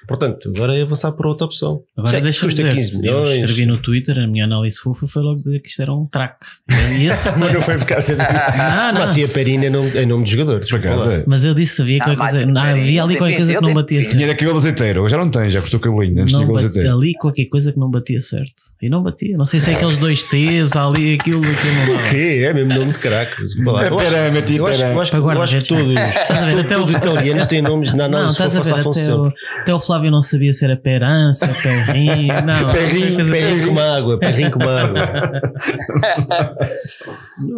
Portanto, 0.08 0.52
agora 0.56 0.78
é 0.78 0.82
avançar 0.84 1.12
para 1.14 1.28
outra 1.28 1.46
opção. 1.46 1.82
Agora 1.98 2.12
Já 2.12 2.18
que 2.20 2.24
deixa-me 2.26 2.52
custa 2.52 2.64
dizer, 2.70 2.76
15 2.76 2.96
eu 2.98 3.02
milhões. 3.22 3.38
escrevi 3.38 3.66
no 3.66 3.78
Twitter, 3.80 4.20
a 4.20 4.28
minha 4.28 4.46
análise 4.46 4.78
fofa 4.78 5.08
foi 5.08 5.24
logo 5.24 5.42
dizer 5.42 5.60
que 5.60 5.70
isto 5.70 5.82
era 5.82 5.94
um 5.94 6.06
track. 6.06 6.36
Mas 7.40 7.54
não 7.54 7.62
foi 7.62 7.78
por 7.78 7.86
causa 7.86 8.16
disto. 8.16 8.22
Não, 8.58 8.94
não. 8.94 9.06
Matia 9.08 9.28
Perino 9.28 9.66
é 9.66 9.70
nome, 9.70 9.92
é 9.98 10.06
nome 10.06 10.24
de 10.24 10.32
jogador. 10.32 10.60
Desculpa 10.60 10.88
é. 10.88 11.24
Mas 11.26 11.46
eu 11.46 11.54
disse, 11.54 11.82
havia, 11.82 11.98
Ah, 12.02 12.06
qualquer 12.06 12.18
mas 12.20 12.32
coisa, 12.32 12.46
o 12.48 12.58
ah, 12.58 12.70
havia 12.72 13.04
ali 13.04 13.16
qualquer 13.18 13.36
coisa 13.38 13.54
que 13.56 13.62
não 13.62 13.74
batia 13.74 14.04
certo. 14.04 14.18
Tinha 14.18 14.32
aquele 14.32 14.52
azeiteiro, 14.52 15.08
já 15.10 15.18
não 15.18 15.30
tem, 15.30 15.50
já 15.50 15.62
custou 15.62 15.80
cabelinho. 15.80 16.22
Antes 16.22 16.34
Não 16.34 16.56
azeiteiro. 16.58 16.96
ali 16.98 17.14
qualquer 17.14 17.46
coisa 17.46 17.72
que 17.72 17.80
não 17.80 17.90
batia 17.90 18.22
certo. 18.22 18.54
E 18.82 18.90
não 18.90 19.02
batia. 19.04 19.36
Não 19.38 19.46
sei 19.46 19.60
se 19.60 19.70
é 19.72 19.74
aqueles 19.74 19.98
dois 19.98 20.24
T's, 20.24 20.76
ali, 20.76 21.14
aquilo, 21.16 21.40
aquilo 21.42 21.74
não 21.88 21.96
O 21.96 22.10
quê? 22.10 22.44
É 22.46 22.54
mesmo 22.54 22.74
nome 22.92 22.94
de 22.94 23.00
caraca. 23.00 23.36
Desculpa 23.44 23.72
lá. 23.72 23.86
Eu 23.88 24.00
acho- 24.00 24.12
pera, 24.12 24.32
meti, 24.32 24.56
eu 24.58 24.68
acho- 24.68 24.80
pera. 24.80 24.94
eu 24.94 25.02
acho 25.02 25.12
que- 25.12 25.22
Para 25.22 25.36
eu 25.36 25.42
acho 25.42 25.58
que 25.58 25.74
guarda-redes. 25.74 26.28
todos, 26.28 26.68
todos 26.68 26.90
os 26.92 26.96
italianos 26.98 27.46
têm 27.46 27.62
nomes 27.62 27.94
na 27.94 28.08
Não, 28.08 28.28
se 28.28 28.38
for 28.38 28.46
até 28.46 29.14
o, 29.16 29.34
até 29.62 29.74
o 29.74 29.80
Flávio 29.80 30.12
não 30.12 30.22
sabia 30.22 30.52
se 30.54 30.64
era 30.66 30.76
perança, 30.78 31.48
perrinho. 31.64 32.34
Não, 32.46 32.72
Perrinho, 32.72 33.30
perrinho 33.30 33.68
com 33.74 33.80
água, 33.80 34.20
perrinho 34.20 34.52
com 34.52 34.64
água. 34.64 35.02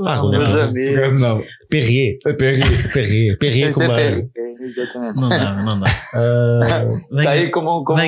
Água, 0.06 0.30
Meus 0.32 0.50
não 0.50 1.20
não. 1.20 1.44
Perrier. 1.70 2.18
É 2.26 2.34
Perry. 2.34 2.62
Perrier. 2.94 3.38
Perrier 3.38 3.70
Esse 3.70 3.86
com 3.86 3.92
água. 3.92 4.30
Exatamente. 4.62 5.22
Não 5.22 5.30
dá, 5.30 5.54
não 5.64 5.80
dá. 5.80 5.88
Ah, 6.16 6.86
Está 7.20 7.32
aí 7.32 7.40
Venha, 7.40 7.52
como, 7.52 7.84
como, 7.84 7.84
como 7.86 8.00
eu, 8.00 8.06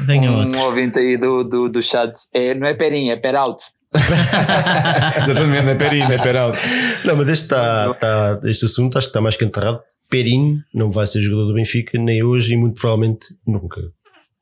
venha 0.00 0.30
um 0.30 0.44
outro. 0.46 0.60
ouvinte 0.60 0.98
aí 0.98 1.16
do, 1.16 1.42
do, 1.44 1.68
do 1.68 1.82
chat. 1.82 2.12
É, 2.34 2.54
não 2.54 2.66
é 2.66 2.74
Perinha, 2.74 3.14
é 3.14 3.16
Peralta. 3.16 3.64
Exatamente, 5.24 5.68
é 5.68 5.74
Perry, 5.74 6.00
é 6.02 6.18
Peralta. 6.18 6.58
Não, 7.04 7.16
mas 7.16 7.28
este, 7.28 7.44
está, 7.44 7.90
está, 7.90 8.40
este 8.44 8.64
assunto 8.66 8.98
acho 8.98 9.06
que 9.06 9.10
está 9.10 9.20
mais 9.20 9.36
que 9.36 9.44
enterrado. 9.44 9.80
Perinho 10.10 10.62
não 10.72 10.90
vai 10.90 11.06
ser 11.06 11.20
jogador 11.20 11.48
do 11.48 11.54
Benfica 11.54 11.98
nem 11.98 12.22
hoje 12.22 12.54
e 12.54 12.56
muito 12.56 12.80
provavelmente 12.80 13.26
nunca. 13.46 13.80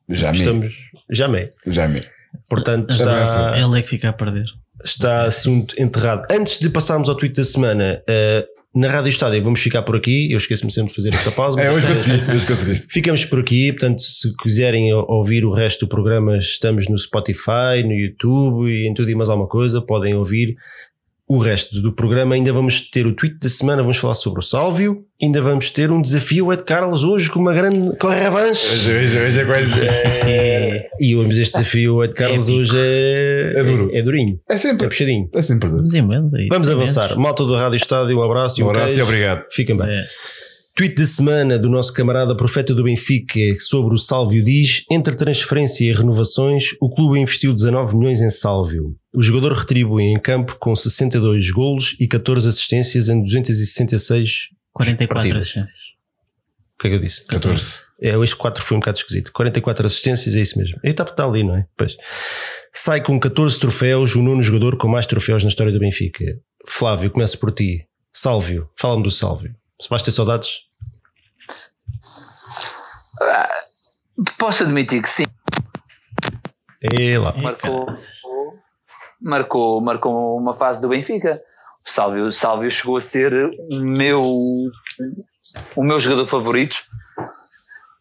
Já 0.09 0.31
me. 0.31 0.39
Estamos. 0.39 0.75
Já 1.11 1.29
me. 1.29 1.45
Já 1.67 1.89
me. 1.89 2.03
Portanto, 2.49 2.91
está, 2.91 3.59
Ele 3.59 3.79
é 3.79 3.83
que 3.83 3.89
fica 3.89 4.11
a 4.11 4.13
perder. 4.13 4.47
está 4.85 5.25
assunto 5.25 5.75
enterrado. 5.81 6.27
Antes 6.31 6.59
de 6.59 6.71
passarmos 6.71 7.09
ao 7.09 7.15
tweet 7.17 7.35
da 7.35 7.45
semana, 7.45 8.03
eh, 8.09 8.47
na 8.77 8.89
Rádio 8.89 9.09
Estádio 9.09 9.43
vamos 9.43 9.61
ficar 9.61 9.81
por 9.83 9.97
aqui. 9.97 10.31
Eu 10.31 10.37
esqueço-me 10.37 10.71
sempre 10.71 10.91
de 10.91 10.97
fazer 10.97 11.09
esta 11.09 11.31
pausa. 11.33 11.57
mas 11.57 11.67
É, 11.67 11.73
hoje 11.73 11.87
conseguiste, 11.87 12.31
hoje 12.31 12.47
conseguiste. 12.47 12.87
Ficamos 12.91 13.25
por 13.25 13.41
aqui, 13.41 13.73
portanto, 13.73 14.03
se 14.03 14.37
quiserem 14.37 14.93
ouvir 14.93 15.47
o 15.47 15.51
resto 15.51 15.87
do 15.87 15.89
programa, 15.89 16.37
estamos 16.37 16.87
no 16.87 16.99
Spotify, 16.99 17.83
no 17.83 17.95
YouTube 17.95 18.71
e 18.71 18.87
em 18.87 18.93
tudo 18.93 19.11
e 19.11 19.15
mais 19.15 19.31
alguma 19.31 19.49
coisa, 19.49 19.81
podem 19.81 20.15
ouvir 20.15 20.57
o 21.29 21.39
resto 21.39 21.81
do 21.81 21.93
programa. 21.93 22.35
Ainda 22.35 22.53
vamos 22.53 22.89
ter 22.91 23.07
o 23.07 23.13
tweet 23.13 23.39
da 23.41 23.49
semana, 23.49 23.83
vamos 23.83 23.97
falar 23.97 24.15
sobre 24.15 24.39
o 24.41 24.43
Sálvio, 24.43 25.05
ainda 25.21 25.43
vamos 25.43 25.71
ter 25.71 25.91
um 25.91 26.01
desafio 26.01 26.53
Ed 26.53 26.63
Carlos 26.65 27.03
hoje 27.05 27.31
com 27.31 27.41
uma 27.41 27.53
grande 27.53 27.97
com 27.99 28.07
a 28.09 28.15
revanche. 28.15 28.67
Hoje, 28.67 28.93
hoje, 28.93 29.19
hoje 29.19 29.41
é 29.41 29.45
quase. 29.45 29.73
É, 30.27 30.89
e 31.01 31.17
hoje 31.17 31.43
este 31.43 31.53
desafio 31.59 32.03
Ed 32.05 32.15
Carlos 32.15 32.45
Épico. 32.49 32.61
hoje 32.61 32.77
é, 32.77 33.53
É 33.57 33.65
duro. 33.65 33.91
é, 33.93 34.03
durinho, 34.03 34.41
É 34.49 34.55
é 34.55 34.57
sempre. 34.57 34.87
puxadinho. 34.89 35.29
É 35.35 35.43
sempre 35.43 35.69
duro. 35.69 35.85
Vamos 36.51 36.69
é 36.69 36.73
avançar. 36.73 37.17
Malta 37.17 37.45
do 37.45 37.55
Rádio 37.57 37.77
Estádio, 37.77 38.19
um 38.19 38.23
abraço 38.23 38.61
e 38.61 38.63
Um 38.63 38.67
um 38.67 38.71
abraço 38.71 38.99
e 38.99 39.03
obrigado. 39.03 39.45
Fiquem 39.51 39.77
bem. 39.77 39.89
Tweet 40.77 40.95
de 40.95 41.07
semana 41.07 41.59
do 41.59 41.71
nosso 41.71 41.91
camarada 41.91 42.37
profeta 42.37 42.75
do 42.75 42.85
Benfica 42.85 43.41
sobre 43.59 43.95
o 43.95 43.97
Sálvio 43.97 44.45
diz: 44.45 44.85
entre 44.91 45.17
transferência 45.17 45.87
e 45.87 45.93
renovações, 45.95 46.75
o 46.79 46.91
clube 46.95 47.19
investiu 47.19 47.55
19 47.55 47.97
milhões 47.97 48.21
em 48.21 48.29
Sálvio. 48.29 48.95
O 49.15 49.23
jogador 49.23 49.55
retribui 49.55 50.03
em 50.03 50.21
campo 50.21 50.59
com 50.61 50.75
62 50.75 51.51
golos 51.51 51.97
e 51.99 52.07
14 52.07 52.47
assistências 52.47 53.09
em 53.09 53.23
266. 53.23 54.51
44 54.75 55.15
Partidas. 55.15 55.45
assistências. 55.45 55.79
O 56.75 56.83
que 56.83 56.89
é 56.89 56.91
que 56.91 56.97
eu 56.97 57.01
disse? 57.01 57.25
14. 57.25 57.75
É, 58.03 58.11
este 58.23 58.37
4 58.37 58.63
foi 58.63 58.77
um 58.77 58.81
bocado 58.81 58.99
esquisito. 58.99 59.33
44 59.33 59.87
assistências, 59.87 60.37
é 60.37 60.43
isso 60.43 60.59
mesmo. 60.59 60.79
Ele 60.85 60.93
está, 60.93 61.05
está 61.05 61.25
ali, 61.25 61.43
não 61.43 61.57
é? 61.57 61.65
Pois. 61.75 61.97
Sai 62.75 63.01
com 63.01 63.19
14 63.19 63.59
troféus, 63.59 64.15
o 64.15 64.21
nono 64.21 64.43
jogador 64.43 64.77
com 64.77 64.89
mais 64.89 65.07
troféus 65.07 65.43
na 65.43 65.49
história 65.49 65.73
do 65.73 65.81
Benfica. 65.81 66.23
Flávio, 66.69 67.11
começo 67.11 67.39
por 67.39 67.51
ti. 67.51 67.87
Sálvio, 68.13 68.69
fala-me 68.79 69.05
do 69.05 69.11
Sálvio. 69.11 69.55
Se 69.81 69.89
vais 69.89 70.03
ter 70.03 70.11
saudades? 70.11 70.66
Posso 74.39 74.63
admitir 74.63 75.03
que 75.03 75.09
sim, 75.09 75.25
lá. 77.19 77.33
marcou, 77.37 77.87
marcou, 79.21 79.81
marcou 79.81 80.39
uma 80.39 80.55
fase 80.55 80.81
do 80.81 80.89
Benfica. 80.89 81.41
O 81.87 81.91
Sálvio, 81.91 82.25
o 82.27 82.33
Sálvio 82.33 82.71
chegou 82.71 82.97
a 82.97 83.01
ser 83.01 83.33
o 83.71 83.77
meu, 83.81 84.23
o 85.77 85.83
meu 85.85 86.01
jogador 86.01 86.27
favorito 86.27 86.77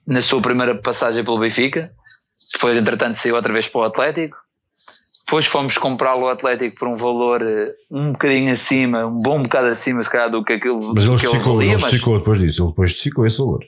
na 0.08 0.22
sua 0.22 0.42
primeira 0.42 0.76
passagem 0.76 1.24
pelo 1.24 1.40
Benfica. 1.40 1.92
Depois, 2.54 2.78
entretanto, 2.78 3.16
saiu 3.16 3.36
outra 3.36 3.52
vez 3.54 3.68
para 3.68 3.82
o 3.82 3.84
Atlético. 3.84 4.38
Depois 5.26 5.46
fomos 5.48 5.78
comprá-lo 5.78 6.26
ao 6.26 6.30
Atlético 6.32 6.78
por 6.78 6.88
um 6.88 6.96
valor 6.96 7.42
eh, 7.42 7.74
um 7.92 8.12
bocadinho 8.12 8.54
acima, 8.54 9.06
um 9.08 9.18
bom 9.18 9.42
bocado 9.42 9.68
acima, 9.68 10.04
se 10.04 10.10
calhar, 10.10 10.30
do 10.30 10.44
que 10.44 10.54
aquilo 10.54 10.80
Mas 10.94 11.04
ele 11.04 11.18
que 11.18 11.26
ele 11.26 11.40
valia. 11.40 11.64
ele 11.64 11.72
mas- 11.74 11.82
justificou 11.82 12.20
depois 12.20 12.40
disso. 12.40 12.62
Ele 12.62 12.70
depois 12.70 12.90
justificou 12.92 13.26
esse 13.26 13.38
valor. 13.40 13.64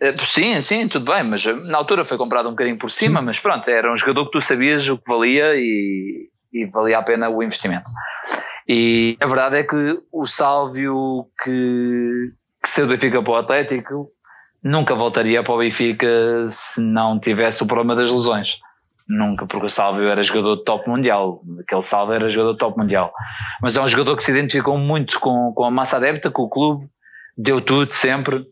Eh, 0.00 0.12
Sim, 0.12 0.60
sim, 0.60 0.88
tudo 0.88 1.12
bem, 1.12 1.24
mas 1.24 1.44
eh, 1.46 1.52
na 1.52 1.78
altura 1.78 2.04
foi 2.04 2.16
comprado 2.16 2.48
um 2.48 2.52
bocadinho 2.52 2.78
por 2.78 2.90
cima, 2.90 3.20
mas 3.20 3.38
pronto, 3.40 3.68
era 3.68 3.92
um 3.92 3.96
jogador 3.96 4.26
que 4.26 4.32
tu 4.32 4.40
sabias 4.40 4.88
o 4.88 4.98
que 4.98 5.10
valia 5.10 5.54
e, 5.56 6.28
e 6.52 6.66
valia 6.66 6.98
a 6.98 7.02
pena 7.02 7.28
o 7.28 7.42
investimento. 7.42 7.90
E 8.68 9.16
a 9.20 9.26
verdade 9.26 9.56
é 9.56 9.64
que 9.64 9.98
o 10.12 10.26
Sálvio 10.26 11.26
que, 11.42 12.32
que 12.62 12.68
saiu 12.68 12.86
do 12.86 12.90
Benfica 12.90 13.22
para 13.22 13.32
o 13.32 13.36
Atlético 13.36 14.10
nunca 14.62 14.94
voltaria 14.94 15.42
para 15.42 15.54
o 15.54 15.58
Benfica 15.58 16.46
se 16.48 16.80
não 16.80 17.18
tivesse 17.18 17.62
o 17.62 17.66
problema 17.66 17.96
das 17.96 18.12
lesões. 18.12 18.60
Nunca, 19.08 19.46
porque 19.46 19.66
o 19.66 19.70
Sálvio 19.70 20.06
era 20.06 20.22
jogador 20.22 20.56
de 20.56 20.64
top 20.64 20.86
mundial. 20.88 21.40
Aquele 21.60 21.80
Sálvio 21.80 22.14
era 22.14 22.28
jogador 22.28 22.52
de 22.52 22.58
top 22.58 22.78
mundial. 22.78 23.10
Mas 23.62 23.74
é 23.74 23.80
um 23.80 23.88
jogador 23.88 24.16
que 24.16 24.22
se 24.22 24.30
identificou 24.30 24.76
muito 24.76 25.18
com, 25.18 25.50
com 25.54 25.64
a 25.64 25.70
massa 25.70 25.96
adepta, 25.96 26.30
com 26.30 26.42
o 26.42 26.48
clube, 26.48 26.86
deu 27.36 27.58
tudo 27.62 27.90
sempre. 27.90 28.44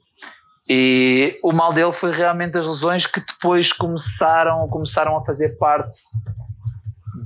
E 0.68 1.38
o 1.42 1.52
mal 1.52 1.72
dele 1.72 1.92
foi 1.92 2.12
realmente 2.12 2.58
as 2.58 2.66
lesões 2.66 3.06
que 3.06 3.20
depois 3.20 3.72
começaram, 3.72 4.66
começaram 4.66 5.16
a 5.16 5.24
fazer 5.24 5.56
parte 5.58 5.94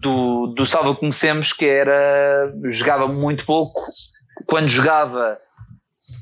do, 0.00 0.48
do 0.48 0.66
Salva 0.66 0.94
que 0.94 1.00
conhecemos, 1.00 1.52
que 1.52 1.64
era 1.64 2.52
jogava 2.64 3.08
muito 3.08 3.46
pouco. 3.46 3.80
Quando 4.46 4.68
jogava, 4.68 5.38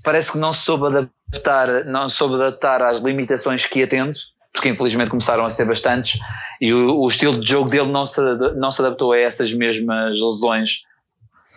parece 0.04 0.32
que 0.32 0.38
não 0.38 0.52
soube 0.52 0.86
adaptar, 0.86 1.84
não 1.84 2.08
soube 2.08 2.36
adaptar 2.36 2.82
às 2.82 3.00
limitações 3.00 3.66
que 3.66 3.80
ia 3.80 3.88
tendo, 3.88 4.12
porque 4.52 4.68
infelizmente 4.68 5.10
começaram 5.10 5.44
a 5.44 5.50
ser 5.50 5.66
bastantes, 5.66 6.20
e 6.60 6.72
o, 6.72 7.00
o 7.00 7.08
estilo 7.08 7.40
de 7.40 7.50
jogo 7.50 7.68
dele 7.68 7.90
não 7.90 8.06
se, 8.06 8.20
não 8.56 8.70
se 8.70 8.80
adaptou 8.80 9.12
a 9.12 9.18
essas 9.18 9.52
mesmas 9.52 10.18
lesões 10.20 10.82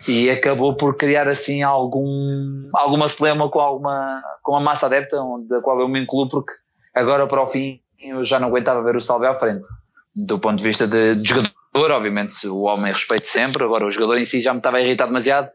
e 0.08 0.30
acabou 0.30 0.76
por 0.76 0.96
criar 0.96 1.28
assim 1.28 1.62
algum 1.64 2.70
alguma 2.74 3.08
celema 3.08 3.50
com 3.50 3.60
alguma 3.60 4.22
com 4.42 4.56
a 4.56 4.60
massa 4.60 4.88
adepta 4.88 5.18
da 5.48 5.62
qual 5.62 5.80
eu 5.80 5.88
me 5.88 6.02
incluo 6.02 6.28
porque 6.28 6.54
agora 6.94 7.28
para 7.28 7.42
o 7.42 7.48
fim 7.48 7.80
eu 8.00 8.24
já 8.24 8.40
não 8.40 8.48
aguentava 8.48 8.84
ver 8.84 8.96
o 8.96 9.02
Salve 9.02 9.28
à 9.28 9.34
frente. 9.34 9.66
Do 10.16 10.40
ponto 10.40 10.58
de 10.58 10.64
vista 10.64 10.88
de, 10.88 11.16
de 11.16 11.30
jogador 11.30 11.92
obviamente 11.92 12.48
o 12.48 12.62
homem 12.62 12.92
respeito 12.92 13.28
sempre 13.28 13.64
agora 13.64 13.86
o 13.86 13.92
jogador 13.92 14.18
em 14.18 14.26
si 14.26 14.42
já 14.42 14.54
me 14.54 14.60
estava 14.60 14.78
a 14.78 14.82
irritar 14.82 15.06
demasiado 15.06 15.50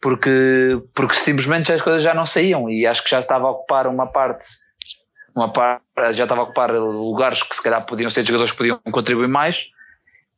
porque 0.00 0.82
porque 0.94 1.14
simplesmente 1.14 1.72
as 1.72 1.80
coisas 1.80 2.02
já 2.02 2.14
não 2.14 2.26
saíam 2.26 2.68
e 2.68 2.86
acho 2.86 3.04
que 3.04 3.10
já 3.10 3.20
estava 3.20 3.46
a 3.46 3.50
ocupar 3.50 3.86
uma 3.86 4.06
parte 4.06 4.44
uma 5.34 5.52
parte 5.52 5.82
já 6.12 6.24
estava 6.24 6.42
a 6.42 6.44
ocupar 6.44 6.72
lugares 6.72 7.42
que 7.42 7.56
se 7.56 7.62
calhar 7.62 7.84
podiam 7.84 8.10
ser 8.10 8.24
jogadores 8.24 8.52
que 8.52 8.58
podiam 8.58 8.80
contribuir 8.90 9.28
mais. 9.28 9.70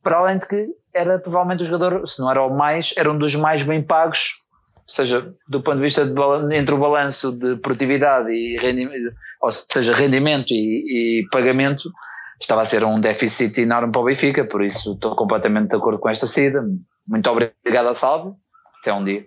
Para 0.01 0.17
além 0.17 0.39
de 0.39 0.47
que 0.47 0.67
era 0.97 1.19
provavelmente 1.19 1.63
o 1.63 1.65
jogador, 1.65 2.07
se 2.09 2.19
não 2.19 2.29
era 2.29 2.43
o 2.43 2.55
mais, 2.55 2.93
era 2.97 3.11
um 3.11 3.17
dos 3.17 3.35
mais 3.35 3.63
bem 3.63 3.81
pagos, 3.81 4.33
ou 4.75 4.83
seja, 4.87 5.33
do 5.47 5.61
ponto 5.61 5.77
de 5.77 5.83
vista 5.83 6.05
de, 6.05 6.55
entre 6.55 6.73
o 6.73 6.77
balanço 6.77 7.31
de 7.31 7.57
produtividade 7.57 8.31
e 8.31 8.57
rendimento, 8.57 9.13
ou 9.41 9.51
seja, 9.51 9.93
rendimento 9.93 10.51
e, 10.51 11.21
e 11.21 11.27
pagamento, 11.29 11.91
estava 12.39 12.61
a 12.61 12.65
ser 12.65 12.83
um 12.83 12.99
déficit 12.99 13.61
enorme 13.61 13.91
para 13.91 14.01
o 14.01 14.05
Benfica, 14.05 14.45
por 14.45 14.63
isso 14.63 14.93
estou 14.93 15.15
completamente 15.15 15.69
de 15.69 15.75
acordo 15.75 15.99
com 15.99 16.09
esta 16.09 16.25
saída. 16.25 16.63
Muito 17.07 17.29
obrigado 17.29 17.87
a 17.87 17.93
Salve, 17.93 18.35
até 18.79 18.93
um 18.93 19.03
dia. 19.03 19.25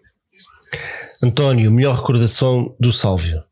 António, 1.23 1.71
melhor 1.71 1.97
recordação 1.97 2.75
do 2.81 2.93
Sálvio. 2.93 3.43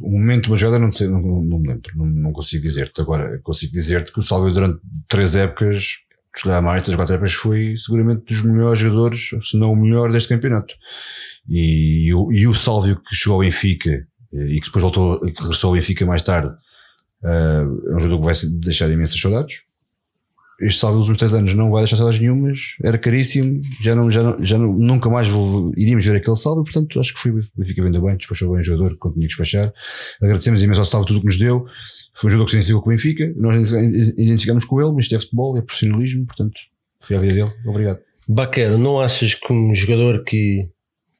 O 0.00 0.18
momento 0.18 0.44
de 0.44 0.50
uma 0.50 0.56
jogada 0.56 0.78
não 0.78 0.90
sei, 0.90 1.08
não, 1.08 1.20
não, 1.20 1.58
me 1.58 1.68
lembro, 1.68 1.90
não, 1.94 2.06
não 2.06 2.32
consigo 2.32 2.62
dizer-te. 2.62 3.00
Agora, 3.00 3.38
consigo 3.42 3.72
dizer-te 3.72 4.12
que 4.12 4.18
o 4.18 4.22
Salvio 4.22 4.52
durante 4.52 4.80
três 5.08 5.34
épocas, 5.34 5.98
se 6.36 6.42
calhar 6.42 6.62
mais, 6.62 6.82
três, 6.82 6.96
quatro 6.96 7.14
épocas, 7.14 7.34
foi 7.34 7.76
seguramente 7.76 8.24
dos 8.24 8.42
melhores 8.42 8.80
jogadores, 8.80 9.30
se 9.42 9.56
não 9.56 9.72
o 9.72 9.76
melhor 9.76 10.10
deste 10.10 10.28
campeonato. 10.28 10.74
E, 11.48 12.06
e 12.08 12.14
o, 12.14 12.32
e 12.32 12.46
o 12.46 12.54
Sálvio 12.54 12.96
que 12.96 13.14
chegou 13.14 13.36
ao 13.36 13.40
Benfica 13.40 14.06
eh, 14.32 14.46
e 14.46 14.60
que 14.60 14.66
depois 14.66 14.82
voltou, 14.82 15.20
que 15.20 15.42
regressou 15.42 15.68
ao 15.68 15.74
Benfica 15.74 16.06
mais 16.06 16.22
tarde, 16.22 16.54
eh, 17.24 17.64
é 17.90 17.94
um 17.94 18.00
jogador 18.00 18.18
que 18.20 18.24
vai 18.24 18.34
deixar 18.60 18.90
imensas 18.90 19.20
saudades. 19.20 19.62
Este 20.60 20.78
Sálvio 20.80 20.98
nos 21.00 21.08
últimos 21.08 21.18
três 21.18 21.34
anos 21.34 21.54
não 21.54 21.70
vai 21.70 21.82
deixar 21.82 21.96
saudades 21.96 22.20
nenhumas, 22.20 22.58
era 22.82 22.98
caríssimo, 22.98 23.58
já, 23.82 23.94
não, 23.94 24.10
já, 24.10 24.22
não, 24.22 24.44
já 24.44 24.58
não- 24.58 24.72
nunca 24.72 25.08
mais 25.08 25.28
vou- 25.28 25.72
iríamos 25.76 26.04
ver 26.04 26.16
aquele 26.16 26.36
Sálvio, 26.36 26.64
portanto 26.64 27.00
acho 27.00 27.14
que 27.14 27.20
foi, 27.20 27.30
o 27.30 27.40
Benfica 27.56 27.82
vendeu 27.82 28.02
bem, 28.02 28.16
despachou 28.16 28.52
bem 28.52 28.60
o 28.60 28.64
jogador, 28.64 28.96
quando 28.98 29.14
tinha 29.14 29.24
que 29.26 29.28
despachar. 29.28 29.72
Agradecemos 30.22 30.62
imenso 30.62 30.80
ao 30.80 30.84
Sálvio 30.86 31.06
tudo 31.08 31.16
o 31.18 31.20
que 31.20 31.26
nos 31.26 31.38
deu. 31.38 31.64
Foi 32.14 32.28
um 32.28 32.30
jogador 32.32 32.44
que 32.46 32.50
se 32.50 32.56
identificou 32.56 32.82
com 32.82 32.90
o 32.90 32.92
Benfica, 32.92 33.32
nós 33.36 33.70
identificamos 33.72 34.64
com 34.64 34.80
ele, 34.80 34.92
mas 34.92 35.04
isto 35.04 35.14
é 35.14 35.18
futebol, 35.18 35.56
é 35.56 35.62
profissionalismo, 35.62 36.26
portanto 36.26 36.60
foi 37.00 37.16
a 37.16 37.20
vida 37.20 37.34
dele. 37.34 37.50
Obrigado. 37.66 37.98
Baquero, 38.28 38.76
não 38.78 39.00
achas 39.00 39.34
que 39.34 39.52
um 39.52 39.74
jogador 39.74 40.22
que, 40.24 40.68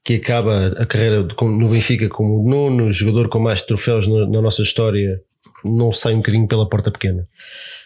que 0.04 0.14
acaba 0.14 0.66
a 0.76 0.84
carreira 0.86 1.22
no 1.40 1.68
Benfica 1.70 2.08
como 2.08 2.42
o 2.44 2.48
nono 2.48 2.92
jogador 2.92 3.28
com 3.28 3.38
mais 3.38 3.62
troféus 3.62 4.06
na, 4.06 4.26
na 4.28 4.42
nossa 4.42 4.60
história 4.62 5.20
não 5.64 5.92
sai 5.92 6.12
um 6.14 6.18
bocadinho 6.18 6.46
pela 6.46 6.68
porta 6.68 6.90
pequena? 6.90 7.24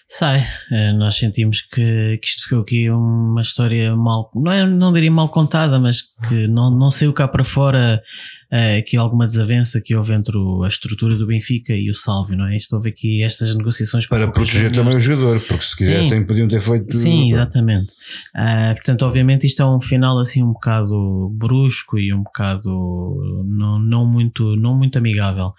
Sai, 0.06 0.46
Eh, 0.70 0.92
nós 0.92 1.16
sentimos 1.16 1.60
que, 1.62 2.18
que 2.18 2.26
isto 2.26 2.44
ficou 2.44 2.60
aqui 2.60 2.90
uma 2.90 3.40
história 3.40 3.94
mal, 3.96 4.30
não, 4.34 4.52
é, 4.52 4.66
não 4.66 4.92
diria 4.92 5.10
mal 5.10 5.28
contada, 5.28 5.78
mas 5.78 6.02
que 6.28 6.46
não, 6.46 6.70
não 6.70 6.90
saiu 6.90 7.12
cá 7.12 7.28
para 7.28 7.44
fora 7.44 8.02
eh, 8.54 8.76
aqui 8.78 8.96
alguma 8.96 9.26
desavença 9.26 9.80
que 9.80 9.96
houve 9.96 10.12
entre 10.14 10.36
o- 10.36 10.62
a 10.62 10.68
estrutura 10.68 11.16
do 11.16 11.26
Benfica 11.26 11.72
e 11.74 11.90
o 11.90 11.94
Salvio, 11.94 12.36
não 12.36 12.46
é? 12.46 12.56
Isto 12.56 12.76
houve 12.76 12.88
aqui 12.90 13.22
estas 13.22 13.52
negociações 13.54 14.06
Para 14.06 14.30
proteger 14.30 14.70
também 14.72 14.96
o 14.96 15.00
jogador, 15.00 15.40
porque 15.40 15.64
se 15.64 15.76
quisessem 15.76 16.24
podiam 16.24 16.46
ter 16.46 16.60
feito. 16.60 16.94
Sim, 16.96 17.28
exatamente. 17.30 17.92
Ah, 18.34 18.72
portanto, 18.74 19.02
obviamente, 19.04 19.44
isto 19.46 19.60
é 19.60 19.66
um 19.66 19.80
final 19.80 20.18
assim 20.20 20.42
um 20.42 20.52
bocado 20.52 21.30
brusco 21.34 21.98
e 21.98 22.12
um 22.14 22.22
bocado 22.22 22.70
não, 23.46 23.78
não, 23.80 24.06
muito, 24.06 24.54
não 24.56 24.76
muito 24.76 24.96
amigável. 24.98 25.52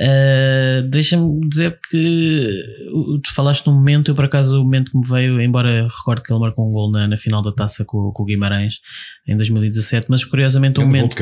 Ah, 0.00 0.82
Deixa-me 0.88 1.48
dizer 1.48 1.78
que 1.90 2.50
uh, 2.92 3.18
tu 3.20 3.32
falaste 3.34 3.66
num 3.66 3.74
momento, 3.74 4.10
eu 4.10 4.14
por 4.14 4.24
acaso, 4.24 4.60
o 4.60 4.64
momento 4.64 4.90
que 4.90 4.98
me 4.98 5.06
veio, 5.06 5.40
embora 5.40 5.86
recordo 5.88 6.22
que 6.22 6.32
ele 6.32 6.40
marcou 6.40 6.68
um 6.68 6.72
gol 6.72 6.90
na, 6.90 7.06
na 7.06 7.16
final 7.16 7.42
da 7.42 7.52
taça 7.52 7.84
com, 7.84 8.10
com 8.12 8.22
o 8.22 8.26
Guimarães 8.26 8.80
em 9.26 9.36
2017, 9.36 10.06
mas 10.10 10.24
curiosamente 10.24 10.78
Um 10.80 10.82
gol 10.82 10.86
momento, 10.92 11.16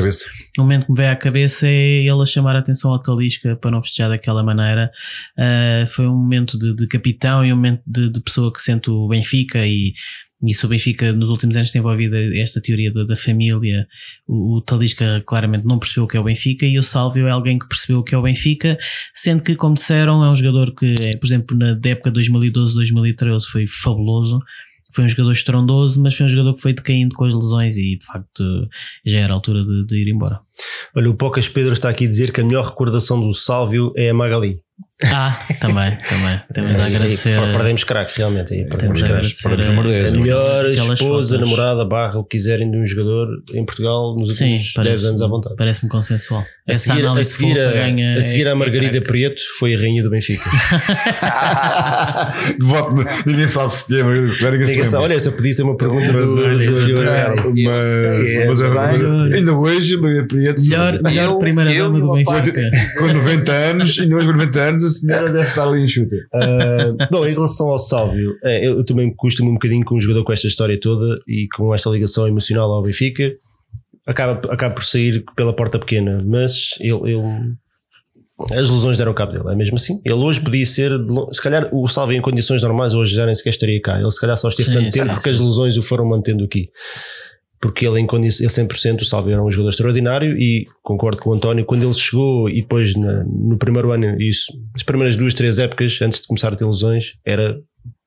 o 0.58 0.62
momento 0.62 0.86
que 0.86 0.90
me 0.92 0.96
veio 0.96 1.01
à 1.08 1.16
cabeça 1.16 1.68
é 1.68 2.04
ele 2.04 2.22
a 2.22 2.26
chamar 2.26 2.56
a 2.56 2.58
atenção 2.58 2.90
ao 2.92 2.98
Talisca 2.98 3.56
para 3.56 3.70
não 3.70 3.82
festejar 3.82 4.08
daquela 4.08 4.42
maneira. 4.42 4.90
Uh, 5.36 5.86
foi 5.86 6.06
um 6.06 6.16
momento 6.16 6.58
de, 6.58 6.74
de, 6.74 6.86
capitão 6.86 7.44
e 7.44 7.52
um 7.52 7.56
momento 7.56 7.82
de, 7.86 8.10
de, 8.10 8.20
pessoa 8.20 8.52
que 8.52 8.60
sente 8.60 8.90
o 8.90 9.08
Benfica 9.08 9.66
e, 9.66 9.94
e 10.42 10.52
o 10.64 10.68
Benfica 10.68 11.12
nos 11.12 11.30
últimos 11.30 11.56
anos 11.56 11.70
tem 11.70 11.78
envolvido 11.80 12.16
esta 12.34 12.60
teoria 12.60 12.90
da, 12.90 13.04
da 13.04 13.14
família, 13.14 13.86
o, 14.26 14.56
o, 14.56 14.60
Talisca 14.60 15.22
claramente 15.26 15.66
não 15.66 15.78
percebeu 15.78 16.04
o 16.04 16.06
que 16.08 16.16
é 16.16 16.20
o 16.20 16.24
Benfica 16.24 16.66
e 16.66 16.78
o 16.78 16.82
Salvio 16.82 17.28
é 17.28 17.30
alguém 17.30 17.58
que 17.58 17.68
percebeu 17.68 18.00
o 18.00 18.02
que 18.02 18.14
é 18.14 18.18
o 18.18 18.22
Benfica, 18.22 18.76
sendo 19.14 19.42
que, 19.42 19.54
como 19.54 19.74
disseram, 19.74 20.24
é 20.24 20.30
um 20.30 20.36
jogador 20.36 20.74
que, 20.74 20.94
é, 21.00 21.16
por 21.16 21.26
exemplo, 21.26 21.56
na 21.56 21.78
época 21.84 22.10
2012-2013 22.10 23.44
foi 23.50 23.66
fabuloso 23.66 24.40
foi 24.92 25.04
um 25.04 25.08
jogador 25.08 25.32
estrondoso, 25.32 26.02
mas 26.02 26.14
foi 26.14 26.26
um 26.26 26.28
jogador 26.28 26.54
que 26.54 26.60
foi 26.60 26.72
decaindo 26.72 27.14
com 27.14 27.24
as 27.24 27.34
lesões 27.34 27.76
e 27.76 27.96
de 27.96 28.06
facto 28.06 28.68
já 29.04 29.20
era 29.20 29.32
a 29.32 29.36
altura 29.36 29.64
de, 29.64 29.86
de 29.86 29.96
ir 29.96 30.08
embora. 30.08 30.40
Olha, 30.94 31.10
o 31.10 31.14
Pocas 31.14 31.48
Pedro 31.48 31.72
está 31.72 31.88
aqui 31.88 32.06
a 32.06 32.08
dizer 32.08 32.32
que 32.32 32.40
a 32.40 32.44
melhor 32.44 32.64
recordação 32.64 33.20
do 33.20 33.32
Sálvio 33.32 33.92
é 33.96 34.10
a 34.10 34.14
Magali. 34.14 34.60
Ah, 35.04 35.36
também, 35.60 35.98
também. 36.08 36.40
Temos 36.52 36.78
a 36.78 36.86
agradecer. 36.86 37.40
perdemos 37.52 37.84
craque, 37.84 38.18
realmente. 38.18 38.54
Aí, 38.54 38.64
perdemos 38.64 39.02
craque. 39.02 39.32
Perdemos 39.42 39.86
a, 39.86 40.08
a 40.08 40.12
melhor 40.12 40.70
esposa, 40.70 41.38
namorada, 41.38 41.84
barra, 41.84 42.20
o 42.20 42.24
que 42.24 42.36
quiserem 42.36 42.70
de 42.70 42.78
um 42.78 42.86
jogador 42.86 43.28
em 43.54 43.64
Portugal 43.64 44.14
nos 44.16 44.28
últimos 44.30 44.72
Sim, 44.72 44.82
10 44.82 45.04
anos 45.04 45.22
à 45.22 45.26
vontade. 45.26 45.56
Parece-me 45.56 45.90
consensual. 45.90 46.44
A 46.68 46.74
seguir, 46.74 47.06
a, 47.06 47.24
seguir 47.24 47.60
a, 47.60 47.72
ganha 47.72 48.16
a, 48.16 48.22
seguir 48.22 48.46
é, 48.46 48.50
a 48.50 48.54
Margarida 48.54 48.98
é 48.98 49.00
Prieto 49.00 49.42
foi 49.58 49.74
a 49.74 49.78
rainha 49.78 50.02
do 50.02 50.10
Benfica. 50.10 50.48
voto, 52.60 52.94
ninguém 53.26 53.48
sabe 53.48 53.72
se 53.72 53.98
é 53.98 54.02
Margarida 54.04 54.50
Ninguém 54.50 54.84
sabe. 54.84 55.02
Olha, 55.02 55.14
esta 55.14 55.32
podia 55.32 55.52
ser 55.52 55.62
uma 55.64 55.76
pergunta 55.76 56.12
do 56.12 56.58
desafio. 56.58 56.98
Mas 58.46 58.62
ainda 58.62 59.52
hoje, 59.52 59.96
Margarida 59.96 60.28
Prieto. 60.28 60.60
Melhor 60.62 61.38
primeira 61.38 61.76
dama 61.76 61.98
do 61.98 62.12
Benfica. 62.12 62.70
Com 62.98 63.06
90 63.08 63.52
anos, 63.52 63.98
e 63.98 64.14
hoje 64.14 64.26
com 64.26 64.32
90 64.32 64.60
anos 64.60 64.71
senhora 64.80 65.32
deve 65.32 65.48
estar 65.48 65.66
ali 65.66 65.82
em 65.82 65.88
chute. 65.88 66.16
Uh, 66.34 66.96
bom, 67.10 67.26
em 67.26 67.32
relação 67.32 67.68
ao 67.68 67.78
Sálvio, 67.78 68.36
é, 68.42 68.66
eu, 68.66 68.78
eu 68.78 68.84
também 68.84 69.14
costumo 69.14 69.50
um 69.50 69.54
bocadinho 69.54 69.84
com 69.84 69.96
um 69.96 70.00
jogador 70.00 70.24
com 70.24 70.32
esta 70.32 70.46
história 70.46 70.78
toda 70.78 71.18
e 71.26 71.46
com 71.54 71.74
esta 71.74 71.90
ligação 71.90 72.26
emocional 72.26 72.70
ao 72.70 72.82
Benfica. 72.82 73.32
Acaba, 74.06 74.52
acaba 74.52 74.74
por 74.74 74.84
sair 74.84 75.24
pela 75.36 75.54
porta 75.54 75.78
pequena, 75.78 76.18
mas 76.24 76.70
ele, 76.80 77.12
ele 77.12 77.54
as 78.50 78.68
lesões 78.68 78.98
deram 78.98 79.14
cabo 79.14 79.32
dele, 79.32 79.52
é 79.52 79.54
mesmo 79.54 79.76
assim. 79.76 80.00
Ele 80.04 80.14
hoje 80.14 80.40
podia 80.40 80.66
ser, 80.66 80.90
se 81.32 81.40
calhar 81.40 81.68
o 81.72 81.86
Salve 81.86 82.16
em 82.16 82.20
condições 82.20 82.62
normais 82.62 82.94
hoje 82.94 83.14
já 83.14 83.24
nem 83.24 83.34
sequer 83.34 83.50
estaria 83.50 83.80
cá. 83.80 84.00
Ele 84.00 84.10
se 84.10 84.20
calhar 84.20 84.36
só 84.36 84.48
esteve 84.48 84.72
sim, 84.72 84.78
tanto 84.78 84.90
tempo 84.90 85.10
porque 85.10 85.28
as 85.28 85.38
lesões 85.38 85.76
o 85.76 85.82
foram 85.82 86.04
mantendo 86.04 86.44
aqui 86.44 86.68
porque 87.62 87.86
ele 87.86 88.00
em 88.00 88.06
condição, 88.06 88.44
ele 88.44 88.52
100% 88.52 89.02
o 89.02 89.04
Salve 89.04 89.30
era 89.30 89.42
um 89.42 89.48
jogador 89.48 89.68
extraordinário 89.68 90.36
e 90.36 90.66
concordo 90.82 91.22
com 91.22 91.30
o 91.30 91.32
António, 91.32 91.64
quando 91.64 91.84
ele 91.84 91.94
chegou 91.94 92.50
e 92.50 92.60
depois 92.60 92.96
na, 92.96 93.22
no 93.24 93.56
primeiro 93.56 93.92
ano, 93.92 94.20
isso, 94.20 94.52
as 94.74 94.82
primeiras 94.82 95.14
duas, 95.14 95.32
três 95.32 95.60
épocas 95.60 95.96
antes 96.02 96.20
de 96.20 96.26
começar 96.26 96.52
a 96.52 96.56
ter 96.56 96.66
lesões, 96.66 97.14
era 97.24 97.56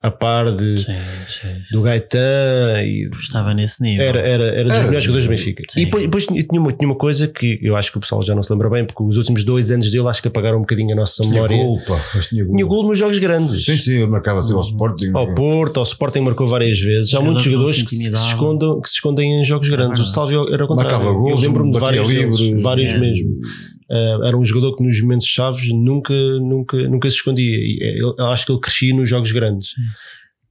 a 0.06 0.10
par 0.10 0.54
de, 0.54 0.78
sim, 0.78 0.92
sim, 1.28 1.48
sim. 1.48 1.62
do 1.72 1.82
Gaetan 1.82 2.82
e 2.84 3.10
estava 3.20 3.52
nesse 3.52 3.82
nível. 3.82 4.06
Era, 4.06 4.20
era, 4.20 4.44
era 4.44 4.68
dos 4.68 4.78
melhores 4.84 5.04
jogadores 5.04 5.24
do 5.26 5.30
Benfica. 5.30 5.64
E 5.76 5.84
depois, 5.84 6.04
depois 6.04 6.26
tinha, 6.26 6.60
uma, 6.60 6.72
tinha 6.72 6.88
uma 6.88 6.94
coisa 6.94 7.26
que 7.26 7.58
eu 7.60 7.76
acho 7.76 7.90
que 7.90 7.98
o 7.98 8.00
pessoal 8.00 8.22
já 8.22 8.34
não 8.34 8.42
se 8.42 8.52
lembra 8.52 8.70
bem, 8.70 8.84
porque 8.84 9.02
os 9.02 9.16
últimos 9.16 9.42
dois 9.42 9.70
anos 9.70 9.90
dele 9.90 10.06
acho 10.06 10.22
que 10.22 10.28
apagaram 10.28 10.58
um 10.58 10.60
bocadinho 10.60 10.92
a 10.92 10.96
nossa 10.96 11.26
memória. 11.26 11.56
Gol, 11.56 11.80
pá, 11.84 12.00
tinha 12.28 12.44
gol. 12.44 12.54
Tinha 12.54 12.66
gol 12.66 12.86
nos 12.86 12.98
jogos 12.98 13.18
grandes. 13.18 13.64
Sim, 13.64 13.76
sim, 13.76 13.96
ele 13.96 14.06
marcava 14.06 14.38
assim 14.38 14.54
ao 14.54 14.60
Sporting. 14.60 15.10
Ao 15.12 15.34
Porto, 15.34 15.78
ao 15.78 15.82
Sporting 15.82 16.20
marcou 16.20 16.46
várias 16.46 16.78
vezes. 16.78 17.12
Há 17.14 17.20
muitos 17.20 17.42
jogadores 17.42 17.82
que 17.82 17.94
se, 17.94 18.10
escondam, 18.10 18.80
que 18.80 18.88
se 18.88 18.94
escondem 18.94 19.40
em 19.40 19.44
jogos 19.44 19.68
grandes. 19.68 20.00
Ah, 20.00 20.04
o 20.04 20.06
Salvio 20.06 20.54
era 20.54 20.64
o 20.64 20.68
contrário. 20.68 20.98
Marcava 20.98 21.18
gols, 21.18 21.42
eu 21.42 21.48
lembro-me 21.48 21.72
de 21.72 21.78
vários, 21.80 22.08
livre, 22.08 22.60
vários 22.60 22.92
é. 22.92 22.98
mesmo. 22.98 23.40
Uh, 23.88 24.24
era 24.24 24.36
um 24.36 24.44
jogador 24.44 24.76
que 24.76 24.82
nos 24.82 25.00
momentos 25.00 25.26
chaves 25.26 25.72
nunca, 25.72 26.14
nunca, 26.40 26.76
nunca 26.88 27.08
se 27.08 27.16
escondia. 27.16 27.58
Eu, 27.96 28.14
eu 28.18 28.26
acho 28.26 28.46
que 28.46 28.52
ele 28.52 28.60
crescia 28.60 28.94
nos 28.94 29.08
jogos 29.08 29.30
grandes. 29.32 29.70
Sim 29.70 29.82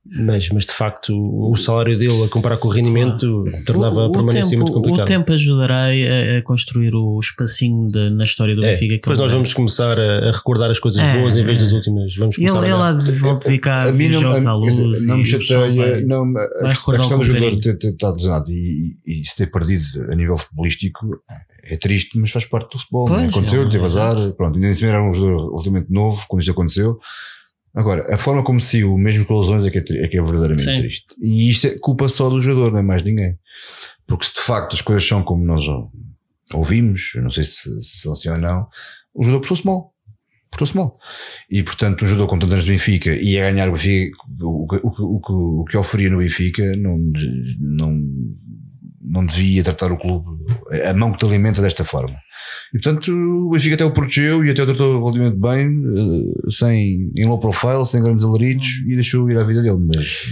mas, 0.08 0.50
mas 0.50 0.66
de 0.66 0.72
facto 0.72 1.14
o 1.16 1.56
salário 1.56 1.98
dele 1.98 2.24
a 2.24 2.30
comparar 2.30 2.58
com 2.58 2.68
o 2.68 2.72
rendimento 2.72 3.44
claro. 3.44 3.66
tornava 3.66 4.02
o, 4.02 4.06
a 4.06 4.12
permanência 4.12 4.52
tempo, 4.52 4.62
muito 4.62 4.74
complicada. 4.74 5.04
O 5.04 5.06
tempo 5.06 5.34
ajudarei 5.34 6.08
a, 6.08 6.38
a 6.38 6.42
construir 6.44 6.94
o 6.94 7.20
espacinho 7.20 7.88
de, 7.88 8.12
na 8.12 8.24
história 8.24 8.56
do 8.56 8.64
é, 8.64 8.72
Benfica. 8.72 8.96
Depois 8.96 9.18
nós 9.18 9.32
vamos 9.32 9.54
começar 9.54 10.00
a, 10.00 10.30
a 10.30 10.32
recordar 10.32 10.70
as 10.70 10.80
coisas 10.80 11.02
é, 11.02 11.18
boas 11.18 11.36
em 11.36 11.44
vez 11.44 11.60
das 11.60 11.72
últimas. 11.72 12.16
Vamos 12.16 12.36
começar 12.36 12.64
ele, 12.64 12.74
a 12.74 12.92
ele 12.92 13.12
volta 13.14 13.50
ficar 13.50 13.88
a 13.88 13.92
mim 13.92 14.10
não, 14.10 14.22
jogos 14.22 14.46
à 14.46 14.54
luz. 14.54 15.06
Não 15.06 15.18
me 15.18 15.26
chateia. 15.26 16.06
Não, 16.06 16.34
a, 16.38 16.70
a 16.70 16.74
questão 16.74 17.18
do 17.18 17.24
jogador 17.24 17.60
ter, 17.60 17.78
ter 17.78 17.94
estado 17.94 18.52
e, 18.52 18.96
e, 19.06 19.22
e 19.22 19.26
se 19.26 19.36
ter 19.36 19.48
perdido 19.48 19.84
a 20.12 20.16
nível 20.16 20.38
futebolístico 20.38 21.20
é 21.64 21.78
triste, 21.78 22.18
mas 22.20 22.30
faz 22.30 22.46
parte 22.46 22.72
do 22.72 22.78
futebol. 22.78 23.08
É? 23.08 23.10
Pois, 23.10 23.30
aconteceu, 23.30 23.68
teve 23.68 23.84
azar. 23.84 24.16
Pronto, 24.34 24.56
ainda 24.56 24.68
assim 24.68 24.86
era 24.86 25.02
um 25.02 25.12
jogador 25.12 25.48
relativamente 25.50 25.92
novo 25.92 26.24
quando 26.28 26.42
isto 26.42 26.52
aconteceu. 26.52 27.00
Agora, 27.76 28.08
a 28.14 28.18
forma 28.18 28.42
como 28.42 28.62
saiu, 28.62 28.98
mesmo 28.98 29.26
com 29.26 29.38
lesões, 29.38 29.66
é 29.66 29.70
que 29.70 29.80
é, 29.80 29.82
é, 29.82 30.08
que 30.08 30.18
é 30.18 30.22
verdadeiramente 30.22 30.64
Sim. 30.64 30.78
triste. 30.78 31.08
E 31.22 31.50
isto 31.50 31.68
é 31.68 31.78
culpa 31.78 32.08
só 32.08 32.30
do 32.30 32.42
jogador, 32.42 32.72
não 32.72 32.80
é 32.80 32.82
mais 32.82 33.04
ninguém. 33.04 33.38
Porque 34.08 34.26
se 34.26 34.36
de 34.36 34.42
facto 34.42 34.74
as 34.74 34.82
coisas 34.82 35.06
são 35.06 35.22
como 35.22 35.44
nós 35.44 35.64
ouvimos, 36.54 37.12
não 37.16 37.30
sei 37.30 37.44
se, 37.44 37.82
se 37.82 38.02
são 38.02 38.14
assim 38.14 38.30
ou 38.30 38.38
não, 38.38 38.68
o 39.14 39.24
jogador 39.24 39.42
portou-se 39.42 39.66
mal. 39.66 39.94
Portou-se 40.50 40.76
mal. 40.76 40.98
E 41.50 41.62
portanto, 41.64 42.06
um 42.06 42.08
jogador 42.08 42.28
com 42.28 42.40
tantos 42.40 42.64
de 42.64 42.72
Benfica 42.72 43.14
e 43.14 43.38
a 43.38 43.52
ganhar 43.52 43.68
o 43.68 43.74
Benfica, 43.74 44.18
o, 44.42 44.66
o, 44.66 45.22
o, 45.28 45.62
o 45.62 45.66
que 45.66 45.76
oferia 45.76 46.10
no 46.10 46.20
Benfica, 46.20 46.78
não, 46.78 46.98
não, 47.60 48.02
não 49.08 49.26
devia 49.26 49.64
tratar 49.64 49.92
o 49.92 49.98
clube, 49.98 50.26
a 50.88 50.94
mão 50.94 51.12
que 51.12 51.20
te 51.20 51.26
alimenta 51.26 51.62
desta 51.62 51.84
forma. 51.84 52.16
E 52.74 52.80
portanto 52.80 53.12
o 53.12 53.52
Benfica 53.52 53.76
até 53.76 53.86
o 53.86 53.92
protegeu 53.92 54.44
e 54.44 54.52
até 54.52 54.64
o 54.64 54.66
tratou 54.66 55.00
relativamente 55.00 55.40
bem, 55.40 55.68
eh, 55.68 56.52
sem, 56.52 57.12
em 57.18 57.26
low 57.26 57.40
profile, 57.40 57.86
sem 57.86 58.02
grandes 58.02 58.26
alaridos 58.26 58.68
e 58.88 58.96
deixou 58.96 59.30
ir 59.30 59.38
à 59.38 59.44
vida 59.44 59.62
dele. 59.62 59.80
Mas, 59.94 60.26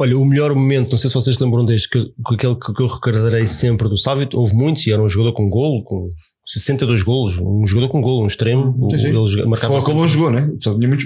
Olha, 0.00 0.16
o 0.16 0.24
melhor 0.24 0.54
momento, 0.54 0.92
não 0.92 0.96
sei 0.96 1.10
se 1.10 1.14
vocês 1.14 1.38
lembram 1.38 1.62
deste, 1.62 1.86
que, 1.90 2.02
que 2.02 2.34
aquele 2.34 2.54
que 2.54 2.82
eu 2.82 2.86
recordarei 2.86 3.44
sempre 3.44 3.86
do 3.86 3.98
Sávio, 3.98 4.26
houve 4.32 4.54
muitos 4.54 4.86
e 4.86 4.92
era 4.92 5.02
um 5.02 5.08
jogador 5.08 5.34
com 5.34 5.50
golo, 5.50 5.84
com 5.84 6.08
62 6.46 7.02
golos, 7.02 7.36
um 7.36 7.66
jogador 7.66 7.90
com 7.90 8.00
golo, 8.00 8.24
um 8.24 8.26
extremo. 8.26 8.88
Sim, 8.92 8.98
sim. 8.98 9.08
Ele 9.08 9.44
marcava 9.44 9.74
Foi 9.74 9.92
como 9.92 10.02
ele 10.02 10.08
jogou, 10.08 10.30
né? 10.30 10.50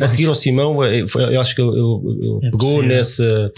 a 0.01 0.07
seguir 0.07 0.27
ao 0.27 0.35
Simão, 0.37 0.85
eh, 0.85 1.01
eu 1.33 1.41
acho 1.41 1.57
que 1.57 1.61
ele, 1.61 1.71
ele, 1.71 2.19
ele 2.21 2.47
é 2.47 2.51
pegou 2.53 2.85
nessa 2.85 3.53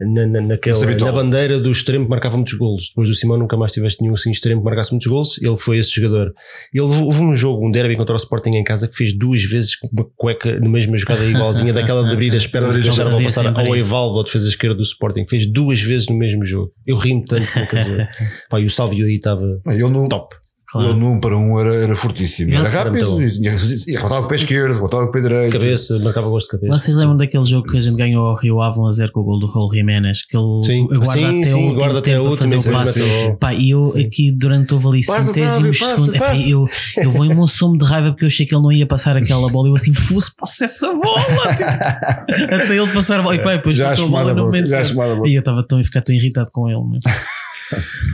na, 0.00 0.26
na, 0.26 0.40
naquela, 0.40 0.94
na 0.94 1.12
bandeira 1.12 1.58
do 1.58 1.70
extremo 1.70 2.04
que 2.04 2.10
marcava 2.10 2.36
muitos 2.36 2.54
golos. 2.54 2.88
Depois 2.88 3.08
do 3.08 3.14
Simão 3.14 3.36
nunca 3.36 3.56
mais 3.56 3.72
tiveste 3.72 4.00
nenhum 4.00 4.14
assim 4.14 4.30
extremo 4.30 4.60
que 4.60 4.64
marcasse 4.64 4.92
muitos 4.92 5.08
golos. 5.08 5.42
Ele 5.42 5.56
foi 5.56 5.78
esse 5.78 5.90
jogador. 5.90 6.32
Ele 6.72 6.82
houve 6.82 7.20
um 7.20 7.34
jogo, 7.34 7.66
um 7.66 7.70
derby 7.70 7.96
contra 7.96 8.14
o 8.14 8.16
Sporting 8.16 8.50
em 8.50 8.64
casa 8.64 8.86
que 8.86 8.96
fez 8.96 9.12
duas 9.12 9.42
vezes 9.42 9.72
uma 9.92 10.06
cueca 10.16 10.58
na 10.60 10.68
mesma 10.68 10.96
jogada 10.96 11.24
igualzinha, 11.24 11.72
daquela 11.72 12.04
de 12.04 12.12
abrir 12.12 12.34
as 12.34 12.46
pernas 12.48 12.76
e 12.76 12.80
deixar 12.80 13.06
a 13.06 13.10
bola 13.10 13.22
passar 13.22 13.46
ao 13.46 13.76
Evaldo, 13.76 14.18
ao 14.18 14.24
defesa 14.24 14.48
esquerda 14.48 14.76
do 14.76 14.82
Sporting. 14.82 15.26
Fez 15.26 15.46
duas 15.46 15.80
vezes 15.80 16.08
no 16.08 16.16
mesmo 16.16 16.44
jogo. 16.44 16.72
Eu 16.86 16.96
rimo 16.96 17.24
tanto, 17.24 17.46
quer 17.52 17.78
dizer. 17.78 18.08
Pá, 18.48 18.60
e 18.60 18.64
o 18.64 18.70
Salvio 18.70 19.06
aí 19.06 19.16
estava 19.16 19.60
top. 20.08 20.36
Claro. 20.70 20.90
Ele 20.90 21.02
1 21.02 21.20
para 21.20 21.34
1 21.34 21.40
um 21.40 21.58
era, 21.58 21.74
era 21.76 21.96
fortíssimo. 21.96 22.54
Era 22.54 22.68
rápido, 22.68 23.22
e, 23.22 23.40
e 23.88 23.96
com 23.96 24.06
o 24.06 24.28
pé 24.28 24.34
esquerdo, 24.34 24.78
rotava 24.78 25.04
com 25.04 25.08
o 25.08 25.12
pé 25.12 25.22
direito. 25.22 25.52
Cabeça, 25.52 25.98
marcava 25.98 26.28
gosto 26.28 26.44
de 26.44 26.58
cabeça. 26.58 26.78
Vocês 26.78 26.94
lembram 26.94 27.16
daquele 27.16 27.46
jogo 27.46 27.70
que 27.70 27.78
a 27.78 27.80
gente 27.80 27.96
ganhou 27.96 28.26
ao 28.26 28.36
Rio 28.36 28.60
Ave 28.60 28.78
1 28.78 28.86
a 28.86 28.92
0 28.92 29.12
com 29.12 29.20
o 29.20 29.24
gol 29.24 29.38
do 29.38 29.46
Raul 29.46 29.72
Jiménez? 29.72 30.26
Que 30.26 30.36
ele 30.36 30.62
sim, 30.62 30.86
guarda 30.86 31.12
sim, 31.12 31.24
até 31.24 31.44
sim, 31.44 31.74
guarda 31.74 31.98
até 32.00 32.14
a 32.16 32.22
última 32.22 32.58
Pá, 33.40 33.54
e 33.54 33.70
eu 33.70 33.80
sim. 33.86 34.04
aqui 34.04 34.30
durante 34.30 34.74
houve 34.74 34.88
ali 34.88 35.06
passa, 35.06 35.32
centésimos 35.32 35.78
segundos. 35.78 36.16
Passa. 36.18 36.36
eu, 36.36 36.66
eu 36.98 37.10
vou 37.12 37.24
em 37.24 37.34
um 37.34 37.46
sumo 37.46 37.78
de 37.78 37.86
raiva 37.86 38.10
porque 38.10 38.24
eu 38.24 38.28
achei 38.28 38.44
que 38.44 38.54
ele 38.54 38.62
não 38.62 38.70
ia 38.70 38.86
passar 38.86 39.16
aquela 39.16 39.48
bola. 39.48 39.68
Eu 39.68 39.74
assim, 39.74 39.94
fosse, 39.94 40.36
passa 40.36 40.66
essa 40.66 40.92
bola. 40.92 41.54
Tipo, 41.54 41.64
até 42.54 42.76
ele 42.76 42.92
passar 42.92 43.20
a 43.20 43.22
bola. 43.22 43.36
E 43.36 43.42
pá, 43.42 43.52
depois 43.52 43.74
já 43.74 43.88
passou 43.88 44.04
a 44.04 44.08
bola 44.08 44.34
no 44.34 44.44
momento. 44.44 44.70
E 45.24 45.34
eu 45.34 45.38
estava 45.38 45.66
tão, 45.66 45.82
ficar 45.82 46.02
tão 46.02 46.14
irritado 46.14 46.50
com 46.52 46.68
ele. 46.68 46.82
Mas... 46.90 47.04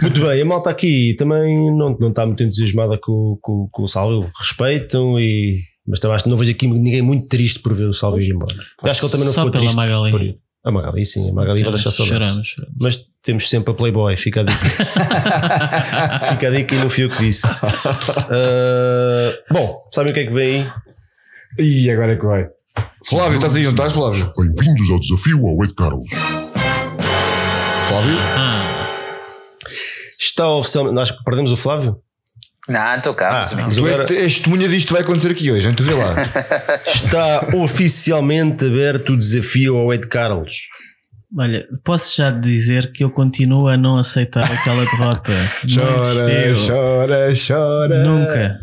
Muito 0.02 0.20
bem, 0.20 0.42
a 0.42 0.44
malta 0.44 0.70
aqui 0.70 1.14
também 1.18 1.70
não, 1.70 1.96
não 1.98 2.08
está 2.08 2.26
muito 2.26 2.42
entusiasmada 2.42 2.98
com, 3.00 3.38
com, 3.40 3.68
com 3.70 3.82
o 3.82 3.88
Salve, 3.88 4.28
respeitam 4.38 5.18
e. 5.18 5.62
Mas 5.86 5.98
também 6.00 6.14
acho 6.14 6.24
que 6.24 6.30
não 6.30 6.36
vejo 6.36 6.50
aqui 6.50 6.66
ninguém 6.66 7.02
muito 7.02 7.28
triste 7.28 7.60
por 7.60 7.74
ver 7.74 7.84
o 7.84 7.92
Salve 7.92 8.24
ir 8.24 8.32
embora. 8.32 8.54
acho 8.84 9.00
que 9.00 9.04
ele 9.04 9.12
também 9.12 9.26
não 9.26 9.32
Só 9.32 9.44
ficou 9.44 9.60
triste. 9.60 9.76
Magali. 9.76 10.10
Por 10.10 10.22
ir. 10.22 10.38
A 10.64 10.70
Magali, 10.70 11.04
sim, 11.04 11.28
a 11.28 11.32
Magali 11.32 11.62
vai 11.62 11.72
deixar 11.72 11.90
saudades. 11.90 12.26
Choramos, 12.28 12.48
choramos. 12.48 12.76
Mas 12.80 13.00
temos 13.22 13.50
sempre 13.50 13.70
a 13.70 13.74
Playboy, 13.74 14.16
fica 14.16 14.40
a 14.40 14.44
dica. 14.44 14.66
fica 16.26 16.48
a 16.48 16.50
dica 16.50 16.74
e 16.74 16.78
não 16.78 16.88
fui 16.88 17.04
eu 17.04 17.10
que 17.10 17.18
disse. 17.18 17.46
Uh, 17.66 19.34
bom, 19.52 19.86
sabem 19.92 20.12
o 20.12 20.14
que 20.14 20.20
é 20.20 20.26
que 20.26 20.32
vem 20.32 20.62
aí? 20.62 20.70
E 21.84 21.90
agora 21.90 22.12
é 22.12 22.16
que 22.16 22.24
vai. 22.24 22.46
Flávio, 23.06 23.34
estás 23.36 23.54
aí, 23.54 23.64
não 23.64 23.70
estás, 23.72 23.92
Flávio? 23.92 24.32
Bem-vindos 24.38 24.90
ao 24.90 24.98
desafio 24.98 25.46
ao 25.46 25.62
Ed 25.62 25.74
Carlos. 25.74 26.10
Flávio? 27.88 28.16
Ah. 28.34 28.63
Está 30.34 30.48
oficialmente. 30.48 30.96
Nós 30.96 31.12
perdemos 31.12 31.52
o 31.52 31.56
Flávio? 31.56 31.96
Não, 32.68 32.94
estou 32.96 33.14
cá. 33.14 33.46
Ah, 33.48 33.54
mas 33.54 33.78
agora... 33.78 34.02
És 34.02 34.34
testemunha 34.34 34.68
disto 34.68 34.92
vai 34.92 35.02
acontecer 35.02 35.30
aqui 35.30 35.52
hoje, 35.52 35.68
então 35.68 35.86
vê 35.86 35.94
lá. 35.94 36.16
Está 36.92 37.48
oficialmente 37.54 38.64
aberto 38.64 39.12
o 39.12 39.16
desafio 39.16 39.76
ao 39.76 39.94
Ed 39.94 40.08
Carlos. 40.08 40.62
Olha, 41.38 41.66
posso 41.84 42.16
já 42.16 42.30
dizer 42.32 42.90
que 42.90 43.04
eu 43.04 43.10
continuo 43.10 43.68
a 43.68 43.76
não 43.76 43.96
aceitar 43.96 44.50
aquela 44.50 44.84
derrota. 44.84 45.32
Não 45.68 45.84
Chora, 45.84 46.52
chora, 46.66 47.32
chora. 47.46 48.04
Nunca. 48.04 48.60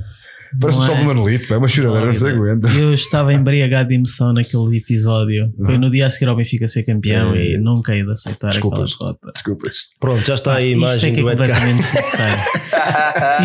Parece 0.60 0.80
o 0.80 0.82
Não 0.82 0.88
pessoal 0.88 0.98
é? 0.98 1.02
do 1.02 1.08
Manolito, 1.08 1.54
é 1.54 1.58
uma 1.58 1.68
choradeira, 1.68 2.06
não 2.08 2.14
se 2.14 2.28
aguenta. 2.28 2.68
Eu 2.70 2.94
estava 2.94 3.34
embriagado 3.34 3.90
de 3.90 3.96
emoção 3.96 4.34
naquele 4.34 4.78
episódio. 4.78 5.54
Foi 5.64 5.78
no 5.78 5.90
dia 5.90 6.08
a 6.08 6.10
seguir 6.10 6.28
ao 6.30 6.36
Benfica 6.36 6.68
ser 6.68 6.84
campeão 6.84 7.34
É. 7.34 7.54
e 7.54 7.58
nunca 7.58 7.96
hei 7.96 8.04
de 8.04 8.12
aceitar 8.12 8.50
Desculpas. 8.50 8.94
aquela 8.94 9.12
derrota. 9.14 9.32
Desculpas. 9.34 9.76
Pronto, 10.00 10.26
já 10.26 10.34
está 10.36 10.56
a 10.56 10.62
Isto 10.62 10.78
imagem 10.78 11.12
é 11.12 11.14
que 11.14 11.20
é 11.20 11.24
do 11.24 11.30
completamente 11.30 11.82
desnecessário. 11.82 12.44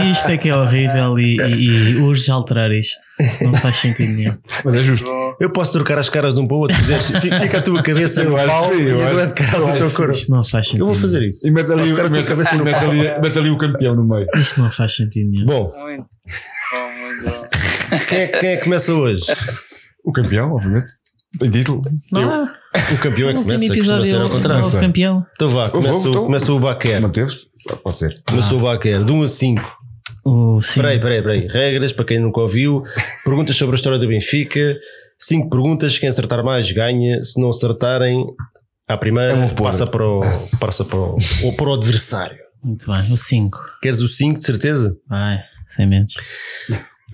Isto 0.13 0.31
é 0.31 0.37
que 0.37 0.49
é 0.49 0.57
horrível 0.57 1.19
e, 1.19 1.37
e, 1.37 1.91
e 1.93 1.97
urge 1.97 2.31
alterar 2.31 2.71
isto. 2.73 2.97
Não 3.43 3.55
faz 3.55 3.77
sentido 3.77 4.13
nenhum. 4.15 4.37
Mas 4.65 4.75
é 4.75 4.83
justo. 4.83 5.07
Eu 5.41 5.51
posso 5.51 5.73
trocar 5.73 5.99
as 5.99 6.09
caras 6.09 6.35
de 6.35 6.41
um 6.41 6.47
para 6.47 6.57
o 6.57 6.61
outro, 6.61 6.77
se 6.77 6.83
quiseres. 6.83 7.41
Fica 7.43 7.59
a 7.59 7.63
tua 7.63 7.83
cabeça 7.83 8.25
no 8.25 8.31
Eu 8.31 8.37
acho 8.39 8.47
que 8.47 8.53
pau 8.53 8.75
sim, 8.75 8.81
e 8.83 8.89
eu 8.89 9.19
a 9.19 9.23
Ed 9.25 9.33
Carlos 9.35 9.65
no 9.71 9.77
teu 9.77 9.91
corpo. 9.91 10.13
Isto 10.13 10.33
não 10.33 10.45
faz 10.45 10.67
sentido. 10.67 10.83
Eu 10.83 10.87
vou 10.87 10.95
fazer 10.95 11.23
isso. 11.23 11.47
E 11.47 11.51
mete 11.51 11.73
ali, 11.73 11.83
a 11.93 11.95
tua 11.95 12.89
ali, 12.89 13.21
mete 13.21 13.39
ali 13.39 13.51
o 13.51 13.59
campeão 13.59 13.95
no 13.95 14.05
meio. 14.07 14.27
Isto 14.35 14.61
não 14.63 14.71
faz 14.71 14.95
sentido 14.97 15.31
nenhum. 15.31 15.47
Bom, 15.47 15.73
Bom. 16.73 17.99
quem 18.09 18.19
é, 18.19 18.27
quem 18.29 18.49
é 18.51 18.57
que 18.57 18.65
começa 18.65 18.93
hoje? 18.93 19.25
O 20.05 20.13
campeão, 20.13 20.53
obviamente. 20.53 20.91
Em 21.43 21.51
título. 21.51 21.83
Não. 22.11 22.43
O 22.43 22.99
campeão 23.03 23.29
é 23.31 23.35
que 23.35 23.43
começa, 23.43 23.67
costuma 23.67 23.75
episódio 23.75 24.05
ser 24.05 24.15
ao 24.17 24.23
houve 24.23 24.35
contrário. 24.35 24.63
Não 24.63 24.71
sei. 24.71 24.81
campeão. 24.81 25.27
Então 25.35 25.49
vá, 25.49 25.71
começa, 25.71 26.07
o- 26.07 26.11
então. 26.11 26.25
começa 26.25 26.53
o 26.53 26.59
Baquer. 26.61 27.01
Manteve-se? 27.01 27.47
Pode 27.83 27.99
ser. 27.99 28.15
Começa 28.29 28.55
o 28.55 28.59
Baquer, 28.61 29.05
de 29.05 29.13
1 29.13 29.23
a 29.23 29.29
5. 29.29 29.77
O 30.25 30.61
sim. 30.63 30.81
Peraí, 30.81 30.99
peraí, 31.01 31.23
peraí. 31.23 31.47
Regras, 31.47 31.93
para 31.93 32.05
quem 32.05 32.19
nunca 32.21 32.41
ouviu. 32.41 32.83
Perguntas 33.25 33.55
sobre 33.57 33.75
a 33.75 33.77
história 33.77 33.99
do 33.99 34.09
Benfica. 34.09 34.77
Cinco 35.19 35.49
perguntas. 35.51 35.99
Quem 35.99 36.09
acertar 36.09 36.43
mais 36.45 36.71
ganha. 36.73 37.23
Se 37.23 37.41
não 37.41 37.51
acertarem, 37.51 38.25
à 38.89 38.97
primeira, 38.97 39.33
É 39.33 39.37
um 39.37 39.49
passa 39.49 39.87
para 39.87 40.07
o, 40.07 40.21
passa 40.59 40.85
para 40.85 40.99
o, 40.99 41.17
ou 41.45 41.53
para 41.55 41.69
o 41.69 41.75
adversário. 41.75 42.39
Muito 42.63 42.91
bem. 42.91 43.13
O 43.13 43.17
5. 43.17 43.59
Queres 43.83 44.01
o 44.01 44.09
5, 44.09 44.39
de 44.41 44.47
certeza? 44.47 44.97
Vai. 45.09 45.39
Sem 45.77 45.87
medos. 45.87 46.15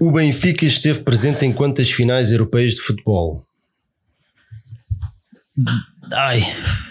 O 0.01 0.11
Benfica 0.13 0.65
esteve 0.65 1.01
presente 1.03 1.45
em 1.45 1.53
quantas 1.53 1.91
finais 1.91 2.31
europeias 2.33 2.75
de 2.75 2.81
futebol? 2.81 3.45
Ai. 6.13 6.43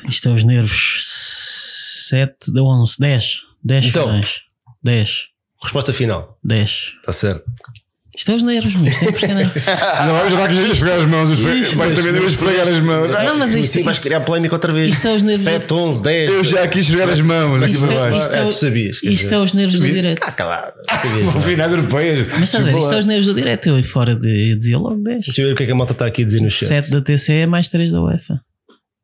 Isto 0.08 0.30
é 0.30 0.32
os 0.34 0.44
nervos. 0.44 1.06
7, 2.10 2.52
11, 2.58 2.96
10. 3.00 3.40
10 3.64 3.86
Então. 3.86 4.04
finais. 4.08 4.42
10. 4.84 5.28
Resposta 5.64 5.94
final. 5.94 6.38
10. 6.44 6.94
Está 7.00 7.12
certo. 7.12 7.46
Isto 8.16 8.32
é 8.32 8.36
os 8.36 8.42
nervos, 8.44 8.74
mas 8.76 8.92
isto 8.92 9.06
é 9.06 9.08
impressionante. 9.08 9.54
Não, 10.06 10.14
vamos 10.18 10.34
já 10.34 10.48
que 10.50 10.72
esfregar 10.72 11.00
as 11.00 11.06
mãos. 11.06 11.40
Isto, 11.40 11.78
Vais 11.78 11.94
também 11.94 12.26
esfregar 12.26 12.68
as 12.68 12.84
mãos. 12.84 13.10
Não, 13.12 13.38
mas 13.40 13.56
isto, 13.56 13.72
Sim, 13.74 13.84
vais 13.84 14.00
criar 14.00 14.20
polémica 14.22 14.54
outra 14.56 14.74
vez. 14.74 14.90
isto 14.90 15.08
é 15.08 15.16
os 15.16 15.24
nervos. 15.24 15.44
7, 15.46 15.74
11, 15.74 16.04
10. 16.04 16.30
Eu 16.34 16.44
já 16.44 16.64
aqui 16.64 16.80
esfregar 16.80 17.10
as 17.10 17.22
mãos. 17.22 17.64
Aqui 17.64 17.72
Isto 17.74 17.86
para 17.88 17.96
é- 17.96 18.00
baixo. 18.02 18.18
isto 18.20 18.36
é 18.36 18.40
Ah, 18.40 18.46
tu 18.46 18.52
sabias. 18.52 19.00
quer 19.00 19.10
Isto 19.12 19.34
é 19.34 19.38
os 19.40 19.54
nervos 19.54 19.80
do 19.80 19.86
direto. 19.86 20.24
Ah, 20.28 20.32
calado. 20.34 20.74
Sabias. 20.90 21.22
Vão 21.22 21.42
finais 21.42 21.72
europeias. 21.72 22.28
Mas 22.34 22.42
estás 22.44 22.64
a 22.64 22.68
ver, 22.72 22.78
isto 22.78 22.94
é 22.94 22.98
os 23.00 23.06
nervos 23.06 23.26
do 23.28 23.34
direto. 23.34 23.70
Eu 23.70 23.84
fora 23.86 24.16
de, 24.16 24.52
eu 24.52 24.58
dizia 24.58 24.78
logo 24.78 25.02
10. 25.02 25.26
Deixa 25.28 25.42
eu 25.42 25.48
ver 25.48 25.54
o 25.54 25.56
que 25.56 25.64
é 25.64 25.66
que 25.68 25.72
a 25.72 25.76
malta 25.76 25.94
está 25.94 26.06
aqui 26.06 26.24
a 26.24 26.26
dizer 26.26 26.42
no 26.42 26.50
chat. 26.50 26.68
7 26.68 26.92
da 26.92 27.02
TCE 27.02 27.46
mais 27.48 27.70
3 27.70 27.94
da 27.94 28.02
UEFA. 28.02 28.42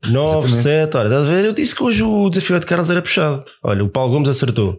9, 0.05 0.51
7, 0.51 0.97
olha, 0.97 1.07
estás 1.07 1.27
a 1.29 1.31
ver? 1.31 1.45
Eu 1.45 1.53
disse 1.53 1.73
que 1.73 1.81
hoje 1.81 2.03
o 2.03 2.29
desafio 2.29 2.59
de 2.59 2.65
Carlos 2.65 2.89
era 2.89 3.01
puxado. 3.01 3.43
Olha, 3.63 3.83
o 3.83 3.89
Paulo 3.89 4.11
Gomes 4.13 4.27
acertou. 4.29 4.77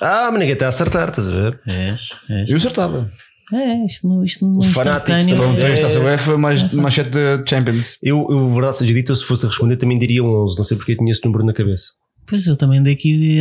Ah, 0.00 0.28
mas 0.30 0.38
ninguém 0.38 0.52
está 0.54 0.66
a 0.66 0.68
acertar, 0.68 1.08
estás 1.08 1.28
a 1.28 1.32
ver? 1.32 1.60
És, 1.66 2.00
és. 2.30 2.48
Eu 2.50 2.56
acertava. 2.56 3.10
É, 3.52 3.86
isto 3.86 4.06
não, 4.06 4.22
isto 4.24 4.44
não 4.44 4.58
O 4.58 4.62
Fanatics 4.62 5.24
instantâneo. 5.24 5.36
Foram 5.36 5.48
também. 5.54 5.60
três 5.60 5.78
É. 5.78 5.82
taça 5.82 6.00
UEFA, 6.00 6.36
mais 6.38 6.72
mais 6.74 6.94
sete 6.94 7.10
da 7.10 7.42
Champions. 7.46 7.96
Eu, 8.02 8.26
eu, 8.30 8.48
verdade 8.54 8.76
seja 8.78 8.92
dita, 8.92 9.14
se 9.14 9.24
fosse 9.24 9.46
a 9.46 9.48
responder, 9.48 9.76
também 9.76 9.98
diria 9.98 10.22
um 10.22 10.28
11. 10.44 10.56
Não 10.58 10.64
sei 10.64 10.76
porque 10.76 10.92
eu 10.92 10.96
tinha 10.98 11.10
esse 11.12 11.24
número 11.24 11.44
na 11.44 11.52
cabeça. 11.54 11.92
Pois 12.26 12.46
eu 12.46 12.54
também 12.56 12.82
daqui 12.82 13.40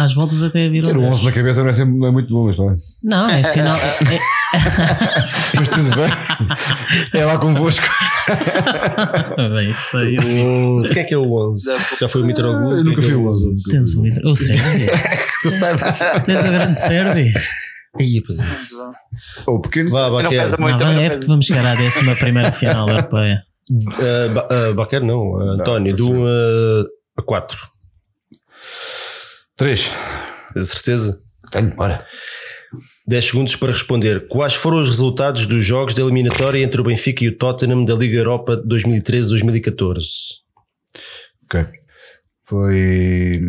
às 0.00 0.14
voltas 0.14 0.44
até 0.44 0.68
vir 0.68 0.84
Ter 0.84 0.94
ao 0.94 1.00
10. 1.00 1.12
11 1.12 1.24
na 1.24 1.32
cabeça 1.32 1.62
não 1.64 1.70
é, 1.70 1.72
sempre, 1.72 1.94
não 1.98 2.06
é 2.06 2.10
muito 2.12 2.32
bom, 2.32 2.44
mas 2.46 2.56
pá. 2.56 2.76
Não, 3.02 3.28
é 3.28 3.42
sinal. 3.42 3.76
é- 3.76 4.40
Mas 5.56 5.68
tudo 5.68 5.90
bem. 5.96 7.20
É 7.20 7.24
lá 7.24 7.36
convosco. 7.38 7.84
Bem, 9.36 9.70
isso 9.70 9.96
aí. 9.96 10.16
11. 10.20 10.92
Quem 10.92 11.02
é 11.02 11.04
que 11.04 11.14
é 11.14 11.18
o 11.18 11.32
11? 11.50 11.64
Já 12.00 12.08
foi 12.08 12.22
o 12.22 12.26
Mitroglou? 12.26 12.76
Eu 12.76 12.84
nunca 12.84 13.00
é 13.00 13.04
que 13.04 13.10
é 13.10 13.14
o 13.14 13.28
11. 13.28 13.56
Temos 13.70 13.94
um 13.96 14.04
litro. 14.04 14.28
O 14.28 14.34
Sérvio. 14.36 14.92
Tu 15.42 15.50
sabes? 15.50 15.98
Tens 16.24 16.40
o 16.44 16.48
grande 16.48 16.78
Sérvio. 16.78 17.32
Aí, 17.98 18.22
pois 18.24 18.38
é. 18.38 18.44
Ou 19.46 19.56
o 19.56 19.60
pequeno. 19.62 19.90
Vá, 19.90 20.08
Não 20.22 20.30
pesa 20.30 20.56
Não, 20.56 20.64
muito, 20.64 20.78
também 20.78 20.94
não 20.94 21.02
é 21.02 21.10
pesa. 21.10 21.26
vamos 21.26 21.46
chegar 21.46 21.66
à 21.66 21.74
décima 21.74 22.14
primeira 22.16 22.52
final 22.52 22.88
europeia. 22.88 23.42
Uh, 23.70 24.34
ba 24.34 24.48
uh, 24.70 24.74
Baquer 24.74 25.02
não, 25.02 25.32
uh, 25.32 25.50
António, 25.50 25.94
de 25.94 26.02
1 26.02 26.26
a 27.16 27.22
4. 27.22 27.68
3. 29.56 29.90
Tens 30.54 30.66
certeza? 30.68 31.22
Tenho, 31.50 31.74
bora. 31.74 32.06
10 33.06 33.24
segundos 33.24 33.56
para 33.56 33.72
responder. 33.72 34.28
Quais 34.28 34.54
foram 34.54 34.78
os 34.78 34.88
resultados 34.88 35.46
dos 35.46 35.64
jogos 35.64 35.94
da 35.94 36.02
eliminatória 36.02 36.62
entre 36.62 36.80
o 36.80 36.84
Benfica 36.84 37.24
e 37.24 37.28
o 37.28 37.36
Tottenham 37.36 37.84
da 37.84 37.94
Liga 37.94 38.16
Europa 38.16 38.56
2013-2014? 38.66 40.02
Ok. 41.44 41.66
Foi 42.44 43.40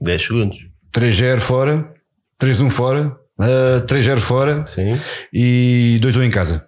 10 0.00 0.22
segundos. 0.22 0.71
3-0 0.94 1.40
fora, 1.40 1.84
3-1 2.40 2.70
fora, 2.70 3.16
uh, 3.40 3.86
3-0 3.86 4.20
fora 4.20 4.64
Sim. 4.66 5.00
e 5.32 5.98
2-1 6.02 6.24
em 6.24 6.30
casa. 6.30 6.66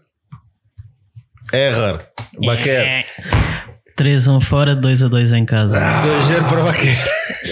Errar. 1.52 1.98
Baquer. 2.44 3.04
3-1 3.96 4.40
fora, 4.40 4.74
2-2 4.74 5.32
em 5.36 5.44
casa. 5.44 5.78
2-0 5.78 6.48
para 6.48 6.60
o 6.60 6.64
Baquer. 6.64 6.96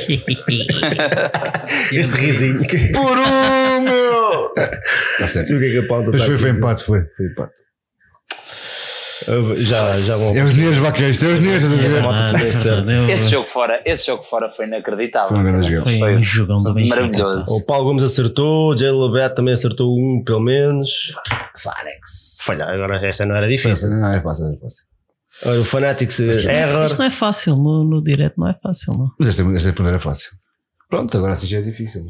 Este 1.93 2.17
risinho. 2.17 2.59
Por 2.93 3.19
um, 3.19 3.81
meu! 3.83 4.53
Está 5.13 5.27
certo. 5.27 5.47
Sei 5.47 5.57
o 5.57 5.61
que 5.61 5.67
é 5.67 5.71
que 5.71 5.79
a 5.79 5.87
pauta 5.87 6.11
Mas 6.11 6.23
está 6.23 6.27
foi, 6.27 6.39
foi 6.39 6.51
empate, 6.51 6.83
foi. 6.83 7.01
Foi 7.17 7.27
empate. 7.27 7.53
Já, 9.59 9.93
já 9.93 10.17
vão. 10.17 10.37
É 10.37 10.43
os 10.43 10.55
dinheiros, 10.55 10.79
Baqueiros, 10.79 11.23
é 11.23 11.27
os 11.27 11.39
dinheiros, 11.39 11.65
a 11.65 12.93
é. 12.93 12.99
Eu- 12.99 13.11
Esse 13.11 13.29
jogo 13.31 13.47
fora, 13.49 13.83
esse 13.85 14.07
jogo 14.07 14.23
fora 14.23 14.49
foi 14.51 14.67
inacreditável. 14.67 15.29
Foi 15.37 15.43
grande 15.45 15.67
jogada. 15.69 15.83
Foi 15.91 15.99
Foi 15.99 16.15
um 16.15 16.19
jogão 16.19 16.59
do 16.59 16.75
Benfica. 16.75 16.97
maravilhoso. 16.97 17.53
O 17.57 17.67
Paulo 17.67 17.85
Gomes 17.85 18.03
acertou, 18.03 18.73
o 18.73 18.77
Jay 18.77 18.91
Labette 18.91 19.35
também 19.37 19.55
acertou 19.55 19.97
um, 19.97 20.23
pelo 20.25 20.41
menos. 20.41 21.15
Fanex. 21.57 22.39
Falha, 22.43 22.65
agora 22.67 23.07
esta 23.07 23.25
não 23.27 23.35
era 23.37 23.49
difícil. 23.49 23.91
Não, 23.91 24.09
é 24.13 24.21
fácil, 24.21 24.47
é 24.53 24.57
fácil. 24.59 24.85
Olha, 25.47 25.61
o 25.61 25.65
Fanatics 25.65 26.21
erra. 26.21 26.85
Isto 26.87 26.99
não 26.99 27.07
é 27.07 27.11
fácil, 27.11 27.57
no, 27.57 27.85
no 27.85 28.03
direto 28.03 28.35
não 28.39 28.49
é 28.49 28.55
fácil, 28.63 28.93
não. 28.99 29.11
Mas 29.19 29.29
esta, 29.29 29.43
esta 29.43 29.69
pergunta 29.73 29.89
era 29.91 29.99
fácil. 30.01 30.31
Pronto, 30.91 31.17
agora 31.17 31.33
assim 31.33 31.47
já 31.47 31.59
é 31.59 31.63
difícil. 31.63 32.05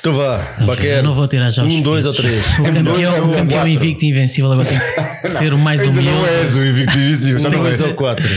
Então 0.00 0.14
vá, 0.14 0.38
Baquer. 0.66 0.98
Eu 0.98 1.02
não 1.02 1.14
vou 1.14 1.28
tirar 1.28 1.50
jogos. 1.50 1.74
Um, 1.74 1.82
dois 1.82 2.06
ou 2.06 2.12
três? 2.14 2.44
O 2.58 2.62
Um, 2.62 2.82
dois 2.82 2.84
campeão, 2.86 3.12
ou 3.22 3.28
o 3.28 3.32
campeão 3.32 3.48
quatro? 3.58 3.68
invicto 3.68 4.04
e 4.04 4.08
invencível 4.08 4.50
agora 4.52 4.66
tem 4.66 4.78
que 4.78 5.28
ser 5.30 5.52
o 5.52 5.58
mais 5.58 5.86
humilde. 5.86 6.08
não 6.10 6.26
és 6.26 6.56
o 6.56 6.64
invicto 6.64 6.96
invisível, 6.98 7.42
já 7.42 7.48
Um, 7.48 7.52
não 7.52 7.58
dois 7.62 7.80
és. 7.80 7.88
ou 7.88 7.94
quatro. 7.94 8.28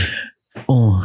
Um. 0.68 1.00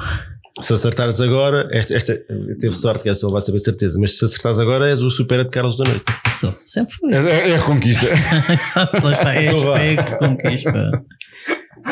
Se 0.62 0.74
acertares 0.74 1.22
agora, 1.22 1.70
esta, 1.72 1.94
esta 1.96 2.14
teve 2.60 2.74
sorte 2.76 3.04
que 3.04 3.10
essa 3.10 3.26
ele 3.26 3.32
vai 3.32 3.40
saber 3.40 3.60
certeza, 3.60 3.98
mas 3.98 4.18
se 4.18 4.26
acertares 4.26 4.60
agora 4.60 4.90
és 4.90 5.02
o 5.02 5.10
supera 5.10 5.46
de 5.46 5.50
Carlos 5.52 5.78
da 5.78 5.86
Noite. 5.86 6.04
Sou. 6.34 6.54
Sempre 6.66 6.94
fui. 6.96 7.14
É, 7.16 7.52
é 7.52 7.56
a 7.56 7.60
conquista. 7.62 8.06
Exato, 8.52 9.02
lá 9.02 9.12
está. 9.12 9.42
Então 9.42 9.62
vá. 9.62 9.78
Hashtag 9.78 10.20
conquista. 10.20 10.92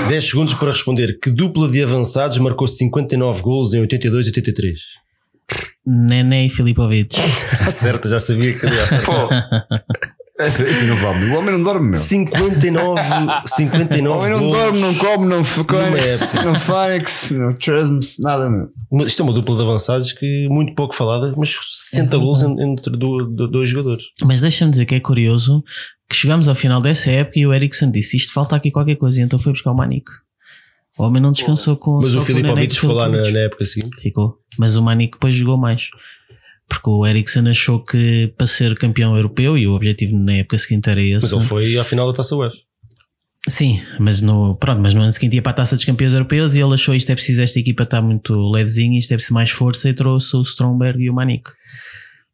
10 0.10 0.24
segundos 0.30 0.54
para 0.56 0.68
responder. 0.72 1.18
Que 1.24 1.32
dupla 1.32 1.70
de 1.70 1.82
avançados 1.82 2.38
marcou 2.40 2.68
59 2.68 3.42
golos 3.42 3.74
em 3.74 3.80
82 3.80 4.26
e 4.26 4.30
83? 4.32 4.80
Nené 5.86 6.46
e 6.46 6.50
Filipovic. 6.50 7.16
Acerta, 7.66 8.10
já 8.10 8.20
sabia 8.20 8.54
que 8.54 8.66
ia 8.66 8.84
acertar. 8.84 9.06
Pô, 9.06 9.28
Esse, 10.40 10.62
esse 10.66 10.84
não 10.86 10.96
vale. 10.98 11.26
O 11.32 11.36
homem 11.36 11.52
não 11.58 11.64
dorme, 11.64 11.88
meu. 11.92 11.96
59, 12.00 13.02
O 13.44 13.48
59 13.48 14.26
homem 14.26 14.30
não 14.40 14.52
dorme, 14.52 14.80
não 14.80 14.94
come, 14.94 15.26
não 15.26 15.44
época. 15.98 16.44
não 16.44 16.60
faz, 16.60 17.32
não 17.32 17.54
transmite, 17.56 18.22
nada, 18.22 18.48
meu. 18.48 18.70
Isto 19.08 19.24
é 19.24 19.26
uma 19.26 19.34
dupla 19.34 19.56
de 19.56 19.62
avançados 19.64 20.14
que 20.14 20.48
muito 20.50 20.76
pouco 20.76 20.94
falada, 20.94 21.34
mas 21.36 21.50
60 21.90 22.16
É 22.16 22.20
gols 22.20 22.42
verdade. 22.42 22.62
en- 22.62 22.72
entre 22.72 22.92
do- 22.96 23.26
do- 23.26 23.48
dois 23.48 23.68
jogadores. 23.68 24.04
Mas 24.26 24.40
deixa-me 24.40 24.70
dizer 24.70 24.86
que 24.86 24.94
é 24.94 25.00
curioso 25.00 25.64
que 26.08 26.16
chegamos 26.16 26.48
ao 26.48 26.54
final 26.54 26.80
dessa 26.80 27.10
época 27.10 27.40
e 27.40 27.48
o 27.48 27.52
Ericsson 27.52 27.90
disse: 27.90 28.16
Isto 28.18 28.32
falta 28.32 28.56
aqui 28.56 28.70
qualquer 28.70 28.98
coisa, 28.98 29.20
e 29.20 29.24
então 29.24 29.40
foi 29.40 29.52
buscar 29.54 29.72
o 29.72 29.76
Manico. 29.76 30.12
O 30.98 31.04
homem 31.04 31.22
não 31.22 31.32
descansou 31.32 31.78
com 31.78 32.00
Mas 32.02 32.16
o 32.16 32.22
Filipovic 32.22 32.74
ficou 32.74 32.94
lá 32.94 33.08
na, 33.08 33.22
na 33.22 33.40
época 33.40 33.66
seguinte. 33.66 34.02
Ficou. 34.02 34.40
Mas 34.58 34.76
o 34.76 34.82
Manico 34.82 35.18
depois 35.18 35.34
jogou 35.34 35.58
mais. 35.58 35.90
Porque 36.68 36.90
o 36.90 37.06
Ericsson 37.06 37.48
achou 37.48 37.84
que 37.84 38.34
para 38.38 38.48
ser 38.48 38.76
campeão 38.76 39.16
europeu, 39.16 39.58
e 39.58 39.68
o 39.68 39.74
objetivo 39.74 40.18
na 40.18 40.34
época 40.34 40.58
seguinte 40.58 40.90
era 40.90 41.02
esse. 41.02 41.26
Mas 41.26 41.32
ele 41.32 41.42
foi 41.42 41.78
à 41.78 41.84
final 41.84 42.08
da 42.08 42.14
Taça 42.14 42.36
UEFA. 42.36 42.58
Sim, 43.48 43.82
mas 43.98 44.22
no, 44.22 44.56
pronto, 44.56 44.82
mas 44.82 44.94
no 44.94 45.02
ano 45.02 45.12
seguinte 45.12 45.36
ia 45.36 45.42
para 45.42 45.52
a 45.52 45.56
taça 45.56 45.76
dos 45.76 45.86
campeões 45.86 46.14
europeus 46.14 46.54
e 46.54 46.60
ele 46.60 46.74
achou 46.74 46.94
isto 46.94 47.10
é 47.10 47.16
preciso, 47.16 47.42
esta 47.42 47.58
equipa 47.58 47.84
está 47.84 48.02
muito 48.02 48.36
levezinha, 48.52 49.00
isto 49.00 49.12
é 49.14 49.16
preciso 49.16 49.34
mais 49.34 49.52
força 49.52 49.88
e 49.88 49.94
trouxe 49.94 50.36
o 50.36 50.42
Stromberg 50.42 51.02
e 51.02 51.10
o 51.10 51.14
Manico. 51.14 51.52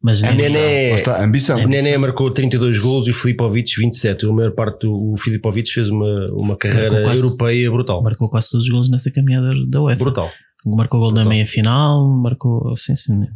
Mas 0.03 0.21
A 0.21 0.31
Nené, 0.33 0.95
está, 0.95 1.23
ambição. 1.23 1.57
a 1.57 1.65
Nené 1.65 1.97
marcou 1.97 2.29
32 2.29 2.77
gols 2.77 3.07
e 3.07 3.11
o 3.11 3.13
Filipovic 3.13 3.71
27. 3.79 4.25
A 4.25 4.33
maior 4.33 4.51
parte 4.51 4.81
do 4.81 4.93
o 4.93 5.15
Filipovic 5.17 5.71
fez 5.71 5.89
uma, 5.89 6.13
uma 6.33 6.57
carreira 6.57 7.03
quase- 7.03 7.21
europeia 7.23 7.71
brutal. 7.71 8.03
marcou 8.03 8.29
quase 8.29 8.49
todos 8.49 8.65
os 8.67 8.71
gols 8.71 8.89
nessa 8.89 9.09
caminhada 9.09 9.51
da 9.69 9.81
UEFA. 9.81 10.03
Brutal. 10.03 10.29
Marcou 10.65 10.99
gol 10.99 11.09
na 11.09 11.15
Brutal. 11.21 11.29
meia 11.29 11.47
final, 11.47 12.05
marcou. 12.09 12.75
Sim, 12.77 12.95
sim. 12.97 13.13
É 13.23 13.27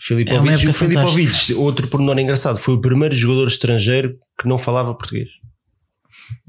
Filipovic, 0.00 0.52
época 0.54 0.70
o 0.70 0.72
Filipovic, 0.72 1.54
outro 1.54 1.86
pormenor 1.88 2.18
engraçado, 2.18 2.56
foi 2.58 2.74
o 2.74 2.80
primeiro 2.80 3.14
jogador 3.14 3.46
estrangeiro 3.48 4.16
que 4.40 4.48
não 4.48 4.58
falava 4.58 4.94
português. 4.94 5.28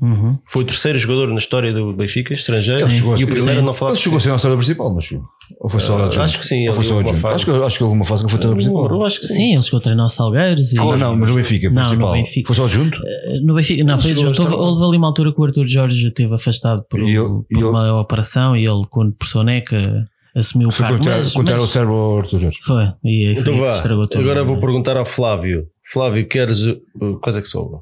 Uhum. 0.01 0.38
Foi 0.47 0.64
o 0.64 0.65
terceiro 0.65 0.97
jogador 0.99 1.27
na 1.30 1.38
história 1.38 1.72
do 1.73 1.93
Benfica 1.93 2.34
estrangeiro 2.34 2.88
e 3.18 3.23
o 3.23 3.27
primeiro 3.27 3.60
a 3.60 3.64
não 3.64 3.73
falar 3.73 3.91
Ele 3.91 3.99
chegou 3.99 4.18
a 4.18 4.19
ser 4.19 4.30
na 4.30 4.35
história 4.35 4.57
principal, 4.57 4.93
não 4.93 5.01
chegou? 5.01 5.26
Ou 5.59 5.69
foi 5.69 5.80
só 5.80 5.97
adjunto? 6.05 6.21
acho 6.21 6.39
que 6.39 6.45
sim, 6.45 6.67
Ou 6.67 6.73
foi 6.73 6.85
ele 6.85 7.13
só. 7.13 7.30
Acho 7.30 7.45
que, 7.45 7.51
acho 7.51 7.77
que 7.77 7.84
houve 7.84 7.95
uma 7.95 8.05
fase 8.05 8.23
que 8.26 8.30
foi 8.31 8.39
treinador 8.39 8.63
principal. 8.63 8.89
Eu 8.99 9.05
acho 9.05 9.19
que 9.19 9.27
sim. 9.27 9.34
Sim, 9.35 9.53
ele 9.53 9.61
chegou 9.61 9.80
a 9.80 9.81
treinar 9.84 10.05
o 10.05 10.09
Salgueiros. 10.09 10.71
E, 10.71 10.76
Não, 10.76 10.97
não, 10.97 11.15
mas 11.17 11.30
no 11.30 11.35
Benfica, 11.35 11.69
Não, 11.69 11.76
no 11.81 11.88
principal. 11.89 12.13
Benfica. 12.13 12.47
Foi 12.47 12.55
só 12.55 12.65
adjunto? 12.65 12.99
No 13.43 13.53
Benfica, 13.55 13.84
não, 13.84 13.97
foi 13.99 14.09
chegou 14.09 14.26
a 14.26 14.30
adjunto. 14.30 14.51
Houve, 14.51 14.63
houve 14.69 14.84
ali 14.85 14.97
uma 14.97 15.07
altura 15.07 15.34
que 15.34 15.41
o 15.41 15.43
Arthur 15.43 15.65
Jorge 15.67 16.07
esteve 16.07 16.35
afastado 16.35 16.84
por, 16.89 16.99
ele- 16.99 17.17
por 17.17 17.45
ele- 17.49 17.63
uma 17.63 17.99
operação 18.01 18.55
e 18.55 18.65
ele, 18.65 18.81
quando 18.89 19.11
por 19.13 19.26
soneca, 19.27 20.07
assumiu 20.35 20.67
o 20.67 20.71
Foi 20.71 20.84
cargo. 20.85 20.99
contar, 20.99 21.17
Mas, 21.17 21.34
contar 21.34 21.53
mas 21.53 21.61
o 21.63 21.67
cérebro 21.67 21.93
ao 21.95 22.17
Arthur 22.19 22.39
Jorge. 22.39 22.59
foi, 22.63 22.84
e 23.03 23.35
Então 23.38 23.53
foi, 23.53 23.67
vá, 23.67 23.76
estragou 23.76 24.07
tudo. 24.07 24.21
agora 24.21 24.43
vou 24.43 24.57
perguntar 24.59 24.95
ao 24.97 25.05
Flávio. 25.05 25.65
Flávio, 25.91 26.27
queres. 26.27 26.61
uh, 26.63 26.80
Quais 27.21 27.35
é 27.35 27.41
que 27.41 27.47
sobram? 27.47 27.81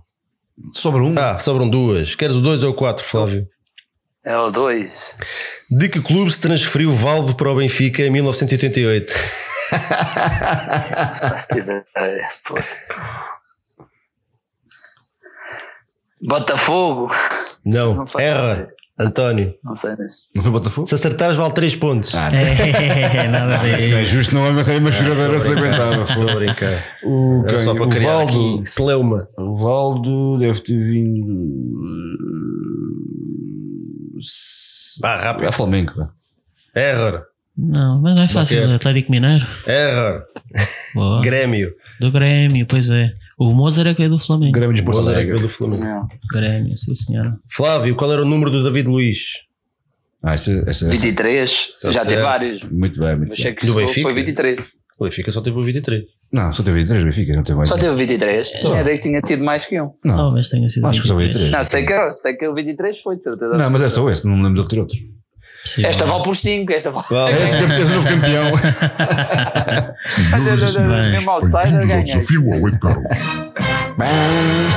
Sobra 0.72 1.04
um. 1.04 1.14
Ah, 1.18 1.38
sobram 1.38 1.70
duas. 1.70 2.16
Queres 2.16 2.36
o 2.36 2.42
dois 2.42 2.64
ou 2.64 2.72
o 2.72 2.74
quatro, 2.74 3.04
Flávio? 3.04 3.46
É 4.28 4.38
o 4.38 4.52
2. 4.52 4.92
De 5.72 5.88
que 5.88 6.02
clube 6.02 6.30
se 6.30 6.42
transferiu 6.42 6.92
Valdo 6.92 7.34
para 7.34 7.50
o 7.50 7.56
Benfica 7.56 8.02
em 8.02 8.10
1988? 8.10 9.14
Botafogo. 16.22 17.10
Não, 17.66 17.96
Não 17.96 18.06
erra, 18.20 18.68
António. 19.00 19.54
Não 19.64 19.76
sei, 19.76 19.92
mas. 19.98 20.14
Não 20.36 20.44
foi 20.44 20.52
Botafogo? 20.52 20.88
Se 20.88 20.96
acertares, 20.96 21.38
vale 21.38 21.54
3 21.54 21.76
pontos. 21.78 22.14
Ah, 22.14 22.30
É, 22.34 23.28
nada 23.32 23.60
a 23.60 23.78
Isto 23.78 23.96
é 23.96 24.04
justo, 24.04 24.36
não 24.36 24.48
é? 24.48 24.52
Mas 24.52 24.68
uma 24.68 24.92
choradeira 24.92 25.40
se 25.40 25.52
aguentava. 25.52 26.02
Estou 26.04 26.24
a 26.24 26.34
foi. 26.34 26.36
brincar. 26.36 26.84
O, 27.04 27.46
quem? 27.48 27.60
só 27.60 27.74
para 27.74 27.86
o 27.86 27.90
Valdo. 27.90 28.30
aqui 28.30 28.62
celeuma. 28.66 29.30
O 29.38 29.56
Valdo 29.56 30.40
deve 30.40 30.60
ter 30.62 30.78
vindo. 30.78 31.67
Vá, 35.02 35.16
rápido. 35.18 35.48
É 35.48 35.52
Flamengo. 35.52 35.94
pá. 35.96 36.10
Error. 36.76 37.24
Não, 37.58 38.00
mas 38.02 38.16
não 38.16 38.24
é 38.24 38.28
fácil. 38.28 38.60
quero. 38.60 38.74
Atlético 38.74 39.12
Mineiro. 39.12 39.46
Error. 39.66 40.24
Boa. 40.94 41.22
Grêmio. 41.24 41.74
Do 42.00 42.12
Grêmio, 42.12 42.66
pois 42.68 42.90
é. 42.90 43.12
O 43.40 43.52
Mozart 43.54 43.88
é 43.88 43.94
que 43.96 44.04
é 44.04 44.08
do 44.08 44.20
Flamengo. 44.20 44.52
Grêmio 44.54 44.76
de 44.76 44.84
Porto 44.84 45.02
Boa 45.02 45.12
Alegre. 45.14 45.40
do 45.40 45.50
Flamengo. 45.50 45.84
Não. 45.84 46.08
Grêmio, 46.32 46.78
sim 46.78 46.94
senhora. 46.94 47.36
Flávio, 47.50 47.96
qual 47.96 48.12
era 48.14 48.22
o 48.22 48.26
número 48.26 48.52
do 48.52 48.64
David 48.64 48.88
Luiz? 48.88 49.20
Ah, 50.22 50.34
esta, 50.36 50.52
esta, 50.52 50.70
esta. 50.70 50.90
23. 50.90 51.68
Tá 51.82 51.92
já 51.92 51.94
certo. 52.02 52.10
teve 52.10 52.22
vários. 52.22 52.64
Muito 52.64 53.00
bem, 53.00 53.16
muito 53.18 53.30
Mas 53.30 53.40
bem. 53.40 53.56
que 53.56 53.66
Do 53.66 53.74
Benfica? 53.76 54.02
foi 54.04 54.14
23. 54.14 54.60
O 55.00 55.04
Benfica 55.06 55.32
só 55.32 55.42
teve 55.42 55.58
o 55.58 55.64
23. 55.64 56.04
Não, 56.32 56.52
só 56.54 56.62
teve 56.62 56.78
23, 56.80 57.04
Benfica, 57.06 57.34
não 57.36 57.44
teve 57.44 57.58
mais. 57.58 57.70
Só 57.70 57.78
teve 57.78 57.96
23. 57.96 58.50
Só. 58.50 58.58
Tinha 58.58 58.82
ideia 58.82 58.98
que 58.98 59.04
tinha 59.04 59.22
tido 59.22 59.44
mais 59.44 59.66
que 59.66 59.80
um. 59.82 59.92
Não, 60.04 60.14
Talvez 60.16 60.50
tenha 60.50 60.68
sido. 60.68 60.86
acho 60.86 61.02
que 61.02 61.08
só 61.08 61.16
23. 61.16 61.52
23. 61.52 61.58
Não, 61.58 61.64
sei 61.64 61.86
que, 61.86 62.12
sei 62.14 62.34
que 62.36 62.48
o 62.48 62.54
23 62.54 63.00
foi, 63.02 63.16
de 63.18 63.24
certeza. 63.24 63.58
Não, 63.58 63.70
mas 63.70 63.82
é 63.82 63.88
só 63.90 64.10
esse, 64.10 64.28
não 64.28 64.36
me 64.36 64.44
lembro 64.44 64.62
de 64.64 64.68
ter 64.68 64.80
outro. 64.80 64.98
Possível. 65.64 65.90
Esta 65.90 66.06
vale 66.06 66.24
por 66.24 66.36
5. 66.36 66.72
Esta 66.74 66.92
vale. 66.92 67.06
Vale. 67.10 67.32
É 67.34 67.44
esse, 67.44 67.58
campe- 67.60 67.76
esse 67.82 67.92
novo 67.92 68.08
campeão. 68.08 68.46
Senhoras 70.08 70.62
e 70.62 70.68
senhores, 70.68 71.12
Mesmo 71.12 71.32
outsider 71.32 71.88
ganhei. 71.88 72.04
desafio 72.04 72.54
ao 72.54 72.68
Ed 72.68 72.80
Carlos. 72.80 73.04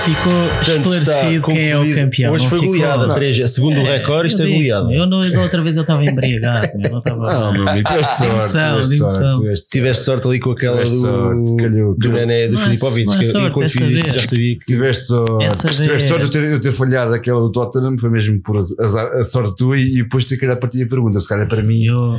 Ficou 0.04 0.32
esclarecido 0.62 1.46
quem 1.46 1.68
é 1.68 1.78
o 1.78 1.94
campeão. 1.94 2.32
Hoje 2.32 2.44
não 2.44 2.50
foi 2.50 2.58
ficou- 2.60 2.74
goleada. 2.74 3.14
Três, 3.14 3.50
segundo 3.50 3.76
o 3.82 3.86
É, 3.86 3.98
recorde, 3.98 4.28
isto 4.28 4.42
é 4.42 4.46
goleada. 4.46 4.90
Eu 4.92 5.06
não, 5.06 5.20
da 5.20 5.40
outra 5.42 5.60
vez 5.62 5.76
eu 5.76 5.82
estava 5.82 6.02
embriagado. 6.04 6.68
meu, 6.78 6.88
Não 6.90 6.98
estava. 7.00 7.32
Não, 7.32 7.52
meu 7.52 7.68
amigo, 7.68 7.86
tiveste 7.88 8.16
sorte. 8.16 8.32
Emoção, 8.32 8.80
Tiveste 8.80 8.98
sorte. 8.98 9.40
tiveste 9.40 9.40
sorte. 9.42 9.70
Tiveste 9.70 10.04
sorte 10.04 10.26
ali 10.26 10.40
com 10.40 10.50
aquela 10.52 10.76
Tiveste 10.78 10.98
sorte, 11.00 11.44
do, 11.44 11.56
calhou, 11.56 11.94
do. 11.98 12.12
Nené 12.12 12.48
do 12.48 12.56
Filipovic. 12.58 13.06
não 13.06 13.18
que 13.18 13.26
eu- 13.26 13.30
sorte, 13.30 13.46
eu 13.46 13.52
quando 13.52 13.66
é 13.66 13.68
fiz 13.68 13.90
isto 13.90 14.14
já 14.14 14.26
sabia 14.26 14.58
que. 14.58 14.64
Tiveste 14.64 15.04
sorte. 15.04 15.56
Tiveste 15.82 16.08
sorte 16.08 16.28
de 16.30 16.38
eu 16.38 16.60
ter, 16.60 16.72
falhado 16.72 17.12
aquela 17.14 17.40
do 17.40 17.52
Tottenham, 17.52 17.98
foi 17.98 18.08
mesmo 18.10 18.40
por 18.40 18.56
azar, 18.56 19.06
a 19.18 19.22
sorte 19.22 19.54
tua 19.56 19.78
e, 19.78 19.98
e 19.98 20.02
depois 20.02 20.24
ter 20.24 20.38
calhado 20.38 20.60
para 20.60 20.70
ti 20.70 20.82
a 20.82 20.86
pergunta. 20.88 21.20
Se 21.20 21.28
calhar 21.28 21.46
para 21.46 21.62
mim, 21.62 21.84
Eu, 21.84 22.18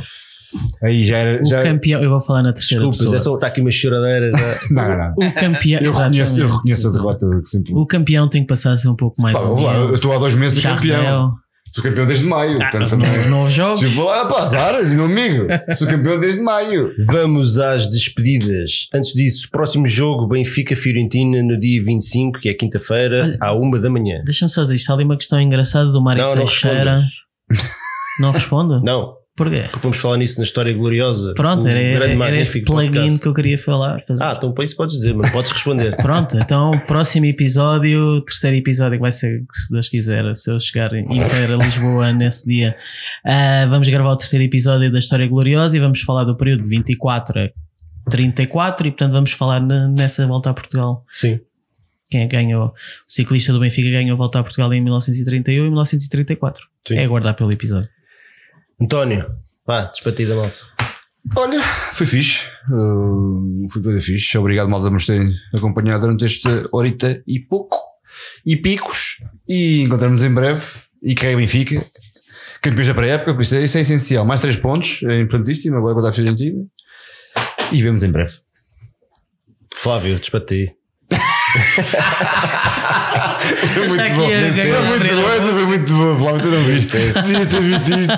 aí 0.82 1.02
já 1.04 1.16
era. 1.18 1.42
o 1.42 1.46
Já, 1.46 1.62
campeão, 1.62 2.02
eu 2.02 2.10
vou 2.10 2.20
falar 2.20 2.42
na 2.42 2.52
terceira 2.52 2.80
Desculpas, 2.84 2.98
pessoa. 3.00 3.16
é 3.16 3.18
só 3.18 3.34
está 3.34 3.46
aqui 3.46 3.60
uma 3.60 3.70
choradeira. 3.70 4.30
já. 4.30 4.58
não, 4.70 4.88
não, 4.88 4.98
não. 4.98 5.28
O 5.28 5.32
campeão, 5.34 5.80
Eu 5.82 5.92
reconheço, 5.92 6.40
eu 6.40 6.48
reconheço 6.48 6.88
a 6.88 6.92
derrota 6.92 7.26
que 7.42 7.48
sempre. 7.48 7.74
O 7.74 7.86
campeão 7.86 8.28
tem 8.28 8.42
que 8.42 8.48
passar 8.48 8.72
a 8.72 8.76
ser 8.76 8.88
um 8.88 8.96
pouco 8.96 9.20
mais. 9.20 9.34
Pá, 9.36 9.42
lá, 9.42 9.74
eu 9.76 9.94
estou 9.94 10.12
há 10.14 10.18
dois 10.18 10.34
meses 10.34 10.64
a 10.64 10.74
campeão. 10.74 11.30
Sou 11.74 11.82
campeão 11.82 12.06
desde 12.06 12.26
maio. 12.26 12.58
Ah, 12.62 12.68
portanto, 12.70 12.90
também. 12.90 13.28
novos- 13.30 13.52
jogos. 13.54 13.80
Tipo, 13.80 14.02
lá, 14.04 14.26
pá, 14.26 14.46
meu 14.90 15.06
amigo. 15.06 15.46
Sou 15.74 15.86
campeão 15.88 16.20
desde 16.20 16.42
maio. 16.42 16.90
Vamos 17.06 17.58
às 17.58 17.88
despedidas. 17.88 18.88
Antes 18.94 19.14
disso, 19.14 19.48
próximo 19.50 19.86
jogo 19.86 20.28
Benfica-Fiorentina 20.28 21.42
no 21.42 21.58
dia 21.58 21.82
25, 21.82 22.40
que 22.40 22.50
é 22.50 22.54
quinta-feira, 22.54 23.38
à 23.40 23.54
uma 23.54 23.78
da 23.78 23.88
manhã. 23.88 24.20
Deixa-me 24.22 24.50
só 24.50 24.60
dizer, 24.62 24.74
está 24.74 24.92
ali 24.92 25.04
uma 25.04 25.16
questão 25.16 25.40
engraçada 25.40 25.90
do 25.90 26.02
Mário 26.02 26.22
Não, 26.22 26.30
não 26.36 26.44
Teixeira. 26.44 26.98
respondas. 26.98 27.12
Não 28.20 28.30
responde? 28.32 28.84
Não, 28.84 29.14
Porquê? 29.34 29.62
porque 29.70 29.78
vamos 29.78 29.96
falar 29.98 30.18
nisso 30.18 30.36
na 30.36 30.44
história 30.44 30.74
gloriosa. 30.74 31.32
Pronto, 31.34 31.66
era, 31.66 31.80
grande 31.98 32.12
era, 32.12 32.26
era 32.28 32.40
esse 32.40 32.62
plugin 32.64 32.90
podcast. 32.90 33.20
que 33.22 33.28
eu 33.28 33.32
queria 33.34 33.56
falar. 33.58 34.00
fazer. 34.06 34.22
Ah, 34.22 34.34
então 34.36 34.52
para 34.52 34.62
isso 34.64 34.76
podes 34.76 34.94
dizer, 34.96 35.14
mas 35.14 35.30
podes 35.30 35.50
responder. 35.50 35.96
Pronto, 36.02 36.36
então 36.36 36.70
próximo 36.86 37.24
episódio, 37.24 38.20
terceiro 38.20 38.56
episódio 38.58 38.98
que 38.98 39.02
vai 39.02 39.10
ser, 39.12 39.42
se 39.50 39.72
Deus 39.72 39.88
quiser, 39.88 40.36
se 40.36 40.50
eu 40.50 40.60
chegar 40.60 40.94
inteiro 40.94 41.54
a 41.58 41.64
Lisboa 41.64 42.12
nesse 42.14 42.46
dia, 42.46 42.76
ah, 43.24 43.66
vamos 43.70 43.88
gravar 43.88 44.12
o 44.12 44.16
terceiro 44.16 44.44
episódio 44.44 44.92
da 44.92 44.98
História 44.98 45.26
Gloriosa 45.26 45.76
e 45.78 45.80
vamos 45.80 46.02
falar 46.02 46.24
do 46.24 46.36
período 46.36 46.62
de 46.62 46.68
24 46.68 47.40
a 47.40 48.10
34 48.10 48.86
e 48.86 48.90
portanto 48.90 49.12
vamos 49.12 49.30
falar 49.32 49.60
ne- 49.60 49.88
nessa 49.96 50.26
volta 50.26 50.50
a 50.50 50.54
Portugal. 50.54 51.04
Sim. 51.10 51.40
Quem 52.10 52.20
é 52.20 52.26
ganhou? 52.26 52.66
O 52.66 52.72
ciclista 53.08 53.50
do 53.52 53.60
Benfica 53.60 53.90
ganhou 53.90 54.12
a 54.12 54.16
volta 54.18 54.38
a 54.40 54.42
Portugal 54.42 54.70
em 54.74 54.82
1931 54.82 55.54
e 55.64 55.68
1934. 55.68 56.66
Sim. 56.86 56.96
É 56.98 57.04
aguardar 57.04 57.34
pelo 57.34 57.50
episódio. 57.50 57.88
António, 58.82 59.24
vá, 59.64 59.84
despatida, 59.84 60.34
malta. 60.34 60.58
Olha, 61.36 61.62
foi 61.92 62.04
fixe. 62.04 62.46
Uh, 62.68 63.68
foi 63.70 63.80
coisa 63.80 64.00
fixe. 64.00 64.36
Obrigado, 64.36 64.68
malta, 64.68 64.86
por 64.86 64.94
nos 64.94 65.06
terem 65.06 65.32
acompanhado 65.54 66.00
durante 66.00 66.24
esta 66.24 66.64
horita 66.72 67.22
e 67.24 67.38
pouco. 67.38 67.78
E 68.44 68.56
picos. 68.56 69.18
E 69.48 69.82
encontramos 69.82 70.24
em 70.24 70.34
breve. 70.34 70.64
E 71.00 71.14
carrega 71.14 71.36
Benfica. 71.36 71.80
Campeões 72.60 72.88
da 72.88 72.94
pré-época, 72.94 73.34
por 73.34 73.42
isso 73.42 73.54
é, 73.54 73.62
isso 73.62 73.78
é 73.78 73.82
essencial. 73.82 74.24
Mais 74.24 74.40
três 74.40 74.56
pontos, 74.56 75.00
é 75.04 75.20
importantíssimo. 75.20 75.76
Agora 75.76 75.94
contra 75.94 76.10
a 76.10 76.12
Fiorentina. 76.12 76.64
E 77.70 77.80
vemos 77.80 78.02
em 78.02 78.10
breve. 78.10 78.32
Flávio, 79.72 80.18
despatei. 80.18 80.74
Foi 83.74 83.88
muito 83.88 84.02
bom. 84.14 84.28
Foi 84.28 84.98
muito 84.98 85.14
bom, 85.16 85.28
essa 85.30 85.52
foi 85.52 85.66
muito 85.66 85.92
boa. 85.92 86.18
Flávio, 86.18 86.40
tu 86.40 86.48
não 86.48 86.64
viste. 86.64 86.96
Devias 86.96 87.46
ter 87.46 87.60
visto 87.62 87.98
isto. 87.98 88.12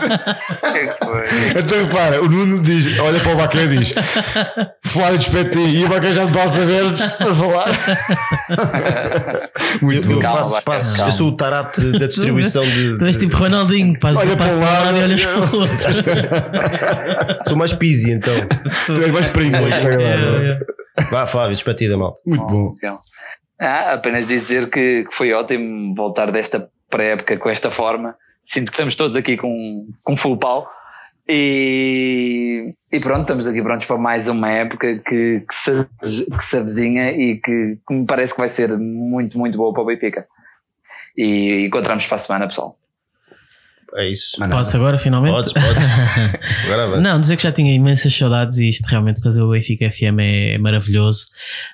Então 1.59 1.79
repara, 1.87 2.23
o 2.23 2.29
Nuno 2.29 2.61
diz, 2.63 2.99
olha 2.99 3.21
para 3.21 3.33
o 3.33 3.37
Bacan 3.37 3.63
e 3.65 3.69
diz 3.79 3.95
Flávio 4.83 5.19
despete 5.19 5.59
e 5.59 5.85
o 5.85 5.89
Bacan 5.89 6.13
já 6.13 6.25
de 6.25 6.31
braços 6.33 6.63
abertos 6.63 7.01
a 7.03 7.35
falar. 7.35 7.69
Eu, 9.75 9.79
Muito 9.83 10.11
eu 10.11 10.17
bom. 10.17 10.21
Calma, 10.23 10.39
faço 10.45 10.63
passos, 10.65 10.99
eu 11.01 11.11
sou 11.13 11.29
o 11.29 11.33
tarate 11.37 11.99
da 11.99 12.07
distribuição 12.07 12.63
de. 12.63 12.99
Tu 12.99 13.05
és 13.05 13.17
tipo 13.17 13.37
Ronaldinho, 13.37 13.99
passas 13.99 14.23
Olha 14.23 14.37
para 14.37 14.47
o 14.47 14.59
para, 14.59 14.67
lado. 14.67 14.85
lado 14.85 14.99
e 14.99 15.03
olhas 15.03 15.25
para 15.25 15.39
o 15.39 15.61
outro. 15.61 15.77
Sou 17.49 17.57
mais 17.57 17.73
Pizzi, 17.73 18.13
então. 18.13 18.35
Tu 18.87 18.93
és 19.03 19.11
mais 19.13 19.27
tá 19.27 19.41
É, 19.41 19.97
ligado? 19.97 20.23
é. 20.43 20.59
Vá, 21.11 21.27
Flávio, 21.27 21.53
despatida, 21.53 21.97
malta. 21.97 22.21
Muito 22.25 22.47
bom. 22.47 22.73
Ah, 23.59 23.95
apenas 23.95 24.27
dizer 24.27 24.71
que, 24.71 25.05
que 25.05 25.15
foi 25.15 25.33
ótimo 25.33 25.95
voltar 25.95 26.31
desta 26.31 26.69
pré-época 26.89 27.39
com 27.39 27.49
esta 27.49 27.71
forma. 27.71 28.17
Sinto 28.41 28.67
que 28.67 28.75
estamos 28.75 28.95
todos 28.95 29.17
aqui 29.17 29.37
com, 29.37 29.89
com 30.03 30.17
full 30.17 30.37
pau. 30.37 30.69
E, 31.27 32.75
e 32.93 33.01
pronto, 33.01 33.23
estamos 33.23 33.47
aqui 33.47 33.63
prontos 33.63 33.87
para 33.87 33.97
mais 33.97 34.29
uma 34.29 34.51
época 34.51 34.99
que, 34.99 35.41
que, 35.41 35.55
se, 35.55 35.89
que 36.03 36.45
se 36.45 36.59
avizinha 36.59 37.11
e 37.11 37.41
que, 37.41 37.79
que 37.87 37.95
me 37.95 38.05
parece 38.05 38.35
que 38.35 38.41
vai 38.41 38.49
ser 38.49 38.77
muito, 38.77 39.39
muito 39.39 39.57
boa 39.57 39.73
para 39.73 39.83
o 39.83 39.87
Benfica. 39.87 40.27
E 41.17 41.67
encontramos 41.67 42.07
para 42.07 42.17
a 42.17 42.19
semana, 42.19 42.47
pessoal. 42.49 42.77
É 43.97 44.09
isso. 44.11 44.37
Mas 44.39 44.49
não. 44.49 44.57
Posso 44.59 44.77
agora, 44.77 44.99
finalmente? 44.99 45.33
Podes, 45.33 45.53
podes. 45.53 45.83
Agora 46.67 46.85
avança. 46.85 47.01
Não, 47.01 47.21
dizer 47.21 47.37
que 47.37 47.43
já 47.45 47.53
tinha 47.53 47.73
imensas 47.75 48.17
saudades 48.17 48.59
e 48.59 48.69
isto 48.69 48.87
realmente 48.87 49.21
fazer 49.23 49.43
o 49.43 49.51
Benfica 49.51 49.91
FM 49.91 50.19
é, 50.21 50.59
maravilhoso. 50.59 51.27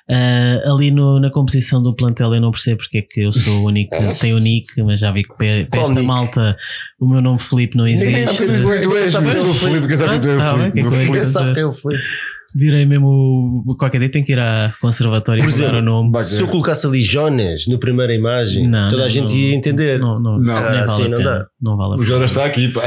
Ah, 0.09 0.71
ali 0.71 0.91
no- 0.91 1.19
na 1.19 1.29
composição 1.31 1.81
do 1.81 1.95
plantel 1.95 2.33
eu 2.35 2.41
não 2.41 2.51
percebo 2.51 2.77
porque 2.77 2.99
é 2.99 3.01
que 3.01 3.21
eu 3.21 3.31
sou 3.31 3.61
o 3.61 3.65
único 3.65 3.95
que 4.13 4.19
tem 4.19 4.33
o 4.33 4.37
Nick, 4.37 4.81
mas 4.83 4.99
já 4.99 5.11
vi 5.11 5.23
que 5.23 5.33
para, 5.35 5.47
esta 5.81 5.93
Nick? 5.93 6.05
malta 6.05 6.55
o 6.99 7.07
meu 7.11 7.21
nome 7.21 7.39
Felipe 7.39 7.75
não 7.77 7.85
Ninguém 7.85 8.13
existe. 8.13 8.25
sabe 8.37 8.37
quem 8.53 8.63
Tu 8.63 8.71
és, 8.97 9.15
quem 9.15 9.27
é 9.29 9.39
o 9.41 9.53
Felipe, 9.53 9.87
quem 9.87 9.97
sabe 9.97 10.09
quem 10.11 10.21
tu 10.21 10.29
és 10.29 10.39
Ah, 10.39 10.53
o 10.53 10.57
tá 10.57 10.57
Felipe? 10.57 10.81
que. 10.89 10.97
Ninguém 11.05 11.23
sabe 11.23 11.53
quem 11.53 11.63
é 11.63 11.65
o 11.65 11.73
Felipe. 11.73 12.03
Virei 12.55 12.85
mesmo. 12.85 13.07
o- 13.65 13.75
Qualquer 13.77 13.99
dia 13.99 14.09
tem 14.11 14.21
que 14.23 14.33
ir 14.33 14.39
à 14.39 14.73
conservatória 14.81 15.41
e 15.41 15.45
mudar 15.45 15.75
o 15.75 15.81
nome. 15.81 16.23
Se 16.23 16.41
eu 16.41 16.47
colocasse 16.47 16.85
ali 16.85 17.01
Jonas 17.01 17.65
na 17.67 17.77
primeira 17.77 18.13
imagem, 18.13 18.67
Não, 18.67 18.87
toda 18.89 19.03
a 19.03 19.05
não, 19.05 19.09
gente 19.09 19.31
não, 19.31 19.37
ia 19.39 19.55
entender. 19.55 19.99
Não, 19.99 20.19
não, 20.19 20.37
Não, 20.37 20.53
vale 20.53 20.77
assim 20.79 21.05
a 21.05 21.09
não 21.09 21.23
dá. 21.23 21.45
Não 21.61 21.77
vale 21.77 21.91
a 21.91 21.95
O 21.95 21.97
pena. 21.97 22.07
Jonas 22.07 22.31
está 22.31 22.45
aqui, 22.45 22.67
pá. 22.69 22.81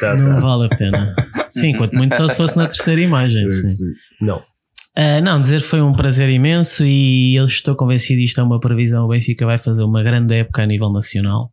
Tá, 0.00 0.16
Não 0.16 0.30
tá. 0.34 0.40
vale 0.40 0.64
a 0.66 0.68
pena. 0.76 1.14
Sim, 1.50 1.72
quanto 1.76 1.94
muito 1.94 2.14
só 2.16 2.26
se 2.26 2.36
fosse 2.36 2.56
na 2.56 2.66
terceira 2.66 3.00
imagem. 3.02 3.46
Sim. 3.48 3.68
Não. 4.22 4.40
Ah, 4.96 5.20
não, 5.20 5.40
dizer 5.40 5.60
foi 5.60 5.80
um 5.82 5.92
prazer 5.92 6.28
imenso 6.30 6.84
e 6.84 7.36
eu 7.36 7.46
estou 7.46 7.76
convencido 7.76 8.20
isto 8.20 8.40
é 8.40 8.42
uma 8.42 8.58
previsão. 8.58 9.04
O 9.04 9.08
Benfica 9.08 9.44
vai 9.46 9.58
fazer 9.58 9.82
uma 9.84 10.02
grande 10.02 10.34
época 10.34 10.62
a 10.62 10.66
nível 10.66 10.90
nacional, 10.90 11.50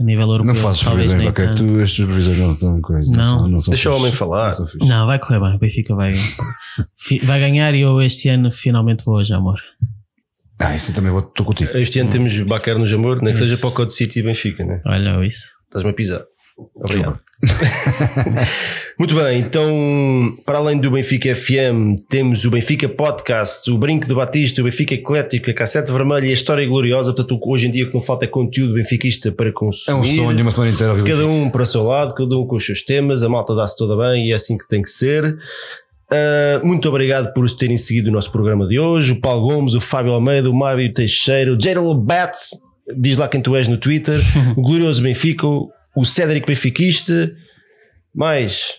a 0.00 0.04
nível 0.04 0.28
europeu. 0.28 0.46
Não 0.46 0.54
fazes 0.54 0.82
previsões, 0.82 1.26
ok? 1.28 1.46
tanto. 1.46 1.66
Tu, 1.66 1.80
estas 1.80 2.04
previsões 2.04 2.38
não 2.38 2.52
estão 2.52 2.80
coisas. 2.80 3.16
Não. 3.16 3.24
são- 3.24 3.48
não 3.48 3.60
são 3.60 3.70
Deixa 3.72 3.90
o 3.90 3.96
homem 3.96 4.12
falar. 4.12 4.54
Não. 4.80 4.86
Não, 4.86 5.06
vai 5.06 5.18
correr 5.18 5.40
bem. 5.40 5.56
O 5.56 5.58
Benfica 5.58 5.94
vai, 5.94 6.12
vai 7.24 7.40
ganhar 7.40 7.74
e 7.74 7.80
eu 7.80 8.00
este 8.02 8.28
ano 8.28 8.50
finalmente 8.50 9.04
vou 9.04 9.16
hoje, 9.16 9.32
amor. 9.34 9.60
Ah, 10.60 10.74
isso 10.74 10.92
também 10.92 11.10
vou- 11.12 11.20
estou 11.20 11.46
contigo. 11.46 11.70
Este 11.76 12.00
ano 12.00 12.10
temos 12.10 12.38
Bacar 12.40 12.78
no 12.78 12.86
Jamor, 12.86 13.16
nem 13.22 13.32
que 13.32 13.38
Isso. 13.38 13.46
seja 13.46 13.58
para 13.58 13.68
o 13.68 13.72
Code 13.72 13.94
City 13.94 14.18
e 14.18 14.22
Benfica, 14.22 14.64
né? 14.64 14.80
Olha 14.86 15.24
isso. 15.24 15.46
Estás-me 15.66 15.90
a 15.90 15.94
pisar. 15.94 16.22
Obrigado. 16.74 17.20
Muito 18.98 19.14
bem, 19.14 19.38
então, 19.38 19.70
para 20.44 20.58
além 20.58 20.78
do 20.78 20.90
Benfica 20.90 21.32
FM, 21.34 21.94
temos 22.08 22.44
o 22.44 22.50
Benfica 22.50 22.88
Podcast, 22.88 23.70
o 23.70 23.78
Brinco 23.78 24.06
de 24.08 24.14
Batista, 24.14 24.60
o 24.60 24.64
Benfica 24.64 24.94
Eclético, 24.94 25.50
a 25.50 25.54
Cassete 25.54 25.92
Vermelha 25.92 26.26
e 26.26 26.30
a 26.30 26.32
História 26.32 26.66
Gloriosa. 26.66 27.12
Portanto, 27.14 27.38
hoje 27.44 27.68
em 27.68 27.70
dia 27.70 27.84
o 27.84 27.88
que 27.88 27.94
não 27.94 28.00
falta 28.00 28.24
é 28.24 28.28
conteúdo 28.28 28.74
benfiquista 28.74 29.30
para 29.30 29.50
É 29.50 29.52
consumir. 29.52 30.00
um 30.00 30.04
sonho, 30.04 30.42
uma 30.42 30.50
semana 30.50 30.72
inteira. 30.72 30.94
Cada 31.02 31.26
um 31.26 31.48
para 31.48 31.62
o 31.62 31.66
seu 31.66 31.84
lado, 31.84 32.12
cada 32.14 32.36
um 32.36 32.44
com 32.44 32.56
os 32.56 32.66
seus 32.66 32.82
temas, 32.82 33.22
a 33.22 33.28
malta 33.28 33.54
dá-se 33.54 33.76
toda 33.76 33.96
bem 33.96 34.28
e 34.28 34.32
é 34.32 34.34
assim 34.34 34.58
que 34.58 34.66
tem 34.66 34.82
que 34.82 34.90
ser. 34.90 35.38
Uh, 36.10 36.66
muito 36.66 36.88
obrigado 36.88 37.32
por 37.34 37.48
terem 37.52 37.76
seguido 37.76 38.08
o 38.08 38.12
nosso 38.12 38.32
programa 38.32 38.66
de 38.66 38.80
hoje. 38.80 39.12
O 39.12 39.20
Paulo 39.20 39.48
Gomes, 39.48 39.74
o 39.74 39.80
Fábio 39.80 40.12
Almeida, 40.12 40.50
o 40.50 40.54
Mário 40.54 40.92
Teixeira, 40.92 41.54
o 41.54 41.60
Jadal 41.60 41.94
Bats, 41.94 42.50
diz 42.96 43.16
lá 43.16 43.28
quem 43.28 43.40
tu 43.40 43.54
és 43.54 43.68
no 43.68 43.76
Twitter, 43.76 44.18
o 44.56 44.62
Glorioso 44.62 45.02
Benfica, 45.02 45.46
o 45.98 46.04
Cédric 46.04 46.46
Benfiquista, 46.46 47.34
mais 48.14 48.76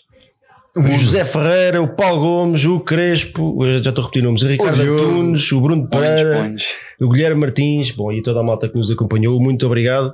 o 0.73 0.81
José 0.93 1.25
Ferreira, 1.25 1.81
o 1.81 1.93
Paulo 1.93 2.21
Gomes, 2.21 2.63
o 2.63 2.79
Crespo, 2.79 3.57
já 3.81 3.89
estou 3.89 4.01
a 4.01 4.05
repetir 4.05 4.23
nomes, 4.23 4.41
o 4.41 4.47
Ricardo 4.47 4.81
Diogo. 4.81 5.03
Antunes, 5.03 5.51
o 5.51 5.59
Bruno 5.59 5.89
Pereira, 5.89 6.55
o 7.01 7.09
Guilherme 7.09 7.41
Martins, 7.41 7.91
bom, 7.91 8.09
e 8.13 8.21
toda 8.21 8.39
a 8.39 8.43
malta 8.43 8.69
que 8.69 8.77
nos 8.77 8.89
acompanhou, 8.89 9.37
muito 9.41 9.65
obrigado. 9.65 10.13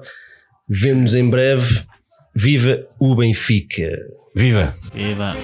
Vemo-nos 0.68 1.14
em 1.14 1.30
breve. 1.30 1.84
Viva 2.34 2.86
o 3.00 3.16
Benfica! 3.16 3.98
Viva! 4.36 4.76
Viva! 4.94 5.36